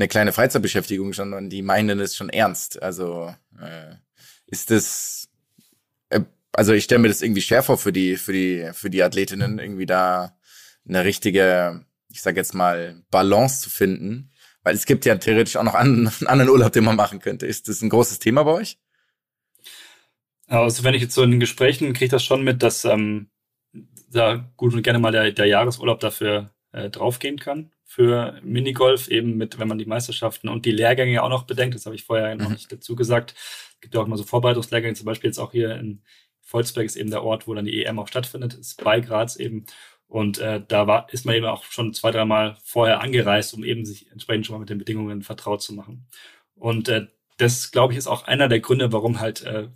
eine 0.00 0.08
kleine 0.08 0.32
Freizeitbeschäftigung, 0.32 1.12
sondern 1.12 1.50
die 1.50 1.62
meinen 1.62 2.00
es 2.00 2.16
schon 2.16 2.30
ernst. 2.30 2.82
Also 2.82 3.34
äh, 3.60 3.94
ist 4.46 4.70
das, 4.70 5.28
äh, 6.08 6.20
also 6.52 6.72
ich 6.72 6.84
stelle 6.84 7.00
mir 7.00 7.08
das 7.08 7.22
irgendwie 7.22 7.42
schwer 7.42 7.62
vor 7.62 7.78
für 7.78 7.92
die, 7.92 8.16
für 8.16 8.32
die, 8.32 8.70
für 8.72 8.90
die 8.90 9.02
Athletinnen, 9.02 9.58
irgendwie 9.58 9.86
da 9.86 10.36
eine 10.88 11.04
richtige, 11.04 11.84
ich 12.08 12.22
sag 12.22 12.36
jetzt 12.36 12.54
mal, 12.54 13.02
Balance 13.10 13.60
zu 13.60 13.70
finden. 13.70 14.29
Weil 14.62 14.74
es 14.74 14.86
gibt 14.86 15.04
ja 15.04 15.16
theoretisch 15.16 15.56
auch 15.56 15.62
noch 15.62 15.74
einen, 15.74 16.08
einen 16.20 16.26
anderen 16.26 16.50
Urlaub, 16.50 16.72
den 16.72 16.84
man 16.84 16.96
machen 16.96 17.20
könnte. 17.20 17.46
Ist 17.46 17.68
das 17.68 17.82
ein 17.82 17.90
großes 17.90 18.18
Thema 18.18 18.42
bei 18.44 18.52
euch? 18.52 18.78
Also 20.46 20.82
wenn 20.82 20.94
ich 20.94 21.02
jetzt 21.02 21.14
so 21.14 21.22
in 21.22 21.38
Gesprächen 21.38 21.92
kriege 21.92 22.10
das 22.10 22.24
schon 22.24 22.42
mit, 22.42 22.62
dass 22.62 22.84
ähm, 22.84 23.30
da 24.10 24.50
gut 24.56 24.74
und 24.74 24.82
gerne 24.82 24.98
mal 24.98 25.12
der, 25.12 25.30
der 25.30 25.46
Jahresurlaub 25.46 26.00
dafür 26.00 26.50
äh, 26.72 26.90
draufgehen 26.90 27.38
kann 27.38 27.70
für 27.84 28.40
Minigolf, 28.42 29.08
eben 29.08 29.36
mit, 29.36 29.58
wenn 29.58 29.68
man 29.68 29.78
die 29.78 29.86
Meisterschaften 29.86 30.48
und 30.48 30.66
die 30.66 30.72
Lehrgänge 30.72 31.22
auch 31.22 31.28
noch 31.28 31.44
bedenkt, 31.44 31.76
das 31.76 31.86
habe 31.86 31.94
ich 31.94 32.04
vorher 32.04 32.34
mhm. 32.34 32.42
noch 32.42 32.50
nicht 32.50 32.70
dazu 32.70 32.96
gesagt. 32.96 33.34
Es 33.74 33.80
gibt 33.80 33.94
ja 33.94 34.00
auch 34.00 34.06
mal 34.08 34.16
so 34.16 34.24
Vorbereitungslehrgänge, 34.24 34.94
zum 34.94 35.06
Beispiel 35.06 35.28
jetzt 35.28 35.38
auch 35.38 35.52
hier 35.52 35.76
in 35.76 36.02
Volzberg 36.50 36.86
ist 36.86 36.96
eben 36.96 37.10
der 37.10 37.22
Ort, 37.22 37.46
wo 37.46 37.54
dann 37.54 37.64
die 37.64 37.84
EM 37.84 37.98
auch 38.00 38.08
stattfindet, 38.08 38.54
ist 38.54 38.82
bei 38.82 39.00
Graz 39.00 39.36
eben. 39.36 39.66
Und 40.10 40.38
äh, 40.38 40.60
da 40.66 40.88
war, 40.88 41.06
ist 41.12 41.24
man 41.24 41.36
eben 41.36 41.46
auch 41.46 41.62
schon 41.62 41.94
zwei, 41.94 42.10
dreimal 42.10 42.56
vorher 42.64 43.00
angereist, 43.00 43.54
um 43.54 43.62
eben 43.62 43.86
sich 43.86 44.10
entsprechend 44.10 44.44
schon 44.44 44.54
mal 44.54 44.58
mit 44.58 44.68
den 44.68 44.78
Bedingungen 44.78 45.22
vertraut 45.22 45.62
zu 45.62 45.72
machen. 45.72 46.08
Und 46.56 46.88
äh, 46.88 47.06
das, 47.36 47.70
glaube 47.70 47.92
ich, 47.92 47.98
ist 47.98 48.08
auch 48.08 48.24
einer 48.24 48.48
der 48.48 48.58
Gründe, 48.58 48.92
warum 48.92 49.20
halt 49.20 49.42
äh, 49.42 49.68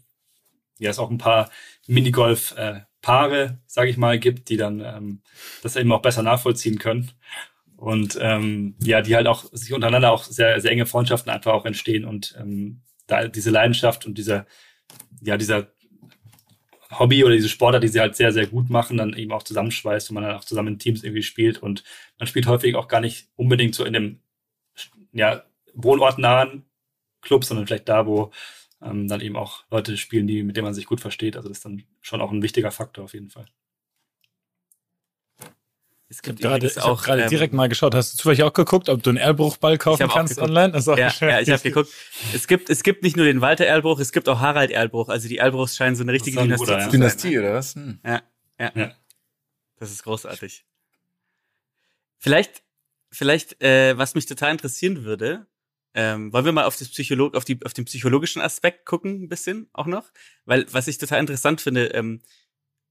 ja 0.78 0.90
es 0.90 0.98
auch 0.98 1.10
ein 1.10 1.18
paar 1.18 1.50
Minigolf-Paare, 1.86 3.44
äh, 3.44 3.52
sage 3.68 3.90
ich 3.90 3.96
mal, 3.96 4.18
gibt, 4.18 4.48
die 4.48 4.56
dann 4.56 4.80
ähm, 4.80 5.22
das 5.62 5.76
eben 5.76 5.92
auch 5.92 6.02
besser 6.02 6.24
nachvollziehen 6.24 6.80
können. 6.80 7.12
Und 7.76 8.18
ähm, 8.20 8.74
ja, 8.82 9.02
die 9.02 9.14
halt 9.14 9.28
auch 9.28 9.44
sich 9.52 9.72
untereinander 9.72 10.10
auch 10.10 10.24
sehr, 10.24 10.60
sehr 10.60 10.72
enge 10.72 10.86
Freundschaften 10.86 11.30
einfach 11.30 11.52
auch 11.52 11.64
entstehen 11.64 12.04
und 12.04 12.34
ähm, 12.40 12.82
da 13.06 13.28
diese 13.28 13.50
Leidenschaft 13.50 14.04
und 14.04 14.18
dieser, 14.18 14.46
ja, 15.22 15.36
dieser 15.36 15.73
Hobby 16.98 17.24
oder 17.24 17.34
diese 17.34 17.48
Sportler, 17.48 17.80
die 17.80 17.88
sie 17.88 18.00
halt 18.00 18.16
sehr, 18.16 18.32
sehr 18.32 18.46
gut 18.46 18.70
machen, 18.70 18.96
dann 18.96 19.14
eben 19.14 19.32
auch 19.32 19.42
zusammenschweißt 19.42 20.10
und 20.10 20.14
man 20.14 20.24
dann 20.24 20.36
auch 20.36 20.44
zusammen 20.44 20.74
in 20.74 20.78
Teams 20.78 21.02
irgendwie 21.02 21.22
spielt. 21.22 21.62
Und 21.62 21.84
man 22.18 22.26
spielt 22.26 22.46
häufig 22.46 22.74
auch 22.76 22.88
gar 22.88 23.00
nicht 23.00 23.28
unbedingt 23.36 23.74
so 23.74 23.84
in 23.84 23.92
dem 23.92 24.20
ja, 25.12 25.44
wohnortnahen 25.74 26.64
Club, 27.20 27.44
sondern 27.44 27.66
vielleicht 27.66 27.88
da, 27.88 28.06
wo 28.06 28.32
ähm, 28.82 29.08
dann 29.08 29.20
eben 29.20 29.36
auch 29.36 29.64
Leute 29.70 29.96
spielen, 29.96 30.26
die, 30.26 30.42
mit 30.42 30.56
denen 30.56 30.64
man 30.64 30.74
sich 30.74 30.86
gut 30.86 31.00
versteht. 31.00 31.36
Also 31.36 31.48
das 31.48 31.58
ist 31.58 31.64
dann 31.64 31.84
schon 32.00 32.20
auch 32.20 32.30
ein 32.30 32.42
wichtiger 32.42 32.70
Faktor 32.70 33.04
auf 33.04 33.14
jeden 33.14 33.30
Fall. 33.30 33.46
Es 36.14 36.22
gibt 36.22 36.40
gerade 36.40 36.66
ich 36.66 36.80
auch 36.80 37.02
gerade 37.02 37.22
ähm, 37.22 37.28
direkt 37.28 37.54
mal 37.54 37.68
geschaut. 37.68 37.94
Hast 37.94 38.14
du 38.14 38.18
zufällig 38.18 38.44
auch 38.44 38.52
geguckt, 38.52 38.88
ob 38.88 39.02
du 39.02 39.10
einen 39.10 39.16
Erlbruchball 39.16 39.78
kaufen 39.78 40.08
kannst 40.08 40.38
online? 40.38 40.72
Das 40.72 40.82
ist 40.82 40.88
auch 40.88 40.96
ja, 40.96 41.12
ja, 41.20 41.40
ich 41.40 41.50
habe 41.50 41.62
geguckt. 41.62 41.90
Es 42.32 42.46
gibt 42.46 42.70
es 42.70 42.82
gibt 42.82 43.02
nicht 43.02 43.16
nur 43.16 43.26
den 43.26 43.40
Walter 43.40 43.64
Erlbruch, 43.64 43.98
es 43.98 44.12
gibt 44.12 44.28
auch 44.28 44.38
Harald 44.38 44.70
Erlbruch. 44.70 45.08
Also 45.08 45.28
die 45.28 45.38
Erlbruchs 45.38 45.76
scheinen 45.76 45.96
so 45.96 46.04
eine 46.04 46.12
richtige 46.12 46.40
Dynastie 46.40 46.62
oder, 46.62 46.78
zu 46.78 46.82
sein. 46.84 46.90
Dynastie 46.92 47.38
oder 47.38 47.54
was? 47.54 47.74
Hm. 47.74 47.98
Ja, 48.04 48.22
ja, 48.60 48.72
ja. 48.74 48.92
Das 49.78 49.90
ist 49.90 50.04
großartig. 50.04 50.64
Vielleicht 52.18 52.62
vielleicht 53.10 53.60
äh, 53.62 53.98
was 53.98 54.14
mich 54.14 54.26
total 54.26 54.52
interessieren 54.52 55.04
würde, 55.04 55.46
ähm, 55.94 56.32
wollen 56.32 56.44
wir 56.44 56.52
mal 56.52 56.64
auf, 56.64 56.76
das 56.76 56.88
Psycholog 56.88 57.36
auf, 57.36 57.44
die, 57.44 57.58
auf 57.64 57.72
den 57.72 57.84
psychologischen 57.84 58.42
Aspekt 58.42 58.84
gucken, 58.84 59.22
ein 59.22 59.28
bisschen 59.28 59.68
auch 59.72 59.86
noch? 59.86 60.10
Weil, 60.44 60.66
was 60.72 60.88
ich 60.88 60.98
total 60.98 61.20
interessant 61.20 61.60
finde, 61.60 61.86
ähm, 61.86 62.20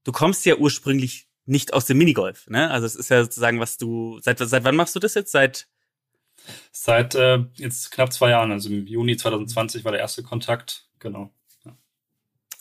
du 0.04 0.12
kommst 0.12 0.46
ja 0.46 0.56
ursprünglich 0.56 1.28
nicht 1.46 1.74
aus 1.74 1.86
dem 1.86 1.98
Minigolf, 1.98 2.46
ne? 2.48 2.70
Also 2.70 2.86
es 2.86 2.96
ist 2.96 3.10
ja 3.10 3.22
sozusagen, 3.22 3.60
was 3.60 3.76
du, 3.76 4.18
seit, 4.20 4.38
seit 4.38 4.64
wann 4.64 4.76
machst 4.76 4.94
du 4.94 5.00
das 5.00 5.14
jetzt? 5.14 5.32
Seit 5.32 5.68
Seit 6.72 7.14
äh, 7.14 7.44
jetzt 7.54 7.90
knapp 7.90 8.12
zwei 8.12 8.30
Jahren, 8.30 8.52
also 8.52 8.68
im 8.68 8.86
Juni 8.86 9.16
2020 9.16 9.84
war 9.84 9.92
der 9.92 10.00
erste 10.00 10.22
Kontakt, 10.22 10.88
genau. 10.98 11.32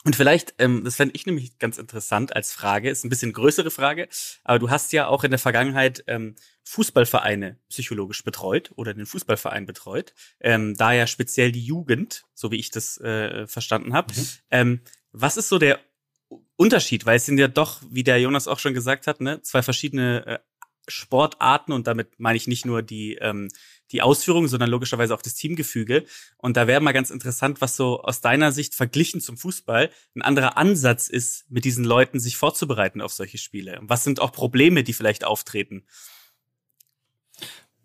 Und 0.05 0.17
vielleicht, 0.17 0.55
ähm, 0.57 0.83
das 0.83 0.97
fände 0.97 1.15
ich 1.15 1.25
nämlich 1.25 1.59
ganz 1.59 1.77
interessant 1.77 2.35
als 2.35 2.51
Frage, 2.51 2.89
ist 2.89 3.05
ein 3.05 3.09
bisschen 3.09 3.31
größere 3.31 3.71
Frage, 3.71 4.09
aber 4.43 4.59
du 4.59 4.69
hast 4.69 4.91
ja 4.91 5.07
auch 5.07 5.23
in 5.23 5.31
der 5.31 5.39
Vergangenheit 5.39 6.03
ähm, 6.07 6.35
Fußballvereine 6.65 7.57
psychologisch 7.69 8.21
betreut 8.25 8.71
oder 8.75 8.93
den 8.93 9.05
Fußballverein 9.05 9.65
betreut, 9.65 10.13
ähm, 10.41 10.75
da 10.75 10.91
ja 10.91 11.07
speziell 11.07 11.53
die 11.53 11.63
Jugend, 11.63 12.25
so 12.33 12.51
wie 12.51 12.59
ich 12.59 12.69
das 12.69 12.99
äh, 12.99 13.47
verstanden 13.47 13.93
habe. 13.93 14.13
Mhm. 14.13 14.27
Ähm, 14.51 14.81
was 15.13 15.37
ist 15.37 15.47
so 15.47 15.57
der 15.57 15.79
Unterschied? 16.55 17.05
Weil 17.05 17.17
es 17.17 17.25
sind 17.25 17.37
ja 17.37 17.47
doch, 17.47 17.81
wie 17.89 18.03
der 18.03 18.19
Jonas 18.19 18.47
auch 18.47 18.59
schon 18.59 18.73
gesagt 18.73 19.07
hat, 19.07 19.21
ne, 19.21 19.41
zwei 19.41 19.61
verschiedene 19.61 20.25
äh, 20.25 20.39
Sportarten 20.87 21.71
und 21.71 21.87
damit 21.87 22.19
meine 22.19 22.35
ich 22.37 22.47
nicht 22.47 22.65
nur 22.65 22.81
die 22.81 23.15
ähm, 23.15 23.49
die 23.93 24.01
Ausführung, 24.01 24.47
sondern 24.47 24.69
logischerweise 24.69 25.13
auch 25.13 25.21
das 25.21 25.35
Teamgefüge. 25.35 26.05
Und 26.37 26.57
da 26.57 26.67
wäre 26.67 26.81
mal 26.81 26.91
ganz 26.91 27.11
interessant, 27.11 27.61
was 27.61 27.75
so 27.75 28.01
aus 28.01 28.21
deiner 28.21 28.51
Sicht 28.51 28.73
verglichen 28.73 29.21
zum 29.21 29.37
Fußball 29.37 29.91
ein 30.15 30.21
anderer 30.23 30.57
Ansatz 30.57 31.07
ist, 31.07 31.49
mit 31.49 31.63
diesen 31.63 31.85
Leuten 31.85 32.19
sich 32.19 32.35
vorzubereiten 32.35 33.01
auf 33.01 33.13
solche 33.13 33.37
Spiele. 33.37 33.79
Was 33.83 34.03
sind 34.03 34.19
auch 34.19 34.31
Probleme, 34.31 34.83
die 34.83 34.93
vielleicht 34.93 35.23
auftreten? 35.23 35.85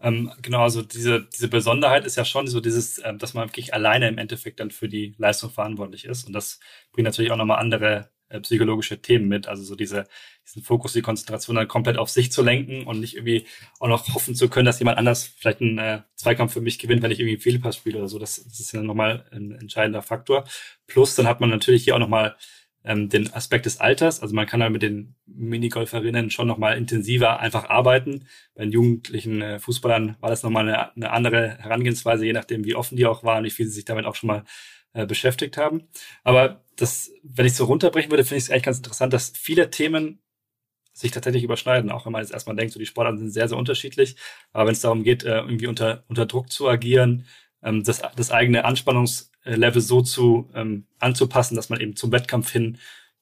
Ähm, 0.00 0.32
genau, 0.40 0.62
also 0.62 0.82
diese, 0.82 1.28
diese 1.28 1.48
Besonderheit 1.48 2.06
ist 2.06 2.16
ja 2.16 2.24
schon 2.24 2.46
so 2.46 2.60
dieses, 2.60 3.00
ähm, 3.04 3.18
dass 3.18 3.34
man 3.34 3.48
wirklich 3.48 3.74
alleine 3.74 4.08
im 4.08 4.16
Endeffekt 4.16 4.60
dann 4.60 4.70
für 4.70 4.88
die 4.88 5.14
Leistung 5.18 5.50
verantwortlich 5.50 6.04
ist. 6.04 6.26
Und 6.26 6.32
das 6.32 6.60
bringt 6.92 7.04
natürlich 7.04 7.32
auch 7.32 7.36
nochmal 7.36 7.58
andere 7.58 8.10
äh, 8.28 8.40
psychologische 8.40 9.00
Themen 9.00 9.28
mit. 9.28 9.48
Also 9.48 9.62
so 9.62 9.74
diese, 9.74 10.06
diesen 10.46 10.62
Fokus, 10.62 10.92
die 10.92 11.02
Konzentration 11.02 11.56
dann 11.56 11.68
komplett 11.68 11.98
auf 11.98 12.10
sich 12.10 12.32
zu 12.32 12.42
lenken 12.42 12.86
und 12.86 13.00
nicht 13.00 13.14
irgendwie 13.14 13.46
auch 13.80 13.88
noch 13.88 14.14
hoffen 14.14 14.34
zu 14.34 14.48
können, 14.48 14.66
dass 14.66 14.78
jemand 14.78 14.98
anders 14.98 15.24
vielleicht 15.24 15.60
einen 15.60 15.78
äh, 15.78 16.02
Zweikampf 16.16 16.52
für 16.52 16.60
mich 16.60 16.78
gewinnt, 16.78 17.02
wenn 17.02 17.10
ich 17.10 17.20
irgendwie 17.20 17.34
einen 17.34 17.42
Fehlpass 17.42 17.76
spiele 17.76 17.98
oder 17.98 18.08
so. 18.08 18.18
Das, 18.18 18.42
das 18.42 18.60
ist 18.60 18.72
ja 18.72 18.82
nochmal 18.82 19.24
ein 19.32 19.52
entscheidender 19.52 20.02
Faktor. 20.02 20.44
Plus, 20.86 21.14
dann 21.14 21.26
hat 21.26 21.40
man 21.40 21.50
natürlich 21.50 21.84
hier 21.84 21.94
auch 21.94 22.00
nochmal 22.00 22.36
ähm, 22.84 23.08
den 23.08 23.32
Aspekt 23.32 23.66
des 23.66 23.80
Alters. 23.80 24.20
Also 24.20 24.34
man 24.34 24.46
kann 24.46 24.62
halt 24.62 24.72
mit 24.72 24.82
den 24.82 25.14
Minigolferinnen 25.26 26.30
schon 26.30 26.46
nochmal 26.48 26.76
intensiver 26.76 27.40
einfach 27.40 27.68
arbeiten. 27.68 28.26
Bei 28.54 28.64
den 28.64 28.72
jugendlichen 28.72 29.42
äh, 29.42 29.58
Fußballern 29.58 30.16
war 30.20 30.30
das 30.30 30.42
nochmal 30.42 30.68
eine, 30.68 30.96
eine 30.96 31.10
andere 31.10 31.58
Herangehensweise, 31.58 32.24
je 32.24 32.32
nachdem, 32.32 32.64
wie 32.64 32.74
offen 32.74 32.96
die 32.96 33.06
auch 33.06 33.24
waren, 33.24 33.44
wie 33.44 33.50
viel 33.50 33.66
sie 33.66 33.72
sich 33.72 33.84
damit 33.84 34.06
auch 34.06 34.14
schon 34.14 34.28
mal 34.28 34.44
äh, 34.98 35.06
beschäftigt 35.06 35.56
haben. 35.56 35.88
Aber 36.24 36.64
das, 36.74 37.12
wenn 37.22 37.46
ich 37.46 37.54
so 37.54 37.66
runterbrechen 37.66 38.10
würde, 38.10 38.24
finde 38.24 38.38
ich 38.38 38.44
es 38.44 38.50
eigentlich 38.50 38.64
ganz 38.64 38.78
interessant, 38.78 39.12
dass 39.12 39.30
viele 39.30 39.70
Themen 39.70 40.20
sich 40.92 41.12
tatsächlich 41.12 41.44
überschneiden, 41.44 41.92
auch 41.92 42.04
wenn 42.04 42.12
man 42.12 42.22
jetzt 42.22 42.32
erstmal 42.32 42.56
denkt, 42.56 42.72
so 42.72 42.80
die 42.80 42.86
Sportarten 42.86 43.18
sind 43.18 43.30
sehr, 43.30 43.48
sehr 43.48 43.56
unterschiedlich. 43.56 44.16
Aber 44.52 44.66
wenn 44.66 44.72
es 44.72 44.80
darum 44.80 45.04
geht, 45.04 45.22
äh, 45.22 45.38
irgendwie 45.38 45.68
unter, 45.68 46.02
unter 46.08 46.26
Druck 46.26 46.50
zu 46.50 46.68
agieren, 46.68 47.26
ähm, 47.62 47.84
das, 47.84 48.02
das 48.16 48.32
eigene 48.32 48.64
Anspannungslevel 48.64 49.80
so 49.80 50.02
zu 50.02 50.50
ähm, 50.54 50.86
anzupassen, 50.98 51.54
dass 51.54 51.68
man 51.68 51.80
eben 51.80 51.94
zum 51.94 52.10
Wettkampf 52.10 52.50
hin 52.50 52.78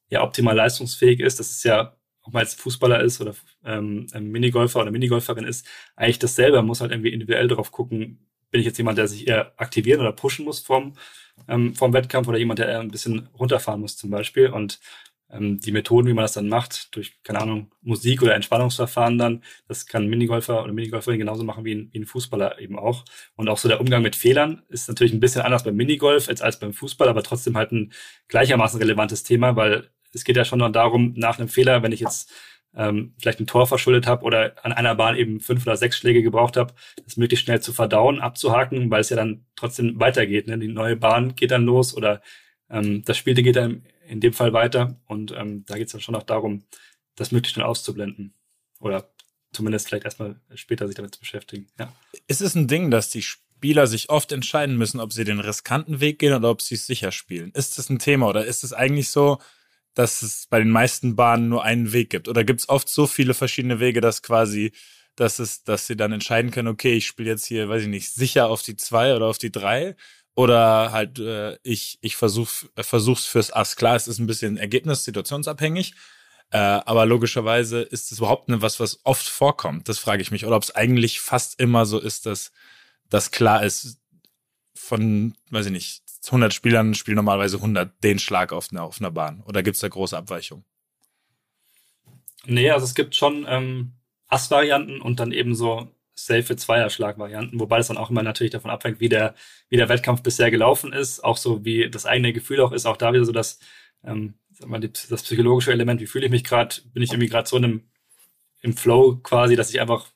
ja 0.09 0.23
optimal 0.23 0.57
leistungsfähig 0.57 1.21
ist. 1.21 1.39
Das 1.39 1.51
ist 1.51 1.65
ja, 1.65 1.95
ob 2.23 2.33
man 2.33 2.43
jetzt 2.43 2.59
Fußballer 2.59 3.03
ist 3.03 3.21
oder 3.21 3.35
ähm, 3.67 4.07
Minigolfer 4.19 4.81
oder 4.81 4.91
Minigolferin 4.91 5.45
ist, 5.45 5.67
eigentlich 5.95 6.19
dasselbe. 6.19 6.57
Man 6.57 6.67
muss 6.67 6.81
halt 6.81 6.93
irgendwie 6.93 7.13
individuell 7.13 7.49
drauf 7.49 7.71
gucken, 7.71 8.27
bin 8.51 8.61
ich 8.61 8.67
jetzt 8.67 8.79
jemand, 8.79 8.99
der 8.99 9.09
sich 9.09 9.27
eher 9.27 9.53
aktivieren 9.57 10.01
oder 10.01 10.13
pushen 10.13 10.45
muss 10.45 10.61
vom, 10.61 10.95
ähm, 11.49 11.75
vom 11.75 11.93
Wettkampf 11.93 12.29
oder 12.29 12.39
jemand, 12.39 12.59
der 12.59 12.69
eher 12.69 12.81
ein 12.81 12.91
bisschen 12.91 13.29
runterfahren 13.39 13.81
muss 13.81 13.97
zum 13.97 14.11
Beispiel. 14.11 14.49
Und 14.49 14.81
ähm, 15.31 15.59
die 15.61 15.73
Methoden, 15.73 16.07
wie 16.07 16.13
man 16.13 16.23
das 16.23 16.35
dann 16.35 16.49
macht, 16.49 16.95
durch, 16.95 17.21
keine 17.23 17.41
Ahnung, 17.41 17.73
Musik 17.83 18.23
oder 18.23 18.35
Entspannungsverfahren 18.35 19.19
dann, 19.19 19.43
das 19.67 19.87
kann 19.87 20.05
ein 20.05 20.09
Minigolfer 20.09 20.63
oder 20.63 20.73
Minigolferin 20.73 21.19
genauso 21.19 21.45
machen 21.45 21.65
wie 21.65 21.75
ein, 21.75 21.89
wie 21.93 22.01
ein 22.01 22.07
Fußballer 22.07 22.61
eben 22.61 22.79
auch. 22.79 23.05
Und 23.35 23.49
auch 23.49 23.59
so 23.59 23.69
der 23.69 23.81
Umgang 23.81 24.03
mit 24.03 24.17
Fehlern 24.17 24.63
ist 24.69 24.89
natürlich 24.89 25.13
ein 25.13 25.21
bisschen 25.21 25.43
anders 25.43 25.65
beim 25.65 25.77
Minigolf 25.77 26.29
als, 26.29 26.43
als 26.43 26.61
beim 26.61 26.73
Fußball, 26.73 27.09
aber 27.09 27.23
trotzdem 27.23 27.57
halt 27.57 27.73
ein 27.73 27.93
gleichermaßen 28.29 28.81
relevantes 28.81 29.25
Thema, 29.25 29.57
weil 29.57 29.91
es 30.13 30.25
geht 30.25 30.37
ja 30.37 30.45
schon 30.45 30.61
darum, 30.73 31.13
nach 31.17 31.39
einem 31.39 31.49
Fehler, 31.49 31.83
wenn 31.83 31.93
ich 31.93 32.01
jetzt 32.01 32.33
ähm, 32.77 33.15
vielleicht 33.19 33.41
ein 33.41 33.47
Tor 33.47 33.67
verschuldet 33.67 34.07
habe 34.07 34.25
oder 34.25 34.55
an 34.65 34.73
einer 34.73 34.95
Bahn 34.95 35.17
eben 35.17 35.41
fünf 35.41 35.67
oder 35.67 35.77
sechs 35.77 35.97
Schläge 35.97 36.23
gebraucht 36.23 36.57
habe, 36.57 36.75
das 37.05 37.17
möglichst 37.17 37.47
schnell 37.47 37.61
zu 37.61 37.73
verdauen, 37.73 38.21
abzuhaken, 38.21 38.91
weil 38.91 39.01
es 39.01 39.09
ja 39.09 39.17
dann 39.17 39.47
trotzdem 39.57 39.99
weitergeht. 39.99 40.47
Ne? 40.47 40.59
Die 40.59 40.69
neue 40.69 40.97
Bahn 40.97 41.35
geht 41.35 41.51
dann 41.51 41.65
los 41.65 41.97
oder 41.97 42.21
ähm, 42.71 43.03
das 43.05 43.17
Spiel 43.17 43.35
geht 43.35 43.57
dann 43.57 43.87
in 44.07 44.21
dem 44.21 44.33
Fall 44.33 44.53
weiter. 44.53 45.01
Und 45.07 45.33
ähm, 45.33 45.65
da 45.67 45.77
geht 45.77 45.87
es 45.87 45.93
dann 45.93 46.01
schon 46.01 46.15
auch 46.15 46.23
darum, 46.23 46.65
das 47.17 47.33
möglichst 47.33 47.55
schnell 47.55 47.67
auszublenden. 47.67 48.35
Oder 48.79 49.11
zumindest 49.53 49.89
vielleicht 49.89 50.05
erstmal 50.05 50.41
später 50.55 50.87
sich 50.87 50.97
damit 50.97 51.15
zu 51.15 51.21
beschäftigen. 51.21 51.67
Ja. 51.79 51.93
Ist 52.27 52.43
es 52.43 52.55
ein 52.55 52.69
Ding, 52.69 52.91
dass 52.91 53.11
die 53.11 53.23
Spieler 53.23 53.87
sich 53.87 54.11
oft 54.11 54.33
entscheiden 54.33 54.77
müssen, 54.77 55.01
ob 55.01 55.13
sie 55.13 55.25
den 55.25 55.41
riskanten 55.41 56.01
Weg 56.01 56.19
gehen 56.19 56.35
oder 56.35 56.51
ob 56.51 56.61
sie 56.61 56.75
es 56.75 56.87
sicher 56.87 57.11
spielen? 57.11 57.53
Ist 57.53 57.79
das 57.79 57.89
ein 57.89 57.99
Thema 57.99 58.29
oder 58.29 58.45
ist 58.45 58.65
es 58.65 58.73
eigentlich 58.73 59.09
so, 59.09 59.39
dass 59.97 60.23
es 60.23 60.47
bei 60.49 60.59
den 60.59 60.71
meisten 60.71 61.17
Bahnen 61.17 61.49
nur 61.49 61.65
einen 61.65 61.93
Weg 61.93 62.11
gibt? 62.11 62.29
Oder 62.29 62.45
gibt 62.45 62.61
es 62.61 62.69
oft 62.69 62.89
so 62.89 63.07
viele 63.07 63.35
verschiedene 63.35 63.81
Wege, 63.81 64.01
dass 64.01 64.23
quasi, 64.23 64.73
dass 65.17 65.39
es, 65.39 65.65
dass 65.65 65.87
sie 65.87 65.97
dann 65.97 66.13
entscheiden 66.13 66.51
können, 66.53 66.69
okay, 66.69 66.93
ich 66.93 67.07
spiele 67.07 67.31
jetzt 67.31 67.47
hier, 67.47 67.69
weiß 67.69 67.83
ich 67.83 67.89
nicht, 67.89 68.13
sicher 68.13 68.49
auf 68.49 68.63
die 68.63 68.77
zwei 68.77 69.17
oder 69.17 69.27
auf 69.27 69.39
die 69.39 69.51
drei? 69.51 69.97
Oder 70.35 70.93
halt, 70.93 71.19
äh, 71.19 71.57
ich, 71.63 71.99
ich 72.03 72.15
versuch, 72.15 72.49
versuch's 72.79 73.25
fürs 73.25 73.51
Ass. 73.51 73.75
Klar, 73.75 73.97
es 73.97 74.07
ist 74.07 74.19
ein 74.19 74.27
bisschen 74.27 74.59
Ergebnis 74.59 75.03
situationsabhängig. 75.05 75.95
Äh, 76.51 76.59
aber 76.59 77.07
logischerweise 77.07 77.81
ist 77.81 78.13
es 78.13 78.19
überhaupt 78.19 78.51
nicht 78.51 78.61
was, 78.61 78.79
was 78.79 79.01
oft 79.05 79.27
vorkommt. 79.27 79.89
Das 79.89 79.99
frage 79.99 80.21
ich 80.21 80.31
mich. 80.31 80.45
Oder 80.45 80.57
ob 80.57 80.63
es 80.63 80.75
eigentlich 80.75 81.21
fast 81.21 81.59
immer 81.59 81.87
so 81.87 81.99
ist, 81.99 82.27
dass 82.27 82.53
das 83.09 83.31
klar 83.31 83.65
ist, 83.65 83.99
von, 84.75 85.35
weiß 85.51 85.67
ich 85.67 85.73
nicht, 85.73 86.03
100 86.29 86.53
Spielern 86.53 86.95
spielen 86.95 87.17
normalerweise 87.17 87.57
100 87.57 88.03
den 88.03 88.19
Schlag 88.19 88.53
auf 88.53 88.69
einer, 88.71 88.83
auf 88.83 89.01
einer 89.01 89.11
Bahn. 89.11 89.43
Oder 89.47 89.63
gibt 89.63 89.77
es 89.77 89.81
da 89.81 89.89
große 89.89 90.17
Abweichungen? 90.17 90.65
Nee, 92.47 92.71
also 92.71 92.85
es 92.85 92.95
gibt 92.95 93.15
schon 93.15 93.45
ähm, 93.49 93.93
Ass-Varianten 94.29 95.01
und 95.01 95.21
dann 95.21 95.33
eben 95.33 95.55
so 95.55 95.89
safe 96.15 96.57
Zweierschlag-Varianten, 96.57 97.61
wobei 97.61 97.77
das 97.77 97.89
dann 97.89 97.99
auch 97.99 98.11
immer 98.11 98.23
natürlich 98.23 98.53
davon 98.53 98.71
abhängt, 98.71 99.01
wie 99.01 99.09
der, 99.09 99.35
wie 99.69 99.77
der 99.77 99.89
Wettkampf 99.89 100.23
bisher 100.23 100.51
gelaufen 100.51 100.93
ist, 100.93 101.23
auch 101.23 101.37
so 101.37 101.65
wie 101.65 101.91
das 101.91 102.07
eigene 102.07 102.33
Gefühl 102.33 102.61
auch 102.61 102.73
ist, 102.73 102.87
auch 102.87 102.97
da 102.97 103.13
wieder 103.13 103.25
so 103.25 103.33
das, 103.33 103.59
ähm, 104.03 104.35
sag 104.51 104.69
mal, 104.69 104.81
das 104.81 105.23
psychologische 105.23 105.73
Element, 105.73 106.01
wie 106.01 106.07
fühle 106.07 106.27
ich 106.27 106.31
mich 106.31 106.45
gerade, 106.45 106.77
bin 106.95 107.03
ich 107.03 107.11
irgendwie 107.11 107.29
gerade 107.29 107.49
so 107.49 107.57
in 107.59 107.65
einem, 107.65 107.85
im 108.63 108.77
Flow 108.77 109.17
quasi, 109.23 109.57
dass 109.57 109.71
ich 109.71 109.81
einfach 109.81 110.09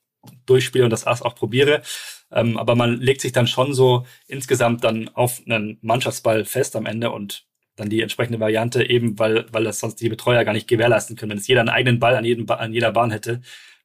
durchspiele 0.46 0.84
und 0.84 0.90
das 0.90 1.06
Ass 1.06 1.22
auch 1.22 1.34
probiere. 1.34 1.82
Ähm, 2.30 2.58
aber 2.58 2.76
man 2.76 3.00
legt 3.00 3.20
sich 3.20 3.32
dann 3.32 3.46
schon 3.46 3.74
so 3.74 4.06
insgesamt 4.26 4.84
dann 4.84 5.08
auf 5.08 5.40
einen 5.46 5.78
Mannschaftsball 5.82 6.44
fest 6.44 6.76
am 6.76 6.86
Ende 6.86 7.10
und 7.10 7.46
dann 7.76 7.88
die 7.88 8.02
entsprechende 8.02 8.40
Variante 8.40 8.88
eben, 8.88 9.18
weil, 9.18 9.46
weil 9.52 9.64
das 9.64 9.80
sonst 9.80 9.96
die 9.96 10.08
Betreuer 10.08 10.44
gar 10.44 10.52
nicht 10.52 10.68
gewährleisten 10.68 11.16
können. 11.16 11.30
Wenn 11.30 11.38
es 11.38 11.48
jeder 11.48 11.60
einen 11.60 11.70
eigenen 11.70 11.98
Ball 11.98 12.14
an, 12.16 12.24
jedem, 12.24 12.48
an 12.50 12.72
jeder 12.72 12.92
Bahn 12.92 13.10
hätte, 13.10 13.40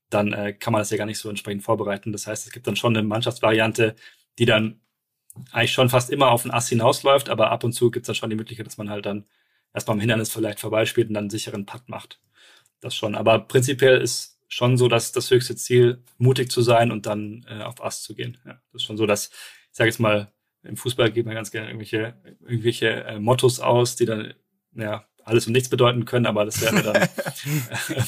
dann 0.09 0.33
äh, 0.33 0.53
kann 0.53 0.73
man 0.73 0.81
das 0.81 0.91
ja 0.91 0.97
gar 0.97 1.05
nicht 1.05 1.17
so 1.17 1.29
entsprechend 1.29 1.63
vorbereiten. 1.63 2.11
Das 2.11 2.27
heißt, 2.27 2.45
es 2.45 2.51
gibt 2.51 2.67
dann 2.67 2.75
schon 2.75 2.95
eine 2.95 3.07
Mannschaftsvariante, 3.07 3.95
die 4.37 4.45
dann 4.45 4.81
eigentlich 5.51 5.73
schon 5.73 5.89
fast 5.89 6.09
immer 6.09 6.29
auf 6.31 6.45
ein 6.45 6.51
Ass 6.51 6.69
hinausläuft, 6.69 7.29
aber 7.29 7.51
ab 7.51 7.63
und 7.63 7.73
zu 7.73 7.91
gibt 7.91 8.03
es 8.03 8.07
dann 8.07 8.15
schon 8.15 8.29
die 8.29 8.35
Möglichkeit, 8.35 8.67
dass 8.67 8.77
man 8.77 8.89
halt 8.89 9.05
dann 9.05 9.25
erst 9.73 9.87
beim 9.87 9.99
Hindernis 9.99 10.31
vielleicht 10.31 10.59
vorbeispielt 10.59 11.09
und 11.09 11.13
dann 11.15 11.23
einen 11.23 11.29
sicheren 11.29 11.65
Putt 11.65 11.89
macht. 11.89 12.21
Das 12.81 12.95
schon. 12.95 13.15
Aber 13.15 13.39
prinzipiell 13.39 14.01
ist 14.01 14.34
schon 14.47 14.77
so, 14.77 14.87
dass 14.87 15.11
das 15.11 15.31
höchste 15.31 15.55
Ziel, 15.55 16.03
mutig 16.17 16.51
zu 16.51 16.61
sein 16.61 16.91
und 16.91 17.05
dann 17.05 17.45
äh, 17.49 17.63
auf 17.63 17.83
Ast 17.83 18.03
zu 18.03 18.15
gehen. 18.15 18.37
Ja, 18.45 18.61
das 18.71 18.81
ist 18.81 18.83
schon 18.83 18.97
so, 18.97 19.05
dass, 19.05 19.27
ich 19.27 19.77
sage 19.77 19.89
jetzt 19.89 19.99
mal, 19.99 20.31
im 20.63 20.77
Fußball 20.77 21.11
geht 21.11 21.25
man 21.25 21.35
ganz 21.35 21.51
gerne 21.51 21.67
irgendwelche, 21.67 22.15
irgendwelche 22.41 22.87
äh, 23.05 23.19
Mottos 23.19 23.59
aus, 23.59 23.95
die 23.95 24.05
dann 24.05 24.33
ja 24.75 25.05
alles 25.23 25.47
und 25.47 25.53
nichts 25.53 25.69
bedeuten 25.69 26.05
können, 26.05 26.27
aber 26.27 26.45
das 26.45 26.61
wäre 26.61 26.83
dann 26.83 27.09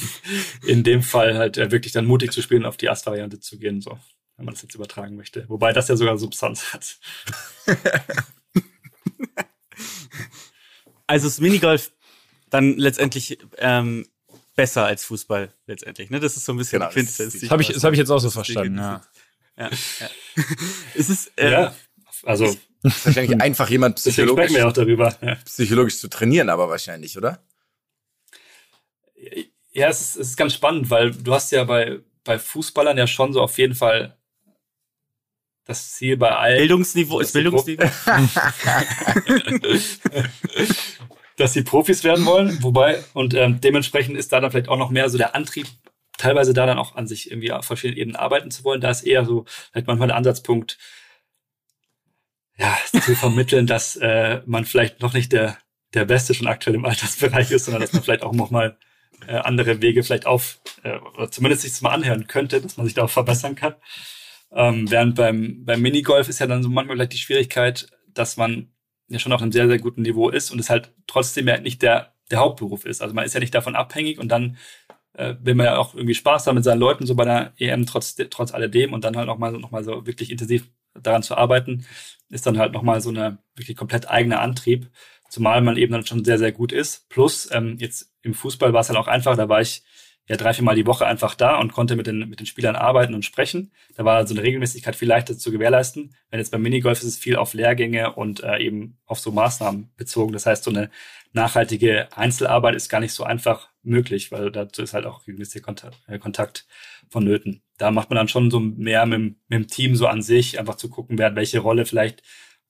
in 0.66 0.84
dem 0.84 1.02
Fall 1.02 1.36
halt 1.36 1.56
äh, 1.56 1.70
wirklich 1.70 1.92
dann 1.92 2.06
mutig 2.06 2.32
zu 2.32 2.42
spielen, 2.42 2.64
auf 2.64 2.76
die 2.76 2.88
Ast-Variante 2.88 3.40
zu 3.40 3.58
gehen, 3.58 3.80
so, 3.80 3.98
wenn 4.36 4.44
man 4.44 4.54
das 4.54 4.62
jetzt 4.62 4.74
übertragen 4.74 5.16
möchte. 5.16 5.48
Wobei 5.48 5.72
das 5.72 5.88
ja 5.88 5.96
sogar 5.96 6.18
Substanz 6.18 6.72
hat. 6.72 6.98
Also 11.08 11.26
das 11.26 11.40
Minigolf 11.40 11.90
dann 12.50 12.76
letztendlich 12.76 13.38
ähm, 13.56 14.06
besser 14.58 14.86
als 14.86 15.04
Fußball 15.04 15.52
letztendlich. 15.68 16.10
Ne? 16.10 16.18
Das 16.18 16.36
ist 16.36 16.44
so 16.44 16.52
ein 16.52 16.58
bisschen 16.58 16.80
Genau, 16.80 16.90
die 16.90 16.94
Quintessenz. 16.94 17.38
Das 17.38 17.48
habe 17.48 17.62
ich, 17.62 17.68
das 17.68 17.84
hab 17.84 17.92
ich 17.92 17.98
jetzt 18.00 18.10
auch 18.10 18.18
so 18.18 18.26
Das 18.26 18.34
verstanden, 18.34 18.76
ja. 18.76 19.00
Ja, 19.56 19.70
ja. 20.00 20.10
es 20.96 21.08
ist, 21.08 21.30
äh, 21.36 21.52
ja, 21.52 21.74
also 22.24 22.46
ist 22.46 22.58
wahrscheinlich 23.06 23.40
einfach 23.40 23.70
jemand 23.70 23.94
psychologisch, 23.96 24.52
wir 24.52 24.66
auch 24.66 24.72
darüber. 24.72 25.16
Ja. 25.22 25.36
psychologisch 25.44 26.00
zu 26.00 26.08
trainieren, 26.08 26.48
aber 26.48 26.68
wahrscheinlich, 26.68 27.16
oder? 27.16 27.40
Ja, 29.70 29.88
es 29.88 30.00
ist, 30.00 30.16
es 30.16 30.30
ist 30.30 30.36
ganz 30.36 30.54
spannend, 30.54 30.90
weil 30.90 31.12
du 31.12 31.32
hast 31.32 31.52
ja 31.52 31.62
bei, 31.62 32.00
bei 32.24 32.40
Fußballern 32.40 32.98
ja 32.98 33.06
schon 33.06 33.32
so 33.32 33.40
auf 33.40 33.58
jeden 33.58 33.76
Fall 33.76 34.18
das 35.66 35.92
Ziel 35.92 36.16
bei 36.16 36.34
allen, 36.34 36.58
Bildungsniveau 36.58 37.20
ist 37.20 37.32
Bildungsniveau. 37.32 37.84
dass 41.38 41.52
sie 41.52 41.62
Profis 41.62 42.04
werden 42.04 42.26
wollen, 42.26 42.62
wobei, 42.62 43.02
und 43.14 43.32
ähm, 43.32 43.60
dementsprechend 43.60 44.16
ist 44.16 44.32
da 44.32 44.40
dann 44.40 44.50
vielleicht 44.50 44.68
auch 44.68 44.76
noch 44.76 44.90
mehr 44.90 45.08
so 45.08 45.18
der 45.18 45.34
Antrieb, 45.34 45.66
teilweise 46.18 46.52
da 46.52 46.66
dann 46.66 46.78
auch 46.78 46.96
an 46.96 47.06
sich 47.06 47.30
irgendwie 47.30 47.52
auf 47.52 47.64
verschiedenen 47.64 47.98
Ebenen 47.98 48.16
arbeiten 48.16 48.50
zu 48.50 48.64
wollen. 48.64 48.80
Da 48.80 48.90
ist 48.90 49.02
eher 49.02 49.24
so 49.24 49.44
vielleicht 49.70 49.86
manchmal 49.86 50.08
der 50.08 50.16
Ansatzpunkt, 50.16 50.78
ja, 52.58 52.76
zu 52.90 53.14
vermitteln, 53.14 53.68
dass 53.68 53.96
äh, 53.96 54.42
man 54.46 54.64
vielleicht 54.64 55.00
noch 55.00 55.14
nicht 55.14 55.32
der, 55.32 55.56
der 55.94 56.04
Beste 56.04 56.34
schon 56.34 56.48
aktuell 56.48 56.74
im 56.74 56.84
Altersbereich 56.84 57.52
ist, 57.52 57.66
sondern 57.66 57.82
dass 57.82 57.92
man 57.92 58.02
vielleicht 58.02 58.24
auch 58.24 58.32
nochmal 58.32 58.76
äh, 59.28 59.36
andere 59.36 59.80
Wege 59.80 60.02
vielleicht 60.02 60.26
auf, 60.26 60.58
äh, 60.82 60.98
oder 61.14 61.30
zumindest 61.30 61.62
sich 61.62 61.70
das 61.70 61.82
mal 61.82 61.92
anhören 61.92 62.26
könnte, 62.26 62.60
dass 62.60 62.76
man 62.76 62.84
sich 62.84 62.94
da 62.94 63.04
auch 63.04 63.10
verbessern 63.10 63.54
kann. 63.54 63.74
Ähm, 64.50 64.90
während 64.90 65.14
beim, 65.14 65.64
beim 65.64 65.80
Minigolf 65.80 66.28
ist 66.28 66.40
ja 66.40 66.48
dann 66.48 66.64
so 66.64 66.68
manchmal 66.68 66.96
vielleicht 66.96 67.12
die 67.12 67.18
Schwierigkeit, 67.18 67.88
dass 68.12 68.36
man 68.36 68.72
ja 69.08 69.18
schon 69.18 69.32
auf 69.32 69.42
einem 69.42 69.52
sehr, 69.52 69.68
sehr 69.68 69.78
guten 69.78 70.02
Niveau 70.02 70.28
ist 70.28 70.50
und 70.50 70.58
es 70.58 70.70
halt 70.70 70.92
trotzdem 71.06 71.48
ja 71.48 71.58
nicht 71.58 71.82
der, 71.82 72.14
der 72.30 72.40
Hauptberuf 72.40 72.84
ist. 72.84 73.02
Also 73.02 73.14
man 73.14 73.24
ist 73.24 73.34
ja 73.34 73.40
nicht 73.40 73.54
davon 73.54 73.76
abhängig 73.76 74.18
und 74.18 74.28
dann 74.28 74.56
äh, 75.14 75.34
will 75.42 75.54
man 75.54 75.66
ja 75.66 75.78
auch 75.78 75.94
irgendwie 75.94 76.14
Spaß 76.14 76.46
haben 76.46 76.56
mit 76.56 76.64
seinen 76.64 76.78
Leuten 76.78 77.06
so 77.06 77.14
bei 77.14 77.24
der 77.24 77.52
EM 77.58 77.86
trotz, 77.86 78.16
trotz 78.30 78.52
alledem 78.52 78.92
und 78.92 79.04
dann 79.04 79.16
halt 79.16 79.26
nochmal 79.26 79.52
noch 79.52 79.70
mal 79.70 79.84
so 79.84 80.06
wirklich 80.06 80.30
intensiv 80.30 80.68
daran 80.94 81.22
zu 81.22 81.36
arbeiten, 81.36 81.86
ist 82.28 82.46
dann 82.46 82.58
halt 82.58 82.72
nochmal 82.72 83.00
so 83.00 83.10
eine 83.10 83.38
wirklich 83.56 83.76
komplett 83.76 84.08
eigene 84.08 84.40
Antrieb, 84.40 84.90
zumal 85.28 85.60
man 85.60 85.76
eben 85.76 85.92
dann 85.92 86.06
schon 86.06 86.24
sehr, 86.24 86.38
sehr 86.38 86.52
gut 86.52 86.72
ist. 86.72 87.08
Plus, 87.08 87.48
ähm, 87.52 87.76
jetzt 87.78 88.12
im 88.22 88.34
Fußball 88.34 88.72
war 88.72 88.80
es 88.80 88.88
halt 88.88 88.98
auch 88.98 89.08
einfach, 89.08 89.36
da 89.36 89.48
war 89.48 89.60
ich 89.60 89.82
ja 90.28 90.36
drei, 90.36 90.52
vier 90.52 90.64
Mal 90.64 90.76
die 90.76 90.86
Woche 90.86 91.06
einfach 91.06 91.34
da 91.34 91.58
und 91.58 91.72
konnte 91.72 91.96
mit 91.96 92.06
den, 92.06 92.28
mit 92.28 92.38
den 92.40 92.46
Spielern 92.46 92.76
arbeiten 92.76 93.14
und 93.14 93.24
sprechen. 93.24 93.72
Da 93.96 94.04
war 94.04 94.26
so 94.26 94.34
eine 94.34 94.42
Regelmäßigkeit 94.42 94.94
viel 94.94 95.08
leichter 95.08 95.36
zu 95.38 95.50
gewährleisten. 95.50 96.14
Wenn 96.30 96.38
jetzt 96.38 96.50
beim 96.50 96.62
Minigolf 96.62 96.98
ist 96.98 97.04
es 97.08 97.18
viel 97.18 97.36
auf 97.36 97.54
Lehrgänge 97.54 98.12
und 98.14 98.42
äh, 98.42 98.58
eben 98.58 98.98
auf 99.06 99.18
so 99.20 99.32
Maßnahmen 99.32 99.90
bezogen. 99.96 100.32
Das 100.32 100.46
heißt, 100.46 100.64
so 100.64 100.70
eine 100.70 100.90
nachhaltige 101.32 102.08
Einzelarbeit 102.16 102.74
ist 102.74 102.88
gar 102.88 103.00
nicht 103.00 103.12
so 103.12 103.24
einfach 103.24 103.70
möglich, 103.82 104.30
weil 104.30 104.50
dazu 104.50 104.82
ist 104.82 104.92
halt 104.94 105.06
auch 105.06 105.26
regelmäßiger 105.26 105.64
Kontakt, 105.64 105.96
äh, 106.06 106.18
Kontakt 106.18 106.66
vonnöten. 107.08 107.62
Da 107.78 107.90
macht 107.90 108.10
man 108.10 108.16
dann 108.16 108.28
schon 108.28 108.50
so 108.50 108.60
mehr 108.60 109.06
mit, 109.06 109.18
dem- 109.18 109.36
mit 109.48 109.58
dem 109.60 109.66
Team 109.68 109.94
so 109.96 110.06
an 110.06 110.20
sich, 110.22 110.58
einfach 110.58 110.76
zu 110.76 110.90
gucken, 110.90 111.16
wer 111.18 111.26
hat 111.26 111.36
welche 111.36 111.60
Rolle 111.60 111.86
vielleicht. 111.86 112.22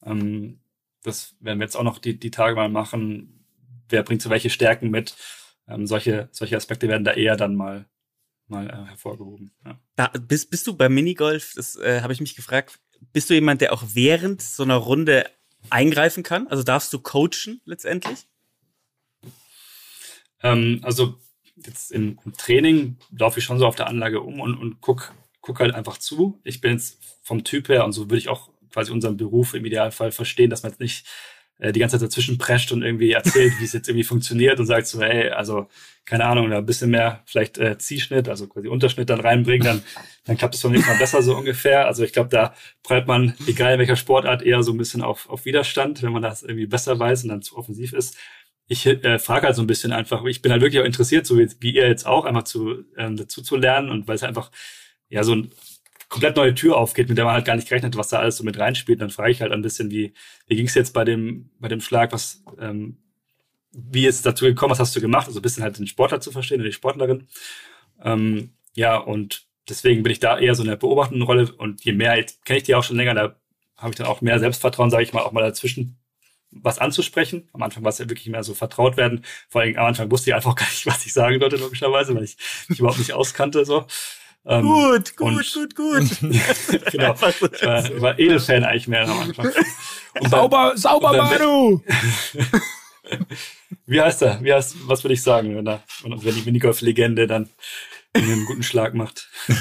Ähm, 0.04 0.60
das 1.02 1.36
werden 1.40 1.58
wir 1.58 1.64
jetzt 1.64 1.76
auch 1.76 1.82
noch 1.82 1.98
die, 1.98 2.18
die 2.18 2.30
Tage 2.30 2.54
mal 2.56 2.68
machen. 2.68 3.44
Wer 3.88 4.02
bringt 4.02 4.22
so 4.22 4.30
welche 4.30 4.50
Stärken 4.50 4.90
mit? 4.90 5.16
Ähm, 5.68 5.86
solche, 5.86 6.28
solche 6.32 6.56
Aspekte 6.56 6.88
werden 6.88 7.04
da 7.04 7.12
eher 7.12 7.36
dann 7.36 7.54
mal, 7.54 7.86
mal 8.46 8.68
äh, 8.68 8.88
hervorgehoben. 8.88 9.52
Ja. 9.64 9.78
Da, 9.96 10.08
bist, 10.08 10.50
bist 10.50 10.66
du 10.66 10.76
beim 10.76 10.94
Minigolf, 10.94 11.52
das 11.54 11.76
äh, 11.76 12.00
habe 12.00 12.12
ich 12.12 12.20
mich 12.20 12.34
gefragt, 12.34 12.78
bist 13.12 13.30
du 13.30 13.34
jemand, 13.34 13.60
der 13.60 13.72
auch 13.72 13.84
während 13.92 14.42
so 14.42 14.62
einer 14.62 14.76
Runde 14.76 15.30
eingreifen 15.70 16.22
kann? 16.22 16.48
Also 16.48 16.62
darfst 16.62 16.92
du 16.92 16.98
coachen 16.98 17.60
letztendlich? 17.64 18.26
Ähm, 20.42 20.80
also 20.82 21.18
jetzt 21.56 21.92
im, 21.92 22.18
im 22.24 22.32
Training 22.34 22.96
laufe 23.16 23.38
ich 23.38 23.44
schon 23.44 23.58
so 23.58 23.66
auf 23.66 23.76
der 23.76 23.88
Anlage 23.88 24.20
um 24.20 24.40
und, 24.40 24.56
und 24.56 24.80
guck, 24.80 25.12
guck 25.40 25.60
halt 25.60 25.74
einfach 25.74 25.98
zu. 25.98 26.40
Ich 26.44 26.60
bin 26.60 26.72
jetzt 26.72 27.18
vom 27.22 27.44
Typ 27.44 27.68
her 27.68 27.84
und 27.84 27.92
so 27.92 28.02
würde 28.02 28.18
ich 28.18 28.28
auch 28.28 28.50
quasi 28.72 28.92
unseren 28.92 29.16
Beruf 29.16 29.54
im 29.54 29.64
Idealfall 29.64 30.12
verstehen, 30.12 30.50
dass 30.50 30.62
man 30.62 30.72
jetzt 30.72 30.80
nicht 30.80 31.06
die 31.58 31.80
ganze 31.80 31.98
Zeit 31.98 32.08
dazwischen 32.08 32.38
prescht 32.38 32.72
und 32.72 32.82
irgendwie 32.82 33.12
erzählt, 33.12 33.52
wie 33.58 33.64
es 33.64 33.72
jetzt 33.72 33.88
irgendwie 33.88 34.04
funktioniert 34.04 34.60
und 34.60 34.66
sagt 34.66 34.86
so, 34.86 35.00
hey, 35.00 35.30
also 35.30 35.68
keine 36.04 36.24
Ahnung, 36.24 36.48
da 36.50 36.58
ein 36.58 36.66
bisschen 36.66 36.90
mehr 36.90 37.22
vielleicht 37.26 37.58
äh, 37.58 37.76
Ziehschnitt, 37.78 38.28
also 38.28 38.46
quasi 38.46 38.68
Unterschnitt 38.68 39.10
dann 39.10 39.20
reinbringen, 39.20 39.66
dann, 39.66 39.82
dann 40.24 40.36
klappt 40.38 40.54
es 40.54 40.62
beim 40.62 40.72
nächsten 40.72 40.90
Mal 40.90 40.98
besser 40.98 41.20
so 41.22 41.36
ungefähr. 41.36 41.86
Also 41.86 42.04
ich 42.04 42.12
glaube, 42.12 42.30
da 42.30 42.54
prallt 42.82 43.06
man, 43.06 43.34
egal 43.46 43.74
in 43.74 43.78
welcher 43.78 43.96
Sportart, 43.96 44.42
eher 44.42 44.62
so 44.62 44.72
ein 44.72 44.78
bisschen 44.78 45.02
auf, 45.02 45.28
auf 45.28 45.44
Widerstand, 45.44 46.02
wenn 46.02 46.12
man 46.12 46.22
das 46.22 46.42
irgendwie 46.42 46.66
besser 46.66 46.98
weiß 46.98 47.24
und 47.24 47.30
dann 47.30 47.42
zu 47.42 47.56
offensiv 47.56 47.92
ist 47.92 48.16
ich 48.68 48.86
äh, 48.86 49.18
frage 49.18 49.46
halt 49.46 49.56
so 49.56 49.62
ein 49.62 49.66
bisschen 49.66 49.92
einfach, 49.92 50.24
ich 50.26 50.42
bin 50.42 50.52
halt 50.52 50.60
wirklich 50.60 50.80
auch 50.80 50.86
interessiert, 50.86 51.26
so 51.26 51.38
wie, 51.38 51.48
wie 51.60 51.74
ihr 51.74 51.88
jetzt 51.88 52.06
auch, 52.06 52.26
einfach 52.26 52.44
zu, 52.44 52.84
ähm, 52.96 53.16
dazu 53.16 53.42
zu 53.42 53.56
lernen 53.56 53.88
und 53.88 54.06
weil 54.06 54.16
es 54.16 54.22
einfach 54.22 54.50
ja 55.08 55.24
so 55.24 55.34
ein 55.34 55.50
komplett 56.08 56.36
neue 56.36 56.54
Tür 56.54 56.76
aufgeht, 56.76 57.08
mit 57.08 57.18
der 57.18 57.24
man 57.24 57.34
halt 57.34 57.44
gar 57.44 57.56
nicht 57.56 57.68
gerechnet 57.68 57.94
hat, 57.94 57.98
was 57.98 58.08
da 58.08 58.18
alles 58.18 58.36
so 58.36 58.44
mit 58.44 58.58
reinspielt. 58.58 59.00
Dann 59.00 59.10
frage 59.10 59.30
ich 59.30 59.42
halt 59.42 59.52
ein 59.52 59.62
bisschen, 59.62 59.90
wie, 59.90 60.14
wie 60.46 60.56
ging 60.56 60.66
es 60.66 60.74
jetzt 60.74 60.92
bei 60.92 61.04
dem, 61.04 61.50
bei 61.58 61.68
dem 61.68 61.80
Schlag, 61.80 62.12
was, 62.12 62.42
ähm, 62.58 62.98
wie 63.72 64.06
ist 64.06 64.16
es 64.16 64.22
dazu 64.22 64.44
gekommen, 64.46 64.70
was 64.70 64.80
hast 64.80 64.96
du 64.96 65.00
gemacht? 65.00 65.26
Also 65.26 65.40
ein 65.40 65.42
bisschen 65.42 65.62
halt 65.62 65.78
den 65.78 65.86
Sportler 65.86 66.20
zu 66.20 66.32
verstehen 66.32 66.60
oder 66.60 66.68
die 66.68 66.74
Sportlerin. 66.74 67.28
Ähm, 68.02 68.50
ja, 68.74 68.96
und 68.96 69.46
deswegen 69.68 70.02
bin 70.02 70.12
ich 70.12 70.20
da 70.20 70.38
eher 70.38 70.54
so 70.54 70.62
in 70.62 70.68
der 70.68 70.76
beobachtenden 70.76 71.22
Rolle 71.22 71.52
und 71.52 71.84
je 71.84 71.92
mehr, 71.92 72.16
jetzt 72.16 72.44
kenne 72.44 72.58
ich 72.58 72.64
die 72.64 72.74
auch 72.74 72.84
schon 72.84 72.96
länger, 72.96 73.14
da 73.14 73.36
habe 73.76 73.90
ich 73.90 73.96
dann 73.96 74.06
auch 74.06 74.20
mehr 74.20 74.38
Selbstvertrauen, 74.38 74.90
sage 74.90 75.04
ich 75.04 75.12
mal, 75.12 75.22
auch 75.22 75.32
mal 75.32 75.42
dazwischen 75.42 75.98
was 76.50 76.78
anzusprechen. 76.78 77.48
Am 77.52 77.62
Anfang 77.62 77.84
war 77.84 77.90
es 77.90 77.98
ja 77.98 78.08
wirklich 78.08 78.28
mehr 78.28 78.42
so 78.42 78.54
vertraut 78.54 78.96
werden. 78.96 79.24
Vor 79.48 79.60
allem 79.60 79.76
am 79.76 79.86
Anfang 79.86 80.10
wusste 80.10 80.30
ich 80.30 80.34
einfach 80.34 80.54
gar 80.56 80.68
nicht, 80.68 80.86
was 80.86 81.04
ich 81.06 81.12
sagen 81.12 81.38
sollte, 81.38 81.56
logischerweise, 81.56 82.14
weil 82.14 82.24
ich 82.24 82.36
mich 82.68 82.80
überhaupt 82.80 82.98
nicht 82.98 83.12
auskannte. 83.12 83.64
So. 83.64 83.86
Ähm, 84.46 84.62
Gut, 84.64 85.16
gut, 85.16 85.28
und- 85.28 85.54
gut, 85.54 85.74
gut. 85.74 86.20
genau. 86.92 87.12
Ich 87.14 87.22
war, 87.62 87.84
ich 87.84 88.00
war 88.00 88.18
Edelfan 88.18 88.64
eigentlich 88.64 88.88
mehr 88.88 89.06
am 89.06 89.18
Anfang. 89.20 89.46
Und 89.46 89.54
bei, 90.22 90.28
Sauber, 90.28 90.72
sauber, 90.76 91.10
und 91.10 91.16
beim- 91.18 91.38
Manu! 91.38 91.82
wie 93.86 94.00
heißt 94.00 94.22
er? 94.22 94.42
Wie 94.42 94.52
heißt, 94.52 94.76
was 94.88 95.04
würde 95.04 95.14
ich 95.14 95.22
sagen, 95.22 95.56
wenn, 95.56 95.66
er, 95.66 95.82
wenn 96.02 96.34
die 96.34 96.42
Minigolf-Legende 96.42 97.26
dann 97.26 97.48
einen 98.14 98.44
guten 98.46 98.62
Schlag 98.62 98.94
macht? 98.94 99.28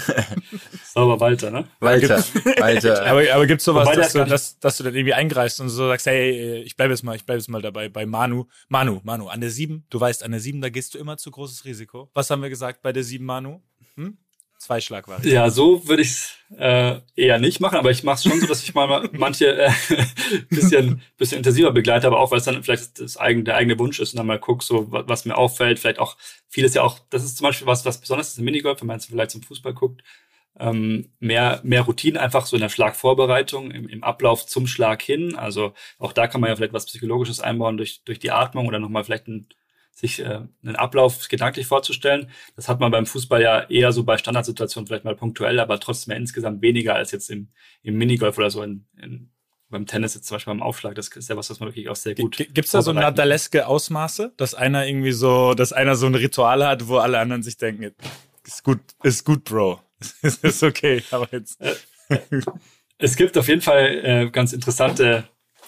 Sauber 0.93 1.19
Walter, 1.19 1.51
ne? 1.51 1.67
Walter, 1.79 2.23
Walter. 2.57 3.05
Aber, 3.05 3.21
aber 3.33 3.45
gibt's 3.45 3.65
sowas, 3.65 3.89
dass 3.95 4.13
du, 4.13 4.25
dass, 4.25 4.59
dass 4.59 4.77
du 4.77 4.83
dann 4.83 4.95
irgendwie 4.95 5.13
eingreifst 5.13 5.61
und 5.61 5.69
so 5.69 5.87
sagst, 5.87 6.07
hey, 6.07 6.61
ich 6.63 6.75
bleib 6.75 6.89
jetzt 6.89 7.03
mal, 7.03 7.15
ich 7.15 7.25
bleib 7.25 7.37
jetzt 7.37 7.49
mal 7.49 7.61
dabei 7.61 7.89
bei 7.89 8.05
Manu. 8.05 8.45
Manu, 8.69 8.99
Manu, 9.03 9.27
an 9.27 9.41
der 9.41 9.51
7, 9.51 9.85
du 9.89 9.99
weißt, 9.99 10.23
an 10.23 10.31
der 10.31 10.39
7, 10.39 10.61
da 10.61 10.69
gehst 10.69 10.93
du 10.93 10.97
immer 10.97 11.17
zu 11.17 11.31
großes 11.31 11.65
Risiko. 11.65 12.09
Was 12.13 12.29
haben 12.29 12.41
wir 12.41 12.49
gesagt 12.49 12.81
bei 12.81 12.91
der 12.93 13.03
7, 13.03 13.25
Manu? 13.25 13.61
Zwei 14.57 14.81
Schlagvarianten. 14.81 15.31
Ja, 15.31 15.49
so 15.49 15.87
würde 15.87 16.01
ich 16.01 16.09
es 16.09 16.33
äh, 16.57 16.99
eher 17.15 17.39
nicht 17.39 17.59
machen, 17.59 17.77
aber 17.77 17.91
ich 17.91 18.03
mache 18.03 18.15
es 18.15 18.23
schon 18.23 18.39
so, 18.41 18.47
dass 18.47 18.63
ich 18.63 18.73
mal 18.73 19.07
manche 19.13 19.55
äh, 19.65 19.71
bisschen, 20.49 21.01
bisschen 21.17 21.37
intensiver 21.37 21.71
begleite, 21.71 22.07
aber 22.07 22.19
auch, 22.19 22.31
weil 22.31 22.39
es 22.39 22.45
dann 22.45 22.63
vielleicht 22.63 22.99
das 22.99 23.17
eigene, 23.17 23.43
der 23.43 23.55
eigene 23.55 23.77
Wunsch 23.79 23.99
ist 23.99 24.13
und 24.13 24.17
dann 24.17 24.27
mal 24.27 24.39
guck, 24.39 24.63
so 24.63 24.91
wa- 24.91 25.03
was 25.07 25.25
mir 25.25 25.37
auffällt, 25.37 25.79
vielleicht 25.79 25.99
auch 25.99 26.17
vieles 26.49 26.73
ja 26.73 26.81
auch, 26.83 26.99
das 27.09 27.23
ist 27.23 27.37
zum 27.37 27.45
Beispiel 27.45 27.67
was, 27.67 27.85
was 27.85 28.01
besonders 28.01 28.29
ist 28.29 28.39
im 28.39 28.45
Minigolf, 28.45 28.81
wenn 28.81 28.87
man 28.87 28.97
jetzt 28.97 29.07
vielleicht 29.09 29.31
zum 29.31 29.43
Fußball 29.43 29.73
guckt, 29.73 30.03
ähm, 30.59 31.11
mehr, 31.19 31.59
mehr 31.63 31.81
Routine 31.83 32.19
einfach 32.19 32.47
so 32.47 32.55
in 32.55 32.61
der 32.61 32.69
Schlagvorbereitung, 32.69 33.69
im, 33.69 33.87
im 33.87 34.03
Ablauf 34.03 34.47
zum 34.47 34.65
Schlag 34.65 35.03
hin. 35.03 35.35
Also 35.35 35.73
auch 35.99 36.13
da 36.13 36.27
kann 36.27 36.41
man 36.41 36.49
ja 36.49 36.55
vielleicht 36.55 36.73
was 36.73 36.87
Psychologisches 36.87 37.39
einbauen 37.39 37.77
durch, 37.77 38.01
durch 38.05 38.17
die 38.17 38.31
Atmung 38.31 38.67
oder 38.67 38.79
nochmal 38.79 39.03
vielleicht 39.03 39.27
ein, 39.27 39.47
sich 39.99 40.19
äh, 40.19 40.41
einen 40.63 40.75
Ablauf 40.75 41.27
gedanklich 41.27 41.65
vorzustellen. 41.65 42.29
Das 42.55 42.69
hat 42.69 42.79
man 42.79 42.91
beim 42.91 43.07
Fußball 43.07 43.41
ja 43.41 43.61
eher 43.67 43.91
so 43.91 44.03
bei 44.03 44.17
Standardsituationen 44.19 44.85
vielleicht 44.85 45.05
mal 45.05 45.15
punktuell, 45.15 45.59
aber 45.59 45.79
trotzdem 45.79 46.11
ja 46.11 46.17
insgesamt 46.17 46.61
weniger 46.61 46.93
als 46.93 47.11
jetzt 47.11 47.31
im, 47.31 47.49
im 47.81 47.97
Minigolf 47.97 48.37
oder 48.37 48.51
so 48.51 48.61
in, 48.61 48.85
in, 49.01 49.31
beim 49.69 49.87
Tennis 49.87 50.13
jetzt 50.13 50.27
zum 50.27 50.35
Beispiel 50.35 50.53
beim 50.53 50.61
Aufschlag. 50.61 50.93
Das 50.93 51.07
ist 51.07 51.29
ja 51.29 51.35
was, 51.35 51.49
was 51.49 51.59
man 51.59 51.69
wirklich 51.69 51.89
auch 51.89 51.95
sehr 51.95 52.13
gut. 52.13 52.37
G- 52.37 52.45
Gibt's 52.45 52.71
da 52.71 52.83
so 52.83 52.93
nadaleske 52.93 53.65
Ausmaße, 53.65 54.33
dass 54.37 54.53
einer 54.53 54.85
irgendwie 54.85 55.13
so, 55.13 55.55
dass 55.55 55.73
einer 55.73 55.95
so 55.95 56.05
ein 56.05 56.13
Ritual 56.15 56.63
hat, 56.65 56.87
wo 56.87 56.97
alle 56.97 57.17
anderen 57.17 57.41
sich 57.41 57.57
denken, 57.57 57.91
ist 58.45 58.63
gut, 58.63 58.79
ist 59.01 59.25
gut, 59.25 59.45
Bro. 59.45 59.81
ist, 60.21 60.43
ist 60.43 60.61
okay, 60.61 61.01
aber 61.09 61.27
jetzt. 61.31 61.59
Es 62.99 63.15
gibt 63.15 63.35
auf 63.35 63.47
jeden 63.47 63.61
Fall 63.61 64.01
äh, 64.03 64.29
ganz 64.29 64.53
interessante 64.53 65.27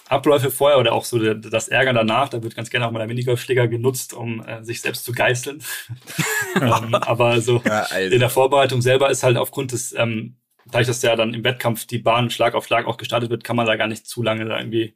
Abläufe 0.10 0.50
vorher 0.50 0.80
oder 0.80 0.94
auch 0.94 1.06
so 1.06 1.20
das 1.34 1.68
Ärger 1.68 1.94
danach. 1.94 2.30
Da 2.30 2.42
wird 2.42 2.56
ganz 2.56 2.70
gerne 2.70 2.88
auch 2.88 2.92
mal 2.92 3.00
der 3.00 3.08
Minigolfschläger 3.08 3.68
genutzt, 3.68 4.14
um 4.14 4.44
äh, 4.44 4.64
sich 4.64 4.82
selbst 4.82 5.06
zu 5.06 5.12
geißeln. 5.12 5.64
ähm, 6.62 6.96
aber 6.96 7.40
so 7.42 7.62
ja, 7.64 7.84
also. 7.84 8.14
in 8.14 8.20
der 8.20 8.30
Vorbereitung 8.32 8.82
selber 8.82 9.10
ist 9.12 9.24
halt 9.24 9.38
aufgrund 9.38 9.72
des, 9.72 9.94
ähm, 9.94 10.38
dadurch, 10.66 10.88
dass 10.88 11.04
ja 11.04 11.16
dann 11.16 11.36
im 11.36 11.44
Wettkampf 11.44 11.86
die 11.86 12.00
Bahn 12.00 12.32
Schlag 12.32 12.56
auf 12.56 12.66
Schlag 12.66 12.88
auch 12.88 12.98
gestartet 12.98 13.30
wird, 13.30 13.44
kann 13.44 13.56
man 13.56 13.68
da 13.68 13.76
gar 13.76 13.88
nicht 13.88 14.08
zu 14.08 14.24
lange 14.24 14.46
da 14.46 14.58
irgendwie 14.58 14.96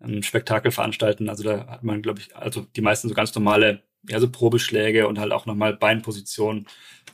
ein 0.00 0.24
Spektakel 0.24 0.72
veranstalten. 0.72 1.28
Also 1.28 1.44
da 1.44 1.66
hat 1.68 1.84
man, 1.84 2.02
glaube 2.02 2.20
ich, 2.20 2.34
also 2.36 2.62
die 2.62 2.80
meisten 2.80 3.08
so 3.08 3.14
ganz 3.14 3.34
normale, 3.34 3.84
ja, 4.08 4.18
so 4.18 4.30
Probeschläge 4.30 5.06
und 5.06 5.20
halt 5.20 5.32
auch 5.32 5.46
nochmal 5.46 5.76
Beinpositionen 5.76 6.66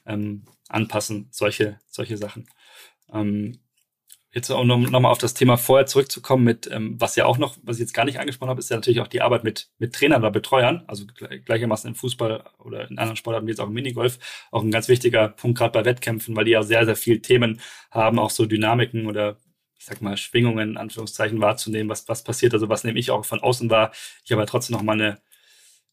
ähm, 0.07 0.45
anpassen, 0.69 1.29
solche, 1.31 1.79
solche 1.89 2.17
Sachen. 2.17 2.47
Ähm, 3.13 3.59
jetzt 4.35 4.51
auch 4.51 4.65
noch, 4.65 4.79
noch 4.79 5.05
auf 5.05 5.19
das 5.19 5.35
Thema 5.35 5.57
vorher 5.57 5.87
zurückzukommen 5.87 6.45
mit, 6.45 6.69
ähm, 6.71 6.97
was 6.99 7.17
ja 7.17 7.25
auch 7.25 7.39
noch, 7.39 7.57
was 7.63 7.77
ich 7.77 7.81
jetzt 7.81 7.95
gar 7.95 8.05
nicht 8.05 8.19
angesprochen 8.19 8.51
habe, 8.51 8.61
ist 8.61 8.71
ja 8.71 8.77
natürlich 8.77 9.01
auch 9.01 9.09
die 9.09 9.23
Arbeit 9.23 9.45
mit, 9.45 9.69
mit 9.79 9.95
Trainern 9.95 10.23
oder 10.23 10.33
Betreuern, 10.33 10.83
also 10.89 11.05
gleichermaßen 11.45 11.89
im 11.89 11.95
Fußball 11.95 12.45
oder 12.59 12.91
in 12.91 12.99
anderen 12.99 13.17
Sportarten 13.17 13.47
wie 13.47 13.53
jetzt 13.53 13.61
auch 13.61 13.69
im 13.69 13.75
Minigolf, 13.75 14.19
auch 14.51 14.63
ein 14.63 14.73
ganz 14.73 14.89
wichtiger 14.89 15.29
Punkt 15.29 15.59
gerade 15.59 15.73
bei 15.73 15.85
Wettkämpfen, 15.85 16.35
weil 16.35 16.45
die 16.45 16.51
ja 16.51 16.63
sehr, 16.63 16.85
sehr 16.85 16.97
viel 16.97 17.21
Themen 17.21 17.61
haben, 17.91 18.19
auch 18.19 18.31
so 18.31 18.45
Dynamiken 18.47 19.07
oder 19.07 19.39
ich 19.79 19.87
sag 19.87 20.01
mal, 20.01 20.17
Schwingungen 20.17 20.71
in 20.71 20.77
Anführungszeichen 20.79 21.41
wahrzunehmen, 21.41 21.91
was, 21.91 22.09
was 22.09 22.25
passiert, 22.25 22.55
also 22.55 22.69
was 22.69 22.85
nehme 22.85 22.99
ich 22.99 23.11
auch 23.11 23.25
von 23.25 23.41
außen 23.41 23.71
wahr. 23.71 23.93
Ich 24.25 24.33
habe 24.33 24.47
trotzdem 24.47 24.75
noch 24.75 24.83
mal 24.83 24.95
eine 24.95 25.21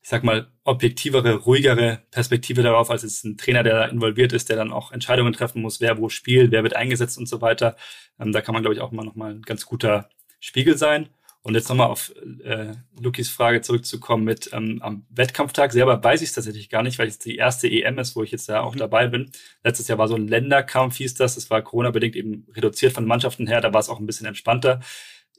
ich 0.01 0.09
sag 0.09 0.23
mal, 0.23 0.47
objektivere, 0.63 1.35
ruhigere 1.35 2.01
Perspektive 2.09 2.63
darauf, 2.63 2.89
als 2.89 3.03
jetzt 3.03 3.23
ein 3.23 3.37
Trainer, 3.37 3.63
der 3.63 3.73
da 3.73 3.85
involviert 3.85 4.33
ist, 4.33 4.49
der 4.49 4.55
dann 4.55 4.71
auch 4.71 4.91
Entscheidungen 4.91 5.33
treffen 5.33 5.61
muss, 5.61 5.79
wer 5.79 5.97
wo 5.99 6.09
spielt, 6.09 6.51
wer 6.51 6.63
wird 6.63 6.75
eingesetzt 6.75 7.17
und 7.17 7.27
so 7.27 7.41
weiter. 7.41 7.75
Ähm, 8.19 8.31
da 8.31 8.41
kann 8.41 8.53
man, 8.53 8.63
glaube 8.63 8.75
ich, 8.75 8.81
auch 8.81 8.91
mal 8.91 9.05
nochmal 9.05 9.31
ein 9.31 9.43
ganz 9.43 9.65
guter 9.65 10.09
Spiegel 10.39 10.77
sein. 10.77 11.09
Und 11.43 11.55
jetzt 11.55 11.69
nochmal 11.69 11.87
auf 11.87 12.13
äh, 12.43 12.73
Lukis 12.99 13.29
Frage 13.29 13.61
zurückzukommen 13.61 14.23
mit 14.23 14.51
ähm, 14.53 14.79
am 14.83 15.07
Wettkampftag 15.09 15.71
selber 15.71 16.03
weiß 16.03 16.21
ich 16.21 16.29
es 16.29 16.35
tatsächlich 16.35 16.69
gar 16.69 16.83
nicht, 16.83 16.99
weil 16.99 17.07
es 17.07 17.17
die 17.17 17.35
erste 17.35 17.67
EM 17.67 17.97
ist, 17.97 18.15
wo 18.15 18.21
ich 18.21 18.29
jetzt 18.29 18.47
da 18.47 18.61
auch 18.61 18.75
mhm. 18.75 18.79
dabei 18.79 19.07
bin. 19.07 19.31
Letztes 19.63 19.87
Jahr 19.87 19.97
war 19.97 20.07
so 20.07 20.15
ein 20.15 20.27
Länderkampf, 20.27 20.97
hieß 20.97 21.15
das. 21.15 21.35
Das 21.35 21.49
war 21.49 21.63
Corona-bedingt 21.63 22.15
eben 22.15 22.47
reduziert 22.55 22.93
von 22.93 23.05
Mannschaften 23.05 23.47
her. 23.47 23.59
Da 23.59 23.73
war 23.73 23.79
es 23.79 23.89
auch 23.89 23.99
ein 23.99 24.05
bisschen 24.05 24.27
entspannter. 24.27 24.81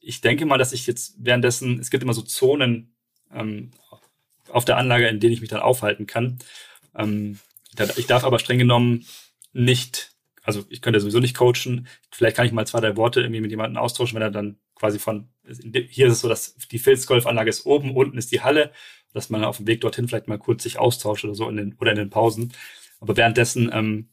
Ich 0.01 0.21
denke 0.21 0.45
mal, 0.45 0.59
dass 0.59 0.73
ich 0.73 0.89
jetzt 0.89 1.15
währenddessen, 1.19 1.79
es 1.79 1.91
gibt 1.91 2.03
immer 2.03 2.15
so 2.15 2.23
Zonen 2.23 2.97
ähm, 3.33 3.71
auf 4.53 4.65
der 4.65 4.77
Anlage, 4.77 5.09
in 5.09 5.21
denen 5.21 5.33
ich 5.33 5.41
mich 5.41 5.51
dann 5.51 5.61
aufhalten 5.61 6.07
kann. 6.07 6.39
Ähm, 6.97 7.39
ich 7.97 8.07
darf 8.07 8.25
aber 8.25 8.39
streng 8.39 8.59
genommen 8.59 9.07
nicht, 9.53 10.13
also 10.43 10.65
ich 10.69 10.83
könnte 10.83 11.01
sowieso 11.01 11.21
nicht 11.21 11.37
coachen. 11.37 11.87
Vielleicht 12.11 12.37
kann 12.37 12.47
ich 12.47 12.53
mal 12.53 12.67
zwei, 12.67 12.81
drei 12.81 12.97
Worte 12.97 13.21
irgendwie 13.21 13.41
mit 13.41 13.51
jemandem 13.51 13.83
austauschen, 13.83 14.15
wenn 14.17 14.23
er 14.23 14.31
dann 14.31 14.59
quasi 14.75 14.99
von, 14.99 15.29
hier 15.89 16.07
ist 16.07 16.13
es 16.13 16.21
so, 16.21 16.29
dass 16.29 16.55
die 16.71 16.79
Filzgolfanlage 16.79 17.51
ist 17.51 17.67
oben, 17.67 17.95
unten 17.95 18.19
ist 18.19 18.33
die 18.33 18.43
Halle, 18.43 18.73
dass 19.13 19.31
man 19.31 19.45
auf 19.45 19.59
dem 19.59 19.67
Weg 19.67 19.81
dorthin 19.81 20.09
vielleicht 20.09 20.29
mal 20.29 20.39
kurz 20.39 20.63
sich 20.63 20.79
austauscht 20.79 21.25
oder 21.25 21.35
so 21.35 21.49
in 21.49 21.57
den, 21.57 21.75
oder 21.81 21.93
in 21.93 21.99
den 21.99 22.11
Pausen. 22.11 22.53
Aber 23.01 23.17
währenddessen 23.17 23.71
ähm, 23.73 24.09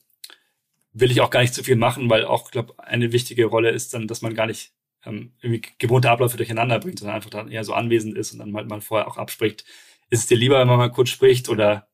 will 0.93 1.11
ich 1.11 1.21
auch 1.21 1.29
gar 1.29 1.41
nicht 1.41 1.53
zu 1.53 1.63
viel 1.63 1.75
machen, 1.75 2.09
weil 2.09 2.25
auch, 2.25 2.51
glaube 2.51 2.73
eine 2.79 3.11
wichtige 3.11 3.45
Rolle 3.45 3.71
ist 3.71 3.93
dann, 3.93 4.07
dass 4.07 4.21
man 4.21 4.33
gar 4.33 4.47
nicht 4.47 4.73
ähm, 5.05 5.33
irgendwie 5.41 5.61
gewohnte 5.77 6.09
Abläufe 6.09 6.37
durcheinander 6.37 6.79
bringt, 6.79 6.99
sondern 6.99 7.15
einfach 7.15 7.29
dann 7.29 7.51
eher 7.51 7.63
so 7.63 7.73
anwesend 7.73 8.17
ist 8.17 8.33
und 8.33 8.39
dann 8.39 8.55
halt 8.55 8.67
mal 8.67 8.81
vorher 8.81 9.07
auch 9.07 9.17
abspricht, 9.17 9.63
ist 10.09 10.21
es 10.21 10.27
dir 10.27 10.37
lieber, 10.37 10.59
wenn 10.59 10.67
man 10.67 10.77
mal 10.77 10.91
kurz 10.91 11.09
spricht 11.09 11.49
oder 11.49 11.87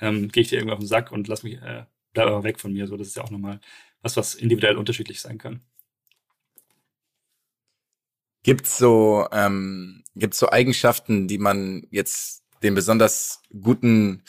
ähm, 0.00 0.28
gehe 0.28 0.42
ich 0.42 0.48
dir 0.48 0.56
irgendwie 0.56 0.72
auf 0.72 0.80
den 0.80 0.88
Sack 0.88 1.12
und 1.12 1.28
lass 1.28 1.42
mich, 1.42 1.54
äh, 1.60 1.84
bleib 2.12 2.26
aber 2.28 2.44
weg 2.44 2.60
von 2.60 2.72
mir. 2.72 2.86
So, 2.86 2.96
das 2.96 3.08
ist 3.08 3.16
ja 3.16 3.22
auch 3.22 3.30
nochmal 3.30 3.60
was, 4.02 4.16
was 4.16 4.34
individuell 4.34 4.76
unterschiedlich 4.76 5.20
sein 5.20 5.38
kann. 5.38 5.62
Gibt's 8.42 8.76
so, 8.76 9.26
ähm, 9.32 10.04
gibt's 10.14 10.38
so 10.38 10.50
Eigenschaften, 10.50 11.28
die 11.28 11.38
man 11.38 11.86
jetzt 11.90 12.44
den 12.62 12.74
besonders 12.74 13.42
guten 13.58 14.22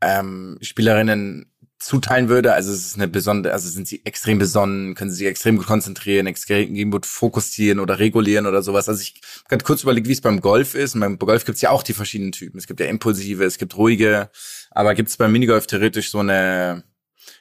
ähm, 0.00 0.58
Spielerinnen 0.62 1.51
zuteilen 1.82 2.28
würde. 2.28 2.52
Also 2.52 2.72
es 2.72 2.86
ist 2.86 2.94
eine 2.94 3.08
besondere, 3.08 3.52
also 3.52 3.68
sind 3.68 3.88
sie 3.88 4.04
extrem 4.04 4.38
besonnen, 4.38 4.94
können 4.94 5.10
sie 5.10 5.18
sich 5.18 5.26
extrem 5.26 5.56
gut 5.56 5.66
konzentrieren, 5.66 6.26
extrem 6.26 6.90
gut 6.90 7.06
fokussieren 7.06 7.80
oder 7.80 7.98
regulieren 7.98 8.46
oder 8.46 8.62
sowas. 8.62 8.88
Also 8.88 9.02
ich 9.02 9.20
kann 9.48 9.62
kurz 9.62 9.82
überlegen, 9.82 10.06
wie 10.06 10.12
es 10.12 10.20
beim 10.20 10.40
Golf 10.40 10.74
ist. 10.74 10.94
Und 10.94 11.00
beim 11.00 11.18
Golf 11.18 11.44
gibt 11.44 11.56
es 11.56 11.62
ja 11.62 11.70
auch 11.70 11.82
die 11.82 11.94
verschiedenen 11.94 12.32
Typen. 12.32 12.58
Es 12.58 12.66
gibt 12.66 12.80
ja 12.80 12.86
impulsive, 12.86 13.44
es 13.44 13.58
gibt 13.58 13.76
ruhige, 13.76 14.30
aber 14.70 14.94
gibt 14.94 15.08
es 15.08 15.16
beim 15.16 15.32
Minigolf 15.32 15.66
theoretisch 15.66 16.10
so 16.10 16.20
eine, 16.20 16.84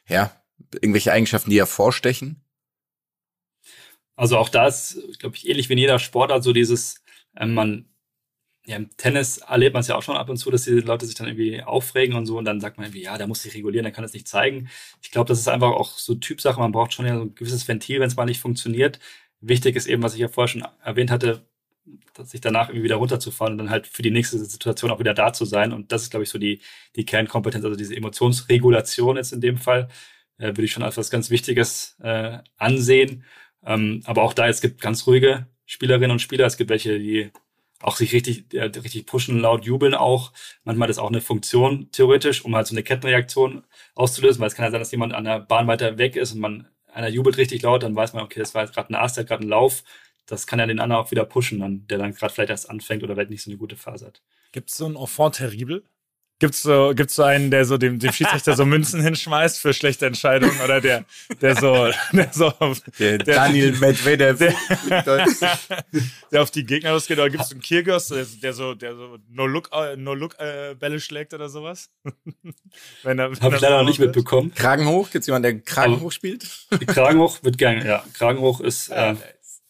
ja, 0.08 0.32
irgendwelche 0.74 1.12
Eigenschaften, 1.12 1.50
die 1.50 1.60
hervorstechen? 1.60 2.44
Also 4.16 4.38
auch 4.38 4.50
da 4.50 4.68
ist, 4.68 5.00
glaube 5.20 5.36
ich, 5.36 5.48
ähnlich 5.48 5.70
wie 5.70 5.74
in 5.74 5.80
jeder 5.80 6.00
Sportart 6.00 6.44
so 6.44 6.54
dieses, 6.54 7.02
äh, 7.36 7.46
man 7.46 7.91
ja, 8.72 8.78
im 8.78 8.90
Tennis 8.98 9.38
erlebt 9.38 9.74
man 9.74 9.82
es 9.82 9.88
ja 9.88 9.96
auch 9.96 10.02
schon 10.02 10.16
ab 10.16 10.30
und 10.30 10.38
zu, 10.38 10.50
dass 10.50 10.64
die 10.64 10.72
Leute 10.72 11.06
sich 11.06 11.16
dann 11.16 11.28
irgendwie 11.28 11.62
aufregen 11.62 12.16
und 12.16 12.26
so 12.26 12.38
und 12.38 12.46
dann 12.46 12.60
sagt 12.62 12.78
man 12.78 12.86
irgendwie, 12.88 13.04
ja, 13.04 13.18
da 13.18 13.28
muss 13.28 13.46
ich 13.46 13.54
regulieren, 13.54 13.84
der 13.84 13.92
kann 13.92 14.04
es 14.04 14.14
nicht 14.14 14.28
zeigen. 14.28 14.70
Ich 15.02 15.12
glaube, 15.12 15.28
das 15.28 15.40
ist 15.40 15.48
einfach 15.48 15.72
auch 15.72 15.98
so 15.98 16.16
Typsache, 16.16 16.60
man 16.60 16.72
braucht 16.72 16.94
schon 16.94 17.06
ja 17.06 17.16
so 17.16 17.24
ein 17.24 17.36
gewisses 17.36 17.68
Ventil, 17.68 18.00
wenn 18.00 18.08
es 18.08 18.16
mal 18.16 18.26
nicht 18.26 18.40
funktioniert. 18.40 19.00
Wichtig 19.42 19.76
ist 19.76 19.88
eben, 19.88 20.04
was 20.04 20.14
ich 20.14 20.22
ja 20.22 20.28
vorher 20.30 20.48
schon 20.48 20.66
erwähnt 20.84 21.12
hatte, 21.12 21.46
sich 22.24 22.42
danach 22.42 22.70
irgendwie 22.70 22.84
wieder 22.84 22.96
runterzufahren 22.98 23.54
und 23.54 23.58
dann 23.58 23.70
halt 23.70 23.88
für 23.88 24.04
die 24.04 24.12
nächste 24.12 24.38
Situation 24.40 24.92
auch 24.92 25.00
wieder 25.00 25.14
da 25.14 25.34
zu 25.34 25.46
sein. 25.46 25.74
Und 25.74 25.92
das 25.92 26.04
ist, 26.04 26.12
glaube 26.12 26.24
ich, 26.24 26.30
so 26.30 26.38
die, 26.38 26.62
die 26.96 27.06
Kernkompetenz, 27.06 27.66
also 27.66 27.76
diese 27.76 27.96
Emotionsregulation 27.96 29.18
jetzt 29.18 29.34
in 29.34 29.42
dem 29.42 29.58
Fall, 29.58 29.90
äh, 30.38 30.48
würde 30.48 30.64
ich 30.64 30.72
schon 30.72 30.84
als 30.84 30.98
was 30.98 31.10
ganz 31.10 31.30
Wichtiges 31.30 31.98
äh, 32.02 32.40
ansehen. 32.58 33.24
Ähm, 33.66 34.02
aber 34.06 34.24
auch 34.24 34.34
da, 34.34 34.48
es 34.48 34.62
gibt 34.62 34.82
ganz 34.82 35.08
ruhige 35.08 35.48
Spielerinnen 35.66 36.12
und 36.12 36.20
Spieler, 36.20 36.46
es 36.46 36.58
gibt 36.58 36.70
welche, 36.70 37.00
die 37.00 37.32
auch 37.82 37.96
sich 37.96 38.14
richtig, 38.14 38.54
äh, 38.54 38.64
richtig 38.64 39.06
pushen, 39.06 39.40
laut 39.40 39.66
jubeln 39.66 39.96
auch. 39.96 40.32
Manchmal 40.64 40.90
ist 40.90 41.00
auch 41.00 41.10
eine 41.10 41.22
Funktion 41.22 41.90
theoretisch, 41.92 42.46
um 42.46 42.56
halt 42.56 42.68
so 42.68 42.76
eine 42.76 42.84
Kettenreaktion 42.84 43.64
auszulösen, 43.96 44.40
weil 44.40 44.48
es 44.48 44.56
kann 44.56 44.66
ja 44.66 44.72
sein, 44.72 44.80
dass 44.80 44.92
jemand 44.92 45.14
an 45.14 45.26
der 45.26 45.40
Bahn 45.40 45.68
weiter 45.68 45.98
weg 45.98 46.16
ist 46.16 46.34
und 46.34 46.40
man 46.40 46.68
einer 46.94 47.08
jubelt 47.08 47.38
richtig 47.38 47.62
laut, 47.62 47.84
dann 47.84 47.96
weiß 47.96 48.14
man, 48.14 48.24
okay, 48.24 48.40
das 48.40 48.54
war 48.54 48.64
jetzt 48.64 48.74
gerade 48.74 48.90
ein 48.90 48.96
Ast, 48.96 49.18
der 49.18 49.24
hat 49.24 49.30
gerade 49.30 49.42
einen 49.42 49.50
Lauf. 49.50 49.84
Das 50.26 50.48
kann 50.48 50.60
ja 50.60 50.66
den 50.66 50.80
anderen 50.80 51.04
auch 51.04 51.12
wieder 51.12 51.26
pushen, 51.26 51.60
dann, 51.60 51.88
der 51.88 51.98
dann 51.98 52.14
gerade 52.14 52.34
vielleicht 52.34 52.50
erst 52.50 52.70
anfängt 52.70 53.04
oder 53.04 53.16
vielleicht 53.16 53.32
nicht 53.32 53.44
so 53.44 53.50
eine 53.50 53.58
gute 53.58 53.76
Phase 53.76 54.08
hat. 54.08 54.22
Gibt 54.52 54.70
es 54.70 54.78
so 54.78 54.86
ein 54.86 54.96
Enfant 54.96 55.36
terrible? 55.36 55.84
Gibt's 56.42 56.64
so, 56.64 56.94
gibt's 56.96 57.14
so 57.14 57.22
einen, 57.22 57.52
der 57.52 57.66
so 57.66 57.78
dem, 57.78 58.00
dem 58.00 58.12
Schiedsrichter 58.12 58.56
so 58.56 58.66
Münzen 58.66 59.00
hinschmeißt 59.04 59.60
für 59.60 59.76
schlechte 59.76 60.08
Entscheidungen 60.08 60.60
oder 60.60 60.82
der, 60.82 61.06
der 61.40 61.56
so, 61.56 61.92
der 62.14 62.34
so, 62.34 62.52
der, 62.98 63.20
der 63.20 63.36
Daniel 63.36 63.74
Medvedev, 63.80 64.40
der, 64.40 65.28
der 66.32 66.42
auf 66.42 66.50
die 66.50 66.66
Gegner 66.66 66.94
losgeht 66.94 67.20
oder 67.20 67.30
gibt's 67.30 67.52
einen 67.52 67.62
Kirgos, 67.62 68.08
der, 68.08 68.26
der 68.42 68.54
so, 68.54 68.74
der 68.74 68.96
so 68.96 69.20
No-Look, 69.30 69.70
No-Look-Bälle 69.98 70.96
äh, 70.96 71.00
schlägt 71.00 71.36
oder 71.36 71.48
sowas? 71.48 71.92
wenn 73.04 73.20
er, 73.20 73.30
wenn 73.30 73.40
Hab 73.40 73.54
ich 73.54 73.62
leider 73.62 73.78
noch 73.78 73.88
nicht 73.88 74.00
wird. 74.00 74.16
mitbekommen. 74.16 74.52
Kragen 74.56 74.88
hoch? 74.88 75.12
Gibt's 75.12 75.28
jemanden, 75.28 75.44
der 75.44 75.60
Kragen 75.60 76.02
hoch 76.02 76.12
spielt? 76.12 76.50
Kragen 76.88 77.20
hoch 77.20 77.38
wird 77.44 77.60
gerne, 77.60 77.86
ja. 77.86 78.04
Kragen 78.16 78.40
hoch 78.40 78.62
ist, 78.62 78.90
äh, 78.90 79.14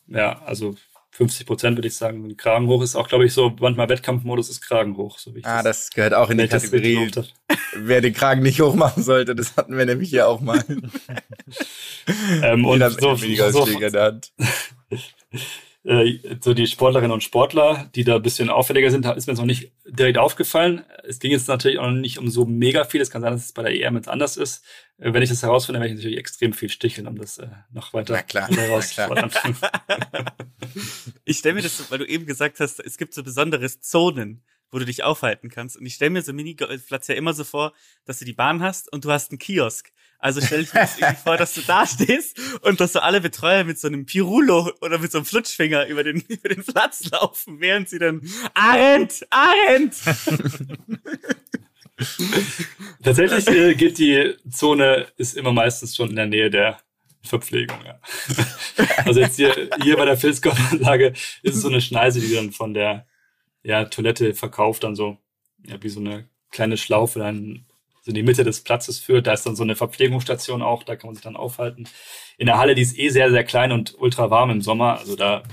ja, 0.08 0.42
also 0.46 0.78
50 1.12 1.46
Prozent 1.46 1.78
würde 1.78 1.88
ich 1.88 1.96
sagen. 1.96 2.36
Kragen 2.38 2.68
hoch 2.68 2.82
ist 2.82 2.96
auch, 2.96 3.08
glaube 3.08 3.26
ich, 3.26 3.34
so, 3.34 3.54
manchmal 3.60 3.90
Wettkampfmodus 3.90 4.50
ist 4.50 4.62
Kragen 4.62 4.96
hoch. 4.98 5.20
So 5.20 5.36
wie 5.36 5.40
ich 5.40 5.46
ah, 5.46 5.62
das, 5.62 5.86
das 5.86 5.90
gehört 5.92 6.14
auch 6.14 6.30
in 6.30 6.38
die 6.38 6.48
Kategorie. 6.48 7.12
Wer 7.76 8.02
den 8.02 8.14
Kragen 8.14 8.42
nicht 8.42 8.62
hoch 8.62 8.76
machen 8.76 9.04
sollte, 9.04 9.36
das 9.36 9.56
hatten 9.58 9.78
wir 9.78 9.86
nämlich 9.86 10.10
hier 10.10 10.28
auch 10.28 10.42
mal. 10.42 10.64
ähm, 12.44 12.66
und 12.66 12.80
so, 13.00 13.16
so, 13.16 13.66
in 13.66 13.92
der 13.92 14.04
Hand. 14.04 14.32
äh, 15.84 16.20
so 16.42 16.54
die 16.54 16.68
Sportlerinnen 16.68 17.12
und 17.12 17.24
Sportler, 17.24 17.90
die 17.96 18.04
da 18.04 18.18
ein 18.18 18.22
bisschen 18.22 18.50
auffälliger 18.50 18.92
sind, 18.92 19.06
ist 19.06 19.26
mir 19.26 19.34
jetzt 19.34 19.40
noch 19.40 19.46
nicht 19.46 19.72
direkt 19.86 20.20
aufgefallen. 20.20 20.84
Es 21.04 21.20
ging 21.20 21.32
jetzt 21.32 21.48
natürlich 21.48 21.80
auch 21.80 21.90
nicht 21.90 22.20
um 22.20 22.30
so 22.30 22.46
mega 22.46 22.84
viel. 22.84 23.02
Es 23.02 23.10
kann 23.10 23.22
sein, 23.22 23.32
dass 23.32 23.46
es 23.46 23.54
bei 23.54 23.64
der 23.64 23.74
EM 23.74 23.96
jetzt 23.96 24.08
anders 24.08 24.38
ist. 24.38 24.64
Äh, 25.00 25.14
wenn 25.14 25.24
ich 25.24 25.30
das 25.30 25.42
herausfinde, 25.42 25.80
werde 25.80 25.94
ich 25.94 25.98
natürlich 25.98 26.20
extrem 26.20 26.54
viel 26.54 26.70
sticheln, 26.70 27.08
um 27.08 27.18
das 27.18 27.40
äh, 27.40 27.48
noch 27.72 27.94
weiter 27.94 28.16
herauszufordern. 28.16 29.32
ich 31.26 31.40
stelle 31.40 31.56
mir 31.56 31.64
das, 31.64 31.78
so, 31.78 31.86
weil 31.90 32.00
du 32.00 32.06
eben 32.06 32.28
gesagt 32.28 32.60
hast, 32.60 32.80
es 32.80 32.98
gibt 32.98 33.14
so 33.16 33.24
besondere 33.24 33.68
Zonen, 33.68 34.44
wo 34.70 34.78
du 34.78 34.86
dich 34.86 35.04
aufhalten 35.04 35.50
kannst. 35.50 35.78
Und 35.78 35.86
ich 35.86 35.96
stelle 35.96 36.12
mir 36.12 36.22
so 36.22 36.32
Minigolfplatz 36.32 37.08
ja 37.08 37.16
immer 37.16 37.34
so 37.34 37.44
vor, 37.44 37.74
dass 38.06 38.20
du 38.20 38.26
die 38.26 38.34
Bahn 38.34 38.62
hast 38.62 38.92
und 38.94 39.04
du 39.04 39.12
hast 39.12 39.32
einen 39.32 39.40
Kiosk. 39.40 39.92
Also 40.22 40.40
stell 40.40 40.60
mir 40.60 40.82
jetzt 40.82 41.02
irgendwie 41.02 41.22
vor, 41.24 41.36
dass 41.36 41.56
du 41.56 41.62
da 41.62 41.88
stehst 41.88 42.40
und 42.62 42.80
dass 42.80 42.94
so 42.94 43.00
alle 43.00 43.22
Betreuer 43.22 43.64
mit 43.64 43.80
so 43.80 43.88
einem 43.88 44.06
Pirulo 44.06 44.72
oder 44.80 45.00
mit 45.00 45.12
so 45.12 45.18
einem 45.18 45.26
Flutschfinger 45.26 45.88
über 45.88 46.04
den, 46.04 46.22
über 46.28 46.50
den 46.50 46.64
Platz 46.64 47.10
laufen, 47.10 47.60
während 47.60 47.90
sie 47.90 47.98
dann 47.98 48.22
Arendt, 48.54 49.26
Arendt! 49.32 49.96
Tatsächlich 53.04 53.48
äh, 53.48 53.74
geht 53.74 53.98
die 53.98 54.36
Zone, 54.50 55.08
ist 55.18 55.36
immer 55.36 55.54
meistens 55.54 55.96
schon 55.96 56.12
in 56.12 56.16
der 56.16 56.28
Nähe 56.28 56.52
der 56.52 56.80
Verpflegung, 57.24 57.78
ja. 57.84 58.00
Also 59.06 59.20
jetzt 59.20 59.38
hier, 59.38 59.70
hier 59.82 59.98
bei 59.98 60.06
der 60.06 60.18
Filzkopfanlage 60.18 61.14
ist 61.42 61.56
es 61.56 61.62
so 61.62 61.68
eine 61.68 61.82
Schneise, 61.82 62.20
die 62.20 62.34
dann 62.34 62.52
von 62.52 62.76
der 62.76 63.08
ja, 63.64 63.86
Toilette 63.86 64.36
verkauft, 64.36 64.84
dann 64.84 64.96
so, 64.96 65.18
ja, 65.66 65.82
wie 65.82 65.90
so 65.90 66.00
eine 66.00 66.30
kleine 66.52 66.78
Schlaufe 66.78 67.20
dann 67.20 67.66
in 68.06 68.14
die 68.14 68.24
Mitte 68.24 68.44
des 68.44 68.62
Platzes 68.62 69.00
führt. 69.00 69.28
Da 69.28 69.34
ist 69.34 69.46
dann 69.46 69.56
so 69.56 69.64
eine 69.64 69.76
Verpflegungsstation 69.76 70.62
auch, 70.62 70.84
da 70.84 70.96
kann 70.96 71.08
man 71.08 71.16
sich 71.16 71.24
dann 71.24 71.36
aufhalten. 71.36 71.88
In 72.38 72.48
der 72.48 72.58
Halle, 72.58 72.76
die 72.76 72.82
ist 72.82 72.98
eh 72.98 73.10
sehr, 73.10 73.32
sehr 73.32 73.44
klein 73.44 73.72
und 73.72 73.96
ultra 74.00 74.30
warm 74.30 74.50
im 74.50 74.62
Sommer. 74.62 74.98
Also 74.98 75.16
da 75.16 75.44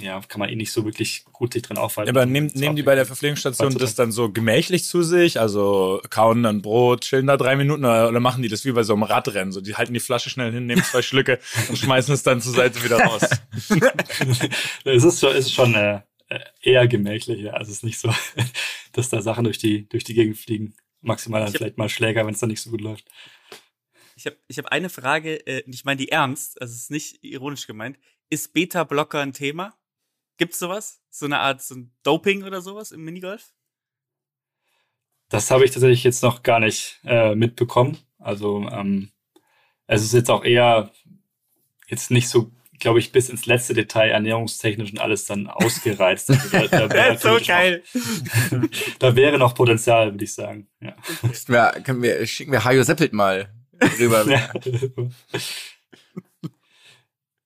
ja, 0.00 0.20
kann 0.28 0.38
man 0.38 0.48
eh 0.48 0.56
nicht 0.56 0.72
so 0.72 0.84
wirklich 0.84 1.24
gut 1.32 1.54
sich 1.54 1.62
drin 1.62 1.78
aufhalten. 1.78 2.14
Aber 2.14 2.26
nehmen, 2.26 2.50
nehmen 2.54 2.76
die 2.76 2.82
bei 2.82 2.94
der 2.94 3.06
Verpflegungsstation 3.06 3.76
das 3.78 3.94
dann 3.94 4.12
so 4.12 4.30
gemächlich 4.30 4.84
zu 4.84 5.02
sich? 5.02 5.40
Also 5.40 6.00
kauen 6.10 6.42
dann 6.42 6.62
Brot, 6.62 7.02
chillen 7.02 7.26
da 7.26 7.36
drei 7.36 7.56
Minuten 7.56 7.84
oder, 7.84 8.08
oder 8.08 8.20
machen 8.20 8.42
die 8.42 8.48
das 8.48 8.64
wie 8.64 8.72
bei 8.72 8.82
so 8.82 8.92
einem 8.92 9.02
Radrennen? 9.02 9.52
So, 9.52 9.60
die 9.60 9.74
halten 9.74 9.94
die 9.94 10.00
Flasche 10.00 10.30
schnell 10.30 10.52
hin, 10.52 10.66
nehmen 10.66 10.82
zwei 10.82 11.02
Schlücke 11.02 11.38
und 11.68 11.78
schmeißen 11.78 12.14
es 12.14 12.22
dann 12.22 12.40
zur 12.40 12.52
Seite 12.52 12.82
wieder 12.84 12.98
raus. 12.98 13.22
es 14.84 15.04
ist 15.04 15.20
schon, 15.20 15.34
ist 15.34 15.52
schon 15.52 15.74
äh, 15.74 16.00
eher 16.60 16.86
gemächlich, 16.86 17.40
ja. 17.40 17.52
Also 17.52 17.70
es 17.70 17.78
ist 17.78 17.84
nicht 17.84 17.98
so, 17.98 18.12
dass 18.92 19.08
da 19.08 19.22
Sachen 19.22 19.44
durch 19.44 19.58
die, 19.58 19.88
durch 19.88 20.04
die 20.04 20.14
Gegend 20.14 20.36
fliegen. 20.36 20.74
Maximal 21.02 21.42
dann 21.42 21.52
vielleicht 21.52 21.78
mal 21.78 21.88
Schläger, 21.88 22.24
wenn 22.26 22.34
es 22.34 22.40
dann 22.40 22.48
nicht 22.48 22.62
so 22.62 22.70
gut 22.70 22.80
läuft. 22.80 23.08
Ich 24.16 24.26
habe 24.26 24.36
ich 24.46 24.58
hab 24.58 24.66
eine 24.66 24.88
Frage, 24.88 25.46
äh, 25.46 25.64
ich 25.66 25.84
meine 25.84 25.98
die 25.98 26.10
ernst, 26.10 26.60
also 26.60 26.72
es 26.72 26.82
ist 26.82 26.90
nicht 26.90 27.24
ironisch 27.24 27.66
gemeint. 27.66 27.98
Ist 28.30 28.52
Beta-Blocker 28.52 29.20
ein 29.20 29.32
Thema? 29.32 29.76
Gibt's 30.38 30.58
sowas? 30.58 31.02
So 31.10 31.26
eine 31.26 31.40
Art 31.40 31.62
so 31.62 31.74
ein 31.74 31.92
Doping 32.02 32.44
oder 32.44 32.62
sowas 32.62 32.92
im 32.92 33.04
Minigolf? 33.04 33.52
Das 35.28 35.50
habe 35.50 35.64
ich 35.64 35.70
tatsächlich 35.70 36.04
jetzt 36.04 36.22
noch 36.22 36.42
gar 36.42 36.60
nicht 36.60 37.00
äh, 37.04 37.34
mitbekommen. 37.34 37.98
Also 38.18 38.68
ähm, 38.70 39.10
es 39.86 40.02
ist 40.02 40.12
jetzt 40.12 40.30
auch 40.30 40.44
eher 40.44 40.92
jetzt 41.88 42.10
nicht 42.10 42.28
so, 42.28 42.50
glaube 42.82 42.98
ich, 42.98 43.12
bis 43.12 43.30
ins 43.30 43.46
letzte 43.46 43.74
Detail 43.74 44.10
ernährungstechnisch 44.10 44.90
und 44.90 45.00
alles 45.00 45.24
dann 45.24 45.46
ausgereizt. 45.46 46.30
Also 46.30 46.48
da, 46.50 46.66
da, 46.66 46.90
wäre 46.92 47.16
so 47.16 47.38
geil. 47.44 47.82
Noch, 48.50 48.68
da 48.98 49.16
wäre 49.16 49.38
noch 49.38 49.54
Potenzial, 49.54 50.12
würde 50.12 50.24
ich 50.24 50.34
sagen. 50.34 50.68
Ja. 50.80 50.94
Wir, 51.46 51.82
können 51.82 52.02
wir, 52.02 52.26
schicken 52.26 52.52
wir 52.52 52.64
Hajo 52.64 52.82
Seppelt 52.82 53.12
mal 53.12 53.48
rüber. 53.98 54.26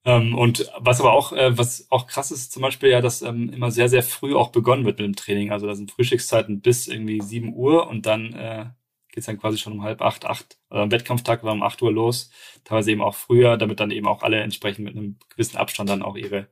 Ja. 0.05 0.17
ähm, 0.17 0.35
und 0.35 0.71
was 0.79 0.99
aber 0.99 1.13
auch, 1.13 1.33
äh, 1.33 1.57
was 1.57 1.87
auch 1.89 2.07
krass 2.07 2.31
ist, 2.31 2.51
zum 2.51 2.63
Beispiel 2.63 2.89
ja, 2.89 3.01
dass 3.01 3.21
ähm, 3.21 3.51
immer 3.53 3.71
sehr, 3.71 3.89
sehr 3.89 4.03
früh 4.03 4.35
auch 4.35 4.49
begonnen 4.49 4.85
wird 4.85 4.97
mit 4.97 5.07
dem 5.07 5.15
Training. 5.15 5.51
Also 5.51 5.67
da 5.67 5.75
sind 5.75 5.91
Frühstückszeiten 5.91 6.61
bis 6.61 6.87
irgendwie 6.87 7.21
7 7.21 7.53
Uhr 7.53 7.87
und 7.87 8.05
dann 8.05 8.33
äh, 8.33 8.65
geht's 9.17 9.25
dann 9.25 9.39
quasi 9.39 9.57
schon 9.57 9.73
um 9.73 9.81
halb 9.81 10.03
acht, 10.03 10.25
acht. 10.25 10.59
Also 10.69 10.83
am 10.83 10.91
Wettkampftag 10.91 11.43
war 11.43 11.53
um 11.53 11.63
8 11.63 11.81
Uhr 11.81 11.91
los, 11.91 12.29
teilweise 12.63 12.91
eben 12.91 13.01
auch 13.01 13.15
früher, 13.15 13.57
damit 13.57 13.79
dann 13.79 13.89
eben 13.89 14.05
auch 14.07 14.21
alle 14.21 14.39
entsprechend 14.41 14.85
mit 14.85 14.95
einem 14.95 15.17
gewissen 15.29 15.57
Abstand 15.57 15.89
dann 15.89 16.03
auch 16.03 16.15
ihre, 16.15 16.49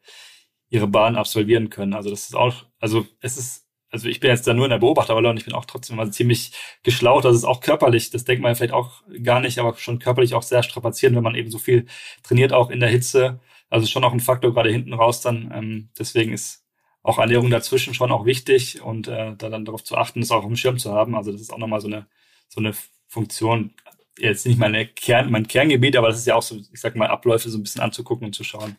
ihre 0.70 0.88
Bahn 0.88 1.16
absolvieren 1.16 1.70
können. 1.70 1.94
Also 1.94 2.10
das 2.10 2.24
ist 2.24 2.36
auch, 2.36 2.66
also 2.80 3.06
es 3.22 3.38
ist 3.38 3.66
also 3.92 4.10
ich 4.10 4.20
bin 4.20 4.32
jetzt 4.32 4.48
da 4.48 4.54
nur 4.54 4.66
in 4.66 4.72
der 4.72 4.80
Beobachterrolle 4.80 5.30
und 5.30 5.38
ich 5.38 5.46
bin 5.46 5.54
auch 5.54 5.66
trotzdem 5.66 5.96
mal 5.96 6.12
ziemlich 6.12 6.52
geschlaucht. 6.84 7.24
Das 7.24 7.36
ist 7.36 7.46
auch 7.46 7.62
körperlich, 7.62 8.10
das 8.10 8.26
denkt 8.26 8.42
man 8.42 8.56
vielleicht 8.56 8.74
auch 8.74 9.04
gar 9.24 9.40
nicht, 9.40 9.60
aber 9.60 9.76
schon 9.78 10.00
körperlich 10.00 10.34
auch 10.34 10.42
sehr 10.44 10.64
strapazierend, 10.64 11.16
wenn 11.16 11.24
man 11.24 11.36
eben 11.36 11.52
so 11.52 11.60
viel 11.60 11.86
trainiert, 12.24 12.52
auch 12.52 12.72
in 12.72 12.80
der 12.80 12.90
Hitze. 12.90 13.40
Also 13.70 13.86
schon 13.88 14.04
auch 14.04 14.12
ein 14.12 14.20
Faktor 14.20 14.54
gerade 14.54 14.72
hinten 14.72 14.94
raus 14.94 15.22
dann. 15.22 15.52
Ähm, 15.56 15.90
deswegen 15.98 16.34
ist 16.34 16.66
auch 17.04 17.20
Ernährung 17.20 17.50
dazwischen 17.52 17.94
schon 17.94 18.12
auch 18.12 18.26
wichtig 18.26 18.82
und 18.82 19.08
äh, 19.08 19.36
da 19.38 19.50
dann 19.50 19.64
darauf 19.64 19.84
zu 19.84 19.96
achten, 19.96 20.22
das 20.22 20.32
auch 20.32 20.44
dem 20.44 20.56
Schirm 20.56 20.80
zu 20.80 20.92
haben. 20.92 21.16
Also 21.16 21.32
das 21.32 21.40
ist 21.42 21.54
auch 21.54 21.60
nochmal 21.60 21.80
so 21.80 21.88
eine, 21.88 22.08
so 22.48 22.60
eine 22.60 22.74
Funktion, 23.08 23.74
jetzt 24.18 24.46
nicht 24.46 24.60
meine 24.60 24.88
Kern, 24.88 25.32
mein 25.32 25.48
Kerngebiet, 25.48 25.96
aber 25.98 26.08
das 26.08 26.20
ist 26.20 26.28
ja 26.28 26.36
auch 26.36 26.44
so, 26.44 26.62
ich 26.72 26.80
sag 26.80 26.96
mal, 26.96 27.08
Abläufe 27.08 27.50
so 27.50 27.58
ein 27.58 27.64
bisschen 27.64 27.82
anzugucken 27.82 28.26
und 28.28 28.34
zu 28.34 28.44
schauen, 28.44 28.78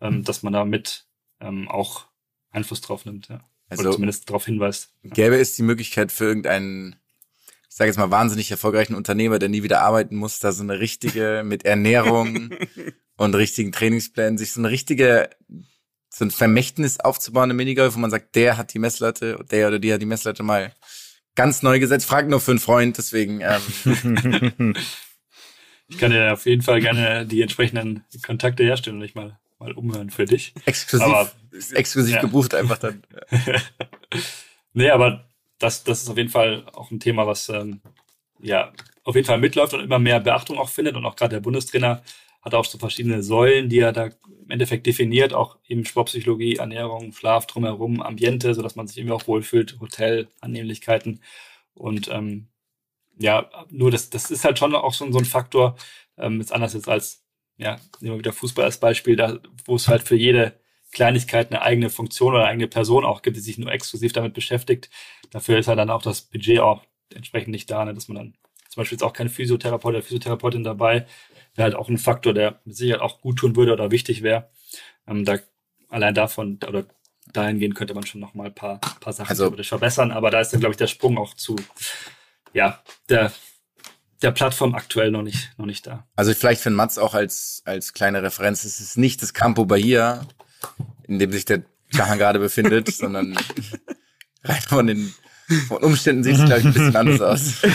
ähm, 0.00 0.24
dass 0.24 0.42
man 0.42 0.52
da 0.52 0.64
mit 0.64 1.06
ähm, 1.40 1.68
auch 1.68 2.06
Einfluss 2.50 2.80
drauf 2.80 3.04
nimmt, 3.04 3.28
ja. 3.28 3.36
Oder 3.70 3.78
Also 3.78 3.92
zumindest 3.92 4.28
darauf 4.28 4.44
hinweist. 4.44 4.92
gäbe 5.02 5.36
es 5.36 5.56
die 5.56 5.62
Möglichkeit 5.62 6.12
für 6.12 6.24
irgendeinen, 6.24 6.96
ich 7.68 7.74
sage 7.74 7.88
jetzt 7.88 7.96
mal 7.96 8.10
wahnsinnig 8.10 8.50
erfolgreichen 8.50 8.94
Unternehmer, 8.94 9.38
der 9.38 9.48
nie 9.48 9.62
wieder 9.62 9.80
arbeiten 9.80 10.16
muss, 10.16 10.40
da 10.40 10.52
so 10.52 10.62
eine 10.62 10.78
richtige 10.78 11.42
mit 11.44 11.64
Ernährung 11.64 12.50
und 13.16 13.34
richtigen 13.34 13.72
Trainingsplänen 13.72 14.36
sich 14.36 14.52
so 14.52 14.60
eine 14.60 14.70
richtige 14.70 15.30
so 16.14 16.26
ein 16.26 16.30
Vermächtnis 16.30 17.00
aufzubauen 17.00 17.50
im 17.50 17.56
Minigolf, 17.56 17.94
wo 17.94 17.98
man 17.98 18.10
sagt, 18.10 18.34
der 18.34 18.58
hat 18.58 18.74
die 18.74 18.78
Messlatte, 18.78 19.42
der 19.50 19.68
oder 19.68 19.78
die 19.78 19.94
hat 19.94 20.02
die 20.02 20.06
Messlatte 20.06 20.42
mal 20.42 20.74
ganz 21.34 21.62
neu 21.62 21.78
gesetzt. 21.78 22.06
Frag 22.06 22.28
nur 22.28 22.40
für 22.40 22.52
einen 22.52 22.60
Freund, 22.60 22.98
deswegen 22.98 23.40
ähm, 23.40 24.74
Ich 25.88 25.98
kann 25.98 26.10
dir 26.10 26.32
auf 26.32 26.46
jeden 26.46 26.62
Fall 26.62 26.80
gerne 26.80 27.26
die 27.26 27.42
entsprechenden 27.42 28.04
Kontakte 28.24 28.62
herstellen 28.64 28.96
und 28.96 29.02
dich 29.02 29.14
mal, 29.14 29.38
mal 29.58 29.72
umhören 29.72 30.08
für 30.10 30.24
dich. 30.24 30.54
exklusiv, 30.64 31.06
Aber- 31.06 31.30
exklusiv 31.72 32.14
Ja. 32.14 32.20
gebucht 32.22 32.54
einfach 32.54 32.78
dann. 32.78 33.02
nee, 34.72 34.90
aber 34.90 35.28
das, 35.58 35.84
das 35.84 36.02
ist 36.02 36.08
auf 36.08 36.16
jeden 36.16 36.30
Fall 36.30 36.64
auch 36.72 36.90
ein 36.90 37.00
Thema, 37.00 37.26
was 37.26 37.48
ähm, 37.50 37.80
ja 38.40 38.72
auf 39.04 39.14
jeden 39.16 39.26
Fall 39.26 39.38
mitläuft 39.38 39.74
und 39.74 39.80
immer 39.80 39.98
mehr 39.98 40.20
Beachtung 40.20 40.58
auch 40.58 40.68
findet. 40.70 40.96
Und 40.96 41.04
auch 41.04 41.16
gerade 41.16 41.34
der 41.36 41.40
Bundestrainer 41.40 42.02
hat 42.42 42.54
auch 42.54 42.64
so 42.64 42.76
verschiedene 42.76 43.22
Säulen, 43.22 43.68
die 43.68 43.78
er 43.78 43.92
da 43.92 44.06
im 44.06 44.50
Endeffekt 44.50 44.86
definiert, 44.86 45.32
auch 45.32 45.58
eben 45.66 45.84
Sportpsychologie, 45.84 46.56
Ernährung, 46.56 47.12
Schlaf 47.12 47.46
drumherum, 47.46 48.02
Ambiente, 48.02 48.54
sodass 48.54 48.74
man 48.74 48.88
sich 48.88 48.98
irgendwie 48.98 49.14
auch 49.14 49.28
wohlfühlt, 49.28 49.78
Hotel, 49.80 50.28
Annehmlichkeiten. 50.40 51.20
Und 51.74 52.08
ähm, 52.08 52.48
ja, 53.18 53.48
nur 53.70 53.90
das, 53.90 54.10
das 54.10 54.30
ist 54.30 54.44
halt 54.44 54.58
schon 54.58 54.74
auch 54.74 54.92
so, 54.92 55.10
so 55.12 55.18
ein 55.18 55.24
Faktor, 55.24 55.76
ähm, 56.18 56.40
ist 56.40 56.52
anders 56.52 56.74
jetzt 56.74 56.88
als, 56.88 57.24
ja, 57.56 57.76
nehmen 58.00 58.14
wir 58.14 58.18
wieder 58.18 58.32
Fußball 58.32 58.64
als 58.64 58.78
Beispiel, 58.78 59.16
da, 59.16 59.38
wo 59.64 59.76
es 59.76 59.86
halt 59.88 60.02
für 60.02 60.16
jede 60.16 60.60
Kleinigkeit 60.90 61.50
eine 61.50 61.62
eigene 61.62 61.90
Funktion 61.90 62.32
oder 62.32 62.42
eine 62.42 62.50
eigene 62.50 62.68
Person 62.68 63.04
auch 63.04 63.22
gibt, 63.22 63.36
die 63.36 63.40
sich 63.40 63.58
nur 63.58 63.72
exklusiv 63.72 64.12
damit 64.12 64.34
beschäftigt. 64.34 64.90
Dafür 65.30 65.58
ist 65.58 65.68
halt 65.68 65.78
dann 65.78 65.90
auch 65.90 66.02
das 66.02 66.22
Budget 66.22 66.58
auch 66.58 66.84
entsprechend 67.14 67.52
nicht 67.52 67.70
da, 67.70 67.84
ne, 67.84 67.94
dass 67.94 68.08
man 68.08 68.16
dann 68.16 68.34
zum 68.68 68.80
Beispiel 68.80 68.96
jetzt 68.96 69.02
auch 69.02 69.12
kein 69.12 69.28
Physiotherapeut 69.28 69.94
oder 69.94 70.02
Physiotherapeutin 70.02 70.64
dabei, 70.64 71.06
wäre 71.54 71.64
halt 71.64 71.74
auch 71.74 71.88
ein 71.88 71.98
Faktor, 71.98 72.34
der 72.34 72.60
mit 72.64 72.76
Sicherheit 72.76 73.00
auch 73.02 73.20
gut 73.20 73.38
tun 73.38 73.56
würde 73.56 73.72
oder 73.72 73.90
wichtig 73.90 74.22
wäre. 74.22 74.50
Ähm, 75.06 75.24
da 75.24 75.38
allein 75.88 76.14
davon 76.14 76.58
oder 76.66 76.86
dahingehend 77.32 77.74
könnte 77.74 77.94
man 77.94 78.06
schon 78.06 78.20
noch 78.20 78.34
mal 78.34 78.46
ein 78.46 78.54
paar, 78.54 78.78
paar 79.00 79.12
Sachen 79.12 79.30
Also- 79.30 79.54
verbessern, 79.62 80.10
aber 80.12 80.30
da 80.30 80.40
ist 80.40 80.52
dann, 80.52 80.60
glaube 80.60 80.72
ich, 80.72 80.76
der 80.78 80.86
Sprung 80.86 81.18
auch 81.18 81.34
zu, 81.34 81.56
ja, 82.52 82.82
der, 83.08 83.32
der 84.22 84.30
Plattform 84.32 84.74
aktuell 84.74 85.10
noch 85.10 85.22
nicht, 85.22 85.56
noch 85.58 85.66
nicht 85.66 85.86
da. 85.86 86.06
Also 86.16 86.32
vielleicht 86.34 86.62
für 86.62 86.70
den 86.70 86.76
Mats 86.76 86.98
auch 86.98 87.14
als, 87.14 87.62
als 87.64 87.92
kleine 87.92 88.22
Referenz, 88.22 88.64
es 88.64 88.80
ist 88.80 88.96
nicht 88.98 89.22
das 89.22 89.34
Campo 89.34 89.64
Bahia, 89.64 90.26
in 91.08 91.18
dem 91.18 91.32
sich 91.32 91.44
der 91.44 91.62
Jahan 91.92 92.18
gerade 92.18 92.38
befindet, 92.38 92.88
sondern 92.94 93.36
rein 94.44 94.62
von 94.62 94.86
den 94.86 95.14
von 95.68 95.82
Umständen 95.82 96.22
sieht 96.24 96.36
es, 96.36 96.44
glaube 96.44 96.60
ich, 96.60 96.64
ein 96.66 96.72
bisschen 96.72 96.96
anders 96.96 97.20
aus. 97.20 97.62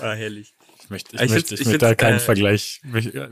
Ah, 0.00 0.12
herrlich. 0.14 0.54
Ich 0.88 0.90
möchte, 0.90 1.16
ich 1.16 1.20
Ich 1.22 1.30
möchte, 1.30 1.54
ich 1.54 1.60
ich 1.60 1.66
möchte 1.66 1.78
da 1.80 1.94
keinen 1.94 2.16
äh, 2.16 2.20
Vergleich, 2.20 2.80
möchte, 2.82 3.10
äh, 3.10 3.28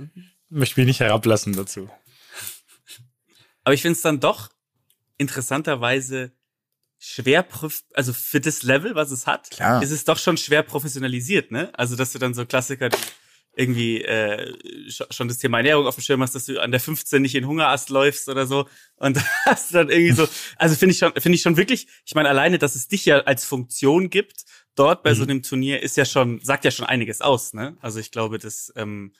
möchte 0.50 0.78
mich 0.78 0.86
nicht 0.86 1.00
herablassen 1.00 1.54
dazu. 1.54 1.88
Aber 3.64 3.72
ich 3.72 3.80
finde 3.80 3.96
es 3.96 4.02
dann 4.02 4.20
doch 4.20 4.50
interessanterweise 5.16 6.32
schwer, 6.98 7.46
also 7.94 8.12
für 8.12 8.40
das 8.40 8.62
Level, 8.62 8.94
was 8.94 9.10
es 9.10 9.26
hat, 9.26 9.50
Klar. 9.50 9.82
ist 9.82 9.90
es 9.90 10.04
doch 10.04 10.18
schon 10.18 10.36
schwer 10.36 10.62
professionalisiert, 10.62 11.50
ne? 11.50 11.70
Also, 11.78 11.96
dass 11.96 12.12
du 12.12 12.18
dann 12.18 12.34
so 12.34 12.44
Klassiker 12.44 12.90
die 12.90 12.98
irgendwie 13.58 14.02
äh, 14.02 14.52
sch- 14.88 15.10
schon 15.10 15.28
das 15.28 15.38
Thema 15.38 15.56
Ernährung 15.56 15.86
auf 15.86 15.94
dem 15.94 16.02
Schirm 16.02 16.20
hast, 16.22 16.34
dass 16.34 16.44
du 16.44 16.60
an 16.60 16.70
der 16.70 16.80
15 16.80 17.22
nicht 17.22 17.34
in 17.34 17.46
Hungerast 17.46 17.88
läufst 17.88 18.28
oder 18.28 18.46
so 18.46 18.68
und 18.96 19.18
hast 19.46 19.74
dann 19.74 19.88
irgendwie 19.88 20.12
so, 20.12 20.28
also 20.56 20.76
finde 20.76 20.92
ich 20.92 20.98
schon, 20.98 21.12
finde 21.14 21.36
ich 21.36 21.42
schon 21.42 21.56
wirklich, 21.56 21.86
ich 22.04 22.14
meine 22.14 22.28
alleine, 22.28 22.58
dass 22.58 22.74
es 22.74 22.86
dich 22.86 23.06
ja 23.06 23.20
als 23.20 23.46
Funktion 23.46 24.10
gibt, 24.10 24.44
dort 24.76 25.02
bei 25.02 25.14
so 25.14 25.24
einem 25.24 25.42
Turnier 25.42 25.82
ist 25.82 25.96
ja 25.96 26.04
schon, 26.04 26.40
sagt 26.40 26.64
ja 26.64 26.70
schon 26.70 26.86
einiges 26.86 27.20
aus, 27.20 27.54
ne? 27.54 27.76
Also 27.80 27.98
ich 27.98 28.10
glaube, 28.10 28.38
das 28.38 28.72
ähm, 28.76 29.12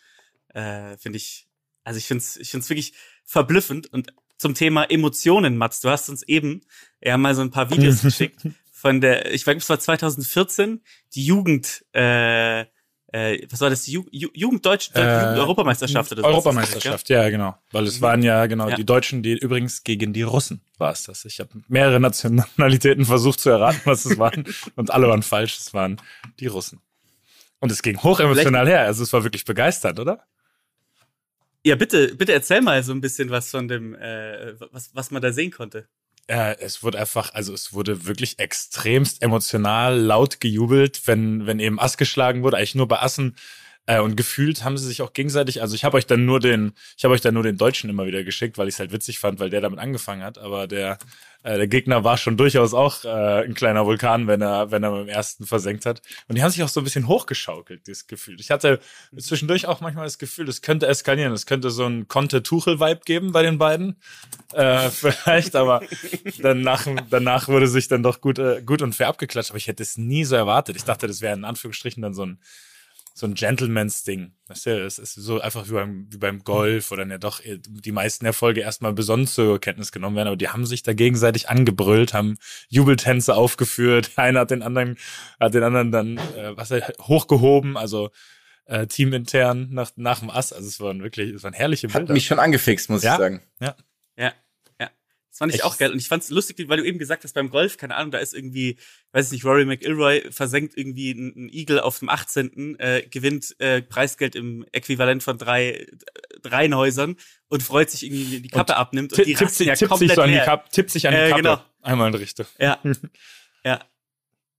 äh, 0.54 0.96
finde 0.96 1.16
ich, 1.16 1.48
also 1.82 1.98
ich 1.98 2.06
finde 2.06 2.22
es 2.22 2.36
ich 2.36 2.50
find's 2.50 2.70
wirklich 2.70 2.92
verblüffend 3.24 3.92
und 3.92 4.12
zum 4.38 4.54
Thema 4.54 4.84
Emotionen, 4.84 5.56
Mats, 5.56 5.80
du 5.80 5.88
hast 5.88 6.08
uns 6.08 6.22
eben 6.22 6.60
ja 7.02 7.16
mal 7.16 7.34
so 7.34 7.42
ein 7.42 7.50
paar 7.50 7.70
Videos 7.70 8.02
geschickt 8.02 8.42
von 8.70 9.00
der, 9.00 9.32
ich 9.32 9.46
weiß, 9.46 9.56
es 9.56 9.68
war 9.70 9.80
2014, 9.80 10.82
die 11.14 11.24
Jugend, 11.24 11.84
äh, 11.92 12.66
äh, 13.12 13.46
was 13.50 13.60
war 13.60 13.70
das, 13.70 13.82
die 13.84 13.92
Ju 13.92 14.04
Ju 14.10 14.28
Jugenddeutsch, 14.34 14.90
Äh, 14.94 15.00
Europameisterschaft 15.00 16.12
oder 16.12 16.22
so? 16.22 16.28
Europameisterschaft, 16.28 17.08
ja, 17.08 17.28
genau. 17.30 17.56
Weil 17.72 17.84
es 17.86 18.00
waren 18.00 18.22
ja 18.22 18.46
genau 18.46 18.68
Ja. 18.68 18.76
die 18.76 18.84
Deutschen, 18.84 19.22
die 19.22 19.38
übrigens 19.38 19.84
gegen 19.84 20.12
die 20.12 20.22
Russen 20.22 20.60
war 20.78 20.92
es 20.92 21.04
das. 21.04 21.24
Ich 21.24 21.38
habe 21.40 21.50
mehrere 21.68 22.00
Nationalitäten 22.00 23.04
versucht 23.04 23.40
zu 23.40 23.50
erraten, 23.50 23.80
was 23.84 24.04
es 24.04 24.18
waren 24.18 24.44
und 24.76 24.90
alle 24.90 25.08
waren 25.08 25.22
falsch. 25.22 25.56
Es 25.58 25.72
waren 25.72 26.00
die 26.40 26.46
Russen. 26.48 26.80
Und 27.60 27.72
es 27.72 27.82
ging 27.82 28.02
hochemotional 28.02 28.66
her. 28.68 28.82
Also 28.82 29.02
es 29.02 29.12
war 29.12 29.22
wirklich 29.24 29.44
begeisternd, 29.44 29.98
oder? 29.98 30.24
Ja, 31.64 31.74
bitte, 31.74 32.14
bitte 32.14 32.32
erzähl 32.32 32.60
mal 32.60 32.82
so 32.82 32.92
ein 32.92 33.00
bisschen 33.00 33.30
was 33.30 33.50
von 33.50 33.66
dem, 33.66 33.94
äh, 33.94 34.54
was, 34.72 34.90
was 34.94 35.10
man 35.10 35.22
da 35.22 35.32
sehen 35.32 35.50
konnte. 35.50 35.88
Äh, 36.28 36.56
es 36.60 36.82
wurde 36.82 36.98
einfach, 36.98 37.34
also 37.34 37.54
es 37.54 37.72
wurde 37.72 38.06
wirklich 38.06 38.38
extremst 38.38 39.22
emotional 39.22 39.98
laut 39.98 40.40
gejubelt, 40.40 41.02
wenn, 41.06 41.46
wenn 41.46 41.60
eben 41.60 41.78
Ass 41.78 41.96
geschlagen 41.96 42.42
wurde. 42.42 42.56
Eigentlich 42.56 42.74
nur 42.74 42.88
bei 42.88 43.00
Assen 43.00 43.36
Äh, 43.86 44.00
und 44.00 44.16
gefühlt 44.16 44.64
haben 44.64 44.76
sie 44.76 44.86
sich 44.86 45.00
auch 45.00 45.12
gegenseitig, 45.12 45.62
also 45.62 45.74
ich 45.74 45.84
habe 45.84 45.96
euch 45.96 46.06
dann 46.06 46.26
nur 46.26 46.40
den, 46.40 46.72
ich 46.96 47.04
habe 47.04 47.14
euch 47.14 47.20
dann 47.20 47.34
nur 47.34 47.44
den 47.44 47.56
Deutschen 47.56 47.88
immer 47.88 48.06
wieder 48.06 48.24
geschickt, 48.24 48.58
weil 48.58 48.66
ich 48.68 48.74
es 48.74 48.80
halt 48.80 48.92
witzig 48.92 49.20
fand, 49.20 49.38
weil 49.38 49.48
der 49.48 49.60
damit 49.60 49.78
angefangen 49.78 50.22
hat. 50.22 50.38
Aber 50.38 50.66
der, 50.66 50.98
äh, 51.44 51.56
der 51.56 51.68
Gegner 51.68 52.02
war 52.02 52.16
schon 52.16 52.36
durchaus 52.36 52.74
auch 52.74 53.04
äh, 53.04 53.44
ein 53.44 53.54
kleiner 53.54 53.86
Vulkan, 53.86 54.26
wenn 54.26 54.42
er, 54.42 54.72
wenn 54.72 54.82
er 54.82 54.90
beim 54.90 55.08
ersten 55.08 55.46
versenkt 55.46 55.86
hat. 55.86 56.02
Und 56.26 56.36
die 56.36 56.42
haben 56.42 56.50
sich 56.50 56.64
auch 56.64 56.68
so 56.68 56.80
ein 56.80 56.84
bisschen 56.84 57.06
hochgeschaukelt, 57.06 57.86
dieses 57.86 58.08
Gefühl. 58.08 58.40
Ich 58.40 58.50
hatte 58.50 58.80
zwischendurch 59.16 59.66
auch 59.66 59.80
manchmal 59.80 60.04
das 60.04 60.18
Gefühl, 60.18 60.46
das 60.46 60.62
könnte 60.62 60.88
eskalieren. 60.88 61.32
Es 61.32 61.46
könnte 61.46 61.70
so 61.70 61.86
ein 61.86 62.08
Conte-Tuchel-Vibe 62.08 63.02
geben 63.04 63.30
bei 63.30 63.44
den 63.44 63.58
beiden. 63.58 64.00
Äh, 64.52 64.90
vielleicht, 64.90 65.54
aber 65.54 65.80
danach, 66.40 66.88
danach 67.08 67.46
wurde 67.46 67.68
sich 67.68 67.86
dann 67.86 68.02
doch 68.02 68.20
gut, 68.20 68.40
äh, 68.40 68.62
gut 68.66 68.82
und 68.82 68.96
fair 68.96 69.06
abgeklatscht. 69.06 69.50
Aber 69.50 69.58
ich 69.58 69.68
hätte 69.68 69.84
es 69.84 69.96
nie 69.96 70.24
so 70.24 70.34
erwartet. 70.34 70.74
Ich 70.74 70.84
dachte, 70.84 71.06
das 71.06 71.20
wäre 71.20 71.36
in 71.36 71.44
Anführungsstrichen 71.44 72.02
dann 72.02 72.14
so 72.14 72.26
ein 72.26 72.40
so 73.18 73.26
ein 73.26 73.32
Gentleman's-Ding. 73.32 74.32
Weißt 74.48 74.66
du, 74.66 74.84
es 74.84 74.98
ist 74.98 75.14
so 75.14 75.40
einfach 75.40 75.66
wie 75.68 75.72
beim, 75.72 76.06
wie 76.10 76.18
beim 76.18 76.44
Golf 76.44 76.92
oder 76.92 77.06
ja 77.06 77.16
doch 77.16 77.40
die 77.42 77.92
meisten 77.92 78.26
Erfolge 78.26 78.60
erstmal 78.60 78.92
besonders 78.92 79.32
zur 79.32 79.58
Kenntnis 79.58 79.90
genommen 79.90 80.16
werden, 80.16 80.28
aber 80.28 80.36
die 80.36 80.50
haben 80.50 80.66
sich 80.66 80.82
da 80.82 80.92
gegenseitig 80.92 81.48
angebrüllt, 81.48 82.12
haben 82.12 82.36
Jubeltänze 82.68 83.34
aufgeführt, 83.34 84.10
einer 84.16 84.40
hat 84.40 84.50
den 84.50 84.62
anderen, 84.62 84.98
hat 85.40 85.54
den 85.54 85.62
anderen 85.62 85.92
dann, 85.92 86.18
äh, 86.18 86.54
was 86.58 86.70
hochgehoben, 87.00 87.78
also 87.78 88.10
äh, 88.66 88.86
teamintern 88.86 89.68
nach, 89.70 89.92
nach 89.96 90.20
dem 90.20 90.28
Ass. 90.28 90.52
Also 90.52 90.68
es 90.68 90.78
waren 90.80 91.02
wirklich, 91.02 91.32
es 91.32 91.42
waren 91.42 91.54
herrliche 91.54 91.86
Bilder. 91.86 92.00
Hat 92.00 92.10
mich 92.10 92.26
schon 92.26 92.38
angefixt, 92.38 92.90
muss 92.90 93.02
ja? 93.02 93.14
ich 93.14 93.18
sagen. 93.18 93.42
Ja. 93.60 93.76
Ja. 94.18 94.34
Das 95.36 95.40
fand 95.40 95.52
ich 95.52 95.58
Echt? 95.60 95.66
auch 95.66 95.76
geil. 95.76 95.92
Und 95.92 95.98
ich 95.98 96.08
fand's 96.08 96.30
lustig, 96.30 96.66
weil 96.66 96.78
du 96.78 96.86
eben 96.86 96.98
gesagt 96.98 97.22
hast, 97.22 97.34
beim 97.34 97.50
Golf, 97.50 97.76
keine 97.76 97.94
Ahnung, 97.94 98.10
da 98.10 98.16
ist 98.16 98.32
irgendwie, 98.32 98.78
weiß 99.12 99.26
ich 99.26 99.32
nicht, 99.32 99.44
Rory 99.44 99.66
McIlroy 99.66 100.32
versenkt 100.32 100.78
irgendwie 100.78 101.10
einen 101.10 101.50
Eagle 101.50 101.80
auf 101.80 101.98
dem 101.98 102.08
18., 102.08 102.80
äh, 102.80 103.02
gewinnt 103.02 103.54
äh, 103.58 103.82
Preisgeld 103.82 104.34
im 104.34 104.64
Äquivalent 104.72 105.22
von 105.22 105.36
drei, 105.36 105.72
äh, 105.72 105.86
drei 106.40 106.70
Häusern 106.70 107.16
und 107.48 107.62
freut 107.62 107.90
sich 107.90 108.04
irgendwie, 108.04 108.40
die 108.40 108.48
Kappe 108.48 108.72
und 108.72 108.78
abnimmt 108.78 109.12
und 109.12 109.26
die 109.26 109.34
tippt 109.34 109.50
sich, 109.50 109.66
ja 109.66 109.74
tippt 109.74 109.90
komplett 109.90 110.08
sich 110.08 110.16
so 110.16 110.22
an 110.22 110.32
die 110.32 110.38
Kappe, 110.38 110.70
tippt 110.70 110.90
sich 110.90 111.06
an 111.06 111.12
die 111.12 111.20
äh, 111.20 111.28
Kappe. 111.28 111.42
Genau. 111.42 111.62
Einmal 111.82 112.08
in 112.08 112.14
Richtung. 112.14 112.46
Ja. 112.58 112.80
ja. 113.62 113.84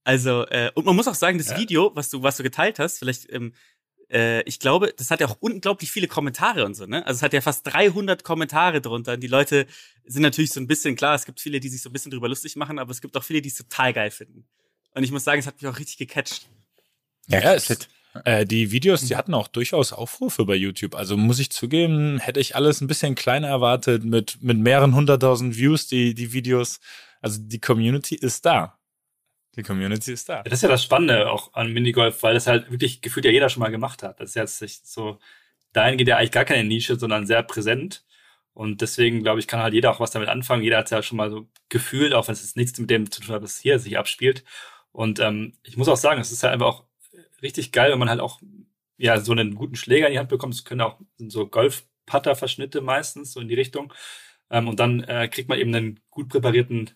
Also, 0.03 0.45
äh, 0.45 0.69
und 0.75 0.85
man 0.85 0.95
muss 0.95 1.07
auch 1.07 1.15
sagen, 1.15 1.39
das 1.39 1.49
ja. 1.49 1.57
Video, 1.57 1.91
was 1.95 2.09
du, 2.09 2.21
was 2.21 2.37
du 2.37 2.43
geteilt 2.43 2.77
hast, 2.77 2.99
vielleicht 2.99 3.33
ähm, 3.33 3.51
äh, 4.11 4.41
ich 4.43 4.59
glaube, 4.59 4.93
das 4.95 5.11
hat 5.11 5.19
ja 5.19 5.27
auch 5.27 5.37
unglaublich 5.39 5.91
viele 5.91 6.07
Kommentare 6.07 6.65
und 6.65 6.75
so, 6.75 6.85
ne? 6.85 7.05
Also 7.05 7.17
es 7.17 7.23
hat 7.23 7.33
ja 7.33 7.41
fast 7.41 7.67
300 7.67 8.23
Kommentare 8.23 8.81
drunter. 8.81 9.13
Und 9.13 9.21
die 9.21 9.27
Leute 9.27 9.67
sind 10.05 10.21
natürlich 10.21 10.51
so 10.51 10.59
ein 10.59 10.67
bisschen 10.67 10.95
klar, 10.95 11.15
es 11.15 11.25
gibt 11.25 11.39
viele, 11.39 11.59
die 11.59 11.69
sich 11.69 11.81
so 11.81 11.89
ein 11.89 11.93
bisschen 11.93 12.11
drüber 12.11 12.29
lustig 12.29 12.55
machen, 12.55 12.79
aber 12.79 12.91
es 12.91 13.01
gibt 13.01 13.17
auch 13.17 13.23
viele, 13.23 13.41
die 13.41 13.49
es 13.49 13.55
total 13.55 13.93
geil 13.93 14.11
finden. 14.11 14.47
Und 14.93 15.03
ich 15.03 15.11
muss 15.11 15.23
sagen, 15.23 15.39
es 15.39 15.47
hat 15.47 15.61
mich 15.61 15.69
auch 15.69 15.79
richtig 15.79 15.97
gecatcht. 15.97 16.47
Ja, 17.27 17.41
ja 17.41 17.53
es, 17.53 17.69
äh, 18.23 18.45
die 18.45 18.71
Videos, 18.71 19.01
die 19.01 19.15
hatten 19.15 19.33
auch 19.33 19.47
durchaus 19.47 19.93
Aufrufe 19.93 20.45
bei 20.45 20.55
YouTube. 20.55 20.95
Also 20.95 21.17
muss 21.17 21.39
ich 21.39 21.51
zugeben, 21.51 22.19
hätte 22.19 22.39
ich 22.39 22.55
alles 22.55 22.81
ein 22.81 22.87
bisschen 22.87 23.15
kleiner 23.15 23.47
erwartet, 23.47 24.05
mit, 24.05 24.41
mit 24.41 24.57
mehreren 24.57 24.95
hunderttausend 24.95 25.57
Views, 25.57 25.87
die, 25.87 26.15
die 26.15 26.33
Videos. 26.33 26.79
Also 27.21 27.39
die 27.41 27.59
Community 27.59 28.15
ist 28.15 28.45
da. 28.45 28.76
Die 29.57 29.63
Community 29.63 30.13
ist 30.13 30.29
da. 30.29 30.43
Das 30.43 30.53
ist 30.53 30.61
ja 30.61 30.69
das 30.69 30.83
Spannende 30.83 31.31
auch 31.31 31.53
an 31.53 31.73
Minigolf, 31.73 32.21
weil 32.21 32.35
das 32.35 32.45
halt 32.45 32.69
wirklich 32.69 33.01
gefühlt 33.01 33.25
ja 33.25 33.31
jeder 33.31 33.49
schon 33.49 33.61
mal 33.61 33.71
gemacht 33.71 34.03
hat. 34.03 34.19
Das 34.19 34.35
ist 34.35 34.61
jetzt 34.61 34.93
so, 34.93 35.17
dahin 35.73 35.97
geht 35.97 36.07
ja 36.07 36.17
eigentlich 36.17 36.31
gar 36.31 36.45
keine 36.45 36.63
Nische, 36.63 36.97
sondern 36.97 37.25
sehr 37.25 37.41
präsent. 37.41 38.05
Und 38.53 38.81
deswegen, 38.81 39.23
glaube 39.23 39.39
ich, 39.39 39.47
kann 39.47 39.59
halt 39.59 39.73
jeder 39.73 39.91
auch 39.91 39.99
was 39.99 40.11
damit 40.11 40.29
anfangen. 40.29 40.63
Jeder 40.63 40.77
hat 40.77 40.85
es 40.85 40.91
ja 40.91 41.01
schon 41.01 41.17
mal 41.17 41.31
so 41.31 41.47
gefühlt, 41.69 42.13
auch 42.13 42.27
wenn 42.27 42.33
es 42.33 42.55
nichts 42.55 42.79
mit 42.79 42.89
dem 42.89 43.09
zu 43.09 43.21
tun 43.21 43.33
hat, 43.35 43.41
was 43.41 43.59
hier 43.59 43.79
sich 43.79 43.97
abspielt. 43.97 44.43
Und 44.91 45.19
ähm, 45.19 45.53
ich 45.63 45.75
muss 45.75 45.87
auch 45.87 45.97
sagen, 45.97 46.21
es 46.21 46.31
ist 46.31 46.43
halt 46.43 46.53
einfach 46.53 46.67
auch 46.67 46.83
richtig 47.41 47.71
geil, 47.71 47.91
wenn 47.91 47.99
man 47.99 48.09
halt 48.09 48.19
auch 48.19 48.39
ja 48.97 49.19
so 49.19 49.31
einen 49.31 49.55
guten 49.55 49.75
Schläger 49.75 50.07
in 50.07 50.13
die 50.13 50.19
Hand 50.19 50.29
bekommt. 50.29 50.53
Es 50.53 50.65
können 50.65 50.81
auch 50.81 50.99
so 51.17 51.47
Golf-Putter-Verschnitte 51.47 52.81
meistens 52.81 53.33
so 53.33 53.39
in 53.39 53.47
die 53.47 53.55
Richtung. 53.55 53.93
Ähm, 54.51 54.67
und 54.67 54.79
dann 54.79 55.03
äh, 55.03 55.27
kriegt 55.27 55.49
man 55.49 55.59
eben 55.59 55.73
einen 55.73 55.99
gut 56.09 56.29
präparierten 56.29 56.91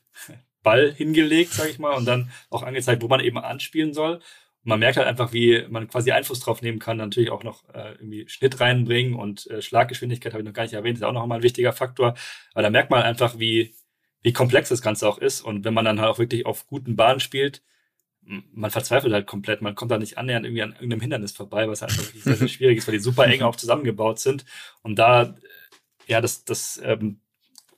Ball 0.64 0.94
hingelegt, 0.94 1.54
sage 1.54 1.70
ich 1.70 1.80
mal, 1.80 1.96
und 1.96 2.06
dann 2.06 2.32
auch 2.50 2.64
angezeigt, 2.64 3.02
wo 3.02 3.08
man 3.08 3.20
eben 3.20 3.38
anspielen 3.38 3.94
soll. 3.94 4.16
Und 4.16 4.70
man 4.70 4.80
merkt 4.80 4.98
halt 4.98 5.08
einfach, 5.08 5.34
wie 5.34 5.66
man 5.70 5.88
quasi 5.88 6.12
Einfluss 6.12 6.40
drauf 6.40 6.62
nehmen 6.62 6.80
kann, 6.80 6.98
natürlich 6.98 7.32
auch 7.32 7.44
noch 7.44 7.68
äh, 7.74 7.94
irgendwie 7.94 8.28
Schnitt 8.28 8.60
reinbringen 8.60 9.16
und 9.16 9.50
äh, 9.50 9.62
Schlaggeschwindigkeit 9.62 10.34
habe 10.34 10.44
ich 10.44 10.48
noch 10.48 10.54
gar 10.54 10.64
nicht 10.64 10.74
erwähnt, 10.74 10.98
ist 10.98 11.04
auch 11.04 11.14
noch 11.14 11.26
mal 11.26 11.36
ein 11.36 11.44
wichtiger 11.44 11.74
Faktor. 11.74 12.16
Aber 12.54 12.62
da 12.62 12.70
merkt 12.70 12.92
man 12.92 13.02
einfach, 13.02 13.40
wie, 13.40 13.74
wie 14.22 14.34
komplex 14.34 14.70
das 14.70 14.82
Ganze 14.82 15.08
auch 15.08 15.18
ist. 15.18 15.42
Und 15.42 15.66
wenn 15.66 15.74
man 15.74 15.86
dann 15.86 16.00
halt 16.00 16.10
auch 16.10 16.20
wirklich 16.20 16.46
auf 16.46 16.68
guten 16.68 16.96
Bahnen 16.96 17.20
spielt, 17.20 17.64
man 18.22 18.72
verzweifelt 18.72 19.14
halt 19.14 19.28
komplett. 19.28 19.62
Man 19.62 19.76
kommt 19.76 19.92
da 19.92 19.98
nicht 19.98 20.18
annähernd 20.18 20.46
irgendwie 20.46 20.62
an 20.62 20.74
irgendeinem 20.74 21.02
Hindernis 21.02 21.32
vorbei, 21.32 21.68
was 21.68 21.84
einfach 21.84 22.04
wirklich 22.04 22.24
sehr, 22.24 22.36
sehr 22.36 22.48
schwierig 22.48 22.78
ist, 22.78 22.88
weil 22.88 22.94
die 22.94 23.00
super 23.00 23.26
eng 23.26 23.42
auch 23.42 23.56
zusammengebaut 23.56 24.20
sind. 24.20 24.46
Und 24.84 24.98
da, 25.00 25.36
ja, 26.08 26.22
das, 26.22 26.46
das 26.46 26.80
ähm, 26.84 27.20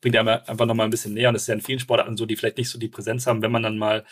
bringt 0.04 0.18
einem 0.18 0.28
einfach 0.28 0.66
nochmal 0.66 0.86
ein 0.86 0.92
bisschen 0.92 1.14
näher. 1.14 1.30
Und 1.30 1.34
das 1.34 1.44
ist 1.44 1.48
ja 1.48 1.56
in 1.56 1.62
vielen 1.62 1.80
Sportarten 1.80 2.18
so, 2.18 2.26
die 2.26 2.36
vielleicht 2.36 2.58
nicht 2.58 2.70
so 2.70 2.78
die 2.78 2.90
Präsenz 2.90 3.26
haben, 3.26 3.42
wenn 3.42 3.52
man 3.52 3.64
dann 3.64 3.78
mal 3.78 4.06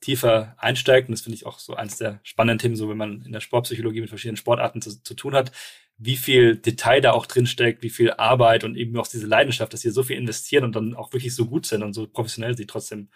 tiefer 0.00 0.54
einsteigt. 0.58 1.08
Und 1.08 1.12
das 1.12 1.22
finde 1.22 1.34
ich 1.34 1.46
auch 1.46 1.58
so 1.58 1.74
eines 1.74 1.96
der 1.96 2.20
spannenden 2.22 2.58
Themen, 2.58 2.76
so 2.76 2.88
wenn 2.90 2.98
man 2.98 3.22
in 3.22 3.32
der 3.32 3.40
Sportpsychologie 3.40 4.02
mit 4.02 4.10
verschiedenen 4.10 4.36
Sportarten 4.36 4.82
zu, 4.82 5.02
zu 5.02 5.14
tun 5.14 5.34
hat, 5.34 5.50
wie 5.96 6.16
viel 6.16 6.56
Detail 6.56 7.00
da 7.00 7.12
auch 7.12 7.26
drin 7.26 7.46
steckt, 7.46 7.82
wie 7.82 7.90
viel 7.90 8.12
Arbeit 8.12 8.64
und 8.64 8.76
eben 8.76 8.96
auch 8.98 9.06
diese 9.06 9.26
Leidenschaft, 9.26 9.72
dass 9.72 9.80
sie 9.80 9.90
so 9.90 10.02
viel 10.02 10.16
investieren 10.16 10.64
und 10.64 10.76
dann 10.76 10.94
auch 10.94 11.12
wirklich 11.12 11.34
so 11.34 11.46
gut 11.46 11.66
sind 11.66 11.82
und 11.82 11.94
so 11.94 12.06
professionell 12.06 12.56
sie 12.56 12.66
trotzdem 12.66 13.08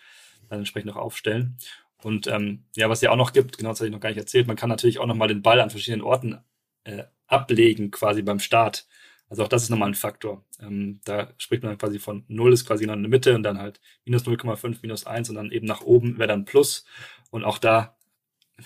dann 0.48 0.60
entsprechend 0.60 0.90
auch 0.92 0.96
aufstellen. 0.96 1.56
Und 2.02 2.26
ähm, 2.26 2.64
ja, 2.74 2.90
was 2.90 3.00
ja 3.00 3.10
auch 3.10 3.16
noch 3.16 3.32
gibt, 3.32 3.56
genau 3.56 3.70
das 3.70 3.80
habe 3.80 3.88
ich 3.88 3.92
noch 3.92 4.00
gar 4.00 4.10
nicht 4.10 4.18
erzählt, 4.18 4.46
man 4.46 4.56
kann 4.56 4.68
natürlich 4.68 4.98
auch 4.98 5.06
nochmal 5.06 5.28
den 5.28 5.42
Ball 5.42 5.60
an 5.60 5.70
verschiedenen 5.70 6.02
Orten 6.02 6.38
äh, 6.84 7.04
ablegen, 7.26 7.90
quasi 7.90 8.22
beim 8.22 8.38
Start. 8.38 8.86
Also 9.34 9.42
auch 9.42 9.48
das 9.48 9.64
ist 9.64 9.68
nochmal 9.68 9.88
ein 9.88 9.96
Faktor. 9.96 10.44
Ähm, 10.62 11.00
da 11.04 11.32
spricht 11.38 11.64
man 11.64 11.72
dann 11.72 11.78
quasi 11.78 11.98
von 11.98 12.24
0 12.28 12.52
ist 12.52 12.66
quasi 12.66 12.86
noch 12.86 12.94
in 12.94 13.02
der 13.02 13.10
Mitte 13.10 13.34
und 13.34 13.42
dann 13.42 13.58
halt 13.58 13.80
minus 14.04 14.22
0,5, 14.22 14.76
minus 14.80 15.06
1 15.06 15.28
und 15.28 15.34
dann 15.34 15.50
eben 15.50 15.66
nach 15.66 15.80
oben 15.80 16.18
wäre 16.18 16.28
dann 16.28 16.44
Plus. 16.44 16.84
Und 17.32 17.42
auch 17.42 17.58
da 17.58 17.96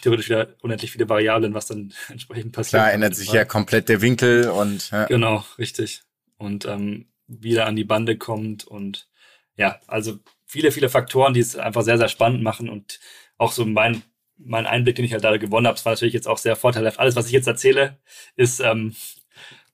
theoretisch 0.02 0.28
wieder 0.28 0.56
unendlich 0.60 0.92
viele 0.92 1.08
Variablen, 1.08 1.54
was 1.54 1.68
dann 1.68 1.94
entsprechend 2.10 2.52
passiert. 2.52 2.82
Da 2.82 2.90
ändert 2.90 3.14
sich 3.14 3.32
ja 3.32 3.46
komplett 3.46 3.88
der 3.88 4.02
Winkel 4.02 4.50
und 4.50 4.90
ja. 4.90 5.06
Genau, 5.06 5.42
richtig. 5.56 6.02
Und 6.36 6.66
ähm, 6.66 7.06
wieder 7.26 7.64
an 7.64 7.74
die 7.74 7.84
Bande 7.84 8.18
kommt 8.18 8.66
und 8.66 9.08
ja, 9.56 9.80
also 9.86 10.18
viele, 10.44 10.70
viele 10.70 10.90
Faktoren, 10.90 11.32
die 11.32 11.40
es 11.40 11.56
einfach 11.56 11.80
sehr, 11.80 11.96
sehr 11.96 12.08
spannend 12.08 12.42
machen 12.42 12.68
und 12.68 13.00
auch 13.38 13.52
so 13.52 13.64
mein, 13.64 14.02
mein 14.36 14.66
Einblick, 14.66 14.96
den 14.96 15.06
ich 15.06 15.14
halt 15.14 15.24
da 15.24 15.34
gewonnen 15.38 15.66
habe, 15.66 15.76
das 15.76 15.86
war 15.86 15.94
natürlich 15.94 16.12
jetzt 16.12 16.28
auch 16.28 16.36
sehr 16.36 16.56
vorteilhaft. 16.56 16.98
Alles, 16.98 17.16
was 17.16 17.24
ich 17.24 17.32
jetzt 17.32 17.48
erzähle, 17.48 17.96
ist 18.36 18.60
ähm, 18.60 18.94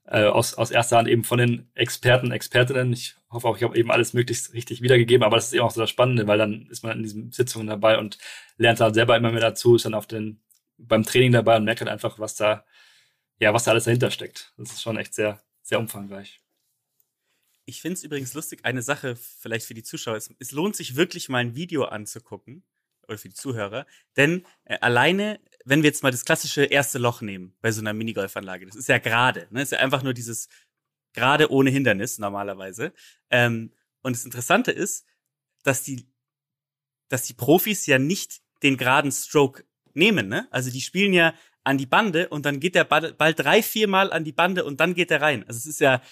äh, 0.06 0.24
aus, 0.24 0.54
aus 0.54 0.70
erster 0.70 0.98
Hand 0.98 1.08
eben 1.08 1.24
von 1.24 1.38
den 1.38 1.70
Experten, 1.74 2.30
Expertinnen. 2.30 2.92
Ich 2.92 3.16
hoffe 3.30 3.48
auch, 3.48 3.56
ich 3.56 3.62
habe 3.62 3.76
eben 3.76 3.90
alles 3.90 4.12
möglichst 4.12 4.52
richtig 4.52 4.82
wiedergegeben, 4.82 5.24
aber 5.24 5.36
das 5.36 5.46
ist 5.46 5.54
eben 5.54 5.64
auch 5.64 5.70
so 5.70 5.80
das 5.80 5.90
Spannende, 5.90 6.26
weil 6.26 6.38
dann 6.38 6.66
ist 6.68 6.82
man 6.82 6.96
in 6.98 7.02
diesen 7.02 7.32
Sitzungen 7.32 7.66
dabei 7.66 7.98
und 7.98 8.18
lernt 8.56 8.80
halt 8.80 8.94
selber 8.94 9.16
immer 9.16 9.32
mehr 9.32 9.40
dazu, 9.40 9.76
ist 9.76 9.84
dann 9.84 9.94
auf 9.94 10.06
den, 10.06 10.42
beim 10.76 11.04
Training 11.04 11.32
dabei 11.32 11.56
und 11.56 11.64
merkt 11.64 11.80
halt 11.80 11.90
einfach, 11.90 12.18
was 12.18 12.34
da, 12.36 12.64
ja, 13.40 13.54
was 13.54 13.64
da 13.64 13.72
alles 13.72 13.84
dahinter 13.84 14.10
steckt. 14.10 14.52
Das 14.56 14.72
ist 14.72 14.82
schon 14.82 14.98
echt 14.98 15.14
sehr, 15.14 15.42
sehr 15.62 15.78
umfangreich. 15.78 16.40
Ich 17.66 17.80
finde 17.80 17.94
es 17.94 18.04
übrigens 18.04 18.34
lustig, 18.34 18.60
eine 18.64 18.82
Sache 18.82 19.16
vielleicht 19.16 19.66
für 19.66 19.74
die 19.74 19.82
Zuschauer. 19.82 20.16
Es, 20.16 20.30
es 20.38 20.52
lohnt 20.52 20.76
sich 20.76 20.96
wirklich 20.96 21.30
mal 21.30 21.38
ein 21.38 21.54
Video 21.54 21.84
anzugucken, 21.84 22.62
oder 23.08 23.18
für 23.18 23.28
die 23.28 23.34
Zuhörer, 23.34 23.86
denn 24.16 24.44
äh, 24.64 24.78
alleine 24.80 25.40
wenn 25.64 25.82
wir 25.82 25.88
jetzt 25.88 26.02
mal 26.02 26.10
das 26.10 26.24
klassische 26.24 26.64
erste 26.64 26.98
Loch 26.98 27.20
nehmen 27.22 27.54
bei 27.60 27.72
so 27.72 27.80
einer 27.80 27.94
Minigolfanlage, 27.94 28.66
das 28.66 28.76
ist 28.76 28.88
ja 28.88 28.98
gerade, 28.98 29.40
ne? 29.50 29.60
Das 29.60 29.64
ist 29.64 29.72
ja 29.72 29.78
einfach 29.78 30.02
nur 30.02 30.12
dieses 30.12 30.48
gerade 31.14 31.50
ohne 31.50 31.70
Hindernis 31.70 32.18
normalerweise. 32.18 32.92
Ähm, 33.30 33.72
und 34.02 34.14
das 34.14 34.24
Interessante 34.24 34.72
ist, 34.72 35.06
dass 35.62 35.82
die, 35.82 36.06
dass 37.08 37.22
die 37.22 37.34
Profis 37.34 37.86
ja 37.86 37.98
nicht 37.98 38.42
den 38.62 38.76
geraden 38.76 39.10
Stroke 39.10 39.64
nehmen, 39.94 40.28
ne? 40.28 40.48
Also 40.50 40.70
die 40.70 40.82
spielen 40.82 41.14
ja 41.14 41.34
an 41.62 41.78
die 41.78 41.86
Bande 41.86 42.28
und 42.28 42.44
dann 42.44 42.60
geht 42.60 42.74
der 42.74 42.84
Ball, 42.84 43.14
Ball 43.14 43.32
drei, 43.32 43.62
viermal 43.62 44.12
an 44.12 44.24
die 44.24 44.32
Bande 44.32 44.64
und 44.64 44.80
dann 44.80 44.94
geht 44.94 45.10
er 45.10 45.22
rein. 45.22 45.46
Also 45.48 45.58
es 45.58 45.66
ist 45.66 45.80
ja 45.80 46.02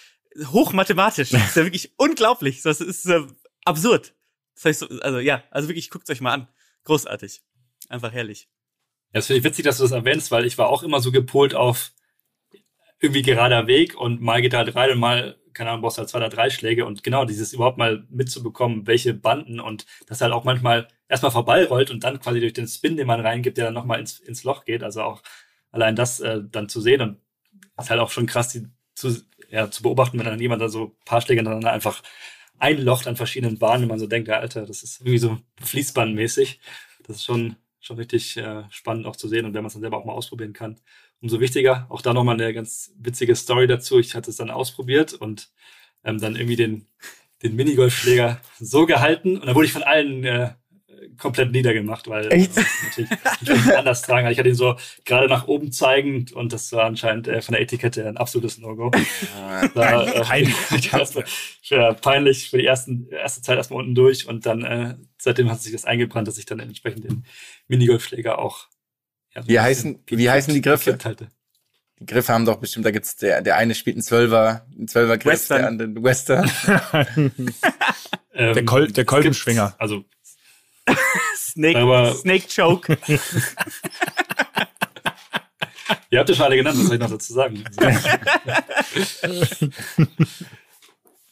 hochmathematisch. 0.47 1.31
Das 1.33 1.49
ist 1.51 1.57
ja 1.57 1.65
wirklich 1.65 1.93
unglaublich. 1.97 2.63
Das 2.63 2.81
ist 2.81 3.05
äh, 3.07 3.27
absurd. 3.67 4.15
Das 4.55 4.65
heißt, 4.65 5.03
also 5.03 5.19
ja, 5.19 5.45
also 5.51 5.69
wirklich, 5.69 5.91
guckt 5.91 6.09
euch 6.09 6.23
mal 6.23 6.33
an. 6.33 6.49
Großartig. 6.85 7.43
Einfach 7.89 8.13
herrlich. 8.13 8.49
Ja, 9.13 9.19
das 9.19 9.27
finde 9.27 9.39
ich 9.39 9.45
witzig, 9.45 9.65
dass 9.65 9.79
du 9.79 9.85
das 9.85 9.93
erwähnst, 9.93 10.31
weil 10.31 10.47
ich 10.47 10.59
war 10.59 10.69
auch 10.69 10.83
immer 10.83 11.01
so 11.01 11.13
gepolt 11.13 11.55
auf 11.55 11.93
irgendwie 13.01 13.23
gerader 13.23 13.67
Weg 13.67 13.99
und 13.99 14.21
mal 14.21 14.41
geht 14.41 14.55
halt 14.55 14.75
rein 14.77 14.93
und 14.93 14.99
mal, 15.01 15.37
keine 15.53 15.71
Ahnung, 15.71 15.83
brauchst 15.83 15.99
halt 15.99 16.09
zwei 16.09 16.19
oder 16.19 16.29
drei 16.29 16.51
Schläge 16.51 16.87
und 16.87 17.03
genau 17.03 17.25
dieses 17.25 17.53
überhaupt 17.53 17.77
mal 17.77 18.07
mitzubekommen, 18.09 18.87
welche 18.87 19.13
Banden 19.13 19.61
und 19.61 19.87
das 20.07 20.21
halt 20.21 20.33
auch 20.33 20.45
manchmal 20.45 20.89
erstmal 21.09 21.33
vorbeirollt 21.33 21.91
und 21.91 22.05
dann 22.05 22.21
quasi 22.21 22.41
durch 22.41 22.53
den 22.53 22.69
Spin, 22.69 22.97
den 22.97 23.09
man 23.09 23.21
reingibt, 23.21 23.59
der 23.59 23.67
dann 23.67 23.75
nochmal 23.75 24.01
ins, 24.01 24.21
ins 24.21 24.45
Loch 24.45 24.65
geht. 24.65 24.83
Also 24.85 25.03
auch 25.03 25.23
allein 25.73 25.97
das 25.97 26.21
äh, 26.21 26.41
dann 26.49 26.69
zu 26.69 26.81
sehen 26.81 27.01
und 27.03 27.19
ist 27.79 27.91
halt 27.91 28.01
auch 28.01 28.11
schon 28.11 28.27
krass, 28.27 28.49
die 28.49 28.69
zu, 28.95 29.21
ja, 29.51 29.71
zu 29.71 29.83
beobachten, 29.83 30.19
wenn 30.19 30.27
dann 30.27 30.41
jemand 30.41 30.63
da 30.63 30.69
so 30.69 30.85
ein 30.85 31.05
paar 31.05 31.21
Schläge 31.21 31.43
dann 31.43 31.65
einfach 31.65 32.03
einlocht 32.63 33.07
an 33.07 33.17
verschiedenen 33.17 33.59
Bahnen 33.59 33.85
und 33.85 33.89
man 33.89 33.99
so 33.99 34.07
denkt, 34.07 34.29
ja, 34.29 34.39
Alter, 34.39 34.67
das 34.67 34.83
ist 34.83 35.01
irgendwie 35.01 35.19
so 35.19 35.39
fließbandmäßig. 35.61 36.61
Das 37.07 37.17
ist 37.17 37.25
schon 37.25 37.57
schon 37.83 37.97
richtig 37.97 38.37
äh, 38.37 38.63
spannend 38.71 39.07
auch 39.07 39.17
zu 39.17 39.27
sehen 39.29 39.45
und 39.45 39.55
wenn 39.55 39.63
man 39.63 39.67
es 39.67 39.73
dann 39.73 39.83
selber 39.83 39.99
auch 39.99 40.05
mal 40.05 40.13
ausprobieren 40.13 40.53
kann, 40.53 40.81
umso 41.21 41.41
wichtiger. 41.41 41.87
Auch 41.91 42.01
da 42.01 42.15
nochmal 42.15 42.41
eine 42.41 42.55
ganz 42.55 42.93
witzige 42.97 43.35
Story 43.35 43.67
dazu. 43.67 43.99
Ich 43.99 44.15
hatte 44.15 44.31
es 44.31 44.37
dann 44.37 44.51
ausprobiert 44.51 45.13
und 45.15 45.51
ähm, 46.05 46.21
dann 46.21 46.37
irgendwie 46.37 46.57
den, 46.57 46.87
den 47.43 47.57
Minigolfschläger 47.57 48.41
so 48.61 48.87
gehalten 48.87 49.37
und 49.37 49.47
dann 49.47 49.57
wurde 49.57 49.67
ich 49.67 49.73
von 49.73 49.83
allen 49.83 50.25
äh, 50.25 50.55
komplett 51.19 51.53
niedergemacht, 51.53 52.09
weil 52.09 52.33
Echt? 52.33 52.57
äh, 52.57 52.63
natürlich 53.41 53.77
anders 53.77 54.03
tragen. 54.03 54.29
Ich 54.29 54.39
hatte 54.39 54.49
ihn 54.49 54.55
so 54.55 54.77
gerade 55.05 55.29
nach 55.29 55.47
oben 55.49 55.73
zeigend 55.73 56.33
und 56.33 56.53
das 56.53 56.73
war 56.73 56.85
anscheinend 56.85 57.29
äh, 57.29 57.43
von 57.43 57.53
der 57.55 57.63
Etikette 57.63 58.07
ein 58.09 58.17
absolutes 58.17 58.59
No-Go. 58.59 58.91
Da, 59.75 60.05
äh, 60.07 60.21
Peinlich. 60.25 60.55
erstmal- 60.93 61.25
ja, 61.65 61.93
peinlich 61.95 62.51
für 62.51 62.59
die 62.59 62.67
ersten, 62.67 63.09
erste 63.11 63.43
Zeit 63.43 63.57
erstmal 63.59 63.81
unten 63.81 63.95
durch 63.95 64.27
und 64.29 64.47
dann 64.47 64.63
äh, 64.65 64.95
seitdem 65.19 65.51
hat 65.51 65.61
sich 65.63 65.73
das 65.73 65.85
eingebrannt, 65.85 66.29
dass 66.29 66.39
ich 66.39 66.47
dann 66.47 66.61
entsprechend 66.61 67.05
den 67.05 67.25
Minigolfschläger 67.69 68.39
auch 68.39 68.67
ja, 69.35 69.43
so 69.43 69.49
Wie 69.49 69.59
heißen- 69.61 69.99
wie 70.07 70.31
heißen 70.31 70.53
die 70.53 70.61
Griffe? 70.61 70.99
Halte. 71.05 71.29
Die 72.01 72.07
Griffe 72.07 72.33
haben 72.33 72.45
doch 72.45 72.57
bestimmt, 72.57 72.85
da 72.85 72.91
gibt's 72.91 73.15
der, 73.17 73.43
der 73.43 73.57
eine 73.57 73.75
spielt 73.77 73.95
einen 73.97 74.03
Zwölfer, 74.03 74.67
einen 74.77 74.89
Zwölfer 74.89 75.19
Griff, 75.19 75.33
Western. 75.35 75.59
der 75.79 75.87
andere 75.87 76.03
Western. 76.05 76.51
Ähm, 78.35 78.55
Der 78.55 78.65
Kol- 78.65 78.91
der 78.91 79.05
Kolbenschwinger. 79.05 79.69
gibt- 79.69 79.81
Also 79.81 80.05
Snake, 81.37 81.79
Aber- 81.79 82.15
Snake 82.15 82.47
Choke. 82.55 82.99
Ihr 86.11 86.19
habt 86.19 86.29
ja 86.29 86.35
schon 86.35 86.45
alle 86.45 86.57
genannt, 86.57 86.79
was 86.79 86.87
soll 86.87 86.97
ich 86.97 87.01
noch 87.01 87.11
dazu 87.11 87.33
sagen? 87.33 87.65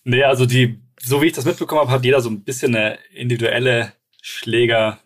nee, 0.04 0.22
also 0.22 0.46
die, 0.46 0.80
so 0.98 1.20
wie 1.20 1.26
ich 1.26 1.34
das 1.34 1.44
mitbekommen 1.44 1.82
habe, 1.82 1.90
hat 1.90 2.04
jeder 2.04 2.20
so 2.22 2.30
ein 2.30 2.42
bisschen 2.44 2.74
eine 2.74 2.98
individuelle 3.12 3.92
Schläger, 4.22 4.98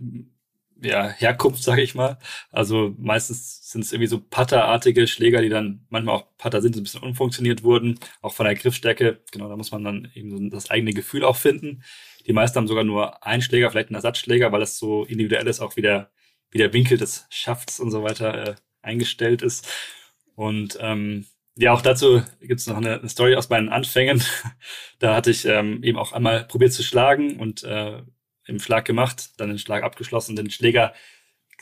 ja, 0.81 1.09
Herkunft, 1.09 1.63
sage 1.65 1.83
ich 1.83 1.95
mal. 1.97 2.19
Also 2.53 2.95
meistens 2.99 3.69
sind 3.71 3.85
es 3.85 3.93
irgendwie 3.93 4.07
so 4.09 4.21
Putterartige 4.21 5.07
Schläger, 5.09 5.43
die 5.43 5.49
dann 5.49 5.85
manchmal 5.89 6.17
auch 6.17 6.27
Putter 6.39 6.63
sind, 6.63 6.75
so 6.75 6.81
ein 6.81 6.85
bisschen 6.85 7.03
unfunktioniert 7.03 7.65
wurden, 7.65 7.99
auch 8.23 8.33
von 8.35 8.45
der 8.47 8.55
Griffstärke. 8.55 9.23
Genau, 9.33 9.49
da 9.49 9.57
muss 9.57 9.73
man 9.73 9.83
dann 9.83 10.09
eben 10.15 10.31
so 10.31 10.39
das 10.51 10.71
eigene 10.71 10.93
Gefühl 10.93 11.25
auch 11.25 11.37
finden. 11.37 11.83
Die 12.27 12.33
meisten 12.33 12.57
haben 12.57 12.69
sogar 12.69 12.85
nur 12.85 13.25
einen 13.27 13.43
Schläger, 13.43 13.71
vielleicht 13.71 13.89
einen 13.89 13.97
Ersatzschläger, 13.97 14.53
weil 14.53 14.61
das 14.61 14.79
so 14.79 15.05
individuell 15.05 15.47
ist, 15.47 15.61
auch 15.61 15.77
wie 15.77 15.83
der, 15.83 16.11
wie 16.51 16.59
der 16.59 16.73
Winkel 16.73 16.99
des 16.99 17.27
Schafts 17.31 17.81
und 17.81 17.91
so 17.91 18.03
weiter 18.03 18.49
äh, 18.49 18.55
eingestellt 18.83 19.43
ist. 19.43 19.69
Und 20.35 20.79
ähm, 20.81 21.27
ja, 21.57 21.73
auch 21.73 21.83
dazu 21.83 22.23
gibt 22.41 22.61
es 22.61 22.67
noch 22.67 22.77
eine, 22.77 22.99
eine 22.99 23.09
Story 23.09 23.37
aus 23.37 23.49
meinen 23.49 23.69
Anfängen. 23.69 24.23
da 24.99 25.15
hatte 25.15 25.31
ich 25.31 25.45
ähm, 25.45 25.83
eben 25.83 25.99
auch 25.99 26.13
einmal 26.13 26.45
probiert 26.45 26.73
zu 26.73 26.83
schlagen 26.83 27.39
und 27.39 27.63
äh, 27.63 28.03
im 28.47 28.59
Schlag 28.59 28.85
gemacht, 28.85 29.31
dann 29.39 29.49
den 29.49 29.59
Schlag 29.59 29.85
abgeschlossen, 29.85 30.37
den 30.37 30.51
Schläger 30.51 30.93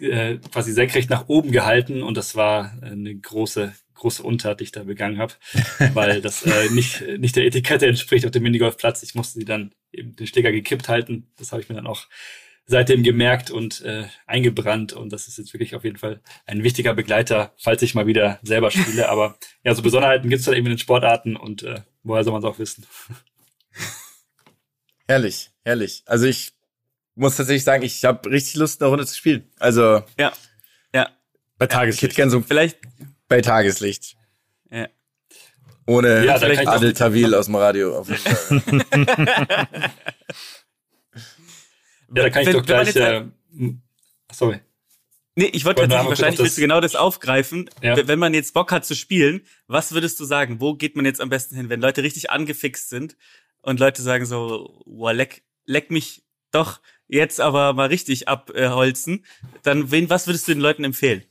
äh, 0.01 0.39
quasi 0.39 0.73
senkrecht 0.73 1.11
nach 1.11 1.29
oben 1.29 1.53
gehalten 1.53 2.03
und 2.03 2.17
das 2.17 2.35
war 2.35 2.77
eine 2.83 3.15
große 3.15 3.75
große 3.95 4.23
Untat, 4.25 4.59
die 4.59 4.65
ich 4.65 4.73
da 4.73 4.83
begangen 4.83 5.19
habe, 5.19 5.35
weil 5.95 6.21
das 6.21 6.45
äh, 6.45 6.71
nicht 6.71 7.03
nicht 7.19 7.37
der 7.37 7.45
Etikette 7.45 7.87
entspricht 7.87 8.25
auf 8.25 8.33
dem 8.33 8.43
Minigolfplatz. 8.43 9.03
Ich 9.03 9.15
musste 9.15 9.39
sie 9.39 9.45
dann 9.45 9.73
eben 9.93 10.16
den 10.16 10.26
Schläger 10.26 10.53
gekippt 10.53 10.88
halten. 10.88 11.30
Das 11.36 11.53
habe 11.53 11.62
ich 11.62 11.68
mir 11.68 11.74
dann 11.74 11.86
auch 11.86 12.07
seitdem 12.66 13.03
gemerkt 13.03 13.51
und 13.51 13.80
äh, 13.82 14.07
eingebrannt 14.26 14.93
und 14.93 15.12
das 15.12 15.26
ist 15.28 15.36
jetzt 15.38 15.53
wirklich 15.53 15.74
auf 15.74 15.84
jeden 15.84 15.99
Fall 15.99 16.20
ein 16.47 16.62
wichtiger 16.62 16.95
Begleiter, 16.95 17.53
falls 17.59 17.82
ich 17.82 17.95
mal 17.95 18.07
wieder 18.07 18.38
selber 18.43 18.70
spiele. 18.70 19.09
Aber 19.09 19.36
ja, 19.64 19.74
so 19.74 19.82
Besonderheiten 19.82 20.28
gibt's 20.30 20.45
dann 20.45 20.55
eben 20.55 20.66
in 20.66 20.72
den 20.72 20.78
Sportarten 20.78 21.36
und 21.36 21.64
äh, 21.64 21.82
woher 22.03 22.22
soll 22.24 22.32
man 22.32 22.40
es 22.43 22.49
auch 22.49 22.59
wissen? 22.59 22.86
Herrlich, 25.09 25.51
herrlich. 25.64 26.03
Also 26.07 26.26
ich 26.26 26.53
muss 27.14 27.36
tatsächlich 27.36 27.64
sagen, 27.64 27.82
ich 27.82 28.05
habe 28.05 28.30
richtig 28.30 28.55
Lust, 28.55 28.80
eine 28.80 28.88
Runde 28.88 29.07
zu 29.07 29.16
spielen. 29.16 29.51
Also 29.59 30.03
Ja. 30.18 30.32
Ja. 30.95 31.11
Bei 31.59 31.66
ich 31.66 31.70
hätte 31.70 31.74
Tageslicht. 31.74 32.16
gern 32.16 32.30
so 32.30 32.40
Vielleicht. 32.40 32.78
bei 33.28 33.40
Tageslicht. 33.40 34.16
Ja. 34.70 34.88
Ohne 35.87 36.24
Ja, 36.24 36.37
auch- 36.37 36.43
Adel 36.43 36.93
Tawil 36.93 37.35
aus 37.35 37.47
dem 37.47 37.57
Radio. 37.57 37.99
Auf 37.99 38.09
jeden 38.09 38.20
Fall. 38.20 38.62
Ja, 42.14 42.24
da 42.24 42.30
kann 42.30 42.43
ich 42.43 42.49
Wenn- 42.49 42.57
doch 42.57 42.66
gleich. 42.66 42.95
Äh, 42.97 43.24
m- 43.59 43.83
sorry. 44.30 44.61
Nee, 45.35 45.47
ich 45.47 45.64
wollte 45.64 45.80
tatsächlich 45.83 46.09
wahrscheinlich 46.11 46.41
willst 46.41 46.59
du 46.59 46.61
genau 46.61 46.80
das 46.83 46.95
aufgreifen. 46.95 47.70
Ja. 47.83 48.07
Wenn 48.07 48.18
man 48.18 48.35
jetzt 48.35 48.53
Bock 48.53 48.70
hat 48.70 48.85
zu 48.85 48.95
spielen, 48.95 49.41
was 49.66 49.93
würdest 49.93 50.20
du 50.20 50.24
sagen? 50.26 50.61
Wo 50.61 50.74
geht 50.74 50.95
man 50.95 51.07
jetzt 51.07 51.22
am 51.22 51.30
besten 51.30 51.57
hin, 51.57 51.70
wenn 51.70 51.80
Leute 51.80 52.03
richtig 52.03 52.30
angefixt 52.30 52.91
sind 52.91 53.16
und 53.62 53.80
Leute 53.80 54.03
sagen 54.03 54.26
so, 54.26 54.83
wow, 54.85 55.12
leck, 55.12 55.43
leck 55.64 55.91
mich 55.91 56.22
doch 56.51 56.80
jetzt 57.09 57.41
aber 57.41 57.72
mal 57.72 57.89
richtig 57.89 58.28
abholzen, 58.28 59.24
dann 59.62 59.91
wen, 59.91 60.11
was 60.11 60.26
würdest 60.26 60.49
du 60.49 60.53
den 60.53 60.61
Leuten 60.61 60.85
empfehlen? 60.85 61.22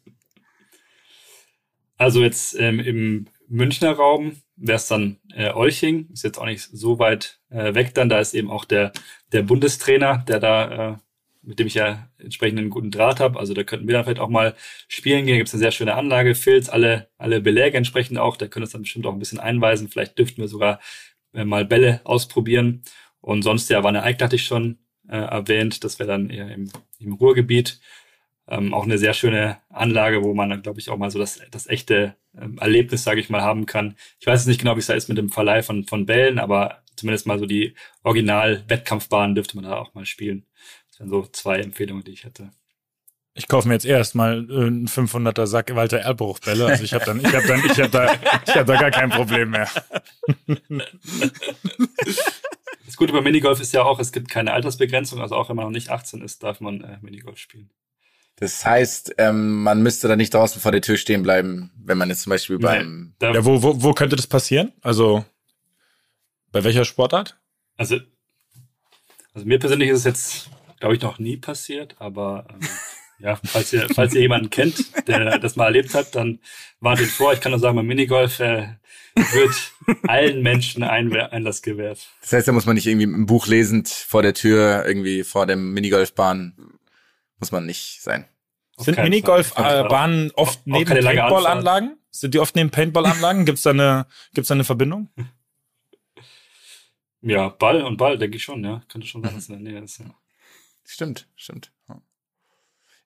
Also 1.98 2.24
jetzt 2.24 2.56
ähm, 2.58 2.80
im 2.80 3.28
Münchner 3.52 3.92
Raum 3.92 4.38
wäre 4.56 4.78
es 4.78 4.88
dann 4.88 5.18
äh, 5.36 5.52
Olching, 5.52 6.10
ist 6.14 6.24
jetzt 6.24 6.38
auch 6.38 6.46
nicht 6.46 6.70
so 6.72 7.00
weit 7.00 7.42
äh, 7.50 7.74
weg 7.74 7.94
dann. 7.94 8.08
Da 8.08 8.20
ist 8.20 8.34
eben 8.34 8.50
auch 8.50 8.64
der, 8.64 8.94
der 9.34 9.42
Bundestrainer, 9.42 10.24
der 10.26 10.40
da, 10.40 10.92
äh, 10.92 10.98
mit 11.42 11.60
dem 11.60 11.68
ich 11.68 11.74
ja 11.74 12.08
entsprechend 12.18 12.60
einen 12.60 12.70
guten 12.70 12.92
Draht 12.92 13.20
habe. 13.20 13.38
Also 13.38 13.54
da 13.54 13.64
könnten 13.64 13.88
wir 13.88 13.94
dann 13.94 14.06
vielleicht 14.06 14.22
auch 14.22 14.30
mal 14.30 14.56
spielen 14.88 15.26
gehen. 15.26 15.34
Da 15.34 15.38
gibt's 15.40 15.54
eine 15.54 15.60
sehr 15.60 15.72
schöne 15.72 15.96
Anlage, 15.96 16.34
Filz, 16.34 16.70
alle, 16.70 17.10
alle 17.18 17.42
Beläge 17.42 17.78
entsprechend 17.78 18.20
auch. 18.20 18.38
Der 18.38 18.48
könnte 18.48 18.66
uns 18.66 18.72
dann 18.72 18.84
bestimmt 18.84 19.06
auch 19.06 19.14
ein 19.14 19.20
bisschen 19.20 19.40
einweisen. 19.40 19.90
Vielleicht 19.90 20.18
dürften 20.18 20.40
wir 20.42 20.48
sogar 20.48 20.80
äh, 21.34 21.44
mal 21.44 21.66
Bälle 21.66 22.00
ausprobieren. 22.06 22.84
Und 23.20 23.42
sonst 23.42 23.70
ja, 23.70 23.84
Wanne 23.84 24.04
Eickel 24.04 24.26
hatte 24.26 24.38
ich 24.38 24.46
schon 24.46 24.80
äh, 25.10 25.18
erwähnt. 25.18 25.84
Das 25.84 26.00
wäre 26.00 26.08
dann 26.08 26.30
eher 26.30 26.50
im, 26.50 26.72
im 27.00 27.14
Ruhrgebiet. 27.14 27.82
Ähm, 28.48 28.74
auch 28.74 28.84
eine 28.84 28.98
sehr 28.98 29.14
schöne 29.14 29.58
Anlage, 29.70 30.24
wo 30.24 30.34
man 30.34 30.50
dann, 30.50 30.62
glaube 30.62 30.80
ich, 30.80 30.90
auch 30.90 30.98
mal 30.98 31.12
so 31.12 31.20
das, 31.20 31.42
das 31.52 31.68
echte 31.68 32.16
ähm, 32.38 32.58
Erlebnis, 32.60 33.04
sage 33.04 33.20
ich 33.20 33.30
mal, 33.30 33.42
haben 33.42 33.66
kann. 33.66 33.96
Ich 34.20 34.28
weiß 34.28 34.42
jetzt 34.42 34.48
nicht 34.48 34.60
genau, 34.60 34.76
wie 34.76 34.80
es 34.80 34.88
da 34.88 34.94
ist 34.94 35.10
mit 35.10 35.18
dem 35.18 35.30
Verleih 35.30 35.64
von, 35.64 35.86
von 35.86 36.06
Bällen, 36.06 36.40
aber 36.40 36.84
zumindest 36.96 37.28
mal 37.28 37.40
so 37.40 37.46
die 37.46 37.76
Original-Wettkampfbahnen 38.04 39.36
dürfte 39.36 39.56
man 39.56 39.66
da 39.66 39.78
auch 39.78 39.94
mal 39.94 40.06
spielen. 40.06 40.46
Das 40.90 41.00
wären 41.00 41.10
so 41.10 41.26
zwei 41.28 41.60
Empfehlungen, 41.60 42.04
die 42.04 42.12
ich 42.12 42.26
hätte. 42.26 42.52
Ich 43.34 43.48
kaufe 43.48 43.68
mir 43.68 43.76
jetzt 43.76 43.86
erst 43.86 44.14
mal 44.14 44.46
äh, 44.50 44.68
einen 44.68 44.88
500er 44.88 45.48
Sack 45.48 45.74
Walter 45.74 46.00
Erlbruch-Bälle. 46.00 46.66
Also 46.66 46.84
ich 46.84 46.94
habe 46.94 47.06
dann, 47.06 47.20
ich 47.22 47.34
habe 47.34 47.48
dann, 47.48 47.64
ich 47.66 47.80
habe 47.80 47.90
da, 47.90 48.14
ich 48.46 48.56
habe 48.56 48.66
da 48.66 48.80
gar 48.80 48.92
kein 48.92 49.10
Problem 49.10 49.52
mehr. 49.52 49.70
Das 52.86 52.98
Gute 52.98 53.14
beim 53.14 53.24
Minigolf 53.24 53.62
ist 53.62 53.74
ja 53.74 53.84
auch, 53.84 54.00
es 54.00 54.12
gibt 54.12 54.30
keine 54.30 54.52
Altersbegrenzung, 54.52 55.22
also 55.22 55.36
auch 55.36 55.48
wenn 55.48 55.56
man 55.56 55.64
noch 55.64 55.72
nicht 55.72 55.90
18 55.90 56.22
ist, 56.22 56.44
darf 56.44 56.60
man 56.60 56.82
äh, 56.82 56.98
Minigolf 57.02 57.38
spielen. 57.38 57.70
Das 58.42 58.66
heißt, 58.66 59.14
ähm, 59.20 59.62
man 59.62 59.84
müsste 59.84 60.08
da 60.08 60.16
nicht 60.16 60.34
draußen 60.34 60.60
vor 60.60 60.72
der 60.72 60.82
Tür 60.82 60.98
stehen 60.98 61.22
bleiben, 61.22 61.72
wenn 61.78 62.00
man 62.00 62.10
jetzt 62.10 62.24
zum 62.24 62.32
Beispiel 62.32 62.58
beim 62.58 63.14
Ja, 63.22 63.46
wo, 63.46 63.62
wo, 63.62 63.84
wo 63.84 63.94
könnte 63.94 64.16
das 64.16 64.26
passieren? 64.26 64.74
Also 64.82 65.24
bei 66.52 66.64
welcher 66.64 66.84
Sportart? 66.84 67.38
also, 67.78 68.00
also 69.36 69.48
mir 69.48 69.60
persönlich 69.60 69.90
ist 69.90 70.00
es 70.00 70.06
jetzt, 70.06 70.50
glaube 70.80 70.96
ich, 70.96 71.02
noch 71.02 71.20
nie 71.20 71.38
passiert, 71.38 71.96
aber 72.00 72.48
ähm, 72.50 72.68
ja, 73.20 73.40
falls 73.46 73.74
ihr, 73.74 73.88
falls 73.94 74.16
ihr 74.16 74.22
jemanden 74.22 74.50
kennt, 74.50 75.08
der 75.08 75.38
das 75.38 75.56
mal 75.56 75.66
erlebt 75.66 75.94
hat, 75.94 76.16
dann 76.16 76.40
wartet 76.80 77.10
vor. 77.10 77.34
Ich 77.34 77.42
kann 77.42 77.52
nur 77.52 77.60
sagen, 77.60 77.76
beim 77.76 77.86
Minigolf 77.86 78.40
äh, 78.40 78.70
wird 79.16 79.72
allen 80.08 80.42
Menschen 80.42 80.82
ein 80.82 81.14
Einlass 81.16 81.62
gewährt. 81.62 82.10
Das 82.22 82.34
heißt, 82.34 82.48
da 82.48 82.54
muss 82.54 82.66
man 82.66 82.74
nicht 82.74 82.88
irgendwie 82.88 83.06
ein 83.06 83.28
Buch 83.28 83.46
lesend 83.46 83.88
vor 83.88 84.24
der 84.24 84.34
Tür, 84.34 84.84
irgendwie 84.88 85.24
vor 85.24 85.46
dem 85.46 85.74
Minigolfbahn, 85.74 86.56
muss 87.40 87.52
man 87.52 87.68
nicht 87.68 88.02
sein. 88.02 88.26
Sind. 88.84 88.98
Minigolfbahnen 88.98 90.32
oft 90.36 90.60
Auch- 90.60 90.66
neben 90.66 90.90
Paintball-Anlagen? 90.90 91.98
Sind 92.10 92.34
die 92.34 92.40
oft 92.40 92.56
neben 92.56 92.70
Paintball-Anlagen? 92.72 93.46
Gibt's 93.46 93.62
da 93.64 93.70
eine, 93.72 94.06
gibt's 94.34 94.50
da 94.50 94.54
eine 94.56 94.64
Verbindung? 94.64 95.10
Ja, 97.22 97.50
Ball 97.50 97.84
und 97.84 97.98
Ball, 97.98 98.18
denke 98.18 98.38
ich 98.38 98.44
schon, 98.44 98.64
ja. 98.64 98.82
Könnte 98.88 99.08
schon 99.08 99.24
sein, 99.24 99.36
dass 99.36 99.48
in 99.50 99.64
der 99.64 99.74
Nähe 99.74 99.84
ist, 99.84 100.00
ja. 100.00 100.06
Stimmt, 100.84 101.28
stimmt. 101.36 101.72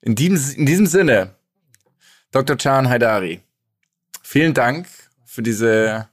In 0.02 0.16
diesem, 0.16 0.60
in 0.60 0.66
diesem 0.66 0.86
Sinne, 0.86 1.36
Dr. 2.32 2.58
Chan 2.58 2.88
Haidari, 2.90 3.42
vielen 4.22 4.54
Dank 4.54 4.88
für 5.26 5.42
diese, 5.44 6.10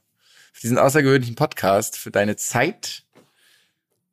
für 0.51 0.61
diesen 0.61 0.77
außergewöhnlichen 0.77 1.35
Podcast, 1.35 1.97
für 1.97 2.11
deine 2.11 2.35
Zeit 2.35 3.03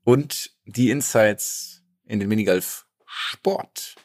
und 0.04 0.52
die 0.66 0.90
Insights 0.90 1.82
in 2.06 2.20
den 2.20 2.28
Minigolf-Sport. 2.28 3.96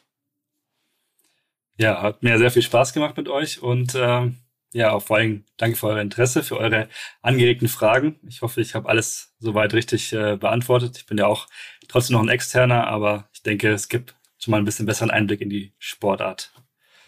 Ja, 1.78 2.00
hat 2.02 2.22
mir 2.22 2.38
sehr 2.38 2.50
viel 2.50 2.62
Spaß 2.62 2.92
gemacht 2.92 3.16
mit 3.16 3.28
euch 3.28 3.62
und 3.62 3.94
ähm, 3.96 4.36
ja, 4.72 4.92
auch 4.92 5.02
vor 5.02 5.16
allem 5.16 5.44
danke 5.56 5.76
für 5.76 5.86
euer 5.88 6.00
Interesse, 6.00 6.42
für 6.42 6.58
eure 6.58 6.88
angeregten 7.22 7.68
Fragen. 7.68 8.18
Ich 8.28 8.42
hoffe, 8.42 8.60
ich 8.60 8.74
habe 8.74 8.88
alles 8.88 9.34
soweit 9.38 9.72
richtig 9.74 10.12
äh, 10.12 10.36
beantwortet. 10.36 10.96
Ich 10.98 11.06
bin 11.06 11.18
ja 11.18 11.26
auch 11.26 11.46
trotzdem 11.88 12.14
noch 12.14 12.22
ein 12.22 12.28
Externer, 12.28 12.86
aber 12.86 13.28
ich 13.32 13.42
denke, 13.42 13.70
es 13.72 13.88
gibt 13.88 14.14
schon 14.38 14.52
mal 14.52 14.58
ein 14.58 14.64
bisschen 14.64 14.86
besseren 14.86 15.10
Einblick 15.10 15.40
in 15.40 15.50
die 15.50 15.72
Sportart. 15.78 16.52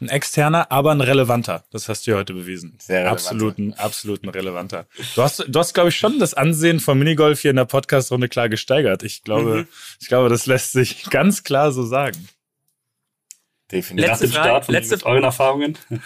Ein 0.01 0.09
externer, 0.11 0.71
aber 0.71 0.93
ein 0.93 1.01
relevanter. 1.01 1.65
Das 1.73 1.89
hast 1.89 2.07
du 2.07 2.13
ja 2.13 2.19
heute 2.19 2.33
bewiesen. 2.33 2.79
Sehr 2.81 3.01
relevanter. 3.01 3.31
Absoluten, 3.31 3.75
absoluten 3.75 4.29
relevanter. 4.29 4.87
Du 5.17 5.23
hast, 5.23 5.45
du 5.49 5.59
hast, 5.59 5.75
glaube 5.75 5.89
ich, 5.89 5.97
schon 5.97 6.21
das 6.21 6.35
Ansehen 6.35 6.79
von 6.79 6.97
Minigolf 6.99 7.41
hier 7.41 7.51
in 7.51 7.57
der 7.57 7.65
Podcast-Runde 7.65 8.29
klar 8.29 8.49
gesteigert. 8.49 9.03
Ich 9.03 9.25
glaube, 9.25 9.57
Mhm. 9.63 9.69
ich 10.01 10.07
glaube, 10.07 10.29
das 10.29 10.47
lässt 10.47 10.71
sich 10.73 11.11
ganz 11.11 11.43
klar 11.43 11.73
so 11.73 11.85
sagen. 11.85 12.29
Definitiv. 13.71 14.11
Nach 14.11 14.19
dem 14.19 14.31
Frage- 14.31 14.49
Start 14.49 14.65
von 14.67 14.75
letzte- 14.75 14.97
mit 14.97 15.05
euren 15.05 15.25
Erfahrungen. 15.25 15.79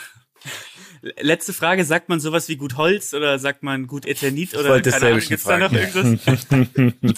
Letzte 1.20 1.52
Frage, 1.52 1.84
sagt 1.84 2.08
man 2.08 2.20
sowas 2.20 2.48
wie 2.48 2.54
gut 2.56 2.76
Holz 2.76 3.12
oder 3.12 3.36
sagt 3.40 3.64
man 3.64 3.88
gut 3.88 4.06
Eternit 4.06 4.54
oder 4.54 4.80
keine 4.80 5.06
Ahnung, 5.06 5.18
gibt's 5.20 5.42
da 5.44 5.58
noch 5.58 5.72
irgendwas? 5.72 6.16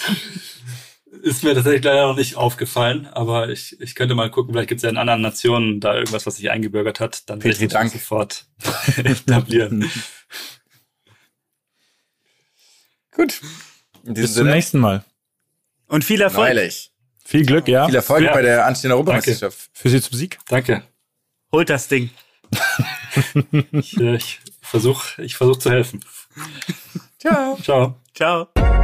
Ist 1.22 1.44
mir 1.44 1.54
tatsächlich 1.54 1.84
leider 1.84 2.06
noch 2.08 2.16
nicht 2.16 2.36
aufgefallen, 2.36 3.06
aber 3.06 3.48
ich, 3.50 3.78
ich 3.80 3.94
könnte 3.94 4.14
mal 4.14 4.30
gucken, 4.30 4.52
vielleicht 4.54 4.68
gibt 4.70 4.78
es 4.78 4.82
ja 4.82 4.88
in 4.90 4.96
anderen 4.96 5.20
Nationen 5.22 5.80
da 5.80 5.94
irgendwas, 5.94 6.24
was 6.26 6.36
sich 6.36 6.50
eingebürgert 6.50 6.98
hat. 7.00 7.28
Dann 7.28 7.42
werde 7.44 7.50
Petri 7.58 7.64
ich 7.66 7.70
das 7.72 7.78
Dank. 7.80 7.92
sofort 7.92 8.46
etablieren. 8.96 9.90
Gut. 13.12 13.40
Bis 14.02 14.34
zum 14.34 14.48
nächsten 14.48 14.78
Mal. 14.80 15.04
Und 15.86 16.04
viel 16.04 16.20
Erfolg. 16.20 16.54
Neulich. 16.54 16.90
Viel 17.24 17.44
Glück, 17.46 17.68
ja. 17.68 17.86
Viel 17.86 17.94
Erfolg 17.94 18.24
Ja. 18.24 18.32
bei 18.32 18.42
der 18.42 18.66
anstehenden 18.66 18.96
Europameisterschaft. 18.96 19.70
Für 19.72 19.88
Sie 19.88 20.00
zum 20.00 20.16
Sieg. 20.18 20.38
Danke. 20.48 20.82
Holt 21.52 21.70
das 21.70 21.88
Ding. 21.88 22.10
Ich, 23.72 23.96
äh, 24.00 24.16
ich 24.16 24.40
versuche 24.60 25.22
ich 25.22 25.36
versuch 25.36 25.56
zu 25.58 25.70
helfen. 25.70 26.00
Ciao. 27.18 27.56
Ciao. 27.62 27.96
Ciao. 28.12 28.83